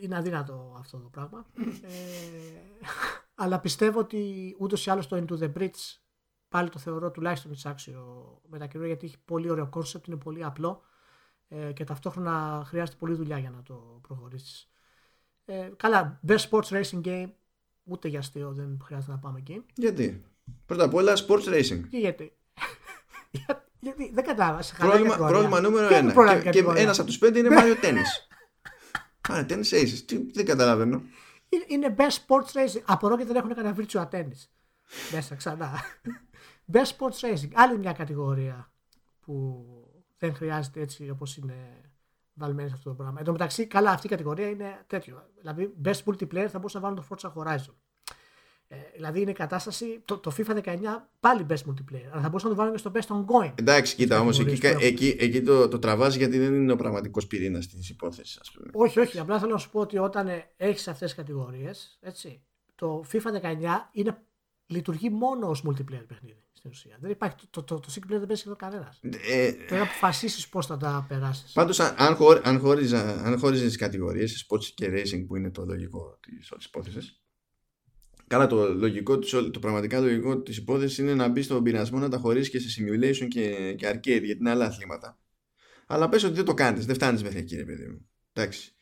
είναι 0.00 0.16
αδύνατο 0.16 0.76
αυτό 0.78 0.98
το 0.98 1.08
πράγμα. 1.08 1.46
ε, 1.82 2.76
αλλά 3.34 3.60
πιστεύω 3.60 3.98
ότι 3.98 4.54
ούτως 4.58 4.86
ή 4.86 4.90
άλλως 4.90 5.08
το 5.08 5.24
Into 5.24 5.38
the 5.38 5.52
Bridge 5.52 5.98
πάλι 6.48 6.68
το 6.68 6.78
θεωρώ 6.78 7.10
τουλάχιστον 7.10 7.56
άξιο 7.64 8.40
μετακινούν 8.48 8.86
γιατί 8.86 9.06
έχει 9.06 9.18
πολύ 9.24 9.50
ωραίο 9.50 9.68
concept, 9.72 10.08
είναι 10.08 10.16
πολύ 10.16 10.44
απλό 10.44 10.82
ε, 11.48 11.72
και 11.72 11.84
ταυτόχρονα 11.84 12.62
χρειάζεται 12.66 12.96
πολλή 12.98 13.14
δουλειά 13.14 13.38
για 13.38 13.50
να 13.50 13.62
το 13.62 13.98
προχωρήσεις. 14.02 14.70
Ε, 15.44 15.70
καλά, 15.76 16.20
best 16.26 16.48
sports 16.50 16.68
racing 16.68 17.00
game, 17.04 17.30
ούτε 17.84 18.08
για 18.08 18.18
αστείο 18.18 18.52
δεν 18.52 18.80
χρειάζεται 18.84 19.12
να 19.12 19.18
πάμε 19.18 19.38
εκεί. 19.38 19.64
Γιατί; 19.74 20.22
Πρώτα 20.66 20.84
απ' 20.84 20.94
όλα 20.94 21.16
sports 21.26 21.44
racing. 21.44 21.80
Και 21.90 21.98
γιατί; 21.98 22.32
γιατί; 23.80 24.10
Δεν 24.12 24.24
κατάλαβα. 24.24 24.62
Πρόβλημα, 24.78 25.16
πρόβλημα 25.16 25.60
νούμερο 25.60 25.94
ένα. 25.94 26.38
Και, 26.38 26.50
και 26.50 26.64
ένας 26.76 26.98
από 26.98 27.08
τους 27.08 27.18
πέντε 27.18 27.38
είναι 27.38 27.48
Mario 27.58 27.84
Tennis. 27.84 28.32
Άρα, 29.28 29.46
tennis 29.48 29.70
aces. 29.70 30.22
δεν 30.32 30.44
καταλαβαίνω. 30.44 31.02
Είναι, 31.66 31.94
best 31.98 32.02
sports 32.26 32.52
racing. 32.52 32.82
Απορώ 32.84 33.16
και 33.16 33.24
δεν 33.24 33.36
έχουν 33.36 33.54
κανένα 33.54 33.76
virtual 33.78 34.08
tennis. 34.08 34.48
Μέσα 35.12 35.34
ξανά. 35.34 35.80
best 36.72 36.96
sports 36.96 37.30
racing. 37.30 37.50
Άλλη 37.52 37.78
μια 37.78 37.92
κατηγορία 37.92 38.72
που 39.20 39.64
δεν 40.18 40.34
χρειάζεται 40.34 40.80
έτσι 40.80 41.10
όπως 41.10 41.36
είναι 41.36 41.80
βάλει 42.34 42.54
σε 42.60 42.74
αυτό 42.74 42.88
το 42.88 42.94
πράγμα. 42.94 43.18
Εν 43.18 43.24
τω 43.24 43.32
μεταξύ, 43.32 43.66
καλά, 43.66 43.90
αυτή 43.90 44.06
η 44.06 44.10
κατηγορία 44.10 44.48
είναι 44.48 44.84
τέτοιο. 44.86 45.26
Δηλαδή, 45.38 45.72
best 45.84 46.00
multiplayer 46.04 46.46
θα 46.48 46.58
μπορούσα 46.58 46.80
να 46.80 46.88
βάλω 46.88 46.94
το 46.94 47.04
Forza 47.10 47.32
Horizon. 47.32 47.74
Ε, 48.68 48.76
δηλαδή, 48.94 49.20
είναι 49.20 49.30
η 49.30 49.34
κατάσταση. 49.34 50.02
Το, 50.04 50.18
το 50.18 50.32
FIFA 50.36 50.62
19 50.62 50.78
πάλι 51.20 51.46
best 51.48 51.52
multiplayer. 51.52 52.08
Αλλά 52.12 52.22
θα 52.22 52.28
μπορούσα 52.28 52.48
να 52.48 52.54
το 52.54 52.54
βάλω 52.54 52.70
και 52.70 52.78
στο 52.78 52.92
best 52.94 53.06
ongoing. 53.06 53.52
Εντάξει, 53.54 53.94
κοίτα, 53.94 54.20
όμως 54.20 54.38
εκεί, 54.38 54.66
εκεί, 54.66 55.16
εκεί, 55.18 55.42
το, 55.42 55.68
το 55.68 55.78
τραβάζει 55.78 56.18
γιατί 56.18 56.38
δεν 56.38 56.54
είναι 56.54 56.72
ο 56.72 56.76
πραγματικός 56.76 57.26
πυρήνας 57.26 57.66
της 57.66 57.88
υπόθεσης, 57.88 58.38
ας 58.40 58.50
πούμε. 58.50 58.70
Όχι, 58.72 59.00
όχι. 59.00 59.18
Απλά 59.18 59.38
θέλω 59.38 59.52
να 59.52 59.58
σου 59.58 59.70
πω 59.70 59.80
ότι 59.80 59.98
όταν 59.98 60.28
έχεις 60.56 60.88
αυτές 60.88 61.08
τις 61.08 61.16
κατηγορίες, 61.16 61.98
το 62.74 63.04
FIFA 63.12 63.18
19 63.18 63.90
είναι, 63.92 64.22
λειτουργεί 64.66 65.10
μόνο 65.10 65.48
ως 65.48 65.64
multiplayer 65.66 66.04
παιχνίδι 66.06 66.41
στην 66.62 66.70
ουσία. 66.74 66.98
Δεν 67.00 67.10
υπάρχει, 67.10 67.36
το, 67.36 67.46
το, 67.50 67.62
το, 67.62 67.80
το 67.80 67.88
single 67.94 68.12
player 68.12 68.18
δεν 68.18 68.26
παίζει 68.26 68.42
εδώ 68.46 68.56
κανένας. 68.56 69.00
Ε, 69.02 69.52
Πρέπει 69.52 69.74
να 69.74 69.82
αποφασίσεις 69.82 70.48
πώς 70.48 70.66
θα 70.66 70.76
τα 70.76 71.06
περάσεις. 71.08 71.52
Πάντως, 71.52 71.80
αν, 71.80 72.14
χω, 72.14 72.40
αν, 72.42 72.58
χώριζα, 72.58 73.24
αν 73.24 73.38
χώριζες 73.38 73.72
τι 73.72 73.78
κατηγορίε, 73.78 74.26
sports 74.48 74.64
και 74.64 74.86
racing 74.92 75.24
που 75.26 75.36
είναι 75.36 75.50
το 75.50 75.64
λογικό 75.64 76.18
της 76.20 76.50
όλης 76.52 76.64
υπόθεσης. 76.64 77.20
Καλά, 78.26 78.46
το, 78.46 78.74
λογικό, 78.74 79.18
το 79.50 79.58
πραγματικά 79.60 80.00
λογικό 80.00 80.42
της 80.42 80.56
υπόθεσης 80.56 80.98
είναι 80.98 81.14
να 81.14 81.28
μπεις 81.28 81.44
στον 81.44 81.62
πειρασμό 81.62 81.98
να 81.98 82.08
τα 82.08 82.18
χωρίσεις 82.18 82.50
και 82.50 82.58
σε 82.58 82.82
simulation 82.82 83.28
και, 83.28 83.74
και 83.74 83.90
arcade 83.90 84.22
γιατί 84.22 84.36
είναι 84.40 84.50
άλλα 84.50 84.64
αθλήματα. 84.64 85.18
Αλλά 85.86 86.08
πες 86.08 86.24
ότι 86.24 86.34
δεν 86.34 86.44
το 86.44 86.54
κάνεις, 86.54 86.86
δεν 86.86 86.94
φτάνεις 86.94 87.22
μέχρι 87.22 87.38
εκεί, 87.38 87.56
ρε 87.56 87.64
παιδί 87.64 87.86
μου. 87.86 88.08
Εντάξει 88.32 88.72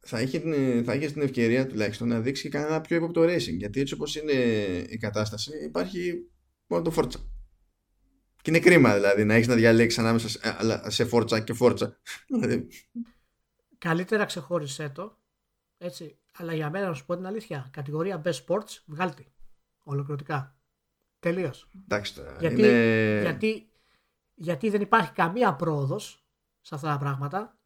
θα 0.00 0.20
είχε, 0.20 0.38
την, 0.38 0.84
θα 0.84 0.94
είχε 0.94 1.10
την 1.10 1.22
ευκαιρία 1.22 1.66
τουλάχιστον 1.66 2.08
να 2.08 2.20
δείξει 2.20 2.42
και 2.42 2.48
κανένα 2.48 2.80
πιο 2.80 2.96
ύποπτο 2.96 3.22
racing. 3.22 3.56
Γιατί 3.56 3.80
έτσι 3.80 3.94
όπως 3.94 4.16
είναι 4.16 4.32
η 4.88 4.96
κατάσταση 4.96 5.50
υπάρχει 5.64 6.30
μόνο 6.66 6.82
το 6.82 6.92
Forza. 6.96 7.20
Και 8.42 8.50
είναι 8.50 8.58
κρίμα 8.58 8.94
δηλαδή 8.94 9.24
να 9.24 9.34
έχεις 9.34 9.46
να 9.46 9.54
διαλέξεις 9.54 9.98
ανάμεσα 9.98 10.28
σε 10.90 11.08
Forza 11.12 11.44
και 11.44 11.54
Forza. 11.60 11.90
Καλύτερα 13.78 14.24
ξεχώρισε 14.24 14.88
το. 14.88 15.18
Έτσι. 15.78 16.18
Αλλά 16.32 16.54
για 16.54 16.70
μένα 16.70 16.88
να 16.88 16.94
σου 16.94 17.06
πω 17.06 17.16
την 17.16 17.26
αλήθεια, 17.26 17.68
κατηγορία 17.72 18.22
Best 18.24 18.44
Sports, 18.46 18.82
βγάλτε. 18.86 19.24
Ολοκληρωτικά. 19.82 20.58
Τελείως. 21.18 21.68
Εντάξει 21.84 22.14
τώρα. 22.14 22.36
Γιατί, 22.40 22.58
είναι... 22.58 23.20
γιατί, 23.22 23.70
γιατί 24.34 24.70
δεν 24.70 24.80
υπάρχει 24.80 25.12
καμία 25.12 25.54
πρόοδος 25.54 26.24
σε 26.60 26.74
αυτά 26.74 26.88
τα 26.88 26.98
πράγματα 26.98 27.59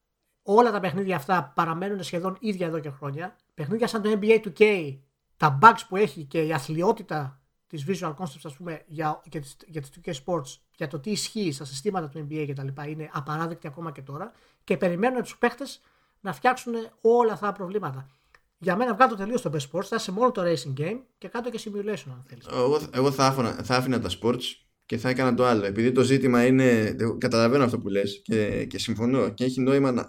όλα 0.45 0.71
τα 0.71 0.81
παιχνίδια 0.81 1.17
αυτά 1.17 1.53
παραμένουν 1.55 2.03
σχεδόν 2.03 2.37
ίδια 2.41 2.67
εδώ 2.67 2.79
και 2.79 2.91
χρόνια. 2.91 3.37
Παιχνίδια 3.55 3.87
σαν 3.87 4.03
το 4.03 4.19
NBA 4.21 4.41
2K, 4.45 4.97
τα 5.37 5.59
bugs 5.63 5.81
που 5.89 5.97
έχει 5.97 6.25
και 6.25 6.43
η 6.43 6.53
αθλειότητα 6.53 7.43
της 7.67 7.85
Visual 7.89 8.15
Concepts, 8.15 8.45
ας 8.45 8.57
πούμε, 8.57 8.83
για, 8.87 9.21
για, 9.25 9.41
τις, 9.41 9.57
για 9.67 9.81
τις 9.81 9.91
2K 10.05 10.13
Sports, 10.25 10.59
για 10.77 10.87
το 10.89 10.99
τι 11.01 11.11
ισχύει 11.11 11.53
στα 11.53 11.65
συστήματα 11.65 12.09
του 12.09 12.27
NBA 12.29 12.47
κτλ. 12.49 12.91
είναι 12.91 13.11
απαράδεκτη 13.13 13.67
ακόμα 13.67 13.93
και 13.93 14.03
τώρα 14.03 14.33
και 14.65 14.77
περιμένουν 14.77 15.23
τους 15.23 15.39
παίχτες 15.39 15.81
να 16.21 16.33
φτιάξουν 16.33 16.75
όλα 17.01 17.33
αυτά 17.33 17.47
τα 17.47 17.53
προβλήματα. 17.53 18.11
Για 18.59 18.77
μένα 18.77 18.95
βγάλω 18.95 19.15
τελείως 19.15 19.43
το 19.43 19.51
Best 19.55 19.71
Sports, 19.71 19.85
θα 19.85 19.97
είσαι 19.97 20.13
μόνο 20.13 20.31
το 20.31 20.43
Racing 20.43 20.81
Game 20.81 20.99
και 21.19 21.29
κάτω 21.29 21.51
και 21.51 21.61
Simulation 21.65 22.11
αν 22.11 22.23
θέλεις. 22.27 22.47
Εγώ, 22.53 22.81
εγώ 22.91 23.11
θα, 23.11 23.27
άφηνα, 23.27 23.53
θα 23.53 23.77
άφηνα 23.77 24.01
τα 24.01 24.11
Sports 24.21 24.43
και 24.87 24.99
θα 24.99 25.09
έκανα 25.09 25.35
το 25.35 25.45
άλλο. 25.45 25.65
Επειδή 25.65 25.93
το 25.93 26.03
ζήτημα 26.03 26.47
είναι. 26.47 26.97
Καταλαβαίνω 27.19 27.65
αυτό 27.65 27.79
που 27.79 27.89
λες 27.89 28.23
και, 28.25 28.65
και 28.65 28.79
συμφωνώ 28.79 29.29
και 29.29 29.45
έχει 29.45 29.61
νόημα 29.61 29.93
να, 29.93 30.09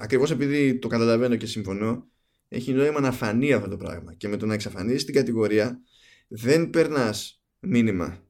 ακριβώς 0.00 0.30
επειδή 0.30 0.78
το 0.78 0.88
καταλαβαίνω 0.88 1.36
και 1.36 1.46
συμφωνώ 1.46 2.08
έχει 2.48 2.72
νόημα 2.72 3.00
να 3.00 3.12
φανεί 3.12 3.52
αυτό 3.52 3.68
το 3.68 3.76
πράγμα. 3.76 4.14
Και 4.14 4.28
με 4.28 4.36
το 4.36 4.46
να 4.46 4.54
εξαφανίσει 4.54 5.04
την 5.04 5.14
κατηγορία 5.14 5.80
δεν 6.28 6.70
περνάς 6.70 7.42
μήνυμα. 7.60 8.22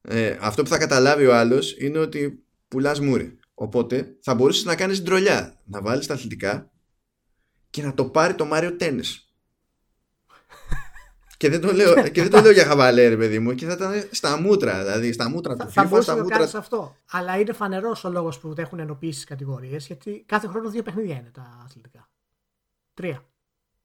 Ε, 0.00 0.36
αυτό 0.40 0.62
που 0.62 0.68
θα 0.68 0.78
καταλάβει 0.78 1.26
ο 1.26 1.34
άλλος 1.34 1.76
είναι 1.78 1.98
ότι 1.98 2.44
πουλάς 2.68 3.00
μούρι. 3.00 3.38
Οπότε 3.54 4.16
θα 4.20 4.34
μπορούσες 4.34 4.64
να 4.64 4.74
κάνεις 4.74 5.02
τρολιά 5.02 5.60
να 5.64 5.82
βάλεις 5.82 6.06
τα 6.06 6.14
αθλητικά 6.14 6.72
και 7.70 7.82
να 7.82 7.94
το 7.94 8.04
πάρει 8.04 8.34
το 8.34 8.44
Μάριο 8.44 8.76
Tennis 8.80 9.25
και 11.36 11.48
δεν 11.48 11.60
το 11.60 11.72
λέω, 11.72 12.08
και 12.08 12.22
δεν 12.22 12.30
το 12.30 12.40
λέω 12.40 12.50
για 12.50 12.64
χαβαλέ, 12.64 13.08
ρε 13.08 13.16
παιδί 13.16 13.38
μου, 13.38 13.54
και 13.54 13.66
θα 13.66 13.72
ήταν 13.72 14.08
στα 14.10 14.40
μούτρα. 14.40 14.82
Δηλαδή, 14.84 15.12
στα 15.12 15.28
μούτρα 15.28 15.56
του 15.56 15.66
FIFA, 15.68 15.86
θα 15.88 16.00
στα 16.00 16.16
μούτρα. 16.16 16.38
Να 16.38 16.58
αυτό. 16.58 16.96
Αλλά 17.10 17.38
είναι 17.38 17.52
φανερός 17.52 18.04
ο 18.04 18.10
λόγος 18.10 18.38
που 18.38 18.54
έχουν 18.56 18.78
ενοποιήσει 18.78 19.14
τις 19.14 19.24
κατηγορίες, 19.24 19.86
γιατί 19.86 20.22
κάθε 20.26 20.46
χρόνο 20.46 20.70
δύο 20.70 20.82
παιχνίδια 20.82 21.14
είναι 21.14 21.30
τα 21.32 21.62
αθλητικά. 21.64 22.08
Τρία. 22.94 23.24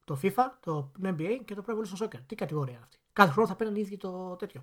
Το 0.05 0.19
FIFA, 0.23 0.43
το 0.59 0.91
NBA 1.03 1.39
και 1.45 1.55
το 1.55 1.63
Pro 1.67 1.71
Evolution 1.71 2.05
Soccer. 2.05 2.19
Τι 2.25 2.35
κατηγορία 2.35 2.73
είναι 2.73 2.83
αυτή. 2.83 2.97
Κάθε 3.13 3.31
χρόνο 3.31 3.47
θα 3.47 3.55
παίρνουν 3.55 3.75
οι 3.75 3.81
ίδιοι 3.81 3.97
το 3.97 4.35
τέτοιο. 4.39 4.61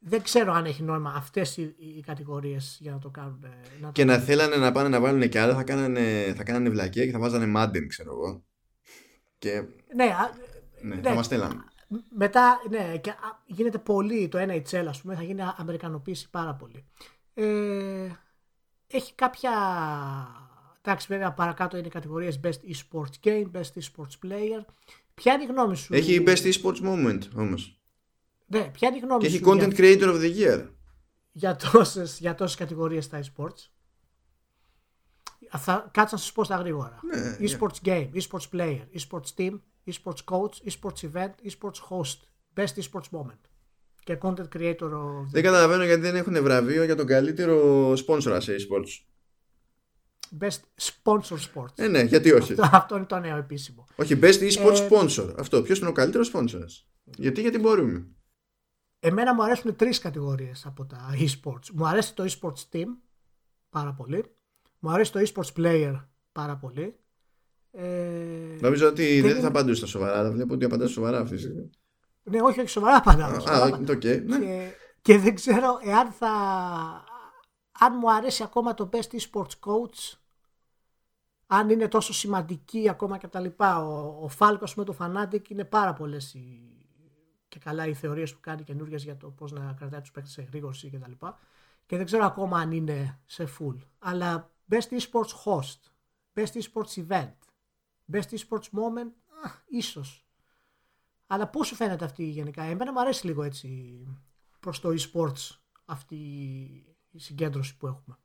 Δεν 0.00 0.22
ξέρω 0.22 0.52
αν 0.52 0.64
έχει 0.64 0.82
νόημα 0.82 1.14
αυτές 1.16 1.56
οι, 1.56 1.74
οι 1.78 2.00
κατηγορίες 2.00 2.78
για 2.80 2.92
να 2.92 2.98
το 2.98 3.08
κάνουν. 3.08 3.44
Να 3.80 3.90
και 3.90 4.04
το... 4.04 4.12
να 4.12 4.18
θέλανε 4.18 4.56
να 4.56 4.72
πάνε 4.72 4.88
να 4.88 5.00
βάλουν 5.00 5.28
και 5.28 5.40
άλλα, 5.40 5.54
θα 5.54 5.62
κάνανε, 5.62 6.34
θα 6.36 6.42
κάνανε 6.42 6.68
βλακία 6.68 7.04
και 7.04 7.10
θα 7.10 7.18
βάζανε 7.18 7.52
Madden, 7.56 7.86
ξέρω 7.88 8.12
εγώ. 8.12 8.44
Και... 9.38 9.62
Ναι, 9.94 10.14
ναι, 10.82 10.94
ναι, 10.94 11.02
θα 11.02 11.14
μας 11.14 11.26
στέλνανε. 11.26 11.64
Μετά, 12.08 12.60
ναι, 12.70 12.96
και 12.96 13.14
γίνεται 13.46 13.78
πολύ 13.78 14.28
το 14.28 14.38
NHL, 14.38 14.84
ας 14.88 15.00
πούμε, 15.00 15.14
θα 15.14 15.22
γίνει 15.22 15.40
αμερικανοποίηση 15.56 16.30
πάρα 16.30 16.54
πολύ. 16.54 16.84
Ε, 17.34 18.08
έχει 18.86 19.14
κάποια... 19.14 19.52
Εντάξει, 20.82 21.06
βέβαια, 21.10 21.32
παρακάτω 21.32 21.76
είναι 21.76 21.86
οι 21.86 21.90
κατηγορίες 21.90 22.40
Best 22.42 22.48
Esports 22.48 23.24
Game, 23.24 23.50
Best 23.52 23.60
Esports 23.60 24.26
Player. 24.26 24.64
ποια 25.14 25.32
είναι 25.32 25.42
η 25.42 25.46
γνώμη 25.46 25.76
σου. 25.76 25.94
Έχει 25.94 26.24
best 26.26 26.52
esports 26.52 26.82
moment 26.82 27.20
όμως. 27.34 27.80
Ναι, 28.46 28.70
ποια 28.72 28.88
είναι 28.88 28.96
η 28.96 29.00
γνώμη 29.00 29.22
και 29.22 29.28
σου. 29.28 29.34
έχει 29.34 29.44
content 29.46 29.74
για... 29.74 29.86
creator 29.86 30.14
of 30.14 30.20
the 30.20 30.36
year. 30.36 30.68
Για 31.32 31.56
τόσες 31.56 32.18
για 32.18 32.34
τόσες 32.34 32.56
κατηγορίες 32.56 33.04
στα 33.04 33.20
esports; 33.22 33.68
Θα 35.58 35.90
κάτσω 35.92 36.14
να 36.14 36.20
σας 36.22 36.32
πω 36.32 36.44
στα 36.44 36.56
γρήγορα. 36.56 37.00
Ναι, 37.02 37.36
esports 37.40 37.86
game, 37.86 38.10
esports 38.14 38.48
player, 38.52 38.82
esports 38.98 39.34
team, 39.36 39.60
esports 39.86 40.24
coach, 40.24 40.70
esports 40.70 41.10
event, 41.12 41.30
esports 41.48 41.80
host, 41.90 42.18
best 42.56 42.74
esports 42.82 43.10
moment. 43.10 43.40
Και 44.04 44.18
content 44.22 44.48
creator 44.56 44.90
of 44.92 45.22
the 45.22 45.30
Δεν 45.30 45.42
καταλαβαίνω 45.42 45.84
γιατί 45.84 46.00
δεν 46.00 46.16
έχουν 46.16 46.42
βραβείο 46.42 46.84
για 46.84 46.96
τον 46.96 47.06
καλύτερο 47.06 47.92
sponsor 47.92 48.36
σε 48.40 48.54
esports. 48.58 49.04
best 50.40 50.60
sponsor 50.80 51.36
sports. 51.54 51.72
Ε, 51.74 51.88
ναι, 51.88 52.02
γιατί 52.02 52.32
όχι. 52.32 52.52
Αυτό, 52.52 52.76
αυτό 52.76 52.96
είναι 52.96 53.04
το 53.06 53.18
νέο 53.18 53.36
επίσημο. 53.36 53.84
όχι, 53.96 54.18
best 54.22 54.50
esports 54.52 54.78
Ε, 54.80 54.88
sponsor. 54.90 55.34
Αυτό. 55.38 55.62
Ποιος 55.62 55.78
είναι 55.78 55.88
ο 55.88 55.92
καλύτερος 55.92 56.32
sponsor. 56.34 56.64
Γιατί, 57.04 57.40
γιατί 57.40 57.58
μπορούμε; 57.58 58.06
Εμένα 59.00 59.34
μου 59.34 59.42
αρέσουν 59.42 59.76
τρεις 59.76 59.98
κατηγορίες 59.98 60.66
από 60.66 60.84
τα 60.86 61.14
esports. 61.18 61.70
Μου 61.72 61.86
αρέσει 61.86 62.14
το 62.14 62.24
esports 62.24 62.68
team 62.76 62.86
πάρα 63.70 63.92
πολύ. 63.94 64.24
Μου 64.78 64.90
αρέσει 64.90 65.12
το 65.12 65.20
esports 65.26 65.52
player 65.60 66.04
πάρα 66.32 66.56
πολύ. 66.56 66.99
Ε, 67.72 68.58
Νομίζω 68.60 68.88
ότι 68.88 69.20
δεν 69.20 69.30
είναι- 69.30 69.40
θα 69.40 69.46
απαντούσε 69.48 69.74
στα 69.76 69.86
σοβαρά, 69.86 70.18
αλλά 70.18 70.30
βλέπω 70.30 70.54
ότι 70.54 70.64
απαντάς 70.64 70.90
σοβαρά 70.90 71.18
αυτής 71.18 71.40
τη 71.40 71.46
στιγμή. 71.46 71.70
ναι, 72.22 72.40
όχι, 72.42 72.60
όχι, 72.60 72.68
σοβαρά 72.68 72.96
απαντάω. 72.96 73.34
σοβαρά 73.34 73.56
Α, 73.56 73.66
απαντάω. 73.66 73.84
το 73.84 73.92
οκ. 73.92 74.04
Ναι. 74.04 74.38
και, 74.38 74.70
και 75.02 75.18
δεν 75.18 75.34
ξέρω 75.34 75.78
εάν 75.82 76.10
θα... 76.10 76.28
Αν 77.82 77.92
μου 78.00 78.12
αρέσει 78.12 78.42
ακόμα 78.42 78.74
το 78.74 78.88
best 78.92 79.16
esports 79.20 79.56
coach, 79.66 80.18
αν 81.46 81.70
είναι 81.70 81.88
τόσο 81.88 82.12
σημαντική 82.12 82.88
ακόμα 82.88 83.18
και 83.18 83.26
τα 83.26 83.40
λοιπά. 83.40 83.84
Ο, 83.86 84.18
ο 84.24 84.28
Φάλκος 84.28 84.74
με 84.74 84.84
το 84.84 84.96
Fanatic 84.98 85.48
είναι 85.48 85.64
πάρα 85.64 85.92
πολλές 85.92 86.34
οι, 86.34 86.60
και 87.48 87.58
καλά 87.58 87.86
οι 87.86 87.94
θεωρίες 87.94 88.32
που 88.34 88.38
κάνει 88.40 88.62
καινούργιες 88.62 89.04
για 89.04 89.16
το 89.16 89.30
πώς 89.30 89.52
να 89.52 89.74
κρατάει 89.78 90.00
τους 90.00 90.10
παίκτες 90.10 90.32
σε 90.32 90.42
γρήγορση 90.42 90.90
και 90.90 90.98
τα 90.98 91.08
λοιπά. 91.08 91.38
Και 91.86 91.96
δεν 91.96 92.06
ξέρω 92.06 92.24
ακόμα 92.24 92.58
αν 92.58 92.72
είναι 92.72 93.18
σε 93.26 93.48
full. 93.58 93.76
Αλλά 93.98 94.50
best 94.70 94.98
esports 94.98 95.34
host, 95.44 95.78
best 96.34 96.52
esports 96.62 97.06
event, 97.08 97.32
best 98.12 98.28
esports 98.36 98.68
moment, 98.72 99.12
α, 99.44 99.50
ίσως. 99.68 100.24
Αλλά 101.26 101.48
πώς 101.48 101.66
σου 101.66 101.74
φαίνεται 101.74 102.04
αυτή 102.04 102.24
γενικά; 102.24 102.62
Εμένα 102.62 102.92
μου 102.92 103.00
αρέσει 103.00 103.26
λίγο 103.26 103.42
έτσι 103.42 103.98
προς 104.60 104.80
το 104.80 104.94
e-sports 104.98 105.56
αυτή 105.84 106.16
η 107.10 107.18
συγκέντρωση 107.18 107.76
που 107.76 107.86
έχουμε. 107.86 108.18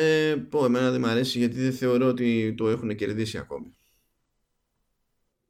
Ε, 0.00 0.34
πω, 0.48 0.64
εμένα 0.64 0.90
δεν 0.90 1.00
μου 1.00 1.06
αρέσει 1.06 1.38
γιατί 1.38 1.60
δεν 1.60 1.72
θεωρώ 1.72 2.06
ότι 2.06 2.54
το 2.56 2.68
έχουν 2.68 2.96
κερδίσει 2.96 3.38
ακόμη. 3.38 3.76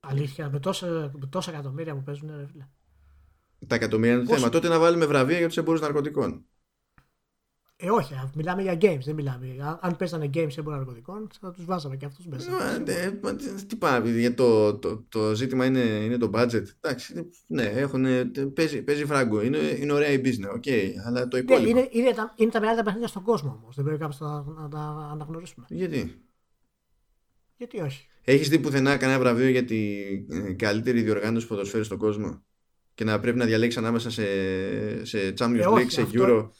Αλήθεια, 0.00 0.50
με 0.50 0.60
τόσα, 0.60 1.10
με 1.18 1.26
τόσα 1.26 1.50
εκατομμύρια 1.50 1.94
που 1.94 2.02
παίζουν, 2.02 2.36
ρε 2.36 2.46
φίλε. 2.46 2.66
Τα 3.66 3.74
εκατομμύρια 3.74 4.12
είναι 4.14 4.22
το 4.22 4.28
Πόσο- 4.28 4.38
θέμα. 4.40 4.50
Τότε 4.52 4.68
να 4.68 4.78
βάλουμε 4.78 5.06
βραβεία 5.06 5.38
για 5.38 5.46
τους 5.46 5.56
εμπόρους 5.56 5.80
ναρκωτικών. 5.80 6.44
Ε, 7.76 7.90
όχι, 7.90 8.14
α, 8.14 8.30
μιλάμε 8.34 8.62
για 8.62 8.74
games, 8.80 9.00
δεν 9.04 9.14
μιλάμε. 9.14 9.46
Α- 9.60 9.78
Αν 9.82 9.96
παίζανε 9.96 10.30
games 10.34 10.46
σε 10.50 10.60
έμπορα 10.60 10.76
ναρκωτικών, 10.76 11.28
θα 11.40 11.50
τους 11.50 11.64
βάζαμε 11.64 11.96
και 11.96 12.04
αυτούς 12.06 12.26
μέσα. 12.26 12.50
Ε, 12.86 12.92
ε, 13.04 13.18
μα 13.22 13.34
τι- 13.36 13.64
Τι 13.66 13.76
πάμε, 13.76 14.10
γιατί 14.10 14.34
το, 14.36 14.74
το, 14.78 15.04
το 15.08 15.34
ζήτημα 15.34 15.64
είναι, 15.66 15.78
είναι 15.80 16.16
το 16.18 16.30
budget. 16.34 16.62
Εντάξει, 16.80 17.30
ναι, 17.46 17.62
έχουν, 17.62 18.04
παίζει, 18.54 18.82
παίζει 18.82 19.04
φράγκο. 19.04 19.42
Είναι, 19.42 19.58
είναι 19.58 19.92
ωραία 19.92 20.08
η 20.08 20.20
business, 20.24 20.54
οκ. 20.54 20.64
αλλά 21.06 21.28
το 21.28 21.36
Ναι, 21.36 21.42
υπόλοιπο. 21.42 21.68
είναι, 21.68 21.88
είναι, 21.90 22.12
τα, 22.12 22.34
είναι 22.36 22.50
τα 22.50 22.58
μεγαλύτερα 22.60 22.82
παιχνίδια 22.84 23.08
στον 23.08 23.22
κόσμο 23.22 23.58
όμως. 23.62 23.74
Δεν 23.76 23.84
πρέπει 23.84 24.00
κάποιος 24.00 24.20
να, 24.20 24.42
να 24.42 24.68
τα 24.68 25.08
αναγνωρίσουμε. 25.12 25.66
Γιατί; 25.68 26.22
Γιατί 27.56 27.80
όχι. 27.80 28.06
Έχεις 28.24 28.48
δει 28.48 28.58
πουθενά 28.58 28.96
κανένα 28.96 29.18
βραβείο 29.18 29.48
για 29.48 29.64
την 29.64 30.46
ε, 30.46 30.52
καλύτερη 30.52 31.02
διοργάνωση 31.02 31.46
ποδοσφαίρου 31.46 31.84
στον 31.84 31.98
κόσμο; 31.98 32.42
Και 32.94 33.04
να 33.04 33.20
πρέπει 33.20 33.38
να 33.38 33.44
διαλέξεις 33.44 33.80
ανάμεσα 33.80 34.10
σε, 34.10 34.24
σε 35.04 35.34
Champions 35.38 35.58
Ε, 35.58 35.64
League, 35.66 35.72
όχι, 35.72 35.90
σε 35.90 36.00
αυτό- 36.02 36.24
Euro; 36.24 36.50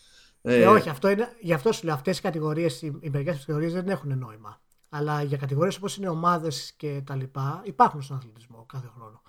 Ε, 0.47 0.67
όχι, 0.67 0.89
αυτό 0.89 1.09
είναι, 1.09 1.37
γι' 1.41 1.53
αυτό 1.53 1.73
σου 1.73 1.85
λέω, 1.85 1.95
αυτές 1.95 2.19
οι 2.19 2.21
κατηγορίες, 2.21 2.83
οι, 2.83 2.99
οι 3.01 3.11
μερικές 3.11 3.39
κατηγορίες 3.39 3.73
δεν 3.73 3.89
έχουν 3.89 4.19
νόημα. 4.19 4.61
Αλλά 4.89 5.23
για 5.23 5.37
κατηγορίες 5.37 5.77
όπως 5.77 5.97
είναι 5.97 6.09
ομάδες 6.09 6.73
και 6.77 7.03
τα 7.07 7.15
λοιπά, 7.15 7.61
υπάρχουν 7.65 8.03
στον 8.03 8.17
αθλητισμό 8.17 8.65
κάθε 8.69 8.91
χρόνο. 8.97 9.23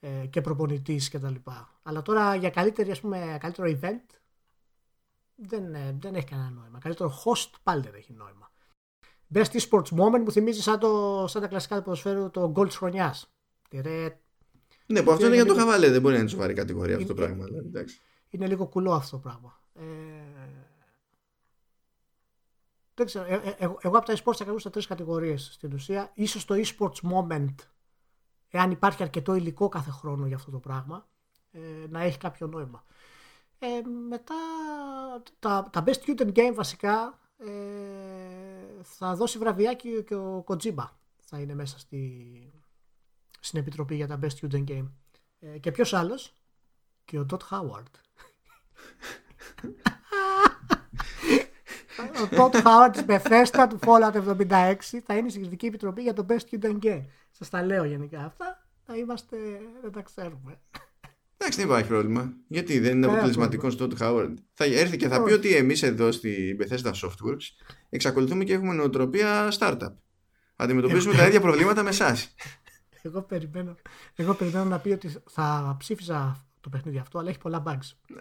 Ε, 0.00 0.26
και 0.26 0.40
προπονητής 0.40 1.08
και 1.08 1.18
τα 1.18 1.30
λοιπά. 1.30 1.78
Αλλά 1.82 2.02
τώρα 2.02 2.34
για 2.34 2.50
καλύτερη, 2.50 2.90
ας 2.90 3.00
πούμε, 3.00 3.36
καλύτερο 3.40 3.78
event 3.80 4.14
δεν, 5.34 5.74
ε, 5.74 5.96
δεν 6.00 6.14
έχει 6.14 6.26
κανένα 6.26 6.50
νόημα. 6.50 6.78
Καλύτερο 6.78 7.22
host 7.24 7.50
πάλι 7.62 7.82
δεν 7.82 7.94
έχει 7.94 8.12
νόημα. 8.12 8.50
Best 9.34 9.50
esports 9.60 9.88
moment 9.98 10.20
μου 10.24 10.32
θυμίζει 10.32 10.60
σαν, 10.62 10.78
το, 10.78 11.24
σαν 11.28 11.42
τα 11.42 11.48
κλασικά 11.48 11.76
του 11.76 11.82
ποδοσφαίρου 11.82 12.30
το 12.30 12.52
goal 12.56 12.66
της 12.66 12.76
χρονιάς. 12.76 13.32
Ναι, 14.86 15.02
που 15.02 15.10
αυτό 15.10 15.26
είναι 15.26 15.34
για 15.34 15.44
το 15.46 15.52
λίγο- 15.52 15.64
χαβαλέ, 15.64 15.90
δεν 15.90 16.00
μπορεί 16.00 16.14
να 16.14 16.20
είναι 16.20 16.28
σοβαρή 16.28 16.54
κατηγορία 16.54 16.96
αυτό 16.96 17.14
το 17.14 17.22
Είναι- 17.22 17.24
πράγμα. 17.26 17.44
δηλαδή, 17.44 17.66
εντάξει. 17.66 18.00
Είναι 18.28 18.46
λίγο 18.46 18.66
κουλό 18.66 18.92
αυτό 18.92 19.16
το 19.16 19.22
πράγμα. 19.22 19.59
Ε, 19.74 19.82
δεν 22.94 23.06
ξέρω. 23.06 23.24
Ε, 23.24 23.34
ε, 23.34 23.54
εγώ, 23.58 23.78
εγώ 23.80 23.96
από 23.96 24.06
τα 24.06 24.12
esports 24.12 24.36
θα 24.36 24.44
κρατούσα 24.44 24.70
τρεις 24.70 24.86
κατηγορίες 24.86 25.50
στην 25.52 25.72
ουσία. 25.72 26.10
Ίσως 26.14 26.44
το 26.44 26.54
esports 26.54 27.10
moment, 27.12 27.54
εάν 28.48 28.70
υπάρχει 28.70 29.02
αρκετό 29.02 29.34
υλικό 29.34 29.68
κάθε 29.68 29.90
χρόνο 29.90 30.26
για 30.26 30.36
αυτό 30.36 30.50
το 30.50 30.58
πράγμα, 30.58 31.08
ε, 31.52 31.86
να 31.88 32.00
έχει 32.00 32.18
κάποιο 32.18 32.46
νόημα. 32.46 32.84
Ε, 33.58 33.80
μετά 34.08 34.34
τα, 35.38 35.68
τα 35.72 35.84
best 35.86 36.04
student 36.04 36.32
game 36.32 36.52
βασικά 36.54 37.18
ε, 37.38 38.82
θα 38.82 39.14
δώσει 39.14 39.38
βραβιάκι 39.38 40.04
και 40.04 40.14
ο 40.14 40.44
Kojima 40.46 40.88
θα 41.18 41.38
είναι 41.40 41.54
μέσα 41.54 41.78
στη, 41.78 42.52
στην 43.40 43.58
επιτροπή 43.58 43.94
για 43.94 44.06
τα 44.06 44.18
best 44.22 44.40
student 44.40 44.64
game. 44.68 44.90
Ε, 45.38 45.58
και 45.58 45.70
ποιος 45.70 45.92
άλλος; 45.92 46.34
Και 47.04 47.18
ο 47.18 47.26
Dot 47.30 47.40
Howard. 47.50 47.92
Ο 52.00 52.28
Todd 52.30 52.62
Howard 52.62 52.90
της 52.92 53.04
Bethesda 53.06 53.66
του 53.68 53.78
Fallout 53.86 54.36
76 54.48 54.74
θα 55.04 55.16
είναι 55.16 55.28
στην 55.28 55.40
Κριτική 55.40 55.66
Επιτροπή 55.66 56.02
για 56.02 56.12
το 56.12 56.26
Best 56.28 56.38
Student 56.50 56.78
Game. 56.82 57.04
Σας 57.30 57.48
τα 57.48 57.62
λέω 57.62 57.84
γενικά 57.84 58.24
αυτά. 58.24 58.66
Θα 58.86 58.96
είμαστε, 58.96 59.36
δεν 59.82 59.92
τα 59.92 60.02
ξέρουμε. 60.02 60.60
Εντάξει, 61.36 61.58
δεν 61.58 61.68
υπάρχει 61.68 61.88
πρόβλημα. 61.88 62.32
Γιατί 62.46 62.78
δεν 62.78 62.90
είναι 62.90 63.06
Κανένα 63.06 63.12
αποτελεσματικό 63.12 63.70
στο 63.70 63.88
Todd 63.90 64.02
Howard. 64.02 64.34
Θα 64.54 64.64
έρθει 64.64 64.96
και 64.96 65.08
θα 65.08 65.16
πει 65.16 65.22
Όχι. 65.22 65.32
ότι 65.32 65.54
εμείς 65.54 65.82
εδώ 65.82 66.12
στη 66.12 66.56
Bethesda 66.60 66.92
Softworks 66.92 67.66
εξακολουθούμε 67.88 68.44
και 68.44 68.52
έχουμε 68.52 68.74
νοοτροπία 68.74 69.52
startup. 69.58 69.92
Αντιμετωπίζουμε 70.56 71.14
τα 71.14 71.26
ίδια 71.26 71.40
προβλήματα 71.40 71.82
με 71.82 71.88
εσάς. 71.88 72.34
Εγώ 73.02 73.22
περιμένω, 73.22 73.74
εγώ 74.14 74.34
περιμένω 74.34 74.64
να 74.64 74.78
πει 74.78 74.90
ότι 74.90 75.14
θα 75.30 75.76
ψήφιζα 75.78 76.46
το 76.60 76.68
παιχνίδι 76.68 76.98
αυτό, 76.98 77.18
αλλά 77.18 77.28
έχει 77.28 77.38
πολλά 77.38 77.62
bugs. 77.66 78.16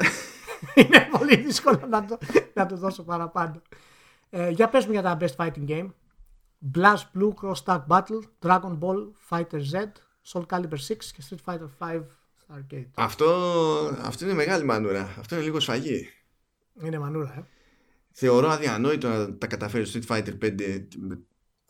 Είναι 0.75 1.07
πολύ 1.17 1.35
δύσκολο 1.35 1.85
να 1.89 2.05
το, 2.05 2.17
να 2.53 2.65
το 2.65 2.77
δώσω 2.77 3.03
παραπάνω. 3.03 3.61
Ε, 4.29 4.49
για 4.49 4.69
πες 4.69 4.85
μου 4.85 4.91
για 4.91 5.01
τα 5.01 5.17
best 5.19 5.35
fighting 5.35 5.67
game. 5.67 5.89
Blast 6.75 7.03
Blue 7.17 7.33
Cross 7.41 7.63
Tag 7.65 7.85
Battle, 7.87 8.21
Dragon 8.41 8.77
Ball 8.79 9.11
Fighter 9.29 9.61
Z, 9.73 9.83
Soul 10.33 10.45
Calibur 10.49 10.77
6 10.87 10.95
και 10.97 11.23
Street 11.29 11.53
Fighter 11.53 11.69
5 11.79 12.01
στα 12.35 12.59
arcade. 12.59 12.85
αυτό, 12.93 13.25
αυτό 14.01 14.25
είναι 14.25 14.33
μεγάλη 14.33 14.63
μανούρα. 14.63 15.15
Αυτό 15.19 15.35
είναι 15.35 15.43
λίγο 15.43 15.59
σφαγή. 15.59 16.09
Είναι 16.81 16.99
μανούρα, 16.99 17.33
ε. 17.37 17.43
Θεωρώ 18.11 18.49
αδιανόητο 18.49 19.09
να 19.09 19.37
τα 19.37 19.47
καταφέρει 19.47 19.85
στο 19.85 19.99
Street 19.99 20.15
Fighter 20.17 20.37
5. 20.41 20.87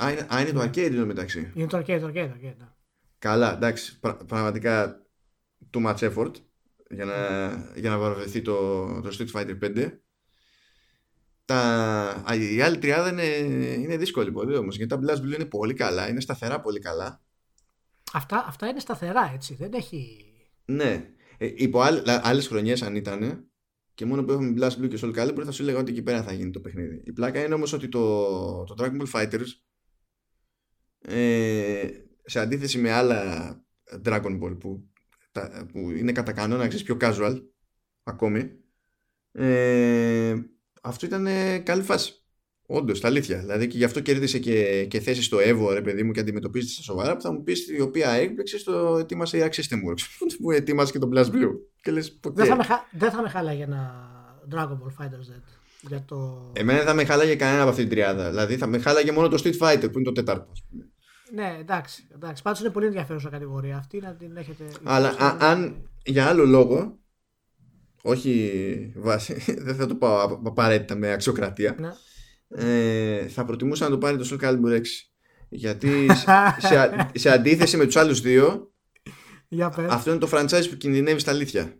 Α, 0.03 0.11
είναι, 0.11 0.27
α, 0.33 0.41
είναι 0.41 0.51
το 0.51 0.61
arcade 0.61 0.77
εδώ 0.77 1.05
μεταξύ. 1.05 1.51
Είναι 1.53 1.67
το 1.67 1.77
arcade, 1.77 1.99
το 1.99 2.07
arcade, 2.07 2.29
το 2.29 2.35
arcade. 2.35 2.55
ναι. 2.57 2.67
Καλά, 3.19 3.53
εντάξει. 3.53 3.99
πρα- 3.99 4.15
πραγματικά 4.25 5.01
too 5.73 5.85
much 5.85 5.97
effort 6.13 6.31
για 6.89 7.05
να, 7.05 7.49
για 7.75 7.89
να 7.89 7.97
βαρβευτεί 7.97 8.41
το, 8.41 8.85
το 9.01 9.17
Street 9.17 9.39
Fighter 9.39 9.57
5. 9.63 9.91
Τα, 11.45 11.59
α, 12.29 12.35
η 12.35 12.61
άλλη 12.61 12.77
τριάδα 12.77 13.09
είναι, 13.09 13.25
είναι 13.81 13.97
δύσκολη 13.97 14.31
πολύ 14.31 14.57
όμως 14.57 14.75
γιατί 14.77 14.95
τα 14.95 14.99
Blast 15.03 15.19
Blue 15.21 15.33
είναι 15.33 15.45
πολύ 15.45 15.73
καλά, 15.73 16.09
είναι 16.09 16.19
σταθερά 16.19 16.61
πολύ 16.61 16.79
καλά. 16.79 17.21
Αυτά, 18.13 18.45
αυτά 18.47 18.67
είναι 18.67 18.79
σταθερά, 18.79 19.31
έτσι. 19.33 19.55
Δεν 19.55 19.73
έχει... 19.73 20.25
Ναι, 20.65 21.09
ε, 21.37 21.51
υπό 21.55 21.81
άλλ, 21.81 22.03
άλλες 22.05 22.47
χρονιές 22.47 22.81
αν 22.81 22.95
ήταν 22.95 23.49
και 23.93 24.05
μόνο 24.05 24.23
που 24.23 24.31
έχουμε 24.31 24.53
Blast 24.57 24.71
Blue 24.71 24.89
και 24.89 24.99
Soul 25.01 25.15
Calibur 25.15 25.41
θα 25.45 25.51
σου 25.51 25.61
έλεγα 25.61 25.79
ότι 25.79 25.91
εκεί 25.91 26.01
πέρα 26.01 26.23
θα 26.23 26.33
γίνει 26.33 26.51
το 26.51 26.59
παιχνίδι. 26.59 27.01
Η 27.05 27.11
πλάκα 27.11 27.43
είναι 27.43 27.53
όμως 27.53 27.73
ότι 27.73 27.89
το, 27.89 28.63
το 28.63 28.75
Dragon 28.77 29.01
Ball 29.01 29.11
Fighters 29.11 29.47
ε, 31.01 31.89
σε 32.23 32.39
αντίθεση 32.39 32.77
με 32.77 32.91
άλλα 32.91 33.61
Dragon 34.05 34.39
Ball 34.41 34.59
που, 34.59 34.88
τα, 34.88 34.88
που 35.71 35.79
είναι 35.79 36.11
κατά 36.11 36.31
κανόνα 36.31 36.67
ξέρεις, 36.67 36.85
πιο 36.85 36.97
casual 37.01 37.41
ακόμη 38.03 38.51
ε, 39.31 40.35
αυτό 40.81 41.05
ήταν 41.05 41.27
ε, 41.27 41.57
καλή 41.57 41.81
φάση. 41.81 42.13
Όντως, 42.71 42.99
τα 42.99 43.07
αλήθεια. 43.07 43.39
Δηλαδή 43.39 43.67
και 43.67 43.77
γι' 43.77 43.83
αυτό 43.83 43.99
κέρδισε 43.99 44.39
και, 44.39 44.85
και 44.85 44.99
θέση 44.99 45.23
στο 45.23 45.37
Evo, 45.37 45.73
ρε 45.73 45.81
παιδί 45.81 46.03
μου, 46.03 46.11
και 46.11 46.19
αντιμετωπίζεται 46.19 46.71
στα 46.71 46.81
σοβαρά. 46.81 47.15
Που 47.15 47.21
θα 47.21 47.31
μου 47.31 47.43
πεις 47.43 47.67
η 47.67 47.81
οποία 47.81 48.09
έκπληξη 48.09 48.59
στο 48.59 48.97
ετοίμασε 48.99 49.37
η 49.37 49.41
Arc 49.43 49.53
System 49.53 49.75
Works. 49.75 50.01
Που 50.41 50.51
ετοίμασε 50.51 50.91
και 50.91 50.99
το 50.99 51.09
Blast 51.13 51.25
Blue. 51.25 51.51
Και 51.81 51.91
λες, 51.91 52.19
Δεν, 52.33 52.45
θα 52.45 52.55
με, 52.55 52.63
χα- 52.63 52.87
δεν 52.91 53.11
θα 53.11 53.21
με 53.21 53.29
χάλαγε 53.29 53.63
ένα 53.63 54.07
Dragon 54.55 54.77
Ball 54.77 55.03
Fighter 55.03 55.33
Z. 55.33 55.41
Για 55.81 56.03
το... 56.07 56.51
Εμένα 56.55 56.77
δεν 56.77 56.87
θα 56.87 56.93
με 56.93 57.05
χάλαγε 57.05 57.35
κανένα 57.35 57.61
από 57.61 57.69
αυτή 57.69 57.81
την 57.81 57.91
τριάδα. 57.91 58.29
Δηλαδή 58.29 58.57
θα 58.57 58.67
με 58.67 58.79
χάλαγε 58.79 59.11
μόνο 59.11 59.27
το 59.27 59.41
Street 59.43 59.57
Fighter 59.57 59.91
που 59.91 59.99
είναι 59.99 60.03
το 60.03 60.11
τέταρτο. 60.11 60.51
Ας 61.29 61.35
πούμε. 61.35 61.41
Ναι, 61.41 61.57
εντάξει. 61.59 62.07
εντάξει. 62.13 62.43
Πάντως 62.43 62.59
είναι 62.59 62.69
πολύ 62.69 62.85
ενδιαφέρουσα 62.85 63.29
κατηγορία 63.29 63.77
αυτή 63.77 63.99
να 63.99 64.13
την 64.13 64.37
έχετε. 64.37 64.63
Αλλά 64.83 65.09
α, 65.09 65.37
αν 65.39 65.89
για 66.03 66.27
άλλο 66.27 66.45
λόγο. 66.45 66.97
Όχι 68.01 68.93
βάση, 68.95 69.33
δεν 69.65 69.75
θα 69.75 69.85
το 69.85 69.95
πάω 69.95 70.39
απαραίτητα 70.45 70.95
με 70.95 71.11
αξιοκρατία. 71.11 71.75
Ναι. 71.79 71.91
Ε, 72.47 73.27
θα 73.27 73.45
προτιμούσα 73.45 73.83
να 73.83 73.89
το 73.89 73.97
πάρει 73.97 74.17
το 74.17 74.27
Soul 74.31 74.43
Calibur 74.43 74.77
6. 74.77 74.81
Γιατί 75.49 76.07
σε, 76.57 77.09
σε 77.13 77.29
αντίθεση 77.29 77.77
με 77.77 77.85
τους 77.85 77.95
άλλους 77.95 78.21
δύο, 78.21 78.71
για 79.47 79.69
πες. 79.69 79.91
αυτό 79.91 80.09
είναι 80.09 80.19
το 80.19 80.29
franchise 80.31 80.69
που 80.69 80.75
κινδυνεύει 80.77 81.19
στα 81.19 81.31
αλήθεια. 81.31 81.73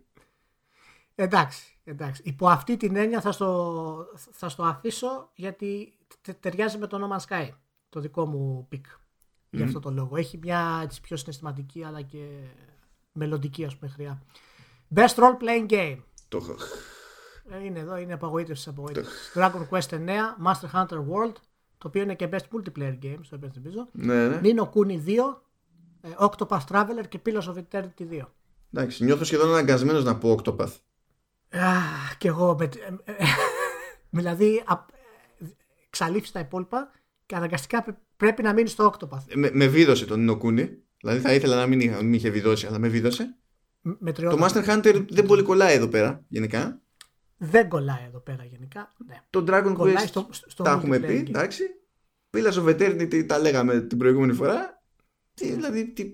Εντάξει, 1.14 1.78
εντάξει. 1.84 2.22
Υπό 2.24 2.48
αυτή 2.48 2.76
την 2.76 2.96
έννοια 2.96 3.20
θα 3.20 3.32
στο, 3.32 4.06
θα 4.32 4.48
στο 4.48 4.62
αφήσω 4.62 5.30
γιατί 5.34 5.98
ταιριάζει 6.40 6.78
με 6.78 6.86
το 6.86 6.98
No 7.00 7.16
Man's 7.16 7.36
Sky. 7.36 7.48
Το 7.88 8.00
δικό 8.00 8.26
μου 8.26 8.66
πικ. 8.68 8.86
Mm. 9.50 9.56
Για 9.56 9.64
αυτό 9.64 9.80
το 9.80 9.90
λόγο. 9.90 10.16
Έχει 10.16 10.38
μια 10.42 10.80
έτσι, 10.82 11.00
πιο 11.00 11.16
συναισθηματική 11.16 11.84
αλλά 11.84 12.02
και 12.02 12.26
μελλοντική 13.12 13.64
ας 13.64 13.76
πούμε 13.76 13.90
χρειά. 13.90 14.22
Best 14.94 15.14
role 15.14 15.36
playing 15.42 15.70
game. 15.70 15.98
Το 16.28 16.36
έχω. 16.36 16.54
Ε, 17.50 17.64
είναι 17.64 17.78
εδώ, 17.78 17.96
είναι 17.96 18.12
απογοήτευση 18.12 18.68
απογοήτευση. 18.68 19.10
Dragon 19.34 19.68
Quest 19.70 19.88
9, 19.88 19.98
Master 20.44 20.70
Hunter 20.72 20.98
World, 20.98 21.34
το 21.78 21.88
οποίο 21.88 22.02
είναι 22.02 22.14
και 22.14 22.28
best 22.32 22.56
multiplayer 22.56 22.98
game, 23.02 23.18
στο 23.20 23.36
υπενθυμίζω. 23.36 23.88
Ναι, 23.92 24.28
ναι. 24.28 24.40
Nino 24.42 24.62
Kuni 24.62 25.04
2, 25.06 25.42
ε, 26.00 26.08
Octopath 26.18 26.64
Traveler 26.68 27.04
και 27.08 27.20
Pillars 27.26 27.54
of 27.54 27.54
Eternity 27.54 28.10
2. 28.10 28.20
Εντάξει, 28.72 29.04
νιώθω 29.04 29.24
σχεδόν 29.24 29.48
αναγκασμένο 29.48 30.00
να 30.00 30.18
πω 30.18 30.38
Octopath. 30.38 30.72
Αχ, 31.50 32.16
και 32.18 32.28
εγώ. 32.28 32.56
Με, 32.58 32.64
ε, 33.04 33.14
δηλαδή, 34.10 34.64
εξαλείφει 35.86 36.32
τα 36.32 36.40
υπόλοιπα 36.40 36.90
και 37.26 37.36
αναγκαστικά 37.36 37.84
πρέπει 38.20 38.42
να 38.42 38.52
μείνει 38.52 38.68
στο 38.68 38.92
Octopath. 38.94 39.34
Με, 39.34 39.50
με 39.52 39.66
βίδωσε 39.66 40.06
τον 40.06 40.30
Nino 40.30 40.38
Kuni. 40.38 40.68
Δηλαδή 41.00 41.20
θα 41.20 41.34
ήθελα 41.34 41.56
να 41.56 41.66
μην, 41.66 41.80
είχα, 41.80 42.02
μην 42.02 42.12
είχε 42.12 42.30
βιδώσει, 42.30 42.66
αλλά 42.66 42.78
με 42.78 42.88
βίδωσε. 42.88 43.36
Με 43.80 44.12
το 44.12 44.38
Master 44.40 44.64
Hunter 44.64 45.04
δεν 45.08 45.26
πολύ 45.26 45.42
κολλάει 45.42 45.74
εδώ 45.74 45.88
πέρα, 45.88 46.24
γενικά. 46.28 46.80
Δεν 47.36 47.68
κολλάει 47.68 48.04
εδώ 48.06 48.18
πέρα 48.18 48.44
γενικά. 48.44 48.92
Ναι. 49.06 49.20
Το 49.30 49.44
Dragon 49.48 49.76
Quest 49.76 50.06
στο, 50.06 50.28
στο 50.30 50.62
τα 50.62 50.70
έχουμε 50.70 50.98
πει, 50.98 51.24
εντάξει. 51.28 51.62
Pillars 52.30 52.64
of 52.64 52.64
Eternity 52.64 53.26
τα 53.26 53.38
λέγαμε 53.38 53.80
την 53.80 53.98
προηγούμενη 53.98 54.32
φορά. 54.32 54.82
Τι, 55.34 55.52
δηλαδή, 55.52 55.92
τι, 55.92 56.12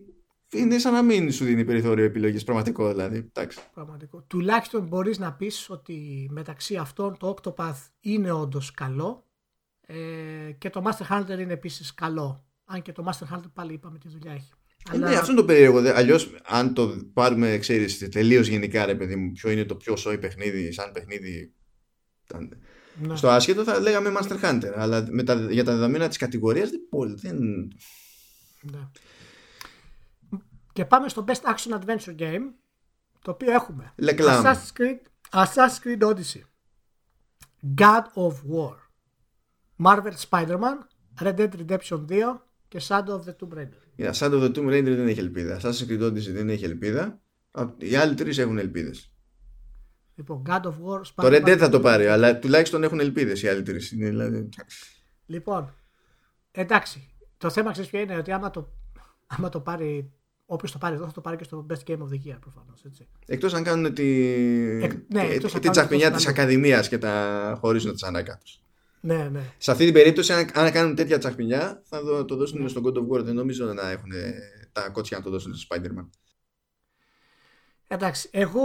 είναι 0.53 0.79
σαν 0.79 0.93
να 0.93 1.03
μην 1.03 1.33
σου 1.33 1.45
δίνει 1.45 1.65
περιθώριο 1.65 2.05
επιλογής 2.05 2.45
πραγματικό 2.45 2.89
δηλαδή. 2.89 3.17
Εντάξει. 3.17 3.59
Πραγματικό. 3.75 4.25
Τουλάχιστον 4.27 4.87
μπορείς 4.87 5.19
να 5.19 5.33
πεις 5.33 5.71
ότι 5.71 6.29
μεταξύ 6.31 6.77
αυτών 6.77 7.17
το 7.19 7.37
Octopath 7.37 7.91
είναι 8.01 8.31
όντως 8.33 8.71
καλό 8.71 9.26
ε, 9.87 10.53
και 10.59 10.71
το 10.71 10.83
Master 10.87 11.07
Hunter 11.13 11.39
είναι 11.39 11.53
επίσης 11.53 11.95
καλό. 11.95 12.45
Αν 12.65 12.83
και 12.83 12.93
το 12.93 13.05
Master 13.07 13.35
Hunter 13.35 13.51
πάλι 13.53 13.73
είπαμε 13.73 13.99
τι 13.99 14.09
δουλειά 14.09 14.33
έχει. 14.33 14.51
Ε, 14.93 14.97
ναι, 14.97 15.15
αυτό 15.15 15.31
είναι 15.31 15.41
το 15.41 15.47
περίεργο. 15.47 15.79
Αλλιώς, 15.95 16.35
αν 16.45 16.75
το 16.75 17.11
πάρουμε, 17.13 17.59
ξέρεις, 17.59 18.09
τελείως 18.09 18.47
γενικά, 18.47 18.87
ρε 18.87 18.95
παιδί 18.95 19.17
μου, 19.17 19.33
ποιο 19.33 19.51
είναι 19.51 19.65
το 19.65 19.75
πιο 19.75 19.97
σόι 19.97 20.19
παιχνίδι, 20.19 20.73
σαν 20.73 20.93
παιχνίδι. 20.93 21.55
Ναι. 22.99 23.17
Στο 23.17 23.29
άσχετο 23.29 23.65
θα 23.65 23.81
λέγαμε 23.81 24.13
Master 24.17 24.41
Hunter. 24.43 24.73
Αλλά 24.75 25.07
με 25.11 25.23
τα, 25.23 25.35
για 25.35 25.65
τα 25.65 25.73
δεδομένα 25.73 26.09
της 26.09 26.17
κατηγορίας 26.17 26.71
δεν 26.71 26.81
πολύ. 26.89 27.15
Δεν... 27.15 27.39
Ναι. 28.61 28.89
Και 30.73 30.85
πάμε 30.85 31.09
στο 31.09 31.25
Best 31.29 31.55
Action 31.55 31.79
Adventure 31.79 32.17
Game. 32.19 32.43
Το 33.23 33.31
οποίο 33.31 33.53
έχουμε. 33.53 33.95
Assassin's 34.17 34.73
Creed, 34.79 34.99
Assassin's 35.31 35.79
Creed 35.85 36.03
Odyssey. 36.09 36.43
God 37.75 38.05
of 38.15 38.33
War. 38.53 38.86
Marvel 39.85 40.13
Spider-Man. 40.31 40.79
Red 41.21 41.37
Dead 41.37 41.51
Redemption 41.61 42.05
2 42.09 42.41
και 42.69 42.81
Shadow 42.89 43.09
of 43.09 43.25
the 43.25 43.35
Tomb 43.41 43.59
Raider. 43.59 43.81
Yeah, 43.99 44.13
Shadow 44.13 44.33
of 44.33 44.43
the 44.43 44.55
Tomb 44.57 44.69
Raider 44.69 44.95
δεν 44.97 45.09
έχει 45.09 45.19
ελπίδα. 45.19 45.61
Assassin's 45.61 45.89
Creed 45.89 46.03
Odyssey 46.03 46.33
δεν 46.33 46.49
έχει 46.49 46.65
ελπίδα. 46.65 47.21
Οι 47.79 47.95
άλλοι 47.95 48.15
τρεις 48.15 48.39
έχουν 48.39 48.59
ελπίδες. 48.59 49.11
Λοιπόν, 50.15 50.43
God 50.47 50.63
of 50.63 50.71
War, 50.71 51.01
Spider-Man. 51.01 51.03
Το 51.15 51.27
Red 51.27 51.45
Dead 51.47 51.57
θα 51.57 51.69
το 51.69 51.81
πάρει, 51.81 52.07
αλλά 52.07 52.39
τουλάχιστον 52.39 52.83
έχουν 52.83 53.01
ελπίδες 53.01 53.43
οι 53.43 53.49
άλλοι 53.49 53.63
τρεις. 53.63 53.93
Δηλαδή... 53.97 54.49
Λοιπόν, 55.27 55.75
εντάξει. 56.51 57.11
Το 57.37 57.51
θέμα 57.51 57.71
ξέρεις 57.73 57.91
ποιο 57.91 58.01
είναι 58.01 58.17
ότι 58.17 58.33
άμα 58.33 58.51
το, 58.51 58.73
άμα 59.27 59.49
το 59.49 59.61
πάρει. 59.61 60.11
Όποιος 60.47 60.73
το 60.73 60.79
πάρει 60.79 60.95
εδώ 60.95 61.07
θα 61.07 61.13
το 61.13 61.21
πάρει 61.21 61.37
και 61.37 61.45
στο 61.45 61.67
Best 61.71 61.91
Game 61.91 61.99
of 61.99 62.09
the 62.09 62.31
Year 62.31 62.37
προφανώς. 62.41 62.85
Εκτός 63.27 63.55
αν 63.55 63.63
κάνουν 63.63 63.95
τη, 63.95 64.05
Εκ, 64.83 64.93
ναι, 65.09 65.29
τη 65.61 65.71
τσαχπινιά 65.71 66.11
της 66.11 66.27
Ακαδημίας 66.27 66.89
και 66.89 66.99
τα 66.99 67.57
χωρίσουν 67.61 67.93
τις 67.93 68.03
ανακάτω. 68.03 68.43
Ναι, 69.07 69.29
ναι. 69.29 69.53
Σε 69.59 69.71
αυτή 69.71 69.85
την 69.85 69.93
περίπτωση, 69.93 70.33
αν, 70.33 70.51
αν 70.55 70.73
κάνουν 70.73 70.95
τέτοια 70.95 71.19
τσαχπινιά, 71.19 71.83
θα 71.85 72.03
το, 72.03 72.25
το 72.25 72.37
δώσουν 72.37 72.63
ναι. 72.63 72.69
στον 72.69 72.83
God 72.87 72.97
of 72.97 73.09
War. 73.09 73.25
Δεν 73.25 73.35
νομίζω 73.35 73.73
να 73.73 73.91
έχουν 73.91 74.11
τα 74.73 74.89
κότσια 74.89 75.19
να 75.19 75.25
το 75.25 75.31
δώσουν 75.31 75.55
στο 75.55 75.77
Spider-Man. 75.77 76.09
Εντάξει, 77.89 78.29
εγώ 78.33 78.63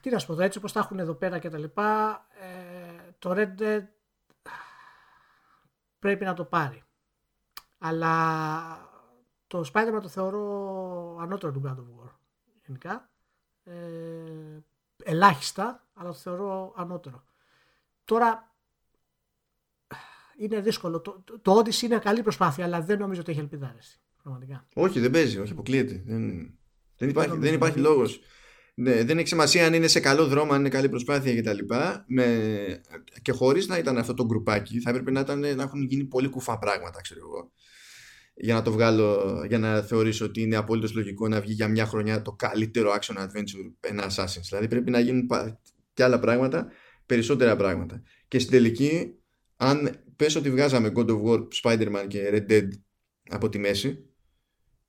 τι 0.00 0.10
να 0.10 0.18
σου 0.18 0.26
πω, 0.26 0.42
έτσι 0.42 0.58
όπως 0.58 0.72
τα 0.72 0.80
έχουν 0.80 0.98
εδώ 0.98 1.14
πέρα 1.14 1.38
και 1.38 1.48
τα 1.48 1.58
λοιπά, 1.58 2.26
ε, 2.40 3.10
το 3.18 3.30
Red 3.36 3.62
Dead 3.62 3.82
πρέπει 5.98 6.24
να 6.24 6.34
το 6.34 6.44
πάρει. 6.44 6.82
Αλλά 7.78 8.88
το 9.46 9.70
Spider-Man 9.72 9.98
το 10.02 10.08
θεωρώ 10.08 11.16
ανώτερο 11.20 11.52
του 11.52 11.62
God 11.64 11.70
of 11.70 12.04
War, 12.04 12.10
γενικά. 12.66 13.10
Ε, 13.64 13.72
ελάχιστα, 15.04 15.86
αλλά 15.94 16.08
το 16.08 16.16
θεωρώ 16.16 16.72
ανώτερο. 16.76 17.24
Τώρα 18.04 18.49
είναι 20.40 20.60
δύσκολο. 20.60 21.00
Το, 21.00 21.22
το, 21.24 21.40
το 21.40 21.58
Odyssey 21.58 21.82
είναι 21.82 21.98
καλή 21.98 22.22
προσπάθεια, 22.22 22.64
αλλά 22.64 22.80
δεν 22.80 22.98
νομίζω 22.98 23.20
ότι 23.20 23.30
έχει 23.30 23.40
ελπίδα. 23.40 23.74
Πραγματικά. 24.22 24.66
Όχι, 24.74 25.00
δεν 25.00 25.10
παίζει, 25.10 25.38
όχι, 25.38 25.52
αποκλείεται. 25.52 26.02
Δεν, 26.06 26.54
δεν 26.96 27.08
υπάρχει, 27.08 27.36
δεν 27.36 27.54
υπάρχει 27.54 27.78
λόγος. 27.78 28.20
Ναι, 28.74 29.04
δεν 29.04 29.18
έχει 29.18 29.28
σημασία 29.28 29.66
αν 29.66 29.74
είναι 29.74 29.86
σε 29.86 30.00
καλό 30.00 30.26
δρόμο, 30.26 30.52
αν 30.52 30.60
είναι 30.60 30.68
καλή 30.68 30.88
προσπάθεια 30.88 31.40
κτλ. 31.40 31.58
Με... 32.06 32.80
Και 33.22 33.32
χωρίς 33.32 33.66
να 33.66 33.78
ήταν 33.78 33.98
αυτό 33.98 34.14
το 34.14 34.24
γκρουπάκι, 34.24 34.80
θα 34.80 34.90
έπρεπε 34.90 35.10
να, 35.10 35.20
ήταν, 35.20 35.38
να 35.38 35.62
έχουν 35.62 35.82
γίνει 35.82 36.04
πολύ 36.04 36.28
κουφά 36.28 36.58
πράγματα, 36.58 37.00
ξέρω 37.00 37.20
εγώ. 37.20 37.52
Για 38.34 38.54
να 38.54 38.62
το 38.62 38.72
βγάλω, 38.72 39.42
για 39.48 39.58
να 39.58 39.80
θεωρήσω 39.80 40.24
ότι 40.24 40.40
είναι 40.42 40.56
απόλυτος 40.56 40.94
λογικό 40.94 41.28
να 41.28 41.40
βγει 41.40 41.52
για 41.52 41.68
μια 41.68 41.86
χρονιά 41.86 42.22
το 42.22 42.32
καλύτερο 42.32 42.92
action 42.92 43.16
adventure 43.16 43.72
ένα 43.80 44.10
Assassin's. 44.10 44.46
Δηλαδή 44.48 44.68
πρέπει 44.68 44.90
να 44.90 45.00
γίνουν 45.00 45.28
και 45.92 46.04
άλλα 46.04 46.18
πράγματα, 46.18 46.68
περισσότερα 47.06 47.56
πράγματα. 47.56 48.02
Και 48.28 48.38
στην 48.38 48.50
τελική, 48.50 49.14
αν 49.56 50.04
πες 50.20 50.34
ότι 50.34 50.50
βγάζαμε 50.50 50.92
God 50.94 51.08
of 51.08 51.22
War, 51.22 51.48
Spider-Man 51.62 52.06
και 52.08 52.30
Red 52.32 52.50
Dead 52.50 52.68
από 53.28 53.48
τη 53.48 53.58
μέση 53.58 54.04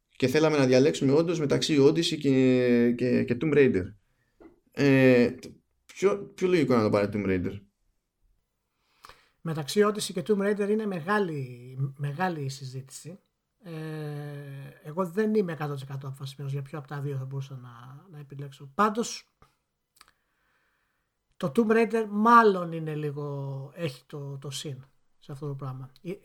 και 0.09 0.27
θέλαμε 0.27 0.57
να 0.57 0.65
διαλέξουμε 0.65 1.11
όντως 1.11 1.39
μεταξύ 1.39 1.77
Odyssey 1.79 2.17
και, 2.17 2.93
και, 2.97 3.23
και 3.23 3.37
Tomb 3.41 3.53
Raider. 3.53 3.83
Ε, 4.71 5.35
ποιο, 5.85 6.31
ποιο 6.35 6.47
λογικό 6.47 6.75
να 6.75 6.83
το 6.83 6.89
πάρει 6.89 7.09
Tomb 7.13 7.25
Raider; 7.25 7.59
Μεταξύ 9.41 9.81
Odyssey 9.85 10.11
και 10.13 10.23
Tomb 10.27 10.37
Raider 10.37 10.69
είναι 10.69 10.85
μεγάλη, 10.85 11.77
μεγάλη 11.97 12.49
συζήτηση. 12.49 13.19
Ε, 13.63 13.71
εγώ 14.83 15.05
δεν 15.05 15.35
είμαι 15.35 15.57
100% 15.59 15.65
αποφασισμένος 15.89 16.53
για 16.53 16.61
ποιο 16.61 16.77
από 16.77 16.87
τα 16.87 17.01
δύο 17.01 17.17
θα 17.17 17.25
μπορούσα 17.25 17.55
να, 17.55 18.05
να 18.11 18.19
επιλέξω. 18.19 18.71
Πάντως 18.75 19.33
το 21.37 21.51
Tomb 21.55 21.71
Raider 21.71 22.05
μάλλον 22.09 22.71
είναι 22.71 22.95
λίγο, 22.95 23.71
έχει 23.75 24.03
το, 24.05 24.37
το 24.37 24.49
συν 24.49 24.85
σε 25.21 25.31
αυτό 25.31 25.47
το 25.47 25.55
πράγμα. 25.55 25.91
Ε, 26.01 26.09
ε, 26.09 26.17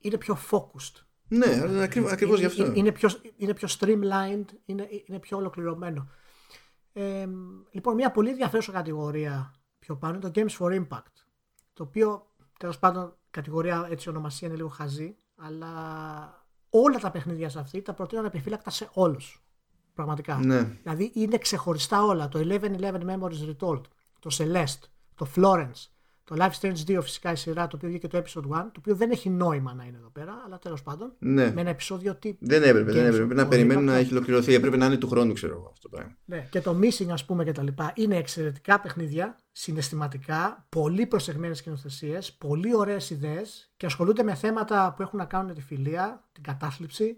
είναι 0.00 0.18
πιο 0.18 0.38
focused. 0.50 1.02
Ναι, 1.28 1.82
ακριβώς, 1.82 2.12
ακριβώς 2.12 2.38
γι' 2.38 2.44
αυτό. 2.44 2.72
Είναι 2.74 2.92
πιο, 2.92 3.08
είναι 3.36 3.54
πιο 3.54 3.68
streamlined, 3.78 4.44
είναι, 4.64 4.88
είναι 5.06 5.18
πιο 5.18 5.36
ολοκληρωμένο. 5.36 6.08
Ε, 6.92 7.28
λοιπόν, 7.70 7.94
μια 7.94 8.10
πολύ 8.10 8.30
ενδιαφέρουσα 8.30 8.72
κατηγορία 8.72 9.54
πιο 9.78 9.96
πάνω 9.96 10.14
είναι 10.14 10.30
το 10.30 10.40
Games 10.40 10.58
for 10.58 10.80
Impact. 10.80 11.12
Το 11.72 11.82
οποίο, 11.82 12.26
τέλος 12.58 12.78
πάντων, 12.78 13.16
κατηγορία 13.30 13.86
έτσι 13.90 14.08
ονομασία 14.08 14.48
είναι 14.48 14.56
λίγο 14.56 14.68
χαζή, 14.68 15.16
αλλά 15.36 15.68
όλα 16.70 16.98
τα 16.98 17.10
παιχνίδια 17.10 17.48
σε 17.48 17.58
αυτή 17.58 17.82
τα 17.82 17.94
προτείνω 17.94 18.24
επιφύλακτα 18.24 18.70
σε 18.70 18.88
όλους. 18.92 19.42
Πραγματικά. 19.94 20.36
Ναι. 20.36 20.62
Δηλαδή 20.62 21.12
είναι 21.14 21.38
ξεχωριστά 21.38 22.04
όλα. 22.04 22.28
Το 22.28 22.38
11-11 22.38 22.80
Memories 22.80 23.50
Retold, 23.50 23.82
το 24.18 24.30
Celeste, 24.32 24.88
το 25.14 25.26
Florence, 25.36 25.86
το 26.28 26.36
Life 26.38 26.60
Strange 26.60 26.96
2 26.96 26.98
φυσικά 27.02 27.32
η 27.32 27.36
σειρά 27.36 27.66
το 27.66 27.76
οποίο 27.76 27.88
βγήκε 27.88 28.08
το 28.08 28.18
episode 28.18 28.40
1, 28.40 28.44
το 28.48 28.72
οποίο 28.78 28.94
δεν 28.94 29.10
έχει 29.10 29.30
νόημα 29.30 29.74
να 29.74 29.84
είναι 29.84 29.96
εδώ 29.96 30.08
πέρα, 30.08 30.42
αλλά 30.46 30.58
τέλος 30.58 30.82
πάντων. 30.82 31.12
Ναι. 31.18 31.52
Με 31.52 31.60
ένα 31.60 31.70
επεισόδιο 31.70 32.14
τύπου. 32.14 32.46
Δεν 32.46 32.62
έπρεπε, 32.62 32.92
δεν 32.92 33.06
έπρεπε. 33.06 33.34
να 33.34 33.48
περιμένουν 33.48 33.84
να 33.84 33.96
έχει 33.96 34.12
ολοκληρωθεί. 34.12 34.54
Έπρεπε 34.54 34.76
να 34.76 34.86
είναι 34.86 34.96
του 34.96 35.08
χρόνου, 35.08 35.32
ξέρω 35.32 35.52
εγώ 35.52 35.68
αυτό 35.72 35.88
το 35.88 35.96
πράγμα. 35.96 36.16
Ναι. 36.24 36.46
Και 36.50 36.60
το 36.60 36.78
Missing, 36.82 37.08
ας 37.10 37.24
πούμε, 37.24 37.44
και 37.44 37.52
τα 37.52 37.62
λοιπά 37.62 37.92
είναι 37.94 38.16
εξαιρετικά 38.16 38.80
παιχνίδια, 38.80 39.36
συναισθηματικά, 39.52 40.66
πολύ 40.68 41.06
προσεγμένες 41.06 41.58
σκηνοθεσίες, 41.58 42.32
πολύ 42.32 42.76
ωραίες 42.76 43.10
ιδέες 43.10 43.72
και 43.76 43.86
ασχολούνται 43.86 44.22
με 44.22 44.34
θέματα 44.34 44.94
που 44.96 45.02
έχουν 45.02 45.18
να 45.18 45.24
κάνουν 45.24 45.54
τη 45.54 45.60
φιλία, 45.60 46.28
την 46.32 46.42
κατάθλιψη, 46.42 47.16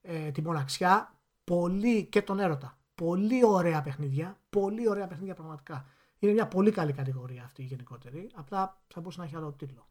ε, 0.00 0.30
τη 0.30 0.42
μοναξιά, 0.42 1.14
πολύ 1.44 2.04
και 2.04 2.22
τον 2.22 2.38
έρωτα. 2.38 2.78
Πολύ 2.94 3.44
ωραία 3.44 3.82
παιχνίδια, 3.82 4.38
πολύ 4.50 4.88
ωραία 4.88 5.06
παιχνίδια 5.06 5.34
πραγματικά. 5.34 5.86
Είναι 6.20 6.32
μια 6.32 6.46
πολύ 6.46 6.70
καλή 6.70 6.92
κατηγορία 6.92 7.42
αυτή 7.44 7.62
η 7.62 7.64
γενικότερη. 7.64 8.30
Απλά 8.34 8.82
θα 8.88 9.00
μπορούσε 9.00 9.20
να 9.20 9.26
έχει 9.26 9.36
άλλο 9.36 9.52
τίτλο. 9.52 9.88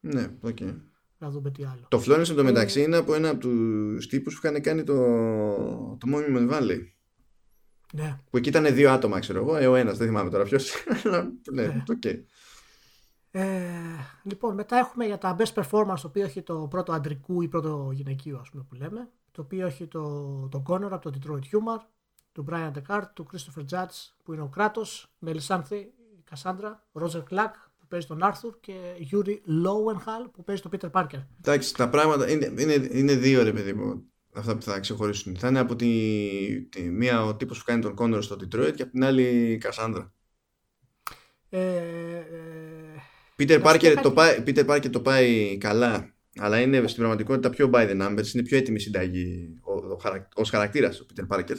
Ναι, 0.00 0.30
οκ. 0.40 0.56
Okay. 0.60 0.74
να 1.18 1.30
δούμε 1.30 1.50
τι 1.50 1.64
άλλο. 1.64 1.86
Το 1.88 2.02
Florence 2.06 2.30
εντωμεταξύ 2.30 2.80
ε... 2.80 2.82
είναι 2.82 2.96
από 2.96 3.14
ένα 3.14 3.28
από 3.28 3.38
τους 3.38 4.06
τύπους 4.06 4.40
που 4.40 4.46
είχαν 4.46 4.62
κάνει 4.62 4.82
το, 4.82 4.96
το 6.00 6.06
Monument 6.14 6.50
Valley. 6.50 6.80
Ναι. 7.92 8.20
Που 8.30 8.36
εκεί 8.36 8.48
ήταν 8.48 8.74
δύο 8.74 8.90
άτομα, 8.90 9.18
ξέρω 9.18 9.38
εγώ. 9.38 9.56
Ε, 9.56 9.66
ο 9.66 9.74
ένας, 9.74 9.98
δεν 9.98 10.06
θυμάμαι 10.06 10.30
τώρα 10.30 10.44
ποιος. 10.44 10.72
ναι, 11.52 11.66
ναι. 11.66 11.82
Okay. 12.02 12.20
Ε, 13.30 13.44
λοιπόν, 14.22 14.54
μετά 14.54 14.76
έχουμε 14.76 15.04
για 15.04 15.18
τα 15.18 15.36
best 15.38 15.62
performance 15.62 15.98
το 16.02 16.06
οποίο 16.06 16.24
έχει 16.24 16.42
το 16.42 16.66
πρώτο 16.70 16.92
αντρικού 16.92 17.42
ή 17.42 17.48
πρώτο 17.48 17.90
γυναικείο, 17.92 18.38
ας 18.38 18.50
πούμε 18.50 18.64
που 18.68 18.74
λέμε. 18.74 19.08
Το 19.30 19.42
οποίο 19.42 19.66
έχει 19.66 19.86
το, 19.86 20.48
το 20.48 20.62
Connor 20.66 20.88
από 20.90 21.10
το 21.10 21.18
Detroit 21.18 21.42
Humor, 21.42 21.80
του 22.32 22.44
Brian 22.50 22.70
Descartes, 22.70 23.10
του 23.14 23.26
Christopher 23.32 23.64
Judge 23.70 24.12
που 24.24 24.32
είναι 24.32 24.42
ο 24.42 24.48
κράτος, 24.48 25.12
Melisanthe, 25.26 25.70
η 25.70 26.24
Cassandra, 26.30 26.72
Roger 26.92 27.22
Clark 27.30 27.54
που 27.78 27.86
παίζει 27.88 28.06
τον 28.06 28.20
Arthur 28.22 28.52
και 28.60 28.74
Yuri 29.12 29.36
Lowenhall 29.64 30.30
που 30.32 30.44
παίζει 30.44 30.62
τον 30.62 30.70
Peter 30.74 30.90
Parker. 30.90 31.26
Εντάξει, 31.38 31.74
τα 31.74 31.88
πράγματα 31.88 32.30
είναι, 32.30 32.52
είναι, 32.58 32.88
είναι 32.90 33.14
δύο 33.14 33.42
ρε 33.42 33.52
παιδί 33.52 33.72
μου 33.72 34.04
αυτά 34.32 34.56
που 34.56 34.62
θα 34.62 34.80
ξεχωρίσουν. 34.80 35.36
Θα 35.36 35.48
είναι 35.48 35.58
από 35.58 35.76
τη, 35.76 35.88
τη 36.68 36.82
μία 36.82 37.24
ο 37.24 37.36
τύπος 37.36 37.58
που 37.58 37.64
κάνει 37.66 37.82
τον 37.82 37.94
Connor 37.98 38.22
στο 38.22 38.36
Detroit 38.36 38.72
και 38.74 38.82
από 38.82 38.92
την 38.92 39.04
άλλη 39.04 39.22
η 39.22 39.62
Cassandra. 39.64 40.08
Ε, 41.48 41.76
ε, 41.76 42.24
Peter 43.36 43.62
Parker, 43.62 43.96
το 44.02 44.12
πάει, 44.12 44.42
Peter 44.46 44.66
Parker 44.66 44.90
το 44.90 45.00
πάει 45.00 45.56
καλά, 45.58 46.14
αλλά 46.36 46.60
είναι 46.60 46.86
στην 46.86 46.96
πραγματικότητα 46.98 47.50
πιο 47.50 47.70
by 47.72 47.90
the 47.90 48.00
numbers, 48.00 48.34
είναι 48.34 48.42
πιο 48.42 48.56
έτοιμη 48.56 48.80
συνταγή 48.80 49.54
ως 50.34 50.50
χαρακτήρας 50.50 51.00
ο 51.00 51.06
Peter 51.14 51.36
Parker. 51.36 51.56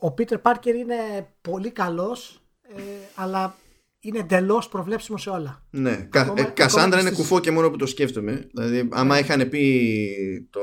Ο 0.00 0.14
Peter 0.18 0.42
Parker 0.42 0.74
είναι 0.74 0.94
πολύ 1.40 1.70
καλός, 1.70 2.42
ε, 2.76 2.80
αλλά 3.14 3.54
είναι 4.00 4.18
εντελώς 4.18 4.68
προβλέψιμο 4.68 5.18
σε 5.18 5.30
όλα. 5.30 5.66
Ναι. 5.70 6.08
Ακόμα, 6.12 6.40
ε, 6.40 6.42
Κασάνδρα 6.42 7.00
είναι 7.00 7.10
κουφό 7.10 7.40
και 7.40 7.50
μόνο 7.50 7.70
που 7.70 7.76
το 7.76 7.86
σκέφτομαι. 7.86 8.48
Δηλαδή, 8.52 8.88
άμα 8.92 9.14
ναι. 9.14 9.20
είχαν 9.20 9.48
πει 9.48 10.48
το. 10.50 10.60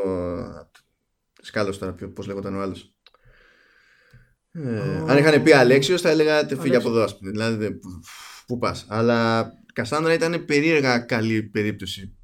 Σκάλος 1.42 1.78
τώρα, 1.78 1.96
πώς 2.14 2.28
λέγονταν 2.28 2.56
ο 2.56 2.62
άλλος. 2.62 2.96
Ε, 4.52 5.04
αν 5.08 5.18
είχαν 5.18 5.44
πει 5.44 5.52
Αλέξιο, 5.52 5.98
θα 5.98 6.10
έλεγα 6.10 6.48
φύγει 6.60 6.76
από 6.76 6.90
εδώ, 6.90 7.04
ας 7.04 7.18
πούμε. 7.18 7.32
Δηλαδή, 7.32 7.80
πού 8.48 8.58
πας. 8.58 8.86
Αλλά 8.90 9.52
Κασάνδρα 9.74 10.14
ήταν 10.14 10.46
περίεργα 10.46 11.00
καλή 11.00 11.44
περίπτωση 11.44 12.18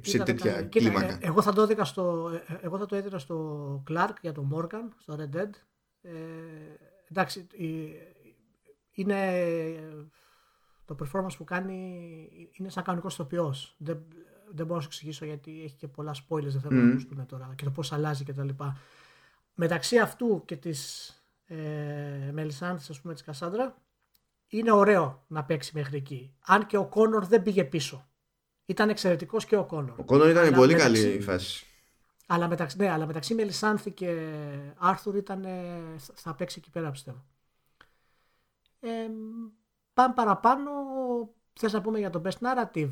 σε 0.00 0.16
ήταν 0.16 0.26
τέτοια 0.26 0.52
καλή. 0.52 0.68
κλίμακα. 0.68 1.12
Ε, 1.12 1.18
εγώ 1.20 1.42
θα 1.42 1.52
το 1.52 1.62
έδινα 1.62 1.84
στο, 1.84 2.30
ε, 2.48 2.54
εγώ 2.60 2.78
θα 2.78 2.86
το 2.86 2.96
έδινα 2.96 3.18
στο 3.18 3.82
Clark 3.90 4.14
για 4.20 4.32
τον 4.32 4.52
Morgan, 4.54 4.88
στο 4.98 5.16
Red 5.18 5.36
Dead. 5.36 5.50
Ε, 6.08 6.74
εντάξει, 7.10 7.46
είναι 8.92 9.20
το 10.84 10.96
performance 11.00 11.36
που 11.36 11.44
κάνει 11.44 12.50
είναι 12.52 12.68
σαν 12.68 12.82
κανονικός 12.82 13.12
ηθοποιός. 13.12 13.74
Δεν, 13.78 14.02
δεν 14.50 14.66
μπορώ 14.66 14.74
να 14.74 14.80
σου 14.80 14.86
εξηγήσω 14.86 15.24
γιατί 15.24 15.62
έχει 15.64 15.74
και 15.74 15.88
πολλά 15.88 16.14
spoilers, 16.14 16.46
δεν 16.46 16.60
θέλω 16.60 16.80
mm. 16.80 16.84
να 16.84 16.90
ακούσουμε 16.90 17.24
τώρα 17.24 17.52
και 17.56 17.64
το 17.64 17.70
πώς 17.70 17.92
αλλάζει 17.92 18.24
κτλ. 18.24 18.48
Μεταξύ 19.54 19.98
αυτού 19.98 20.42
και 20.44 20.56
της 20.56 21.12
ε, 21.46 22.30
Μελισάνθη, 22.32 22.86
ας 22.90 23.00
πούμε, 23.00 23.14
της 23.14 23.22
Κασάντρα, 23.22 23.76
είναι 24.48 24.70
ωραίο 24.70 25.24
να 25.26 25.44
παίξει 25.44 25.72
μέχρι 25.74 25.96
εκεί. 25.96 26.34
Αν 26.44 26.66
και 26.66 26.76
ο 26.76 26.86
Κόνορ 26.86 27.26
δεν 27.26 27.42
πήγε 27.42 27.64
πίσω. 27.64 28.08
Ήταν 28.66 28.88
εξαιρετικός 28.88 29.44
και 29.44 29.56
ο 29.56 29.64
Κόνορ. 29.64 29.98
Ο 29.98 30.04
Κόνορ 30.04 30.28
ήταν 30.28 30.54
πολύ 30.54 30.72
μεταξύ, 30.72 31.02
καλή 31.02 31.14
η 31.14 31.20
φάση. 31.20 31.66
Αλλά 32.30 32.48
μεταξύ, 32.48 32.76
ναι, 32.76 32.88
αλλά 32.88 33.06
μεταξύ 33.06 33.34
Μελισάνθη 33.34 33.90
και 33.90 34.30
Άρθουρ 34.76 35.16
ήταν, 35.16 35.46
θα 36.14 36.34
παίξει 36.34 36.58
εκεί 36.58 36.70
πέρα 36.70 36.90
πιστεύω. 36.90 37.24
Ε, 38.80 38.88
πάμε 39.94 40.14
παραπάνω. 40.14 40.70
Θες 41.52 41.72
να 41.72 41.80
πούμε 41.80 41.98
για 41.98 42.10
το 42.10 42.22
Best 42.24 42.38
Narrative; 42.40 42.90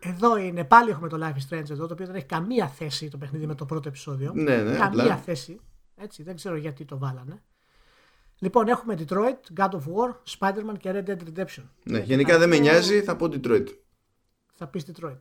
Εδώ 0.00 0.36
είναι, 0.36 0.64
πάλι 0.64 0.90
έχουμε 0.90 1.08
το 1.08 1.18
Life 1.20 1.34
is 1.34 1.54
Strange 1.54 1.70
εδώ, 1.70 1.86
το 1.86 1.92
οποίο 1.92 2.06
δεν 2.06 2.14
έχει 2.14 2.26
καμία 2.26 2.68
θέση 2.68 3.08
το 3.08 3.18
παιχνίδι 3.18 3.46
με 3.46 3.54
το 3.54 3.66
πρώτο 3.66 3.88
επεισόδιο. 3.88 4.32
Ναι, 4.34 4.56
ναι, 4.56 4.76
καμία 4.76 5.02
απλά. 5.02 5.16
θέση. 5.16 5.60
Έτσι, 5.94 6.22
δεν 6.22 6.36
ξέρω 6.36 6.56
γιατί 6.56 6.84
το 6.84 6.98
βάλανε. 6.98 7.42
Λοιπόν, 8.38 8.68
έχουμε 8.68 8.94
Detroit, 8.98 9.56
God 9.56 9.70
of 9.70 9.80
War, 9.80 10.14
Spider-Man 10.38 10.76
και 10.78 10.90
Red 10.92 11.08
Dead 11.08 11.18
Redemption. 11.18 11.64
Ναι, 11.82 11.98
γενικά 11.98 12.38
δεν 12.38 12.48
με 12.48 12.58
νοιάζει, 12.58 13.02
θα 13.02 13.16
πω 13.16 13.26
Detroit. 13.26 13.66
Θα 14.54 14.66
πεις 14.66 14.86
Detroit. 14.92 15.20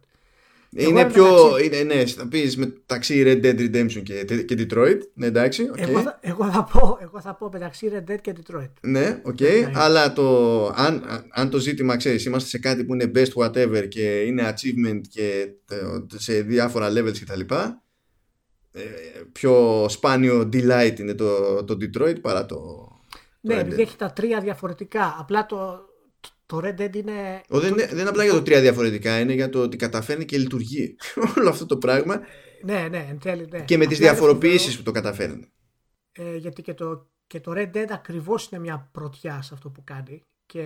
Είναι 0.69 1.06
πιο. 1.06 1.57
Είναι, 1.64 1.81
ναι, 1.81 2.06
θα 2.06 2.27
πεις 2.27 2.57
μεταξύ 2.57 3.23
Red 3.26 3.45
Dead 3.45 3.60
Redemption 3.60 4.02
και, 4.03 4.23
και 4.23 4.68
Detroit. 4.69 4.98
Ναι, 5.14 5.26
εντάξει. 5.26 5.69
Okay. 5.76 5.80
Εγώ, 5.80 6.02
θα, 6.02 6.19
εγώ, 6.22 6.52
θα 6.52 6.64
πω, 6.64 6.98
εγώ 7.02 7.22
θα 7.22 7.35
πω 7.35 7.49
μεταξύ 7.53 7.91
Red 7.94 8.11
Dead 8.11 8.18
και 8.22 8.35
Detroit. 8.38 8.72
Ναι, 8.81 9.22
οκ. 9.23 9.38
Okay. 9.39 9.72
Αλλά 9.73 10.14
το, 10.14 10.65
αν, 10.76 11.03
αν 11.30 11.49
το 11.49 11.57
ζήτημα 11.57 11.98
ξέρεις, 11.98 12.26
είμαστε 12.26 12.49
σε 12.49 12.60
κάτι 12.60 12.84
που 12.84 12.94
είναι 12.94 13.11
best 13.15 13.44
whatever 13.44 13.88
και 13.88 14.22
είναι 14.22 14.56
achievement 14.56 15.02
και 15.10 15.49
σε 16.15 16.41
διάφορα 16.41 16.89
levels 16.89 17.18
κτλ. 17.19 17.53
Ε, 18.72 18.81
πιο 19.31 19.85
σπάνιο 19.89 20.49
delight 20.53 20.95
είναι 20.99 21.14
το, 21.14 21.64
το 21.64 21.77
Detroit 21.81 22.22
παρά 22.22 22.45
το. 22.45 22.88
Ναι, 23.41 23.56
επειδή 23.56 23.81
έχει 23.81 23.98
τα 23.98 24.11
τρία 24.11 24.39
διαφορετικά. 24.39 25.15
Απλά 25.19 25.45
το, 25.45 25.80
το 26.48 26.61
Red 26.64 26.82
Dead 26.82 26.95
είναι. 26.95 27.41
Ο, 27.49 27.60
δεν, 27.60 27.74
είναι, 27.74 27.86
δεν 27.86 27.98
είναι 27.98 28.10
απλά 28.10 28.24
για 28.24 28.34
το 28.34 28.41
τρία 28.41 28.61
διαφορετικά, 28.61 29.19
είναι 29.19 29.34
για 29.34 29.49
το 29.49 29.61
ότι 29.61 29.78
καταφέρνει 29.78 30.26
και 30.26 30.38
λειτουργεί 30.38 30.95
όλο 31.38 31.49
αυτό 31.49 31.65
το 31.65 31.78
πράγμα. 31.78 32.22
Ναι, 32.64 32.88
ναι, 32.90 33.07
εν 33.10 33.19
τέλει, 33.19 33.48
ναι. 33.52 33.60
Και 33.60 33.78
με 33.78 33.86
τις 33.86 33.98
διαφοροποιήσεις 33.98 34.78
που 34.78 34.84
το 34.84 34.91
καταφέρνει. 34.91 35.52
Ε, 36.11 36.36
γιατί 36.36 36.61
και 36.61 36.74
το, 36.74 37.10
και 37.28 37.40
το 37.40 37.53
Red 37.56 37.72
Dead 37.76 37.88
ακριβώς 37.90 38.49
είναι 38.49 38.61
μια 38.61 38.90
πρωτιά 38.91 39.41
σε 39.41 39.53
αυτό 39.53 39.69
που 39.69 39.84
κάνει 39.84 40.22
και 40.45 40.65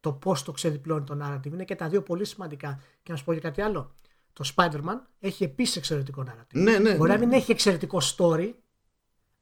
το 0.00 0.12
πώς 0.12 0.42
το 0.42 0.52
ξεδιπλώνει 0.52 1.04
το 1.04 1.18
narrative 1.22 1.52
είναι 1.52 1.64
και 1.64 1.74
τα 1.74 1.88
δύο 1.88 2.02
πολύ 2.02 2.24
σημαντικά. 2.24 2.80
Και 3.02 3.12
να 3.12 3.18
σου 3.18 3.24
πω 3.24 3.34
και 3.34 3.40
κάτι 3.40 3.60
άλλο. 3.60 3.96
Το 4.32 4.52
Spider-Man 4.54 4.98
έχει 5.18 5.44
επίσης 5.44 5.76
εξαιρετικό 5.76 6.24
narrative. 6.26 6.60
Ναι, 6.60 6.78
ναι, 6.78 6.94
Μπορεί 6.94 7.10
ναι. 7.10 7.16
να 7.16 7.26
μην 7.26 7.32
έχει 7.32 7.50
εξαιρετικό 7.50 7.98
story, 8.16 8.52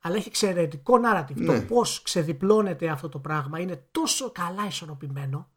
αλλά 0.00 0.16
έχει 0.16 0.28
εξαιρετικό 0.28 0.94
narrative. 1.04 1.34
Ναι. 1.34 1.60
Το 1.60 1.66
πώς 1.66 2.02
ξεδιπλώνεται 2.02 2.88
αυτό 2.88 3.08
το 3.08 3.18
πράγμα 3.18 3.60
είναι 3.60 3.88
τόσο 3.90 4.32
καλά 4.32 4.66
ισορροπημένο 4.66 5.50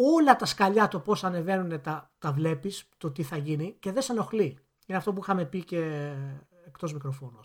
όλα 0.00 0.36
τα 0.36 0.46
σκαλιά 0.46 0.88
το 0.88 1.00
πώς 1.00 1.24
ανεβαίνουν 1.24 1.80
τα, 1.80 2.10
τα 2.18 2.32
βλέπεις, 2.32 2.88
το 2.96 3.10
τι 3.10 3.22
θα 3.22 3.36
γίνει 3.36 3.76
και 3.80 3.92
δεν 3.92 4.02
σε 4.02 4.12
ενοχλεί. 4.12 4.58
Είναι 4.86 4.98
αυτό 4.98 5.12
που 5.12 5.20
είχαμε 5.22 5.44
πει 5.44 5.64
και 5.64 6.12
εκτός 6.66 6.92
μικροφώνου. 6.92 7.40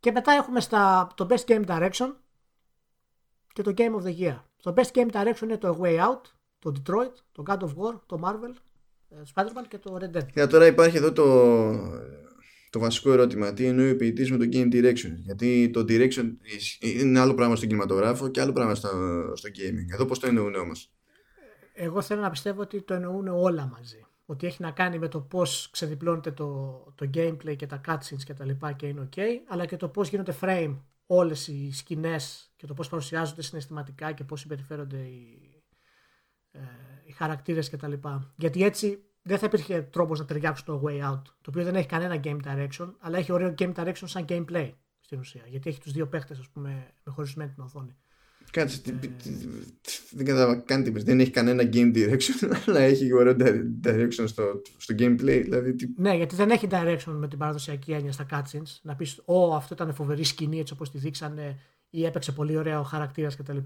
Και 0.00 0.12
μετά 0.12 0.32
έχουμε 0.32 0.60
στα, 0.60 1.08
το 1.14 1.26
Best 1.30 1.44
Game 1.44 1.64
Direction 1.66 2.12
και 3.52 3.62
το 3.62 3.74
Game 3.76 3.94
of 3.94 4.02
the 4.02 4.18
Year. 4.18 4.40
Το 4.62 4.74
Best 4.76 4.90
Game 4.92 5.10
Direction 5.10 5.42
είναι 5.42 5.58
το 5.58 5.78
A 5.80 5.84
Way 5.84 5.98
Out, 5.98 6.20
το 6.58 6.72
Detroit, 6.76 7.12
το 7.32 7.42
God 7.46 7.58
of 7.58 7.68
War, 7.68 8.00
το 8.06 8.20
Marvel, 8.24 8.52
το 9.08 9.16
ε, 9.16 9.22
Spider-Man 9.34 9.68
και 9.68 9.78
το 9.78 9.98
Red 10.00 10.16
Dead. 10.16 10.26
Και 10.32 10.46
τώρα 10.46 10.66
υπάρχει 10.66 10.96
εδώ 10.96 11.12
το, 11.12 11.24
το 12.70 12.78
βασικό 12.78 13.12
ερώτημα. 13.12 13.52
Τι 13.52 13.66
εννοεί 13.66 13.90
ο 13.90 13.96
ποιητής 13.96 14.30
με 14.30 14.36
το 14.36 14.44
Game 14.52 14.72
Direction; 14.72 15.12
Γιατί 15.16 15.70
το 15.70 15.80
Direction 15.80 16.36
είναι 16.80 17.20
άλλο 17.20 17.34
πράγμα 17.34 17.56
στον 17.56 17.68
κινηματογράφο 17.68 18.28
και 18.28 18.40
άλλο 18.40 18.52
πράγμα 18.52 18.74
στο, 18.74 18.88
στο 19.34 19.48
gaming. 19.48 19.92
Εδώ 19.92 20.04
πώς 20.04 20.18
το 20.18 20.26
εννοούν 20.26 20.54
όμως; 20.54 20.92
Εγώ 21.78 22.02
θέλω 22.02 22.20
να 22.20 22.30
πιστεύω 22.30 22.60
ότι 22.60 22.82
το 22.82 22.94
εννοούν 22.94 23.28
όλα 23.28 23.66
μαζί. 23.66 24.06
Ότι 24.26 24.46
έχει 24.46 24.62
να 24.62 24.70
κάνει 24.70 24.98
με 24.98 25.08
το 25.08 25.20
πώς 25.20 25.68
ξεδιπλώνεται 25.72 26.30
το, 26.32 26.72
το 26.94 27.10
gameplay 27.14 27.56
και 27.56 27.66
τα 27.66 27.80
cutscenes 27.86 28.22
και 28.24 28.34
τα 28.34 28.44
λοιπά 28.44 28.72
και 28.72 28.86
είναι 28.86 29.08
ok, 29.12 29.20
αλλά 29.48 29.66
και 29.66 29.76
το 29.76 29.88
πώς 29.88 30.08
γίνονται 30.08 30.34
frame 30.40 30.76
όλες 31.06 31.48
οι 31.48 31.72
σκηνές 31.72 32.52
και 32.56 32.66
το 32.66 32.74
πώς 32.74 32.88
παρουσιάζονται 32.88 33.42
συναισθηματικά 33.42 34.12
και 34.12 34.24
πώς 34.24 34.40
συμπεριφέρονται 34.40 34.96
οι, 34.96 35.62
ε, 36.50 36.60
οι 37.04 37.12
χαρακτήρες 37.12 37.70
κτλ. 37.70 37.92
Γιατί 38.36 38.64
έτσι 38.64 39.02
δεν 39.22 39.38
θα 39.38 39.46
υπήρχε 39.46 39.82
τρόπος 39.82 40.18
να 40.18 40.24
ταιριάξουν 40.24 40.66
το 40.66 40.82
Way 40.84 41.12
Out, 41.12 41.22
το 41.24 41.48
οποίο 41.48 41.64
δεν 41.64 41.74
έχει 41.74 41.88
κανένα 41.88 42.20
game 42.24 42.40
direction, 42.44 42.92
αλλά 42.98 43.18
έχει 43.18 43.32
ωραίο 43.32 43.54
game 43.58 43.74
direction 43.74 44.04
σαν 44.04 44.24
gameplay 44.28 44.72
στην 45.00 45.18
ουσία. 45.18 45.42
Γιατί 45.46 45.68
έχει 45.68 45.80
τους 45.80 45.92
δύο 45.92 46.08
παίχτες, 46.08 46.38
ας 46.38 46.48
πούμε, 46.48 46.94
με 47.04 47.12
χωρισμένη 47.12 47.50
την 47.50 47.62
οθόνη. 47.62 47.96
Κάτσε, 48.50 48.80
δεν 50.10 50.24
κατάλαβα 50.24 50.56
καν 50.56 50.82
τι 50.82 50.90
Δεν 50.90 51.20
έχει 51.20 51.30
κανένα 51.30 51.62
game 51.72 51.94
direction, 51.96 52.52
αλλά 52.66 52.80
έχει 52.80 53.12
ωραίο 53.14 53.36
direction 53.84 54.24
στο, 54.26 54.62
στο 54.76 54.94
gameplay. 54.98 55.40
Δηλαδή, 55.42 55.74
τι... 55.74 55.86
Ναι, 55.96 56.14
γιατί 56.14 56.34
δεν 56.34 56.50
έχει 56.50 56.66
direction 56.70 57.12
με 57.12 57.28
την 57.28 57.38
παραδοσιακή 57.38 57.92
έννοια 57.92 58.12
στα 58.12 58.26
cutscenes. 58.30 58.78
Να 58.82 58.96
πεις, 58.96 59.22
Ω, 59.24 59.54
αυτό 59.54 59.74
ήταν 59.74 59.94
φοβερή 59.94 60.24
σκηνή 60.24 60.58
έτσι 60.58 60.72
όπως 60.72 60.90
τη 60.90 60.98
δείξανε 60.98 61.58
ή 61.90 62.04
έπαιξε 62.04 62.32
πολύ 62.32 62.56
ωραία 62.56 62.80
ο 62.80 62.82
χαρακτήρας 62.82 63.36
κτλ. 63.36 63.58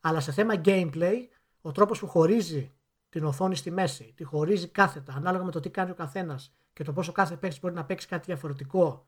Αλλά 0.00 0.20
σε 0.20 0.32
θέμα 0.32 0.60
gameplay, 0.64 1.16
ο 1.60 1.72
τρόπος 1.72 1.98
που 1.98 2.06
χωρίζει 2.06 2.70
την 3.08 3.24
οθόνη 3.24 3.56
στη 3.56 3.70
μέση, 3.70 4.12
τη 4.16 4.24
χωρίζει 4.24 4.68
κάθετα, 4.68 5.14
ανάλογα 5.16 5.44
με 5.44 5.50
το 5.50 5.60
τι 5.60 5.70
κάνει 5.70 5.90
ο 5.90 5.94
καθένας 5.94 6.54
και 6.72 6.84
το 6.84 6.92
πόσο 6.92 7.12
κάθε 7.12 7.36
παίκτη 7.36 7.58
μπορεί 7.62 7.74
να 7.74 7.84
παίξει 7.84 8.08
κάτι 8.08 8.24
διαφορετικό 8.26 9.06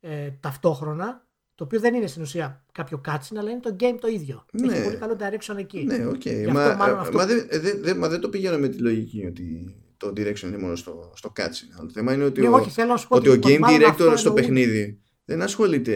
ε, 0.00 0.30
ταυτόχρονα, 0.30 1.26
το 1.54 1.64
οποίο 1.64 1.80
δεν 1.80 1.94
είναι 1.94 2.06
στην 2.06 2.22
ουσία 2.22 2.64
κάποιο 2.72 3.00
cutscene, 3.08 3.36
αλλά 3.38 3.50
είναι 3.50 3.60
το 3.60 3.76
game 3.80 3.96
το 4.00 4.08
ίδιο. 4.08 4.44
Ναι. 4.52 4.72
Έχει 4.72 4.84
πολύ 4.84 4.96
καλό 4.96 5.16
direction 5.20 5.56
εκεί. 5.58 5.84
Ναι, 5.84 6.06
οκ. 6.06 6.22
Okay. 6.24 6.48
Μα, 6.52 6.64
αυτό... 6.64 7.16
μα, 7.16 7.26
δεν, 7.26 7.46
δε, 7.80 7.94
μα 7.94 8.08
δεν 8.08 8.20
το 8.20 8.28
πηγαίνω 8.28 8.58
με 8.58 8.68
τη 8.68 8.78
λογική 8.78 9.26
ότι 9.26 9.74
το 9.96 10.12
direction 10.16 10.42
είναι 10.42 10.58
μόνο 10.58 10.76
στο, 10.76 11.12
στο 11.16 11.32
cutscene. 11.36 11.76
Το 11.76 11.90
θέμα 11.92 12.12
είναι 12.12 12.24
ότι, 12.24 12.40
ναι, 12.40 12.48
ο, 12.48 12.54
όχι, 12.54 12.80
ότι 13.08 13.28
ο 13.28 13.38
game 13.42 13.60
director 13.60 14.12
στο 14.16 14.32
παιχνίδι 14.32 15.00
δεν 15.24 15.42
ασχολείται. 15.42 15.92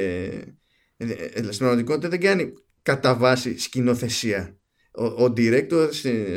Ε, 0.96 1.04
ε, 1.32 1.42
στην 1.42 1.58
πραγματικότητα 1.58 2.08
δεν 2.08 2.20
κάνει 2.20 2.52
κατά 2.82 3.14
βάση 3.14 3.58
σκηνοθεσία. 3.58 4.56
Ο, 4.90 5.04
ο 5.04 5.32
director 5.36 5.88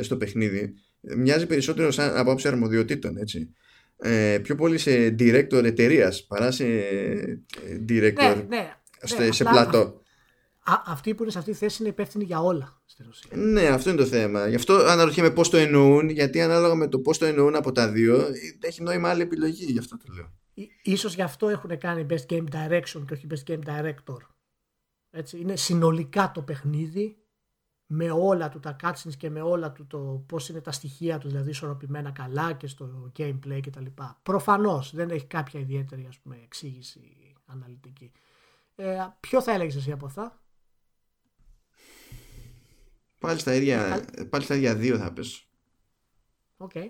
στο 0.01 0.17
παιχνίδι 0.17 0.73
μοιάζει 1.17 1.45
περισσότερο 1.45 1.91
σαν 1.91 2.17
απόψη 2.17 2.47
αρμοδιοτήτων, 2.47 3.17
έτσι. 3.17 3.53
Ε, 4.03 4.39
πιο 4.43 4.55
πολύ 4.55 4.77
σε 4.77 5.15
director 5.19 5.63
εταιρείας 5.63 6.25
παρά 6.25 6.51
σε 6.51 6.65
ε, 6.65 7.39
director 7.89 8.13
ναι, 8.13 8.45
ναι, 8.47 8.73
σε, 9.01 9.17
ναι, 9.17 9.31
σε 9.31 9.43
πλατό. 9.43 10.01
Α, 10.63 10.81
αυτοί 10.85 11.15
που 11.15 11.23
είναι 11.23 11.31
σε 11.31 11.37
αυτή 11.37 11.51
τη 11.51 11.57
θέση 11.57 11.77
είναι 11.81 11.91
υπεύθυνοι 11.91 12.23
για 12.23 12.41
όλα 12.41 12.81
στη 12.85 13.03
Ρωσία. 13.03 13.37
Ναι, 13.37 13.67
αυτό 13.67 13.89
είναι 13.89 13.99
το 13.99 14.05
θέμα. 14.05 14.47
Γι' 14.47 14.55
αυτό 14.55 14.73
αναρωτιέμαι 14.73 15.31
πώς 15.31 15.49
το 15.49 15.57
εννοούν, 15.57 16.09
γιατί 16.09 16.41
ανάλογα 16.41 16.75
με 16.75 16.87
το 16.87 16.99
πώς 16.99 17.17
το 17.17 17.25
εννοούν 17.25 17.55
από 17.55 17.71
τα 17.71 17.91
δύο, 17.91 18.27
έχει 18.59 18.83
νόημα 18.83 19.09
άλλη 19.09 19.21
επιλογή. 19.21 19.65
Γι' 19.65 19.79
αυτό 19.79 19.97
το 19.97 20.13
λέω. 20.13 20.31
Ίσως 20.83 21.15
γι' 21.15 21.21
αυτό 21.21 21.49
έχουν 21.49 21.77
κάνει 21.77 22.05
Best 22.09 22.25
Game 22.33 22.45
Direction 22.51 23.03
και 23.07 23.13
όχι 23.13 23.27
Best 23.29 23.51
Game 23.51 23.63
Director. 23.65 24.17
Έτσι, 25.09 25.39
είναι 25.39 25.55
συνολικά 25.55 26.31
το 26.33 26.41
παιχνίδι 26.41 27.15
με 27.93 28.11
όλα 28.11 28.49
του 28.49 28.59
τα 28.59 28.75
cutscenes 28.83 29.15
και 29.17 29.29
με 29.29 29.41
όλα 29.41 29.71
του 29.71 29.87
το 29.87 30.23
πώς 30.27 30.49
είναι 30.49 30.61
τα 30.61 30.71
στοιχεία 30.71 31.17
του, 31.17 31.27
δηλαδή 31.27 31.49
ισορροπημένα 31.49 32.11
καλά 32.11 32.53
και 32.53 32.67
στο 32.67 33.11
gameplay 33.17 33.59
κτλ. 33.61 33.85
Προφανώς 34.23 34.95
δεν 34.95 35.09
έχει 35.09 35.25
κάποια 35.25 35.59
ιδιαίτερη 35.59 36.05
ας 36.09 36.17
πούμε, 36.17 36.39
εξήγηση 36.43 37.33
αναλυτική. 37.45 38.11
Ε, 38.81 39.15
ποιο 39.19 39.41
θα 39.41 39.51
έλεγες 39.51 39.75
εσύ 39.75 39.91
από 39.91 40.05
αυτά; 40.05 40.41
Πάλι 43.19 43.39
στα 43.39 43.53
ίδια, 43.53 44.07
ε, 44.15 44.23
πάλι 44.23 44.43
στα 44.43 44.55
ίδια 44.55 44.75
δύο 44.75 44.97
θα 44.97 45.13
πες. 45.13 45.47
Οκ. 46.57 46.71
Okay. 46.73 46.89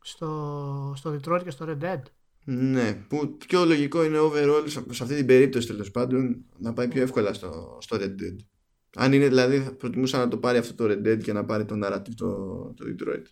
Στο, 0.00 0.92
στο 0.96 1.14
Detroit 1.14 1.42
και 1.44 1.50
στο 1.50 1.66
Red 1.68 1.82
Dead. 1.82 2.00
Ναι, 2.44 2.94
που 2.94 3.36
πιο 3.36 3.64
λογικό 3.64 4.04
είναι 4.04 4.18
overall 4.20 4.64
σε 4.90 5.02
αυτή 5.02 5.16
την 5.16 5.26
περίπτωση 5.26 5.66
τέλος 5.66 5.90
πάντων 5.90 6.44
να 6.58 6.72
πάει 6.72 6.88
πιο 6.88 7.02
εύκολα 7.02 7.32
στο, 7.32 7.78
στο 7.80 7.96
Red 8.00 8.22
Dead. 8.22 8.36
Αν 8.96 9.12
είναι 9.12 9.28
δηλαδή 9.28 9.60
θα 9.60 9.72
προτιμούσα 9.72 10.18
να 10.18 10.28
το 10.28 10.38
πάρει 10.38 10.58
αυτό 10.58 10.74
το 10.74 10.84
Red 10.84 11.06
Dead 11.06 11.22
και 11.22 11.32
να 11.32 11.44
πάρει 11.44 11.64
το 11.64 11.74
narrative 11.84 12.14
το, 12.14 12.34
το 12.76 12.84
Detroit. 12.88 13.24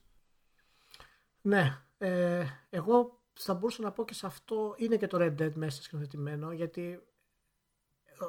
Ναι, 1.40 1.82
ε, 1.98 2.44
εγώ 2.70 3.17
θα 3.38 3.54
μπορούσα 3.54 3.82
να 3.82 3.92
πω 3.92 4.04
και 4.04 4.14
σε 4.14 4.26
αυτό 4.26 4.74
είναι 4.76 4.96
και 4.96 5.06
το 5.06 5.18
Red 5.20 5.42
Dead 5.42 5.52
μέσα 5.54 5.82
σκηνοθετημένο 5.82 6.52
γιατί 6.52 7.02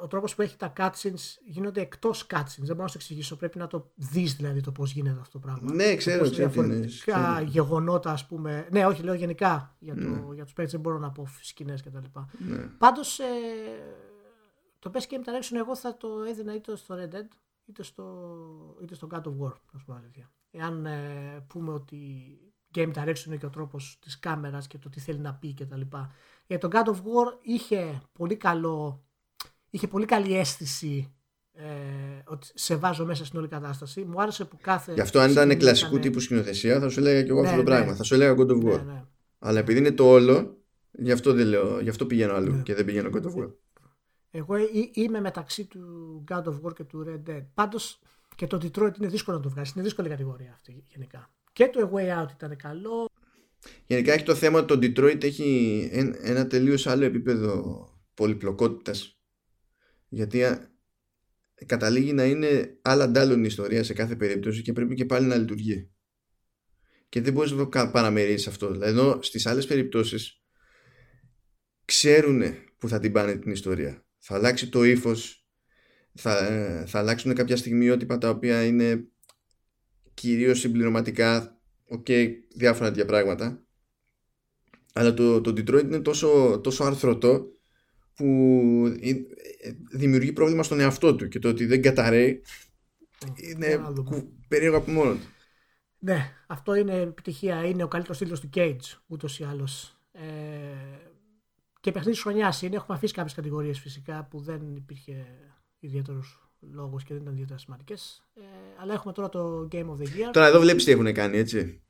ο 0.01 0.07
τρόπος 0.07 0.35
που 0.35 0.41
έχει 0.41 0.57
τα 0.57 0.73
cutscenes 0.77 1.37
γίνονται 1.45 1.81
εκτός 1.81 2.27
cutscenes. 2.29 2.57
Δεν 2.57 2.67
μπορώ 2.67 2.81
να 2.81 2.87
σου 2.87 2.97
εξηγήσω. 2.97 3.35
Πρέπει 3.35 3.57
να 3.57 3.67
το 3.67 3.91
δεις 3.95 4.35
δηλαδή 4.35 4.61
το 4.61 4.71
πώς 4.71 4.91
γίνεται 4.91 5.19
αυτό 5.19 5.39
το 5.39 5.47
πράγμα. 5.47 5.73
Ναι, 5.73 5.95
ξέρω. 5.95 6.19
Πώς 6.19 6.35
διαφορετικά 6.35 7.41
γεγονότα, 7.41 8.11
ας 8.11 8.25
πούμε. 8.25 8.67
Ναι, 8.71 8.85
όχι, 8.85 9.03
λέω 9.03 9.13
γενικά 9.13 9.75
για, 9.79 9.95
το, 9.95 10.01
ναι. 10.01 10.33
για 10.33 10.43
τους 10.43 10.53
παίκτες. 10.53 10.71
Δεν 10.71 10.81
μπορώ 10.81 10.97
να 10.97 11.11
πω 11.11 11.27
σκηνές 11.41 11.81
κτλ. 11.81 11.97
Ναι. 12.37 12.57
Πάντως 12.57 13.19
ε, 13.19 13.23
το 14.79 14.91
Best 14.93 15.13
Game 15.13 15.29
Direction 15.29 15.55
εγώ 15.55 15.75
θα 15.75 15.97
το 15.97 16.23
έδινα 16.27 16.55
είτε 16.55 16.75
στο 16.75 16.95
Red 16.95 17.15
Dead 17.15 17.27
είτε 17.65 17.83
στο, 17.83 18.37
είτε 18.81 18.95
στο 18.95 19.07
God 19.11 19.23
of 19.23 19.45
War. 19.45 19.53
Να 19.71 19.79
σου 19.79 19.85
πω 19.85 19.93
αλήθεια. 19.93 20.31
Εάν 20.51 20.85
ε, 20.85 21.45
πούμε 21.47 21.71
ότι 21.71 21.99
Game 22.75 22.93
Direction 22.93 23.25
είναι 23.25 23.37
και 23.37 23.45
ο 23.45 23.49
τρόπος 23.49 23.97
της 24.01 24.19
κάμερας 24.19 24.67
και 24.67 24.77
το 24.77 24.89
τι 24.89 24.99
θέλει 24.99 25.19
να 25.19 25.33
πει 25.33 25.53
κτλ. 25.53 25.81
Για 26.47 26.57
το 26.57 26.69
God 26.71 26.87
of 26.87 26.95
War 26.95 27.37
είχε 27.41 28.01
πολύ 28.13 28.35
καλό 28.35 29.03
είχε 29.69 29.87
πολύ 29.87 30.05
καλή 30.05 30.37
αίσθηση 30.37 31.13
ε, 31.53 31.63
ότι 32.25 32.47
σε 32.53 32.75
βάζω 32.75 33.05
μέσα 33.05 33.25
στην 33.25 33.39
όλη 33.39 33.47
κατάσταση. 33.47 34.03
Μου 34.03 34.21
άρεσε 34.21 34.45
που 34.45 34.57
κάθε. 34.61 34.93
Γι' 34.93 35.01
αυτό 35.01 35.19
αν 35.19 35.31
ήταν 35.31 35.57
κλασικού 35.57 35.89
ήταν... 35.89 36.01
τύπου 36.01 36.19
σκηνοθεσία 36.19 36.79
θα 36.79 36.89
σου 36.89 36.99
έλεγα 36.99 37.23
και 37.23 37.29
εγώ 37.29 37.41
ναι, 37.41 37.47
αυτό 37.47 37.63
το 37.63 37.69
ναι. 37.69 37.75
πράγμα. 37.75 37.95
Θα 37.95 38.03
σου 38.03 38.13
έλεγα 38.13 38.35
God 38.37 38.49
of 38.49 38.63
War. 38.63 38.85
Ναι, 38.85 38.93
ναι. 38.93 39.03
Αλλά 39.39 39.59
επειδή 39.59 39.79
είναι 39.79 39.91
το 39.91 40.09
όλο, 40.09 40.57
γι' 40.91 41.11
αυτό, 41.11 41.33
δεν 41.33 41.47
λέω, 41.47 41.79
γι 41.79 41.89
αυτό 41.89 42.05
πηγαίνω 42.05 42.33
αλλού 42.33 42.51
ναι. 42.51 42.61
και 42.61 42.75
δεν 42.75 42.85
πηγαίνω 42.85 43.09
God 43.13 43.23
of 43.23 43.43
War. 43.43 43.51
Εγώ 44.31 44.55
είμαι 44.93 45.19
μεταξύ 45.19 45.65
του 45.65 46.23
God 46.31 46.43
of 46.43 46.61
War 46.61 46.73
και 46.73 46.83
του 46.83 47.05
Red 47.07 47.29
Dead. 47.29 47.45
Πάντως 47.53 47.99
και 48.35 48.47
το 48.47 48.57
Detroit 48.57 48.97
είναι 48.97 49.07
δύσκολο 49.07 49.37
να 49.37 49.43
το 49.43 49.49
βγάλεις. 49.49 49.71
Είναι 49.71 49.83
δύσκολη 49.83 50.09
κατηγορία 50.09 50.51
αυτή 50.53 50.83
γενικά. 50.87 51.31
Και 51.51 51.67
το 51.67 51.91
A 51.93 51.97
Way 51.97 52.23
Out 52.23 52.31
ήταν 52.31 52.55
καλό. 52.55 53.09
Γενικά 53.85 54.13
έχει 54.13 54.23
το 54.23 54.35
θέμα 54.35 54.59
ότι 54.59 54.91
το 54.91 55.01
Detroit 55.01 55.23
έχει 55.23 55.89
ένα 56.21 56.47
τελείως 56.47 56.87
άλλο 56.87 57.05
επίπεδο 57.05 57.83
πολυπλοκότητας 58.13 59.19
γιατί 60.09 60.45
καταλήγει 61.65 62.13
να 62.13 62.25
είναι 62.25 62.77
άλλα 62.81 63.03
αντάλλων 63.03 63.43
ιστορία 63.43 63.83
σε 63.83 63.93
κάθε 63.93 64.15
περίπτωση 64.15 64.61
και 64.61 64.73
πρέπει 64.73 64.95
και 64.95 65.05
πάλι 65.05 65.27
να 65.27 65.35
λειτουργεί. 65.35 65.91
Και 67.09 67.21
δεν 67.21 67.33
μπορείς 67.33 67.51
να 67.51 67.69
το 67.69 67.89
παραμερίσει 67.91 68.49
αυτό. 68.49 68.71
Δηλαδή, 68.71 68.91
ενώ 68.91 69.19
στις 69.21 69.45
άλλες 69.45 69.67
περιπτώσεις 69.67 70.43
ξέρουν 71.85 72.41
που 72.77 72.87
θα 72.87 72.99
την 72.99 73.11
πάνε 73.11 73.35
την 73.35 73.51
ιστορία. 73.51 74.05
Θα 74.17 74.35
αλλάξει 74.35 74.69
το 74.69 74.83
ύφος, 74.83 75.47
θα, 76.13 76.35
θα 76.87 76.99
αλλάξουν 76.99 77.33
κάποια 77.33 77.57
στιγμιότυπα 77.57 78.17
τα 78.17 78.29
οποία 78.29 78.65
είναι 78.65 79.07
κυρίως 80.19 80.59
συμπληρωματικά, 80.59 81.59
οκ, 81.87 82.05
okay, 82.07 82.29
διάφορα 82.55 82.89
τέτοια 82.89 83.05
πράγματα. 83.05 83.63
Αλλά 84.93 85.13
το, 85.13 85.41
το 85.41 85.51
Detroit 85.51 85.83
είναι 85.83 85.99
τόσο, 85.99 86.59
τόσο 86.63 86.83
αρθρωτό 86.83 87.45
που 88.15 88.25
δημιουργεί 89.91 90.33
πρόβλημα 90.33 90.63
στον 90.63 90.79
εαυτό 90.79 91.15
του 91.15 91.27
και 91.27 91.39
το 91.39 91.49
ότι 91.49 91.65
δεν 91.65 91.81
καταραίει 91.81 92.41
είναι 93.35 93.81
περίεργο 94.47 94.77
από 94.77 94.91
μόνο 94.91 95.13
του. 95.13 95.27
Ναι, 95.99 96.31
αυτό 96.47 96.75
είναι 96.75 96.95
επιτυχία. 96.95 97.65
Είναι 97.65 97.83
ο 97.83 97.87
καλύτερος 97.87 98.17
τίτλο 98.17 98.39
του 98.39 98.49
Cage 98.53 98.97
ούτως 99.07 99.39
ή 99.39 99.43
άλλως. 99.43 99.99
Ε, 100.11 100.21
και 101.79 101.91
παιχνίδι 101.91 102.13
της 102.13 102.21
χρονιάς 102.21 102.61
είναι. 102.61 102.75
Έχουμε 102.75 102.97
αφήσει 102.97 103.13
κάποιες 103.13 103.33
κατηγορίες 103.33 103.79
φυσικά 103.79 104.27
που 104.29 104.39
δεν 104.39 104.75
υπήρχε 104.75 105.25
ιδιαίτερος 105.79 106.48
λόγο 106.59 106.97
και 106.97 107.13
δεν 107.13 107.21
ήταν 107.21 107.33
ιδιαίτερα 107.33 107.57
σημαντικές. 107.57 108.23
Ε, 108.35 108.41
αλλά 108.81 108.93
έχουμε 108.93 109.13
τώρα 109.13 109.29
το 109.29 109.67
Game 109.71 109.85
of 109.85 109.97
the 109.97 110.05
Year. 110.05 110.29
Τώρα 110.31 110.47
εδώ 110.47 110.59
βλέπεις 110.59 110.83
τι 110.83 110.91
έχουν 110.91 111.13
κάνει, 111.13 111.37
έτσι. 111.37 111.81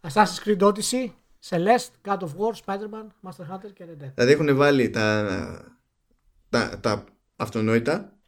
Assassin's 0.00 0.44
Creed 0.44 0.58
Odyssey, 0.58 1.10
Celeste, 1.48 1.90
God 2.02 2.18
of 2.18 2.30
War, 2.36 2.52
Spider-Man, 2.64 3.06
Master 3.22 3.54
Hunter 3.54 3.72
και 3.74 3.84
Red 3.84 4.02
Dead. 4.02 4.12
Δηλαδή 4.14 4.32
έχουν 4.32 4.56
βάλει 4.56 4.90
τα, 4.90 5.78
τα, 6.48 6.80
τα 6.80 7.04
αυτονόητα. 7.36 8.18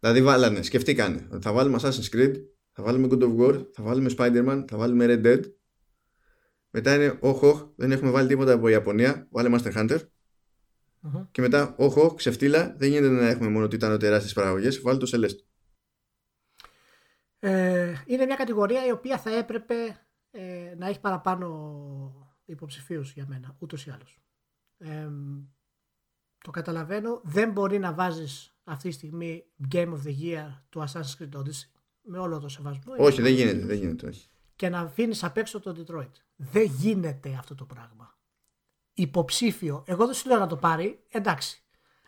Δηλαδή 0.00 0.22
βάλανε, 0.22 0.62
σκεφτήκανε 0.62 1.28
ότι 1.32 1.42
θα 1.42 1.52
βάλουμε 1.52 1.78
Assassin's 1.82 2.16
Creed, 2.16 2.34
θα 2.72 2.82
βάλουμε 2.82 3.08
God 3.10 3.22
of 3.22 3.36
War, 3.38 3.66
θα 3.72 3.82
βάλουμε 3.82 4.10
Spider-Man, 4.18 4.64
θα 4.68 4.76
βάλουμε 4.76 5.06
Red 5.08 5.26
Dead. 5.26 5.40
Μετά 6.70 6.94
είναι, 6.94 7.18
όχ, 7.20 7.42
όχ, 7.42 7.66
δεν 7.76 7.92
έχουμε 7.92 8.10
βάλει 8.10 8.28
τίποτα 8.28 8.52
από 8.52 8.68
Ιαπωνία, 8.68 9.26
βάλε 9.30 9.58
Master 9.58 9.72
Hunter. 9.72 9.98
Mm-hmm. 11.02 11.26
Και 11.30 11.40
μετά, 11.40 11.74
όχ, 11.78 11.96
όχ, 11.96 12.14
ξεφτύλα, 12.14 12.74
δεν 12.78 12.90
γίνεται 12.90 13.14
να 13.14 13.28
έχουμε 13.28 13.48
μόνο 13.48 13.68
τιτάνο 13.68 13.96
τεράστιες 13.96 14.32
παραγωγές, 14.32 14.80
βάλει 14.80 14.98
το 14.98 15.10
Celeste. 15.12 15.44
Ε, 17.38 17.94
είναι 18.06 18.24
μια 18.24 18.36
κατηγορία 18.36 18.86
η 18.86 18.90
οποία 18.90 19.18
θα 19.18 19.36
έπρεπε 19.36 20.06
ε, 20.30 20.74
να 20.78 20.86
έχει 20.86 21.00
παραπάνω 21.00 21.48
υποψηφίους 22.44 23.12
για 23.12 23.26
μένα, 23.28 23.56
ούτως 23.58 23.86
ή 23.86 23.90
άλλως. 23.90 24.22
Ε, 24.78 25.08
το 26.38 26.50
καταλαβαίνω. 26.50 27.20
Δεν 27.24 27.52
μπορεί 27.52 27.78
να 27.78 27.92
βάζεις 27.92 28.56
αυτή 28.64 28.88
τη 28.88 28.94
στιγμή 28.94 29.44
Game 29.72 29.88
of 29.88 30.06
the 30.06 30.22
Year 30.22 30.62
του 30.68 30.80
Assassin's 30.80 31.18
Creed 31.18 31.38
Odyssey 31.38 31.68
με 32.02 32.18
όλο 32.18 32.38
το 32.38 32.48
σεβασμό. 32.48 32.94
Όχι, 32.96 33.22
δεν 33.22 33.32
γίνεται, 33.32 33.66
δεν 33.66 33.76
γίνεται. 33.76 34.06
Όχι. 34.06 34.28
Και 34.56 34.68
να 34.68 34.80
αφήνεις 34.80 35.24
απ' 35.24 35.36
έξω 35.36 35.60
το 35.60 35.76
Detroit. 35.78 36.12
Δεν 36.36 36.62
γίνεται 36.62 37.34
αυτό 37.38 37.54
το 37.54 37.64
πράγμα. 37.64 38.18
Υποψήφιο. 38.94 39.84
Εγώ 39.86 40.06
δεν 40.06 40.14
σου 40.14 40.28
λέω 40.28 40.38
να 40.38 40.46
το 40.46 40.56
πάρει, 40.56 41.04
εντάξει. 41.08 41.62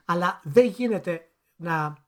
Αλλά 0.05 0.40
δεν 0.44 0.66
γίνεται 0.66 1.28
να 1.56 2.05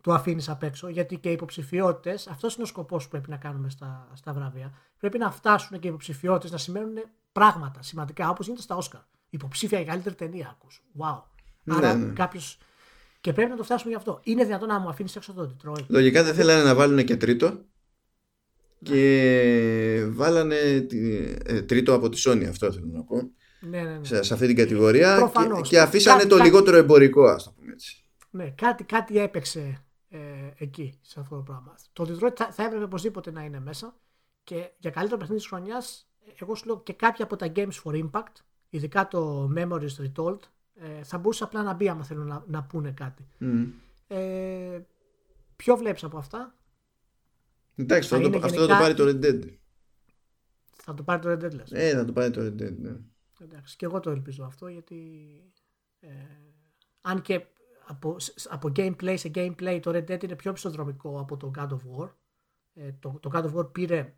το 0.00 0.12
αφήνεις 0.12 0.48
απ' 0.48 0.62
έξω, 0.62 0.88
γιατί 0.88 1.16
και 1.16 1.28
οι 1.28 1.32
υποψηφιότητες, 1.32 2.26
αυτός 2.26 2.54
είναι 2.54 2.62
ο 2.62 2.66
σκοπός 2.66 3.04
που 3.04 3.10
πρέπει 3.10 3.30
να 3.30 3.36
κάνουμε 3.36 3.70
στα, 3.70 4.10
στα 4.14 4.32
βραβεία. 4.32 4.72
Πρέπει 4.98 5.18
να 5.18 5.30
φτάσουν 5.30 5.78
και 5.78 5.86
οι 5.86 5.90
υποψηφιότητες 5.90 6.50
να 6.50 6.58
σημαίνουν 6.58 6.94
πράγματα 7.32 7.82
σημαντικά, 7.82 8.28
όπως 8.28 8.46
γίνεται 8.46 8.62
στα 8.62 8.76
Όσκαρ. 8.76 9.00
Υποψήφια 9.30 9.78
για 9.78 9.86
καλύτερη 9.86 10.14
ταινία, 10.14 10.48
ακούς. 10.50 10.82
Wow. 10.98 11.22
Ναι, 11.62 11.74
Άρα 11.76 11.94
ναι. 11.94 12.12
κάποιο. 12.12 12.40
Και 13.20 13.32
πρέπει 13.32 13.50
να 13.50 13.56
το 13.56 13.62
φτάσουμε 13.62 13.90
γι' 13.90 13.96
αυτό. 13.96 14.20
Είναι 14.22 14.44
δυνατόν 14.44 14.68
να 14.68 14.78
μου 14.78 14.88
αφήνεις 14.88 15.16
έξω 15.16 15.32
το 15.32 15.56
Detroit; 15.56 15.86
Λογικά 15.86 16.22
δεν 16.22 16.34
θέλανε 16.34 16.62
να 16.62 16.74
βάλουν 16.74 17.04
και 17.04 17.16
τρίτο. 17.16 17.64
Και 18.82 20.06
βάλανε 20.08 20.56
ε, 21.44 21.62
τρίτο 21.62 21.94
από 21.94 22.08
τη 22.08 22.22
Sony, 22.24 22.44
αυτό 22.44 22.72
θέλω 22.72 22.86
να 22.92 23.04
πω. 23.04 23.16
Ναι, 23.62 23.82
ναι, 23.82 23.98
ναι. 23.98 24.22
Σε, 24.22 24.34
αυτή 24.34 24.46
την 24.46 24.56
κατηγορία. 24.56 25.30
Και, 25.32 25.60
και 25.60 25.80
αφήσανε 25.80 26.24
το 26.24 26.36
λιγότερο 26.36 26.76
εμπορικό, 26.76 27.24
ας 27.24 27.44
το 27.44 27.50
πούμε 27.50 27.72
έτσι. 27.72 28.04
Ναι, 28.30 28.50
κάτι, 28.50 28.84
κάτι 28.84 29.18
έπαιξε 29.18 29.84
ε, 30.08 30.18
εκεί, 30.56 30.98
σε 31.00 31.20
αυτό 31.20 31.36
το 31.36 31.42
πράγμα. 31.42 31.74
Το 31.92 32.04
Detroit 32.04 32.32
θα, 32.36 32.52
θα 32.52 32.64
έπρεπε 32.64 32.84
οπωσδήποτε 32.84 33.30
να 33.30 33.44
είναι 33.44 33.60
μέσα 33.60 33.96
και 34.44 34.70
για 34.78 34.90
καλύτερο 34.90 35.18
παιχνίδι 35.18 35.40
της 35.40 35.50
χρονιάς, 35.50 36.08
εγώ 36.40 36.54
σου 36.54 36.66
λέω 36.66 36.80
και 36.80 36.92
κάποια 36.92 37.24
από 37.24 37.36
τα 37.36 37.52
Games 37.56 37.82
for 37.84 38.04
Impact, 38.04 38.34
ειδικά 38.70 39.08
το 39.08 39.52
Memories 39.56 39.96
Retold, 40.02 40.38
ε, 40.74 41.02
θα 41.02 41.18
μπορούσε 41.18 41.44
απλά 41.44 41.62
να 41.62 41.72
μπει 41.72 41.88
άμα 41.88 42.04
θέλουν 42.04 42.26
να, 42.26 42.44
να 42.46 42.62
πούνε 42.62 42.90
κάτι. 42.90 43.26
Mm. 43.40 43.66
Ε, 44.06 44.80
ποιο 45.56 45.76
βλέπεις 45.76 46.04
από 46.04 46.18
αυτά; 46.18 46.54
Εντάξει, 47.76 48.08
θα 48.08 48.20
το, 48.20 48.40
αυτό 48.42 48.60
θα 48.60 48.66
το 48.66 48.74
πάρει 48.74 48.94
το 48.94 49.04
Red 49.04 49.24
Dead. 49.24 49.40
Θα 50.72 50.94
το 50.94 51.02
πάρει 51.02 51.20
το 51.20 51.30
Red 51.30 51.44
Dead, 51.44 51.54
λες. 51.54 51.72
Ε, 51.72 51.90
θα 51.96 52.04
το 52.04 52.12
πάρει 52.12 52.30
το 52.30 52.40
Red 52.40 52.62
Dead, 52.62 52.76
ναι. 52.76 52.96
Εντάξει, 53.42 53.76
και 53.76 53.84
εγώ 53.84 54.00
το 54.00 54.10
ελπίζω 54.10 54.44
αυτό 54.44 54.68
γιατί 54.68 54.96
ε, 56.00 56.08
αν 57.00 57.22
και 57.22 57.44
από, 57.86 58.16
από 58.48 58.72
gameplay 58.76 59.14
σε 59.18 59.30
gameplay 59.34 59.78
το 59.82 59.90
Red 59.90 60.10
Dead 60.10 60.24
είναι 60.24 60.36
πιο 60.36 60.52
ψωδρομικό 60.52 61.20
από 61.20 61.36
το 61.36 61.50
God 61.58 61.68
of 61.68 62.00
War 62.00 62.10
Ε, 62.74 62.92
το, 63.00 63.18
το 63.20 63.30
God 63.34 63.44
of 63.44 63.54
War 63.54 63.72
πήρε 63.72 64.14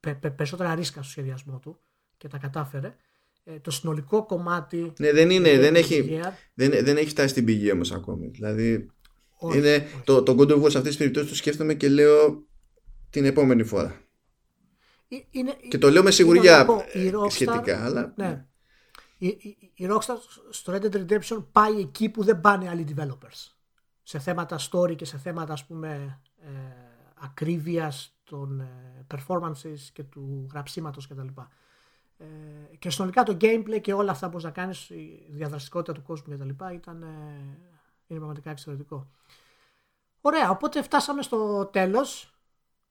πε, 0.00 0.14
πε, 0.14 0.30
περισσότερα 0.30 0.74
ρίσκα 0.74 1.02
στο 1.02 1.10
σχεδιασμό 1.10 1.58
του 1.58 1.80
και 2.16 2.28
τα 2.28 2.38
κατάφερε. 2.38 2.96
Ε, 3.44 3.60
το 3.60 3.70
συνολικό 3.70 4.26
κομμάτι. 4.26 4.92
Ναι, 4.98 5.12
δεν 5.12 5.30
είναι. 5.30 5.58
Δεν 5.58 5.74
έχει, 5.74 6.20
δεν, 6.54 6.70
δεν 6.84 6.96
έχει 6.96 7.08
φτάσει 7.08 7.28
στην 7.28 7.44
πηγή 7.44 7.72
όμως 7.72 7.92
ακόμη. 7.92 8.28
Δηλαδή. 8.28 8.90
Όχι, 9.38 9.58
είναι, 9.58 9.74
όχι. 9.74 10.02
Το, 10.04 10.22
το 10.22 10.32
God 10.38 10.50
of 10.50 10.62
War 10.62 10.70
σε 10.70 10.78
αυτές 10.78 10.82
τις 10.82 10.96
περιπτώσεις 10.96 11.28
το 11.28 11.36
σκέφτομαι 11.36 11.74
και 11.74 11.88
λέω 11.88 12.46
την 13.10 13.24
επόμενη 13.24 13.64
φορά. 13.64 14.00
Ε, 15.08 15.16
είναι, 15.30 15.52
και 15.68 15.78
το 15.78 15.90
λέω 15.90 16.02
με 16.02 16.10
σιγουριά 16.10 16.66
σχετικά. 17.28 17.84
Αλλά... 17.84 18.12
Ναι. 18.16 18.46
Η, 19.18 19.26
η, 19.26 19.56
η 19.74 19.88
Rockstar 19.90 20.16
στο 20.50 20.72
Red 20.72 20.82
Dead 20.82 21.06
Redemption 21.06 21.44
πάει 21.52 21.78
εκεί 21.78 22.08
που 22.08 22.24
δεν 22.24 22.40
πάνε 22.40 22.68
άλλοι 22.68 22.86
developers. 22.96 23.52
Σε 24.02 24.18
θέματα 24.18 24.58
story 24.70 24.96
και 24.96 25.04
σε 25.04 25.18
θέματα 25.18 25.52
ας 25.52 25.66
πούμε 25.66 26.20
ε, 26.40 26.48
ακρίβειας 27.14 28.16
των 28.24 28.60
ε, 28.60 29.06
performances 29.14 29.78
και 29.92 30.02
του 30.02 30.46
γραψίματος 30.52 31.06
κτλ. 31.06 31.26
Ε, 32.18 32.76
και 32.78 32.90
συνολικά 32.90 33.22
το 33.22 33.36
gameplay 33.40 33.80
και 33.80 33.92
όλα 33.92 34.10
αυτά 34.10 34.28
που 34.28 34.38
να 34.42 34.50
κάνεις, 34.50 34.90
η 34.90 35.26
διαδραστικότητα 35.28 35.92
του 35.92 36.02
κόσμου 36.02 36.36
κτλ. 36.36 36.74
ήταν 36.74 37.02
ε, 37.02 37.06
είναι 38.06 38.18
πραγματικά 38.18 38.50
εξαιρετικό. 38.50 39.10
Ωραία, 40.20 40.50
οπότε 40.50 40.82
φτάσαμε 40.82 41.22
στο 41.22 41.66
τέλος. 41.66 42.35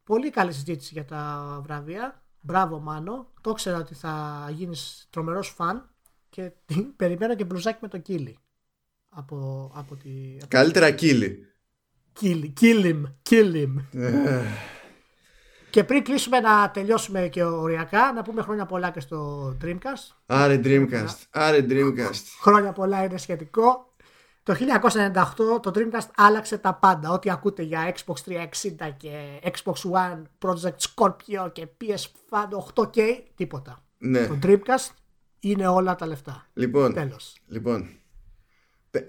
Πολύ 0.06 0.30
καλή 0.30 0.54
συζήτηση 0.54 0.94
για 0.94 1.06
τα 1.06 1.60
βραβεία. 1.64 2.24
Μπράβο 2.42 2.80
Μάνο. 2.80 3.32
Το 3.42 3.50
ήξερα 3.50 3.78
ότι 3.78 3.96
θα 3.96 4.48
γίνεις 4.52 5.08
τρομερός 5.10 5.50
φαν 5.50 5.90
και 6.30 6.52
περιμένω 6.98 7.36
και 7.36 7.44
μπλουζάκι 7.44 7.78
με 7.82 7.88
το 7.88 7.98
κύλι. 7.98 8.38
Από, 9.10 9.72
από 9.76 9.96
τη, 9.96 10.38
Καλύτερα 10.48 10.92
κύλι. 10.92 11.48
Κύλι, 12.14 12.50
κύλιμ, 12.50 13.06
και 15.70 15.84
πριν 15.84 16.04
κλείσουμε 16.04 16.40
να 16.40 16.72
τελειώσουμε 16.72 17.28
και 17.28 17.44
οριακά, 17.44 18.12
να 18.12 18.22
πούμε 18.22 18.42
χρόνια 18.42 18.66
πολλά 18.66 18.92
και 18.92 19.00
στο 19.00 19.48
Dreamcast. 19.64 20.16
Άρε 20.26 20.60
Dreamcast, 20.64 21.16
άρε 21.32 21.66
Dreamcast. 21.70 22.24
Χρόνια 22.42 22.72
πολλά 22.72 23.04
είναι 23.04 23.18
σχετικό. 23.18 23.95
Το 24.46 24.56
1998 25.56 25.62
το 25.62 25.72
Dreamcast 25.76 26.10
άλλαξε 26.16 26.58
τα 26.58 26.74
πάντα. 26.74 27.12
Ό,τι 27.12 27.30
ακούτε 27.30 27.64
για 27.64 27.96
Xbox 27.96 28.32
360 28.32 28.92
και 28.98 29.42
Xbox 29.44 29.74
One, 29.92 30.22
Project 30.40 30.78
Scorpio 30.96 31.52
και 31.52 31.68
PS5 31.82 32.74
8K, 32.76 33.00
τίποτα. 33.36 33.84
Ναι. 33.98 34.28
Το 34.28 34.40
Dreamcast 34.44 34.94
είναι 35.40 35.68
όλα 35.68 35.96
τα 35.96 36.06
λεφτά. 36.08 36.46
Λοιπόν, 36.54 36.94
Τέλος. 36.94 37.38
λοιπόν 37.48 37.90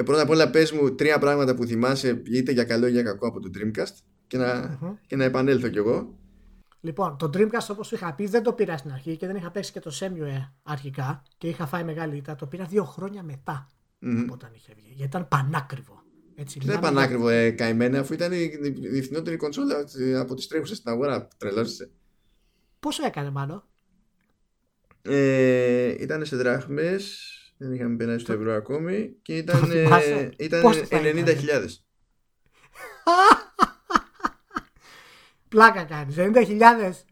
πρώτα 0.05 0.23
απ' 0.23 0.31
όλα 0.31 0.51
πες 0.51 0.73
μου 0.73 0.95
τρία 0.95 1.19
πράγματα 1.19 1.55
που 1.55 1.65
θυμάσαι 1.65 2.23
είτε 2.27 2.53
για 2.53 2.65
καλό 2.65 2.87
είτε 2.87 2.95
για 2.95 3.03
κακό 3.03 3.27
από 3.27 3.41
το 3.41 3.51
Dreamcast 3.55 3.95
και 4.27 4.37
να, 4.37 4.79
mm-hmm. 4.83 4.95
και 5.07 5.17
να 5.17 5.25
επανέλθω 5.25 5.69
κι 5.69 5.79
εγώ. 5.79 6.15
Λοιπόν, 6.81 7.17
το 7.19 7.31
Dreamcast 7.35 7.67
όπως 7.71 7.93
είχα 7.93 8.15
πει 8.15 8.27
δεν 8.27 8.43
το 8.43 8.53
πήρα 8.53 8.77
στην 8.77 8.93
αρχή 8.93 9.17
και 9.17 9.27
δεν 9.27 9.37
είχα 9.37 9.51
παίξει 9.51 9.73
και 9.73 9.81
το 9.81 9.91
Semue 10.01 10.51
αρχικά 10.63 11.23
και 11.39 11.49
είχα 11.49 11.67
φάει 11.67 11.85
μεγάλη 11.85 12.17
ήττα. 12.17 12.35
Το 12.35 12.47
πήρα 12.47 12.65
δύο 12.65 12.85
χρόνια 12.85 13.23
μετά 13.23 13.67
mm-hmm. 14.07 14.23
από 14.23 14.33
όταν 14.33 14.51
είχε 14.55 14.73
βγει. 14.77 14.87
Γιατί 14.87 15.05
ήταν 15.05 15.29
πανάκριβο. 15.29 16.03
Έτσι, 16.35 16.59
δεν 16.59 16.69
ήταν 16.69 16.81
πανάκριβο 16.81 17.29
ε, 17.29 17.51
καημένα 17.51 17.99
αφού 17.99 18.13
ήταν 18.13 18.33
η, 18.33 18.37
η, 18.37 18.97
η 18.97 19.03
φθηνότερη 19.03 19.37
κονσόλα 19.37 19.85
ε, 19.99 20.17
από 20.17 20.35
τις 20.35 20.47
τρέχουσες 20.47 20.77
στην 20.77 20.91
αγορά. 20.91 21.29
Τρελάζεσαι. 21.37 21.91
Πόσο 22.81 23.07
έκανε 23.07 23.31
μάλλον. 23.31 23.65
Ε, 25.03 26.03
ήταν 26.03 26.25
σε 26.25 26.37
δράχμες 26.37 27.31
δεν 27.59 27.73
είχαμε 27.73 27.97
περάσει 27.97 28.19
στο 28.19 28.33
ευρώ 28.33 28.55
ακόμη 28.55 29.17
και 29.23 29.37
ήταν, 29.37 29.71
ήταν 30.37 30.63
90.000. 30.91 31.67
Πλάκα 35.49 35.85
κάνει. 35.85 36.15
90.000 36.17 36.61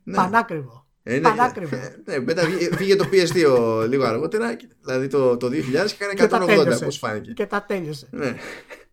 ναι. 0.04 0.14
πανάκριβο. 0.16 0.83
Ε, 1.06 1.14
ναι, 1.14 1.20
πανάκριβο. 1.20 1.76
Ναι, 2.04 2.18
μετά 2.18 2.42
βγήκε 2.70 2.96
το 2.96 3.08
PS2 3.12 3.86
λίγο 3.88 4.04
αργότερα, 4.04 4.56
δηλαδή 4.80 5.08
το, 5.08 5.36
το 5.36 5.46
2000 5.46 5.50
και 5.98 6.04
έκανε 6.10 6.54
180 6.76 6.84
πώς 6.84 6.98
φάνηκε. 6.98 7.32
Και 7.32 7.46
τα 7.46 7.62
τέλειωσε. 7.62 8.08
Ναι. 8.10 8.36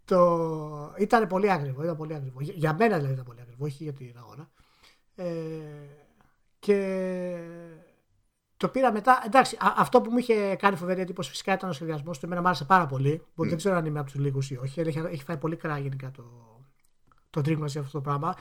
Το... 0.06 0.96
Ήταν 0.98 1.28
πολύ 1.28 1.52
άγρivο, 1.52 1.84
ήταν 1.84 1.98
πολύ 1.98 2.14
άγρivο. 2.14 2.38
Για 2.40 2.76
μένα 2.80 2.96
δηλαδή 2.96 3.14
ήταν 3.14 3.26
πολύ 3.26 3.40
άγρivο, 3.42 3.66
όχι 3.66 3.84
για 3.84 3.94
την 3.94 4.14
αγορά. 4.18 4.52
Ε, 5.16 5.26
και 6.60 7.38
το 8.58 8.68
πήρα 8.68 8.92
μετά. 8.92 9.24
Εντάξει, 9.26 9.56
α, 9.56 9.74
αυτό 9.78 10.02
που 10.02 10.12
μου 10.12 10.18
είχε 10.18 10.56
κάνει 10.56 10.76
φοβερή 10.76 11.02
εντύπωση 11.02 11.30
φυσικά 11.30 11.54
ήταν 11.54 11.70
ο 11.70 11.74
σχεδιασμός 11.74 12.20
του. 12.20 12.26
Εμένα 12.26 12.42
μου 12.42 12.48
άρεσε 12.48 12.66
πάρα 12.66 12.86
πολύ. 12.86 13.22
Mm. 13.22 13.48
Δεν 13.48 13.58
ξέρω 13.58 13.76
αν 13.76 13.86
είμαι 13.86 14.00
από 14.00 14.12
τους 14.12 14.20
λίγους 14.20 14.52
ή 14.52 14.58
όχι. 14.62 14.80
Έχει, 14.80 15.00
έχει 15.00 15.24
φάει 15.24 15.38
πολύ 15.38 15.56
κρά 15.56 15.78
γενικά 15.78 16.12
το, 16.12 16.24
το 17.30 17.42
Dreamcast 17.46 17.66
για 17.66 17.82
αυτό 17.82 17.92
το 17.92 18.02
πράγμα. 18.02 18.36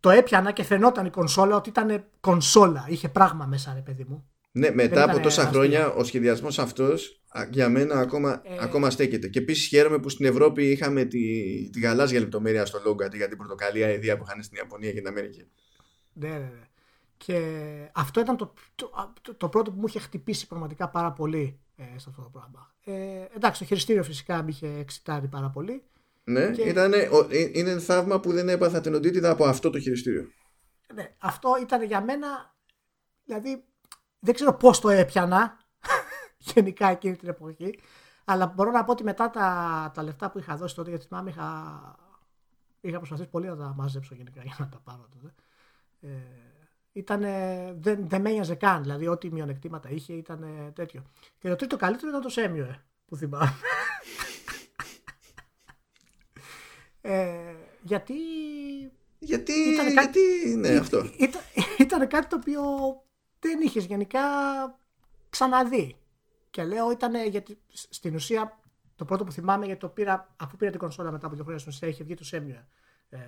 Το 0.00 0.10
έπιανα 0.10 0.52
και 0.52 0.62
φαινόταν 0.62 1.06
η 1.06 1.10
κονσόλα 1.10 1.56
ότι 1.56 1.68
ήταν 1.68 2.04
κονσόλα. 2.20 2.86
Είχε 2.88 3.08
πράγμα 3.08 3.46
μέσα, 3.46 3.72
ρε 3.74 3.80
παιδί 3.80 4.04
μου. 4.08 4.28
Ναι, 4.52 4.70
μετά 4.70 5.04
από 5.04 5.20
τόσα 5.20 5.46
χρόνια 5.46 5.92
ο 5.92 6.04
σχεδιασμός 6.04 6.58
αυτός 6.58 7.20
για 7.50 7.68
μένα 7.68 7.98
ακόμα, 7.98 8.42
ε... 8.44 8.56
ακόμα 8.60 8.90
στέκεται. 8.90 9.28
Και 9.28 9.38
επίσης 9.38 9.66
χαίρομαι 9.66 9.98
που 9.98 10.08
στην 10.08 10.26
Ευρώπη 10.26 10.70
είχαμε 10.70 11.04
τη, 11.04 11.20
τη 11.70 11.80
γαλάζια 11.80 12.20
λεπτομέρεια 12.20 12.66
στο 12.66 12.80
λόγο 12.84 12.96
αντί 13.04 13.16
για 13.16 13.28
την 13.28 13.36
πορτοκαλία 13.36 13.90
ιδέα 13.90 14.16
που 14.16 14.24
είχαν 14.26 14.42
στην 14.42 14.56
Ιαπωνία 14.56 14.90
και 14.90 14.98
την 14.98 15.08
Αμερική. 15.08 15.46
Ναι, 16.12 16.28
ναι, 16.28 16.38
ναι. 16.38 16.66
Και 17.16 17.40
αυτό 17.92 18.20
ήταν 18.20 18.36
το, 18.36 18.52
το, 18.74 19.34
το, 19.36 19.48
πρώτο 19.48 19.70
που 19.70 19.80
μου 19.80 19.86
είχε 19.86 19.98
χτυπήσει 19.98 20.46
πραγματικά 20.46 20.88
πάρα 20.88 21.12
πολύ 21.12 21.58
ε, 21.76 21.82
σε 21.82 22.06
αυτό 22.08 22.22
το 22.22 22.28
πράγμα. 22.28 22.74
Ε, 22.84 23.36
εντάξει, 23.36 23.60
το 23.60 23.66
χειριστήριο 23.66 24.02
φυσικά 24.02 24.42
με 24.42 24.50
είχε 24.50 24.68
εξητάρει 24.78 25.28
πάρα 25.28 25.50
πολύ. 25.50 25.82
Ναι, 26.28 26.50
και... 26.50 26.62
ήτανε, 26.62 26.96
ε, 27.30 27.50
είναι 27.52 27.78
θαύμα 27.78 28.20
που 28.20 28.32
δεν 28.32 28.48
έπαθα 28.48 28.80
την 28.80 28.94
οντίτιδα 28.94 29.30
από 29.30 29.44
αυτό 29.44 29.70
το 29.70 29.80
χειριστήριο. 29.80 30.28
Ναι, 30.94 31.14
αυτό 31.18 31.50
ήταν 31.60 31.82
για 31.82 32.00
μένα, 32.00 32.56
δηλαδή 33.24 33.64
δεν 34.18 34.34
ξέρω 34.34 34.54
πώς 34.54 34.80
το 34.80 34.88
έπιανα 34.88 35.58
γενικά 36.54 36.88
εκείνη 36.88 37.16
την 37.16 37.28
εποχή, 37.28 37.78
αλλά 38.24 38.46
μπορώ 38.46 38.70
να 38.70 38.84
πω 38.84 38.92
ότι 38.92 39.04
μετά 39.04 39.30
τα, 39.30 39.90
τα 39.94 40.02
λεφτά 40.02 40.30
που 40.30 40.38
είχα 40.38 40.56
δώσει 40.56 40.74
τότε 40.74 40.90
για 40.90 40.98
τη 40.98 41.06
μάμη 41.10 41.30
είχα, 41.30 41.80
είχα 42.80 42.96
προσπαθήσει 42.96 43.28
πολύ 43.28 43.46
να 43.46 43.56
τα 43.56 43.74
μαζέψω 43.76 44.14
γενικά 44.14 44.42
για 44.42 44.56
να 44.58 44.68
τα 44.68 44.80
πάρω 44.84 45.08
τότε. 45.14 45.34
Ε, 46.00 46.08
ήταν, 46.92 47.20
δεν, 47.80 48.08
δεν 48.08 48.20
με 48.20 48.30
ένοιαζε 48.30 48.54
καν. 48.54 48.82
Δηλαδή, 48.82 49.06
ό,τι 49.06 49.32
μειονεκτήματα 49.32 49.90
είχε 49.90 50.12
ήταν 50.12 50.72
τέτοιο. 50.74 51.02
Και 51.38 51.48
το 51.48 51.56
τρίτο 51.56 51.76
καλύτερο 51.76 52.08
ήταν 52.08 52.20
το 52.20 52.28
Σέμιο, 52.28 52.64
ε, 52.64 52.84
που 53.06 53.16
θυμάμαι. 53.16 53.52
ε, 57.06 57.54
γιατί. 57.82 58.14
Γιατί, 59.18 59.52
ήταν 59.52 59.92
γιατί 59.92 60.20
ναι, 60.56 60.68
αυτό; 60.68 60.98
Ήταν, 61.18 61.40
ήταν 61.78 62.08
κάτι 62.08 62.26
το 62.26 62.36
οποίο 62.36 62.62
δεν 63.38 63.60
είχες 63.60 63.84
γενικά 63.84 64.20
ξαναδεί. 65.30 65.96
Και 66.50 66.64
λέω 66.64 66.90
ήταν 66.90 67.28
γιατί 67.28 67.58
στην 67.72 68.14
ουσία 68.14 68.60
το 68.96 69.04
πρώτο 69.04 69.24
που 69.24 69.32
θυμάμαι 69.32 69.66
γιατί 69.66 69.80
το 69.80 69.88
πήρα 69.88 70.34
αφού 70.36 70.56
πήρα 70.56 70.70
την 70.70 70.80
κονσόλα 70.80 71.10
μετά 71.10 71.26
από 71.26 71.34
δύο 71.34 71.44
χρόνια 71.44 71.60
στην 71.60 71.72
ουσία 71.72 71.88
είχε 71.88 72.04
βγει 72.04 72.14
το 72.14 72.24
Σέμιο 72.24 72.66
ε, 73.08 73.18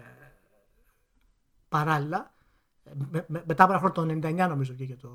παράλληλα 1.68 2.34
με, 3.10 3.26
μετά 3.28 3.64
από 3.64 3.72
ένα 3.72 3.78
χρόνο 3.78 4.20
το 4.20 4.28
99 4.28 4.48
νομίζω 4.48 4.72
βγήκε 4.72 4.94
το, 4.94 5.10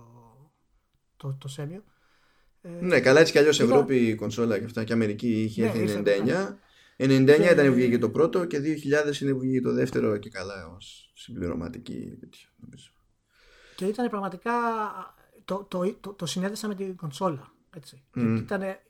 το, 1.18 1.38
το 1.40 1.48
Σέμιο. 1.48 1.84
Ε, 2.61 2.69
ναι, 2.69 2.99
καλά 2.99 3.19
έτσι 3.19 3.31
κι 3.31 3.38
αλλιώς 3.38 3.60
Ευρώπη 3.60 3.95
η 3.95 4.15
κονσόλα 4.15 4.60
και 4.60 4.65
αυτά 4.65 4.84
και 4.84 4.94
Αμερική 4.94 5.44
είχε 5.44 5.61
ναι, 5.61 5.68
έρθει 5.68 6.02
99. 6.06 6.53
99 6.98 7.26
και... 7.26 7.49
ήταν 7.52 7.74
βγήκε 7.74 7.98
το 7.98 8.10
πρώτο 8.10 8.45
και 8.45 8.57
2000 8.57 9.22
είναι 9.22 9.34
που 9.34 9.40
βγήκε 9.40 9.61
το 9.61 9.74
δεύτερο 9.74 10.18
και 10.18 10.30
καλά 10.30 10.68
ως 10.76 11.11
συμπληρωματική 11.15 12.20
νομίζω. 12.60 12.90
Και 13.76 13.86
ήταν 13.86 14.10
πραγματικά 14.10 14.52
το, 15.45 15.65
το, 15.70 15.94
το, 15.99 16.14
το 16.14 16.26
συνέδεσα 16.26 16.68
με 16.68 16.76
την 16.76 16.95
κονσόλα. 16.95 17.53
Έτσι. 17.76 18.03
Mm. 18.15 18.38
Ήτανε, 18.40 18.82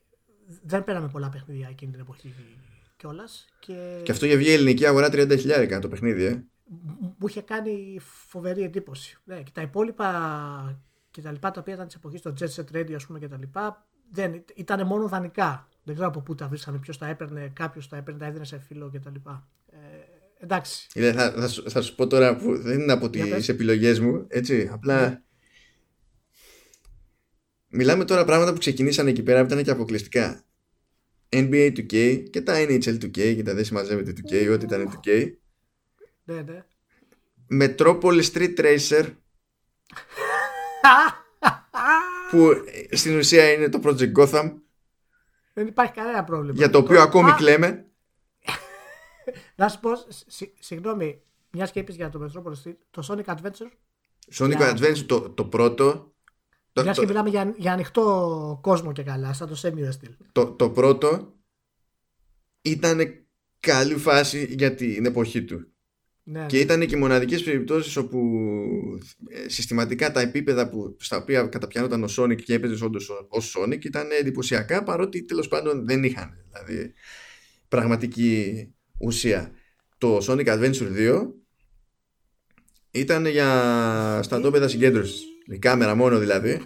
δεν 0.63 0.83
πέραμε 0.83 1.07
πολλά 1.07 1.29
παιχνίδια 1.29 1.67
εκείνη 1.69 1.91
την 1.91 1.99
εποχή 2.01 2.33
κιόλας. 2.97 3.47
Και... 3.59 4.01
και 4.03 4.11
αυτό 4.11 4.25
για 4.25 4.37
βγει 4.37 4.49
η 4.49 4.53
ελληνική 4.53 4.85
αγορά 4.85 5.09
30.000 5.11 5.79
το 5.81 5.87
παιχνίδι, 5.87 6.23
ε 6.23 6.43
μου 7.17 7.27
είχε 7.27 7.41
κάνει 7.41 7.99
φοβερή 8.27 8.63
εντύπωση. 8.63 9.17
Ναι, 9.23 9.41
και 9.41 9.51
τα 9.53 9.61
υπόλοιπα 9.61 10.81
και 11.11 11.21
τα 11.21 11.31
λοιπά 11.31 11.51
τα 11.51 11.59
οποία 11.59 11.73
ήταν 11.73 11.85
της 11.85 11.95
εποχής 11.95 12.19
στο 12.19 12.33
Jet 12.39 12.47
Set 12.55 12.75
Radio 12.75 12.93
ας 12.93 13.05
πούμε 13.05 13.19
και 13.19 13.27
τα 13.27 13.37
λοιπά 13.37 13.87
δεν, 14.11 14.43
ήταν 14.55 14.87
μόνο 14.87 15.07
δανεικά. 15.07 15.67
Δεν 15.83 15.93
ξέρω 15.93 16.09
από 16.09 16.21
πού 16.21 16.35
τα 16.35 16.47
βρίσκανε, 16.47 16.77
ποιος 16.77 16.97
τα 16.97 17.07
έπαιρνε, 17.07 17.51
κάποιος 17.53 17.87
τα 17.87 17.97
έπαιρνε, 17.97 18.19
τα 18.19 18.25
έδινε 18.25 18.45
σε 18.45 18.59
φίλο 18.59 18.89
και 18.89 18.99
τα 18.99 19.09
λοιπά. 19.09 19.47
Ε, 19.69 19.77
εντάξει. 20.39 20.87
θα, 21.13 21.31
θα, 21.31 21.47
θα, 21.69 21.81
σου 21.81 21.95
πω 21.95 22.07
τώρα 22.07 22.35
που 22.35 22.57
δεν 22.57 22.79
είναι 22.79 22.91
από 22.91 23.09
τις 23.09 23.49
επιλογές 23.49 23.99
μου, 23.99 24.25
έτσι. 24.27 24.69
Απλά. 24.71 25.09
Ναι. 25.09 25.21
Μιλάμε 27.67 28.05
τώρα 28.05 28.25
πράγματα 28.25 28.53
που 28.53 28.59
ξεκινήσαν 28.59 29.07
εκεί 29.07 29.23
πέρα 29.23 29.45
που 29.45 29.51
ήταν 29.51 29.63
και 29.63 29.71
αποκλειστικά. 29.71 30.43
NBA 31.29 31.71
2K 31.77 32.23
και 32.29 32.41
τα 32.41 32.53
NHL 32.55 33.03
2K 33.03 33.35
και 33.35 33.43
τα 33.43 33.53
δεν 33.53 33.65
συμμαζεύεται 33.65 34.13
2K, 34.17 34.51
ό,τι 34.53 34.65
ήταν 34.65 34.99
2K. 35.03 35.31
Ναι, 36.23 36.41
ναι. 36.41 36.63
Metropolis 37.61 38.31
Street 38.33 38.59
Racer 38.59 39.05
που 42.31 42.49
στην 42.91 43.17
ουσία 43.17 43.51
είναι 43.51 43.69
το 43.69 43.79
Project 43.83 44.11
Gotham 44.13 44.53
δεν 45.53 45.67
υπάρχει 45.67 45.93
κανένα 45.93 46.23
πρόβλημα 46.23 46.53
για 46.57 46.69
το 46.69 46.77
οποίο 46.77 47.01
ακόμη 47.01 47.31
κλαίμε 47.31 47.85
να 49.55 49.69
σου 49.69 49.79
πω 49.79 49.89
συγγνώμη 50.59 51.21
μιας 51.51 51.71
και 51.71 51.79
είπες 51.79 51.95
για 51.95 52.09
το 52.09 52.19
Metropolis, 52.25 52.73
το 52.91 53.07
Sonic 53.09 53.25
Adventure; 53.35 53.71
Sonic 54.35 54.55
Για- 54.55 54.71
Adventure 54.77 55.03
το, 55.05 55.29
το 55.29 55.45
πρώτο. 55.45 56.13
Το, 56.73 56.81
Μιας 56.81 56.95
και 56.95 57.01
το, 57.01 57.07
μιλάμε 57.07 57.29
για, 57.29 57.53
για 57.57 57.73
ανοιχτό 57.73 58.59
κόσμο 58.61 58.91
και 58.91 59.03
καλά, 59.03 59.33
σαν 59.33 59.47
το 59.47 59.59
Semio 59.61 59.87
Steel. 59.89 60.15
το, 60.31 60.51
το 60.51 60.69
πρώτο 60.69 61.33
ήταν 62.61 63.25
καλή 63.59 63.95
φάση 63.97 64.45
για 64.57 64.75
την 64.75 65.05
εποχή 65.05 65.43
του. 65.43 65.72
Ναι, 66.25 66.45
Και 66.45 66.59
ήταν 66.59 66.85
και 66.85 66.95
οι 66.95 66.99
μοναδικές 66.99 67.43
περιπτώσεις 67.43 67.95
όπου 67.95 68.19
ε, 69.29 69.49
συστηματικά 69.49 70.11
τα 70.11 70.19
επίπεδα 70.21 70.69
που, 70.69 70.95
στα 70.99 71.17
οποία 71.17 71.43
καταπιάνονταν 71.43 72.03
ο 72.03 72.07
Sonic 72.17 72.41
και 72.43 72.53
έπαιζε 72.53 72.83
όντως 72.85 73.09
ο- 73.09 73.25
ως 73.29 73.55
Sonic 73.57 73.85
ήταν 73.85 74.07
εντυπωσιακά 74.19 74.83
παρότι 74.83 75.23
τέλος 75.25 75.47
πάντων 75.47 75.85
δεν 75.85 76.03
είχαν 76.03 76.29
δηλαδή 76.51 76.93
πραγματική 77.67 78.67
ουσία. 78.99 79.51
Το 79.97 80.17
Sonic 80.27 80.45
Adventure 80.45 80.91
2 80.95 81.25
ήταν 82.91 83.25
για 83.25 84.19
στρατόπεδα 84.23 84.67
συγκέντρωσης. 84.67 85.21
Η 85.45 85.57
κάμερα 85.59 85.95
μόνο 85.95 86.19
δηλαδή. 86.19 86.61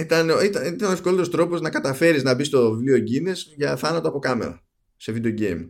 ήταν, 0.00 0.28
ήταν, 0.44 0.74
ήταν 0.74 0.88
ο 0.88 0.92
ευκολότερος 0.92 1.30
τρόπος 1.30 1.60
να 1.60 1.70
καταφέρεις 1.70 2.22
να 2.22 2.34
μπεις 2.34 2.46
στο 2.46 2.70
βιβλίο 2.72 2.96
Guinness 2.96 3.36
για 3.56 3.76
θάνατο 3.76 4.08
από 4.08 4.18
κάμερα 4.18 4.62
σε 4.96 5.12
video 5.16 5.40
game. 5.40 5.68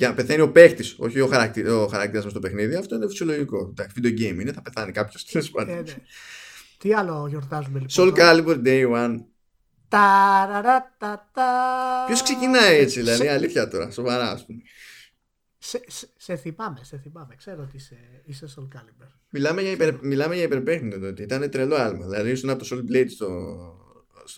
Για 0.00 0.08
να 0.08 0.14
πεθαίνει 0.14 0.40
ο 0.40 0.50
παίχτης, 0.50 0.94
όχι 0.98 1.20
ο, 1.20 1.26
χαρακτη... 1.26 1.66
ο 1.68 1.86
χαρακτήρας 1.86 2.22
μας 2.24 2.32
στο 2.32 2.40
παιχνίδι. 2.40 2.74
Αυτό 2.74 2.94
είναι 2.94 3.06
φυσιολογικό. 3.08 3.66
Εντάξει, 3.70 3.96
video 4.02 4.08
game 4.20 4.40
είναι, 4.40 4.52
θα 4.52 4.62
πεθάνει 4.62 4.92
κάποιος. 4.92 5.24
Τέλος 5.24 5.48
Ε, 5.48 5.50
πάντων. 5.52 5.74
ναι. 5.74 5.82
Τι 6.78 6.92
άλλο 6.94 7.26
γιορτάζουμε 7.28 7.78
λοιπόν. 7.78 8.14
Soul 8.14 8.18
Calibur 8.18 8.62
Day 8.66 8.92
One. 8.94 9.14
Ταραρατατα. 9.88 11.48
Ποιος 12.06 12.22
ξεκινάει 12.22 12.76
έτσι, 12.76 12.94
Σε- 12.94 13.00
δηλαδή, 13.00 13.28
αλήθεια 13.28 13.68
τώρα, 13.68 13.90
σοβαρά, 13.90 14.30
ας 14.30 14.46
πούμε. 14.46 14.60
Σε, 15.58 15.80
σε, 15.86 16.08
σε 16.16 16.36
θυμάμαι, 16.36 16.78
σε 16.82 16.98
θυμάμαι. 16.98 17.34
Ξέρω 17.34 17.62
ότι 17.62 17.76
είσαι, 17.76 17.96
είσαι 18.24 18.46
Soul 18.56 18.68
Calibur. 18.76 19.06
Μιλάμε 19.30 19.62
για, 19.62 19.70
υπερ... 19.70 19.94
Μιλάμε 20.02 20.34
για 20.34 20.44
υπερπέχνητο 20.44 20.98
τότε. 20.98 21.22
Ήταν 21.22 21.50
τρελό 21.50 21.74
άλμα. 21.74 22.04
Δηλαδή, 22.06 22.30
ήσουν 22.30 22.50
από 22.50 22.64
το 22.64 22.68
Solid 22.76 22.96
Blade 22.96 23.06
στο, 23.10 23.28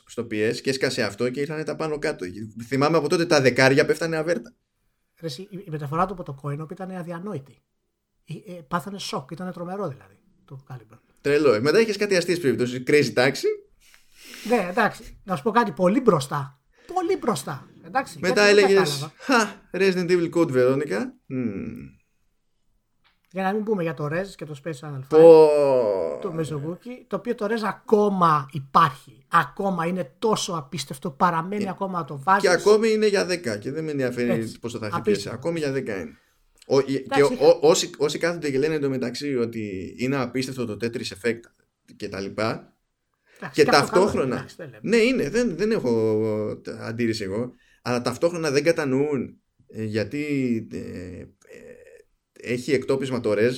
στο 0.07 0.23
PS 0.31 0.57
και 0.63 0.71
έσκασε 0.71 1.03
αυτό 1.03 1.31
και 1.31 1.41
ήρθαν 1.41 1.65
τα 1.65 1.77
πάνω 1.77 1.99
κάτω. 1.99 2.27
Θυμάμαι 2.67 2.97
από 2.97 3.09
τότε 3.09 3.27
τα 3.27 3.41
δεκάρια 3.41 3.87
πέφτανε 3.87 4.17
αβέρτα. 4.17 4.55
Ρε, 5.23 5.29
εσύ, 5.29 5.43
η, 5.51 5.57
η 5.67 5.71
μεταφορά 5.71 6.07
του 6.07 6.13
από 6.13 6.23
το 6.23 6.41
coin 6.43 6.71
ήταν 6.71 6.91
αδιανόητη. 6.91 7.63
Ε, 8.25 8.53
ε, 8.53 8.61
πάθανε 8.69 8.99
σοκ, 8.99 9.31
ήταν 9.31 9.53
τρομερό 9.53 9.89
δηλαδή 9.89 10.19
το 10.45 10.65
Calibur. 10.69 10.99
Τρελό. 11.21 11.61
Μετά 11.61 11.81
είχες 11.81 11.97
κάτι 11.97 12.17
αστείε 12.17 12.37
περιπτώσει. 12.37 12.83
Crazy 12.87 13.15
Taxi. 13.15 13.49
Ναι, 14.49 14.67
εντάξει. 14.71 15.21
Να 15.25 15.37
σου 15.37 15.43
πω 15.43 15.51
κάτι 15.51 15.73
πολύ 15.73 16.01
μπροστά. 16.01 16.61
Πολύ 16.95 17.17
μπροστά. 17.17 17.67
Εντάξει, 17.85 18.19
Μετά 18.21 18.45
γιατί 18.45 18.61
δεν 18.61 18.71
έλεγες. 18.71 18.91
κατάλαβα. 18.91 19.13
Χα, 19.19 19.71
Resident 19.79 20.11
Evil 20.11 20.31
Code 20.35 20.53
Veronica. 20.53 21.01
Μμμ. 21.27 21.75
Για 23.33 23.43
να 23.43 23.53
μην 23.53 23.65
πούμε 23.65 23.83
για 23.83 23.95
το 23.95 24.07
Rez 24.07 24.27
και 24.37 24.45
το 24.45 24.55
Space 24.65 24.71
Channel 24.81 24.99
5. 24.99 25.03
Πω. 25.09 25.49
Το 26.23 26.35
Mesobuki, 26.39 27.05
το 27.07 27.17
οποίο 27.17 27.35
το 27.35 27.47
Rez 27.47 27.61
ακόμα 27.65 28.49
υπάρχει. 28.53 29.25
Ακόμα 29.33 29.87
είναι 29.87 30.13
τόσο 30.19 30.53
απίστευτο, 30.53 31.11
παραμένει 31.11 31.69
ακόμα 31.69 31.99
να 31.99 32.05
το 32.05 32.21
βάζεις. 32.25 32.45
Ε, 32.51 32.55
Και 32.55 32.61
ακόμη 32.61 32.89
είναι 32.93 33.07
για 33.07 33.27
10 33.27 33.59
και 33.59 33.71
δεν 33.73 33.85
με 33.85 33.91
ενδιαφέρει 33.91 34.31
Έτσι. 34.31 34.59
πόσο 34.59 34.79
θα 34.79 34.87
έχει 34.87 34.97
Απίστευτο. 34.97 35.31
πέσει. 35.31 35.47
Ακόμη 35.47 35.59
για 35.59 35.73
10 35.97 36.01
είναι. 36.01 36.17
Ο, 36.67 36.81
και 36.81 36.97
Εντάξει, 37.13 37.33
ο- 37.45 37.59
όσοι, 37.69 37.91
όσοι 37.99 38.19
κάθονται 38.19 38.51
και 38.51 38.59
λένε 38.59 38.75
εντωμεταξύ 38.75 39.37
ότι 39.37 39.95
είναι 39.99 40.17
απίστευτο 40.17 40.67
το 40.67 40.77
Tetris 40.81 40.97
Effect 41.27 41.41
και 41.97 42.09
τα 42.09 42.21
λοιπά 42.21 42.77
και 43.39 43.47
αυτό 43.47 43.65
καλό 43.65 43.71
ταυτόχρονα 43.79 44.25
είναι, 44.25 44.35
εντάξει, 44.35 44.55
δεν 44.59 44.67
λέμε. 44.71 44.81
ναι 44.83 44.97
είναι 44.97 45.29
δεν, 45.31 45.57
δεν 45.57 45.71
έχω 45.71 45.91
ε, 46.67 46.73
αντίρρηση 46.87 47.23
εγώ 47.25 47.53
αλλά 47.83 48.03
ταυτόχρονα 48.03 48.51
δεν 48.51 48.63
κατανοούν 48.65 49.41
ε, 49.69 49.85
γιατί 49.85 50.25
ε, 50.73 50.77
ε, 50.79 51.27
έχει 52.43 52.73
εκτόπισμα 52.73 53.21
το 53.21 53.33
RES 53.33 53.53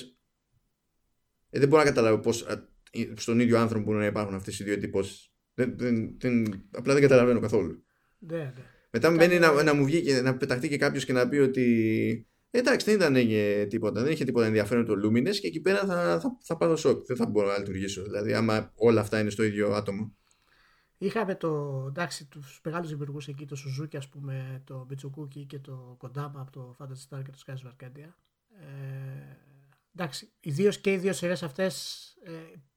ε, 1.51 1.59
δεν 1.59 1.69
μπορώ 1.69 1.82
να 1.82 1.89
καταλάβω 1.89 2.19
πως 2.19 2.43
ε, 2.43 2.69
στον 3.16 3.40
ίδιο 3.40 3.59
άνθρωπο 3.59 3.85
μπορούν 3.85 4.01
να 4.01 4.06
υπάρχουν 4.06 4.35
αυτές 4.35 4.59
οι 4.59 4.65
δύο 4.65 4.73
εντυπώσεις 4.73 5.32
δεν, 5.55 5.74
δεν, 5.78 6.16
δεν, 6.19 6.65
απλά 6.70 6.93
δεν 6.93 7.02
καταλαβαίνω 7.02 7.40
καθόλου 7.40 7.85
Ναι, 8.19 8.36
ναι. 8.36 8.52
μετά 8.90 9.11
μου 9.11 9.15
Ήταν- 9.15 9.16
μπαίνει 9.16 9.39
να, 9.39 9.62
να 9.62 9.74
μου 9.74 9.85
βγει 9.85 10.02
και 10.02 10.20
να 10.20 10.36
πεταχτεί 10.36 10.69
και 10.69 10.78
κάποιος 10.78 11.05
και 11.05 11.12
να 11.12 11.28
πει 11.28 11.36
ότι 11.36 12.28
εντάξει 12.51 12.86
δεν 12.86 12.94
ήταν 12.94 13.16
ε, 13.16 13.66
τίποτα, 13.66 14.02
δεν 14.02 14.12
είχε 14.12 14.24
τίποτα 14.24 14.47
ενδιαφέρον 14.47 14.85
το 14.85 14.93
Lumines 14.93 15.36
και 15.40 15.47
εκεί 15.47 15.61
πέρα 15.61 15.78
θα, 15.78 16.20
θα, 16.20 16.39
θα 16.43 16.56
πάρω 16.56 16.77
σοκ. 16.77 17.06
Δεν 17.06 17.16
θα 17.16 17.27
μπορώ 17.27 17.47
να 17.48 17.59
λειτουργήσω. 17.59 18.02
Δηλαδή, 18.02 18.35
άμα 18.35 18.73
όλα 18.74 19.01
αυτά 19.01 19.20
είναι 19.20 19.31
στο 19.31 19.43
ίδιο 19.43 19.73
άτομο. 19.73 20.15
Είχαμε 20.98 21.35
το, 21.35 21.85
εντάξει, 21.89 22.27
τους 22.28 22.61
μεγάλους 22.65 22.89
δημιουργούς 22.89 23.28
εκεί, 23.28 23.47
το 23.47 23.56
Suzuki 23.56 23.97
ας 23.97 24.09
πούμε, 24.09 24.62
το 24.65 24.86
Mitsukuki 24.90 25.47
και 25.47 25.59
το 25.59 25.97
Kodama 26.01 26.32
από 26.35 26.51
το 26.51 26.77
Fantasy 26.78 27.16
Star 27.16 27.23
και 27.24 27.31
το 27.31 27.39
Skies 27.47 27.52
of 27.52 27.70
Arcadia. 27.70 28.09
Ε, 28.60 29.36
εντάξει, 29.94 30.32
ιδίως 30.40 30.81
και 30.81 30.93
οι 30.93 30.97
δύο 30.97 31.12
σειρές 31.12 31.43
αυτές, 31.43 32.05
ε, 32.24 32.31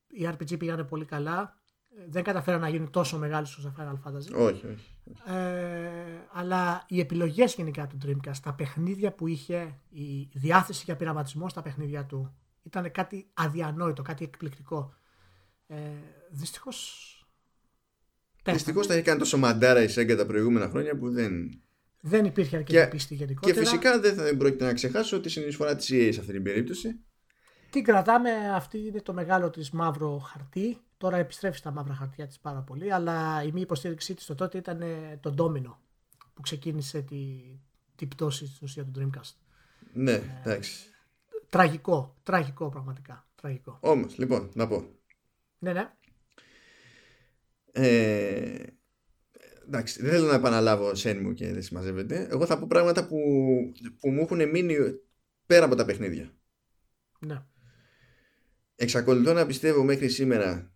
οι 0.08 0.30
RPG 0.32 0.58
πήγανε 0.60 0.84
πολύ 0.84 1.06
καλά. 1.06 1.56
Ε, 1.98 2.06
δεν 2.08 2.24
καταφέραν 2.24 2.60
να 2.60 2.70
γίνουν 2.70 2.90
τόσο 2.92 3.18
μεγάλους 3.18 3.58
όσο 3.58 3.74
τα 3.78 4.02
Final 4.04 4.08
Fantasy. 4.08 4.46
Όχι, 4.46 4.68
όχι. 4.68 4.96
Ε, 5.26 6.28
αλλά 6.32 6.86
οι 6.88 7.00
επιλογές 7.00 7.56
γενικά 7.56 7.88
του 7.88 7.98
Dreamcast, 8.06 8.38
τα 8.44 8.54
παιχνίδια 8.54 9.12
που 9.12 9.28
είχε, 9.28 9.80
η 9.90 10.30
διάθεση 10.34 10.84
για 10.86 10.96
πειραματισμό 10.96 11.50
στα 11.50 11.62
παιχνίδια 11.62 12.06
του, 12.06 12.36
ήταν 12.64 12.92
κάτι 12.92 13.30
αδιανόητο, 13.34 14.02
κάτι 14.02 14.24
εκπληκτικό. 14.24 14.94
Ε, 15.68 15.76
δυστυχώς... 16.30 17.12
πέθανε. 18.36 18.58
Δυστυχώς 18.58 18.88
τα 18.88 18.94
έχει 18.94 19.04
κάνει 19.04 19.20
τόσο 19.20 19.38
μαντάρα 19.38 19.84
η 19.84 19.88
Sega 19.96 20.16
τα 20.18 20.26
προηγούμενα 20.26 20.70
χρόνια 20.70 20.98
που 20.98 21.12
δεν. 21.12 21.62
Δεν 22.08 22.26
υπήρχε 22.26 22.56
αρκετή 22.58 22.80
Και- 22.80 22.88
πίστη 22.88 23.16
Και 23.16 23.24
γενικότερα. 23.24 23.60
φυσικά 23.60 24.00
δεν, 24.00 24.16
θα, 24.16 24.24
δεν 24.24 24.38
πρόκειται 24.38 24.66
να 24.66 24.74
ξεχάσω 24.74 25.20
τη 25.20 25.30
συνεισφορά 25.30 25.76
της 25.76 25.90
EA 25.92 26.10
σε 26.14 26.20
αυτή 26.20 26.32
την 26.32 26.44
περίπτωση. 26.44 27.00
Τι 27.70 27.82
κρατάμε, 27.82 28.30
αυτή 28.54 28.78
είναι 28.78 29.02
το 29.02 29.14
μεγάλο 29.14 29.50
της 29.50 29.72
μαύρο 29.72 30.18
χαρτί. 30.18 30.78
Τώρα 30.98 31.18
επιστρέφει 31.18 31.58
στα 31.58 31.72
μαύρα 31.72 31.94
χαρτιά 31.94 32.28
της 32.28 32.40
πάρα 32.40 32.62
πολύ, 32.62 32.94
αλλά 32.94 33.44
η 33.44 33.52
μη 33.52 33.62
υποστήριξή 33.62 34.14
της 34.14 34.26
το 34.26 34.36
τότε 34.36 34.58
ήταν 34.58 34.82
ε, 34.82 35.18
το 35.22 35.32
ντόμινο 35.32 35.80
που 36.34 36.42
ξεκίνησε 36.42 37.02
τη, 37.02 37.18
την 37.96 38.08
πτώση 38.08 38.46
στην 38.46 38.60
ουσία 38.62 38.86
του 38.86 38.92
Dreamcast. 39.00 39.32
Ναι, 39.94 40.22
εντάξει. 40.44 40.74
Τραγικό, 41.50 42.16
τραγικό 42.24 42.70
πραγματικά. 42.70 43.28
Τραγικό. 43.36 43.78
Όμως, 43.82 44.18
λοιπόν, 44.18 44.50
να 44.54 44.68
πω. 44.68 44.86
Ναι, 45.60 45.74
ναι. 45.74 45.92
Ε, 47.72 48.64
εντάξει, 49.68 50.02
δεν 50.02 50.12
θέλω 50.12 50.28
να 50.28 50.36
επαναλάβω 50.36 50.96
σέν 50.96 51.20
μου 51.22 51.34
και 51.34 51.52
δεν 51.54 51.62
συμμαζεύεται. 51.62 52.28
Εγώ 52.32 52.46
θα 52.46 52.60
πω 52.60 52.68
πράγματα 52.68 53.08
που, 53.08 53.18
που 54.00 54.10
μου 54.10 54.22
έχουν 54.22 54.50
μείνει 54.50 54.76
πέρα 55.46 55.66
από 55.66 55.76
τα 55.76 55.86
παιχνίδια. 55.86 56.34
ναι. 57.20 57.44
Εξακολουθώ 58.76 59.34
να 59.34 59.46
πιστεύω 59.46 59.84
μέχρι 59.84 60.10
σήμερα 60.10 60.74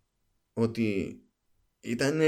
ότι 0.53 1.19
ήταν 1.81 2.21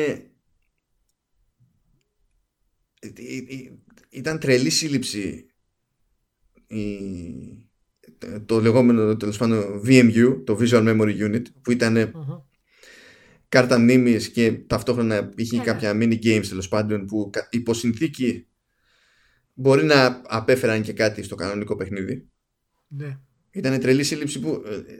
ήταν 4.09 4.39
τρελή 4.39 4.69
σύλληψη 4.69 5.47
η- 6.67 7.67
το 8.45 8.59
λεγόμενο 8.61 9.17
τέλος 9.17 9.37
πάντων 9.37 9.81
VMU, 9.85 10.41
το 10.45 10.57
Visual 10.59 10.83
Memory 10.87 11.17
Unit 11.19 11.43
που 11.61 11.71
ήταν 11.71 11.93
Μμμ. 11.93 12.41
Κάρτα 13.53 13.79
μνήμης 13.79 14.29
και 14.31 14.51
ταυτόχρονα 14.51 15.31
είχε 15.35 15.57
Ναι, 15.57 15.63
κάποια 15.63 15.91
mini 15.95 16.19
games 16.23 16.45
τέλος 16.49 16.67
πάντων 16.67 17.05
που 17.05 17.29
κα- 17.31 17.47
υπό 17.51 17.73
συνθήκη 17.73 18.47
μπορεί 19.53 19.83
να 19.83 20.21
απέφεραν 20.27 20.81
και 20.81 20.93
κάτι 20.93 21.23
στο 21.23 21.35
κανονικό 21.35 21.75
παιχνίδι. 21.75 22.29
ναι. 22.87 23.17
Ήταν 23.51 23.79
τρελή 23.79 24.03
σύλληψη 24.03 24.39
που. 24.39 24.63
ε, 24.65 24.93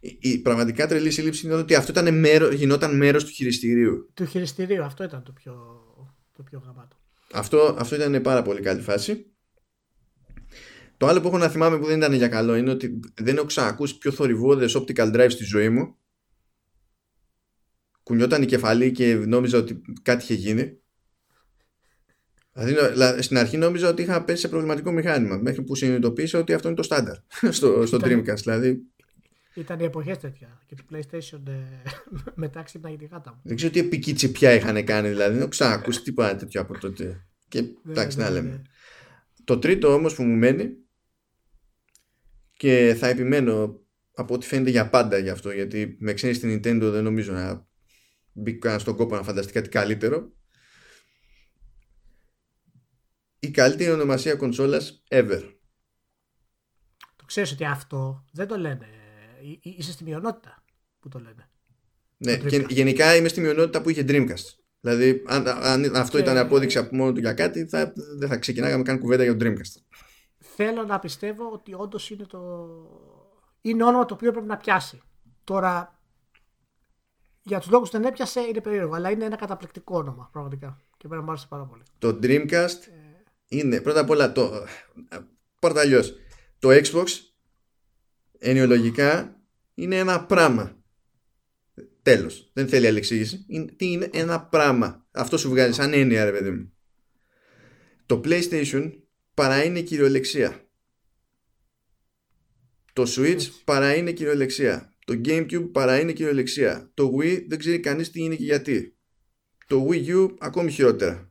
η, 0.00 0.18
η 0.20 0.38
πραγματικά 0.38 0.86
τρελή 0.86 1.10
σύλληψη 1.10 1.46
είναι 1.46 1.54
ότι 1.54 1.74
αυτό 1.74 1.92
ήταν 1.92 2.18
μέρο, 2.18 2.52
γινόταν 2.52 2.96
μέρος 2.96 3.24
του 3.24 3.30
χειριστηρίου. 3.30 4.10
Του 4.14 4.24
χειριστηρίου, 4.26 4.82
αυτό 4.82 5.04
ήταν 5.04 5.22
το 5.22 5.32
πιο, 5.32 5.54
το 6.32 6.42
πιο 6.42 6.62
γαμάτο. 6.66 6.96
Αυτό, 7.32 7.76
αυτό 7.78 7.94
ήταν 7.94 8.22
πάρα 8.22 8.42
πολύ 8.42 8.60
καλή 8.60 8.80
φάση. 8.80 9.26
Το 10.96 11.06
άλλο 11.06 11.20
που 11.20 11.26
έχω 11.28 11.38
να 11.38 11.48
θυμάμαι 11.48 11.78
που 11.78 11.86
δεν 11.86 11.96
ήταν 11.96 12.12
για 12.12 12.28
καλό 12.28 12.54
είναι 12.56 12.70
ότι 12.70 13.00
δεν 13.14 13.36
έχω 13.36 13.46
ξανακούσει 13.46 13.98
πιο 13.98 14.10
θορυβόδες 14.10 14.76
optical 14.76 15.14
drive 15.14 15.30
στη 15.30 15.44
ζωή 15.44 15.68
μου. 15.68 15.96
Κουνιόταν 18.06 18.42
η 18.42 18.46
κεφαλή 18.46 18.92
και 18.92 19.14
νόμιζα 19.14 19.58
ότι 19.58 19.80
κάτι 20.02 20.22
είχε 20.22 20.34
γίνει. 20.34 20.78
Δηλαδή, 22.52 22.72
νο- 22.72 22.94
λα- 22.96 23.22
στην 23.22 23.38
αρχή 23.38 23.56
νόμιζα 23.56 23.88
ότι 23.88 24.02
είχα 24.02 24.24
πέσει 24.24 24.40
σε 24.40 24.48
προβληματικό 24.48 24.92
μηχάνημα 24.92 25.36
μέχρι 25.36 25.62
που 25.62 25.74
συνειδητοποίησα 25.74 26.38
ότι 26.38 26.52
αυτό 26.52 26.68
είναι 26.68 26.76
το 26.76 26.82
στάνταρ 26.82 27.16
στο, 27.56 27.86
στο 27.86 27.96
Ήταν- 27.96 28.20
Dreamcast. 28.24 28.36
Δηλαδή, 28.42 28.78
Ήταν 29.54 29.80
οι 29.80 29.84
εποχές 29.84 30.18
τέτοια. 30.18 30.60
Και 30.66 30.74
το 30.74 30.82
PlayStation 30.92 31.40
ε, 31.46 31.52
μετά 32.34 32.62
ξύπνα 32.62 32.88
για 32.88 32.98
τη 32.98 33.04
γάτα 33.04 33.30
μου. 33.34 33.40
δεν 33.44 33.56
ξέρω 33.56 33.72
τι 33.72 33.78
επική 33.78 34.12
τσιπιά 34.14 34.52
είχαν 34.52 34.84
κάνει. 34.84 35.08
Δηλαδή, 35.08 35.30
δεν 35.32 35.40
έχω 35.40 35.48
ξανακούσει 35.48 36.02
τίποτα 36.02 36.36
τέτοιο 36.36 36.60
από 36.60 36.78
τότε. 36.78 37.26
Και 37.48 37.64
εντάξει, 37.88 38.16
Ναι, 38.18 38.24
να 38.24 38.30
ναι, 38.30 38.36
λέμε. 38.36 38.48
ναι. 38.50 38.62
Το 39.44 39.58
τρίτο 39.58 39.92
όμως 39.94 40.14
που 40.14 40.22
μου 40.22 40.36
μένει 40.36 40.70
και 42.56 42.96
θα 42.98 43.06
επιμένω 43.08 43.80
από 44.14 44.34
ό,τι 44.34 44.46
φαίνεται 44.46 44.70
για 44.70 44.88
πάντα 44.88 45.18
γι' 45.18 45.28
αυτό 45.28 45.50
γιατί 45.50 45.96
με 46.00 46.12
ξένη 46.12 46.34
στην 46.34 46.54
Nintendo 46.56 46.90
δεν 46.92 47.04
νομίζω 47.04 47.32
να 47.32 47.66
μπει 48.36 48.58
κανένα 48.58 48.80
στον 48.80 48.96
κόπο 48.96 49.14
να 49.14 49.22
φανταστεί 49.22 49.52
κάτι 49.52 49.68
καλύτερο 49.68 50.32
η 53.38 53.50
καλύτερη 53.50 53.90
ονομασία 53.90 54.34
κονσόλας 54.34 55.02
ever 55.08 55.56
ξέρεις 57.26 57.52
ότι 57.52 57.64
αυτό 57.64 58.24
δεν 58.32 58.46
το 58.46 58.58
λένε. 58.58 58.86
Είσαι 59.60 59.92
στη 59.92 60.04
μειονότητα 60.04 60.64
που 61.00 61.08
το 61.08 61.18
λένε. 61.18 61.50
Ναι, 62.16 62.36
και, 62.36 62.66
γενικά 62.68 63.16
είμαι 63.16 63.28
στη 63.28 63.40
μειονότητα 63.40 63.82
που 63.82 63.90
είχε 63.90 64.04
Dreamcast. 64.08 64.54
Δηλαδή, 64.80 65.22
αν, 65.26 65.48
αν 65.48 65.96
αυτό 65.96 66.16
και... 66.16 66.22
ήταν 66.22 66.36
απόδειξη 66.36 66.78
από 66.78 66.96
μόνο 66.96 67.12
του 67.12 67.20
για 67.20 67.32
κάτι, 67.32 67.66
θα, 67.66 67.92
δεν 68.18 68.28
θα 68.28 68.36
ξεκινάγαμε 68.36 68.82
καν 68.82 68.98
κουβέντα 68.98 69.22
για 69.22 69.36
το 69.36 69.44
Dreamcast. 69.44 69.80
Θέλω 70.38 70.84
να 70.84 70.98
πιστεύω 70.98 71.50
ότι 71.52 71.74
όντως 71.74 72.10
είναι 72.10 72.24
το. 72.24 72.38
Είναι 73.60 73.84
όνομα 73.84 74.04
το 74.04 74.14
οποίο 74.14 74.30
πρέπει 74.30 74.46
να 74.46 74.56
πιάσει. 74.56 75.02
Τώρα, 75.44 75.95
για 77.46 77.58
τους 77.58 77.70
λόγους 77.70 77.90
που 77.90 77.98
δεν 77.98 78.06
έπιασε 78.06 78.40
είναι 78.40 78.60
περίεργο, 78.60 78.94
αλλά 78.94 79.10
είναι 79.10 79.24
ένα 79.24 79.36
καταπληκτικό 79.36 79.96
όνομα 79.98 80.28
πραγματικά. 80.32 80.80
Και 80.96 81.08
πρέπει 81.08 81.14
να 81.14 81.22
μου 81.22 81.30
άρεσε 81.30 81.46
πάρα 81.48 81.64
πολύ. 81.64 81.82
Το 81.98 82.18
Dreamcast 82.22 82.86
ε... 82.86 83.22
είναι 83.48 83.80
πρώτα 83.80 84.00
απ' 84.00 84.10
όλα 84.10 84.32
το. 84.32 84.66
Πρώτα 85.58 85.80
αλλιώς. 85.80 86.14
Το 86.58 86.68
Xbox 86.70 87.06
ενοιολογικά 88.38 89.40
είναι 89.74 89.98
ένα 89.98 90.24
πράγμα. 90.24 90.76
Τέλος. 92.02 92.50
Δεν 92.52 92.68
θέλει 92.68 92.86
άλλη 92.86 92.98
εξήγηση. 92.98 93.46
Τι 93.76 93.92
είναι 93.92 94.10
ένα 94.12 94.42
πράγμα. 94.42 95.06
Αυτό 95.10 95.38
σου 95.38 95.48
βγάζει 95.48 95.72
σαν 95.72 95.92
έννοια, 95.92 96.24
ρε 96.24 96.32
παιδί 96.32 96.50
μου. 96.50 96.72
Το 98.06 98.20
PlayStation 98.24 98.92
παρά 99.34 99.64
είναι 99.64 99.80
κυριολεξία. 99.80 100.60
Το 102.92 103.04
Switch 103.06 103.42
παρά 103.64 103.96
είναι 103.96 104.12
κυριολεξία. 104.12 104.95
Το 105.06 105.20
GameCube 105.24 105.68
παρά 105.72 106.00
είναι 106.00 106.12
κυριολεξία. 106.12 106.90
Το 106.94 107.12
Wii 107.16 107.44
δεν 107.48 107.58
ξέρει 107.58 107.80
κανείς 107.80 108.10
τι 108.10 108.22
είναι 108.22 108.36
και 108.36 108.44
γιατί. 108.44 108.96
Το 109.66 109.86
Wii 109.90 110.08
U 110.08 110.36
ακόμη 110.38 110.70
χειρότερα. 110.70 111.30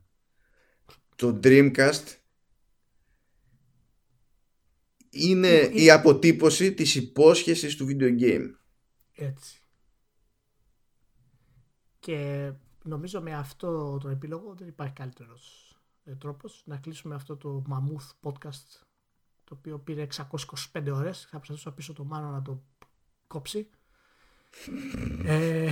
Το 1.16 1.40
Dreamcast 1.42 2.16
είναι 5.10 5.70
η 5.72 5.90
αποτύπωση 5.90 6.74
της 6.74 6.94
υπόσχεσης 6.94 7.76
του 7.76 7.86
video 7.88 8.20
game. 8.20 8.50
Έτσι. 9.14 9.60
Και 11.98 12.52
νομίζω 12.82 13.20
με 13.20 13.34
αυτό 13.34 13.98
τον 14.00 14.10
επίλογο 14.10 14.54
δεν 14.54 14.68
υπάρχει 14.68 14.92
καλύτερος 14.92 15.74
ε, 16.04 16.14
τρόπος 16.14 16.62
να 16.66 16.76
κλείσουμε 16.76 17.14
αυτό 17.14 17.36
το 17.36 17.62
Mammoth 17.70 18.30
podcast 18.30 18.84
το 19.44 19.54
οποίο 19.58 19.78
πήρε 19.78 20.06
625 20.72 20.92
ώρες. 20.92 21.26
Θα 21.30 21.36
προσπαθήσω 21.36 21.72
πίσω 21.72 21.92
το 21.92 22.04
Μάνο 22.04 22.30
να 22.30 22.42
το 22.42 22.62
κόψει. 23.26 23.70
ε, 25.24 25.70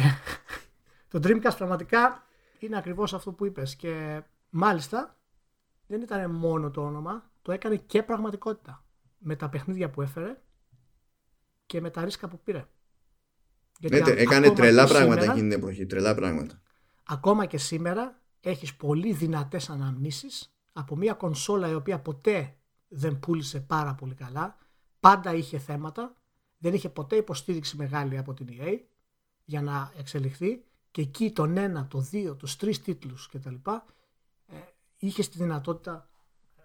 το 1.09 1.21
Dreamcast 1.23 1.57
πραγματικά 1.57 2.27
είναι 2.59 2.77
ακριβώς 2.77 3.15
αυτό 3.15 3.33
που 3.33 3.45
είπες 3.45 3.77
και 3.77 4.23
μάλιστα 4.51 5.19
δεν 5.87 6.01
ήταν 6.01 6.31
μόνο 6.31 6.71
το 6.71 6.85
όνομα, 6.85 7.31
το 7.43 7.53
έκανε 7.53 7.77
και 7.77 8.03
πραγματικότητα 8.03 8.85
με 9.19 9.37
τα 9.37 9.49
παιχνίδια 9.49 9.91
που 9.91 10.03
έφερε 10.03 10.43
και 11.67 11.81
με 11.81 11.91
τα 11.91 12.05
ρίσκα 12.05 12.29
που 12.29 12.41
πήρε. 12.45 12.67
Γιατί 13.79 14.01
ναι, 14.01 14.11
έκανε 14.11 14.51
τρελά 14.51 14.87
πράγματα 14.87 15.21
σήμερα, 15.21 15.33
εκείνη 15.33 15.49
την 15.49 15.59
εποχή, 15.59 15.87
τρελά 15.87 16.15
πράγματα. 16.15 16.63
Ακόμα 17.05 17.47
και 17.47 17.59
σήμερα 17.59 18.23
έχεις 18.41 18.75
πολύ 18.75 19.13
δυνατές 19.13 19.71
αναμνήσεις 19.71 20.55
από 20.73 20.97
μια 20.97 21.15
κονσόλα 21.15 21.69
η 21.69 21.75
οποία 21.75 22.01
ποτέ 22.01 22.57
δεν 22.89 23.19
πούλησε 23.19 23.61
πάρα 23.61 23.95
πολύ 23.95 24.15
καλά, 24.15 24.57
πάντα 25.01 25.35
είχε 25.35 25.59
θέματα, 25.59 26.17
δεν 26.65 26.75
είχε 26.75 26.89
ποτέ 26.89 27.17
υποστήριξη 27.17 27.77
μεγάλη 27.77 28.19
από 28.19 28.35
την 28.35 28.47
EA 28.51 28.79
για 29.45 29.63
να 29.63 29.93
εξελιχθεί 29.99 30.65
και 30.91 31.01
εκεί 31.01 31.33
τον 31.33 31.57
ένα, 31.57 31.87
το 31.87 31.99
δύο, 31.99 32.35
τους 32.35 32.57
τρεις 32.57 32.83
τίτλους 32.83 33.29
κτλ. 33.29 33.55
Ε, 34.47 34.57
είχε 34.97 35.23
τη 35.23 35.39
δυνατότητα 35.39 36.09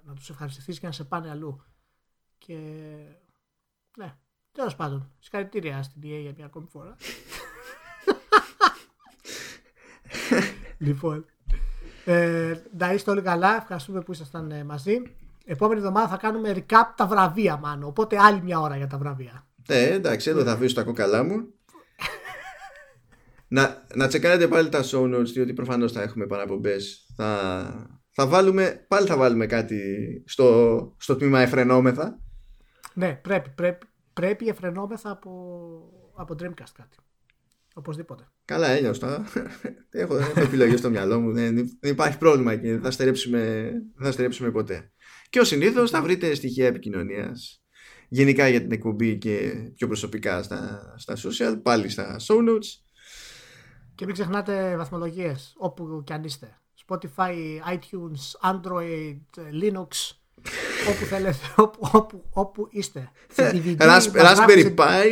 να 0.04 0.14
τους 0.14 0.30
ευχαριστηθείς 0.30 0.80
και 0.80 0.86
να 0.86 0.92
σε 0.92 1.04
πάνε 1.04 1.30
αλλού. 1.30 1.64
Και 2.38 2.56
ναι, 3.98 4.16
τέλος 4.52 4.76
πάντων, 4.76 5.12
συγχαρητήρια 5.20 5.84
στην 5.84 6.02
EA 6.02 6.20
για 6.22 6.34
μια 6.36 6.46
ακόμη 6.46 6.68
φορά. 6.68 6.96
λοιπόν, 10.88 11.26
ε, 12.06 12.62
να 12.78 12.94
είστε 12.94 13.12
όλοι 13.12 13.22
καλά, 13.22 13.56
ευχαριστούμε 13.56 14.02
που 14.02 14.12
ήσασταν 14.12 14.52
ε, 14.52 14.64
μαζί. 14.64 15.02
Επόμενη 15.46 15.80
εβδομάδα 15.80 16.08
θα 16.08 16.18
κάνουμε 16.18 16.54
recap 16.56 16.94
τα 16.96 17.08
βραβεία, 17.08 17.58
μάλλον. 17.58 17.84
Οπότε 17.84 18.20
άλλη 18.20 18.42
μια 18.42 18.60
ώρα 18.60 18.78
για 18.78 18.88
τα 18.88 18.98
βραβεία. 18.98 19.44
Ε, 19.70 19.94
εντάξει, 19.94 20.30
εδώ 20.30 20.44
θα 20.44 20.52
αφήσω 20.52 20.76
τα 20.76 20.84
κόκαλά 20.84 21.24
μου. 21.24 21.54
να, 23.48 23.86
να 23.96 24.08
τσεκάρετε 24.08 24.48
πάλι 24.48 24.70
τα 24.70 24.84
show 24.84 25.16
notes, 25.16 25.26
διότι 25.26 25.54
προφανώς 25.54 25.92
θα 25.92 26.02
έχουμε 26.02 26.26
παραπομπές. 26.26 27.06
Θα, 27.16 28.00
θα 28.12 28.28
βάλουμε, 28.28 28.86
πάλι 28.88 29.08
θα 29.08 29.18
βάλουμε 29.18 29.46
κάτι 29.46 29.80
στο, 30.26 30.96
στο 31.00 31.16
τμήμα 31.16 31.40
εφρενόμεθα. 31.40 32.20
Ναι, 32.94 33.20
πρέπει, 33.24 33.50
πρέπει, 33.50 33.86
πρέπει 34.14 34.48
εφρενόμεθα 34.48 35.12
από, 35.12 35.32
από 36.16 36.36
Dreamcast 36.40 36.74
κάτι. 36.74 36.98
Οπωσδήποτε. 37.74 38.28
Καλά, 38.46 38.68
ένιωσα. 38.68 39.26
έχω, 39.90 40.18
έχω 40.18 40.40
επιλογή 40.40 40.78
στο 40.78 40.90
μυαλό 40.90 41.20
μου. 41.20 41.34
Δεν, 41.34 41.56
δεν 41.80 41.92
υπάρχει 41.92 42.18
πρόβλημα 42.18 42.56
και 42.56 42.72
δεν 42.72 42.82
θα 42.82 42.92
στερέψουμε, 42.92 43.72
θα 43.98 44.12
στερέψουμε 44.12 44.52
ποτέ. 44.52 44.92
Και 45.30 45.40
ως 45.40 45.48
συνήθως 45.48 45.90
θα 45.90 46.02
βρείτε 46.02 46.34
στοιχεία 46.34 46.68
επικοινωνίας 46.68 47.64
γενικά 48.10 48.48
για 48.48 48.62
την 48.62 48.72
εκπομπή 48.72 49.18
και 49.18 49.54
πιο 49.76 49.88
προσωπικά 49.88 50.44
στα, 50.44 50.94
στα 50.98 51.16
social, 51.16 51.60
πάλι 51.62 51.90
στα 51.90 52.16
show 52.28 52.38
notes. 52.50 52.82
Και 53.96 54.06
μην 54.06 54.14
ξεχνάτε 54.14 54.78
βαθμολογίες 54.78 55.54
όπου 55.58 56.04
κι 56.06 56.14
αν 56.14 56.24
είστε. 56.24 56.58
Spotify, 56.88 57.34
iTunes, 57.74 58.52
Android, 58.52 59.18
Linux, 59.62 60.16
όπου 60.90 61.06
θέλετε, 61.10 61.38
όπου, 61.64 61.90
όπου, 61.92 62.24
όπου 62.30 62.68
είστε. 62.72 63.12
DVD, 63.36 63.78
Raspberry 64.14 64.76
Pi. 64.76 65.06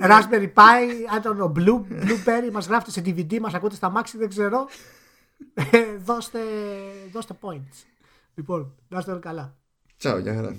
Raspberry 0.00 0.52
Pi, 0.54 0.80
I 1.14 1.22
don't 1.22 1.38
know, 1.38 1.52
Blue, 1.52 1.80
Blueberry, 1.90 2.50
μας 2.52 2.66
γράφετε 2.66 2.90
σε 2.90 3.02
DVD, 3.06 3.38
μας 3.38 3.54
ακούτε 3.54 3.74
στα 3.74 3.92
Maxi, 3.96 4.14
δεν 4.14 4.28
ξέρω. 4.28 4.68
Ε, 5.54 5.96
δώστε, 5.96 6.40
δώστε 7.12 7.38
points. 7.40 7.84
Λοιπόν, 8.34 8.74
να 8.88 8.98
είστε 8.98 9.10
όλοι 9.10 9.20
καλά. 9.20 9.56
Τσάου, 9.96 10.18
γεια 10.18 10.34
χαρά. 10.34 10.56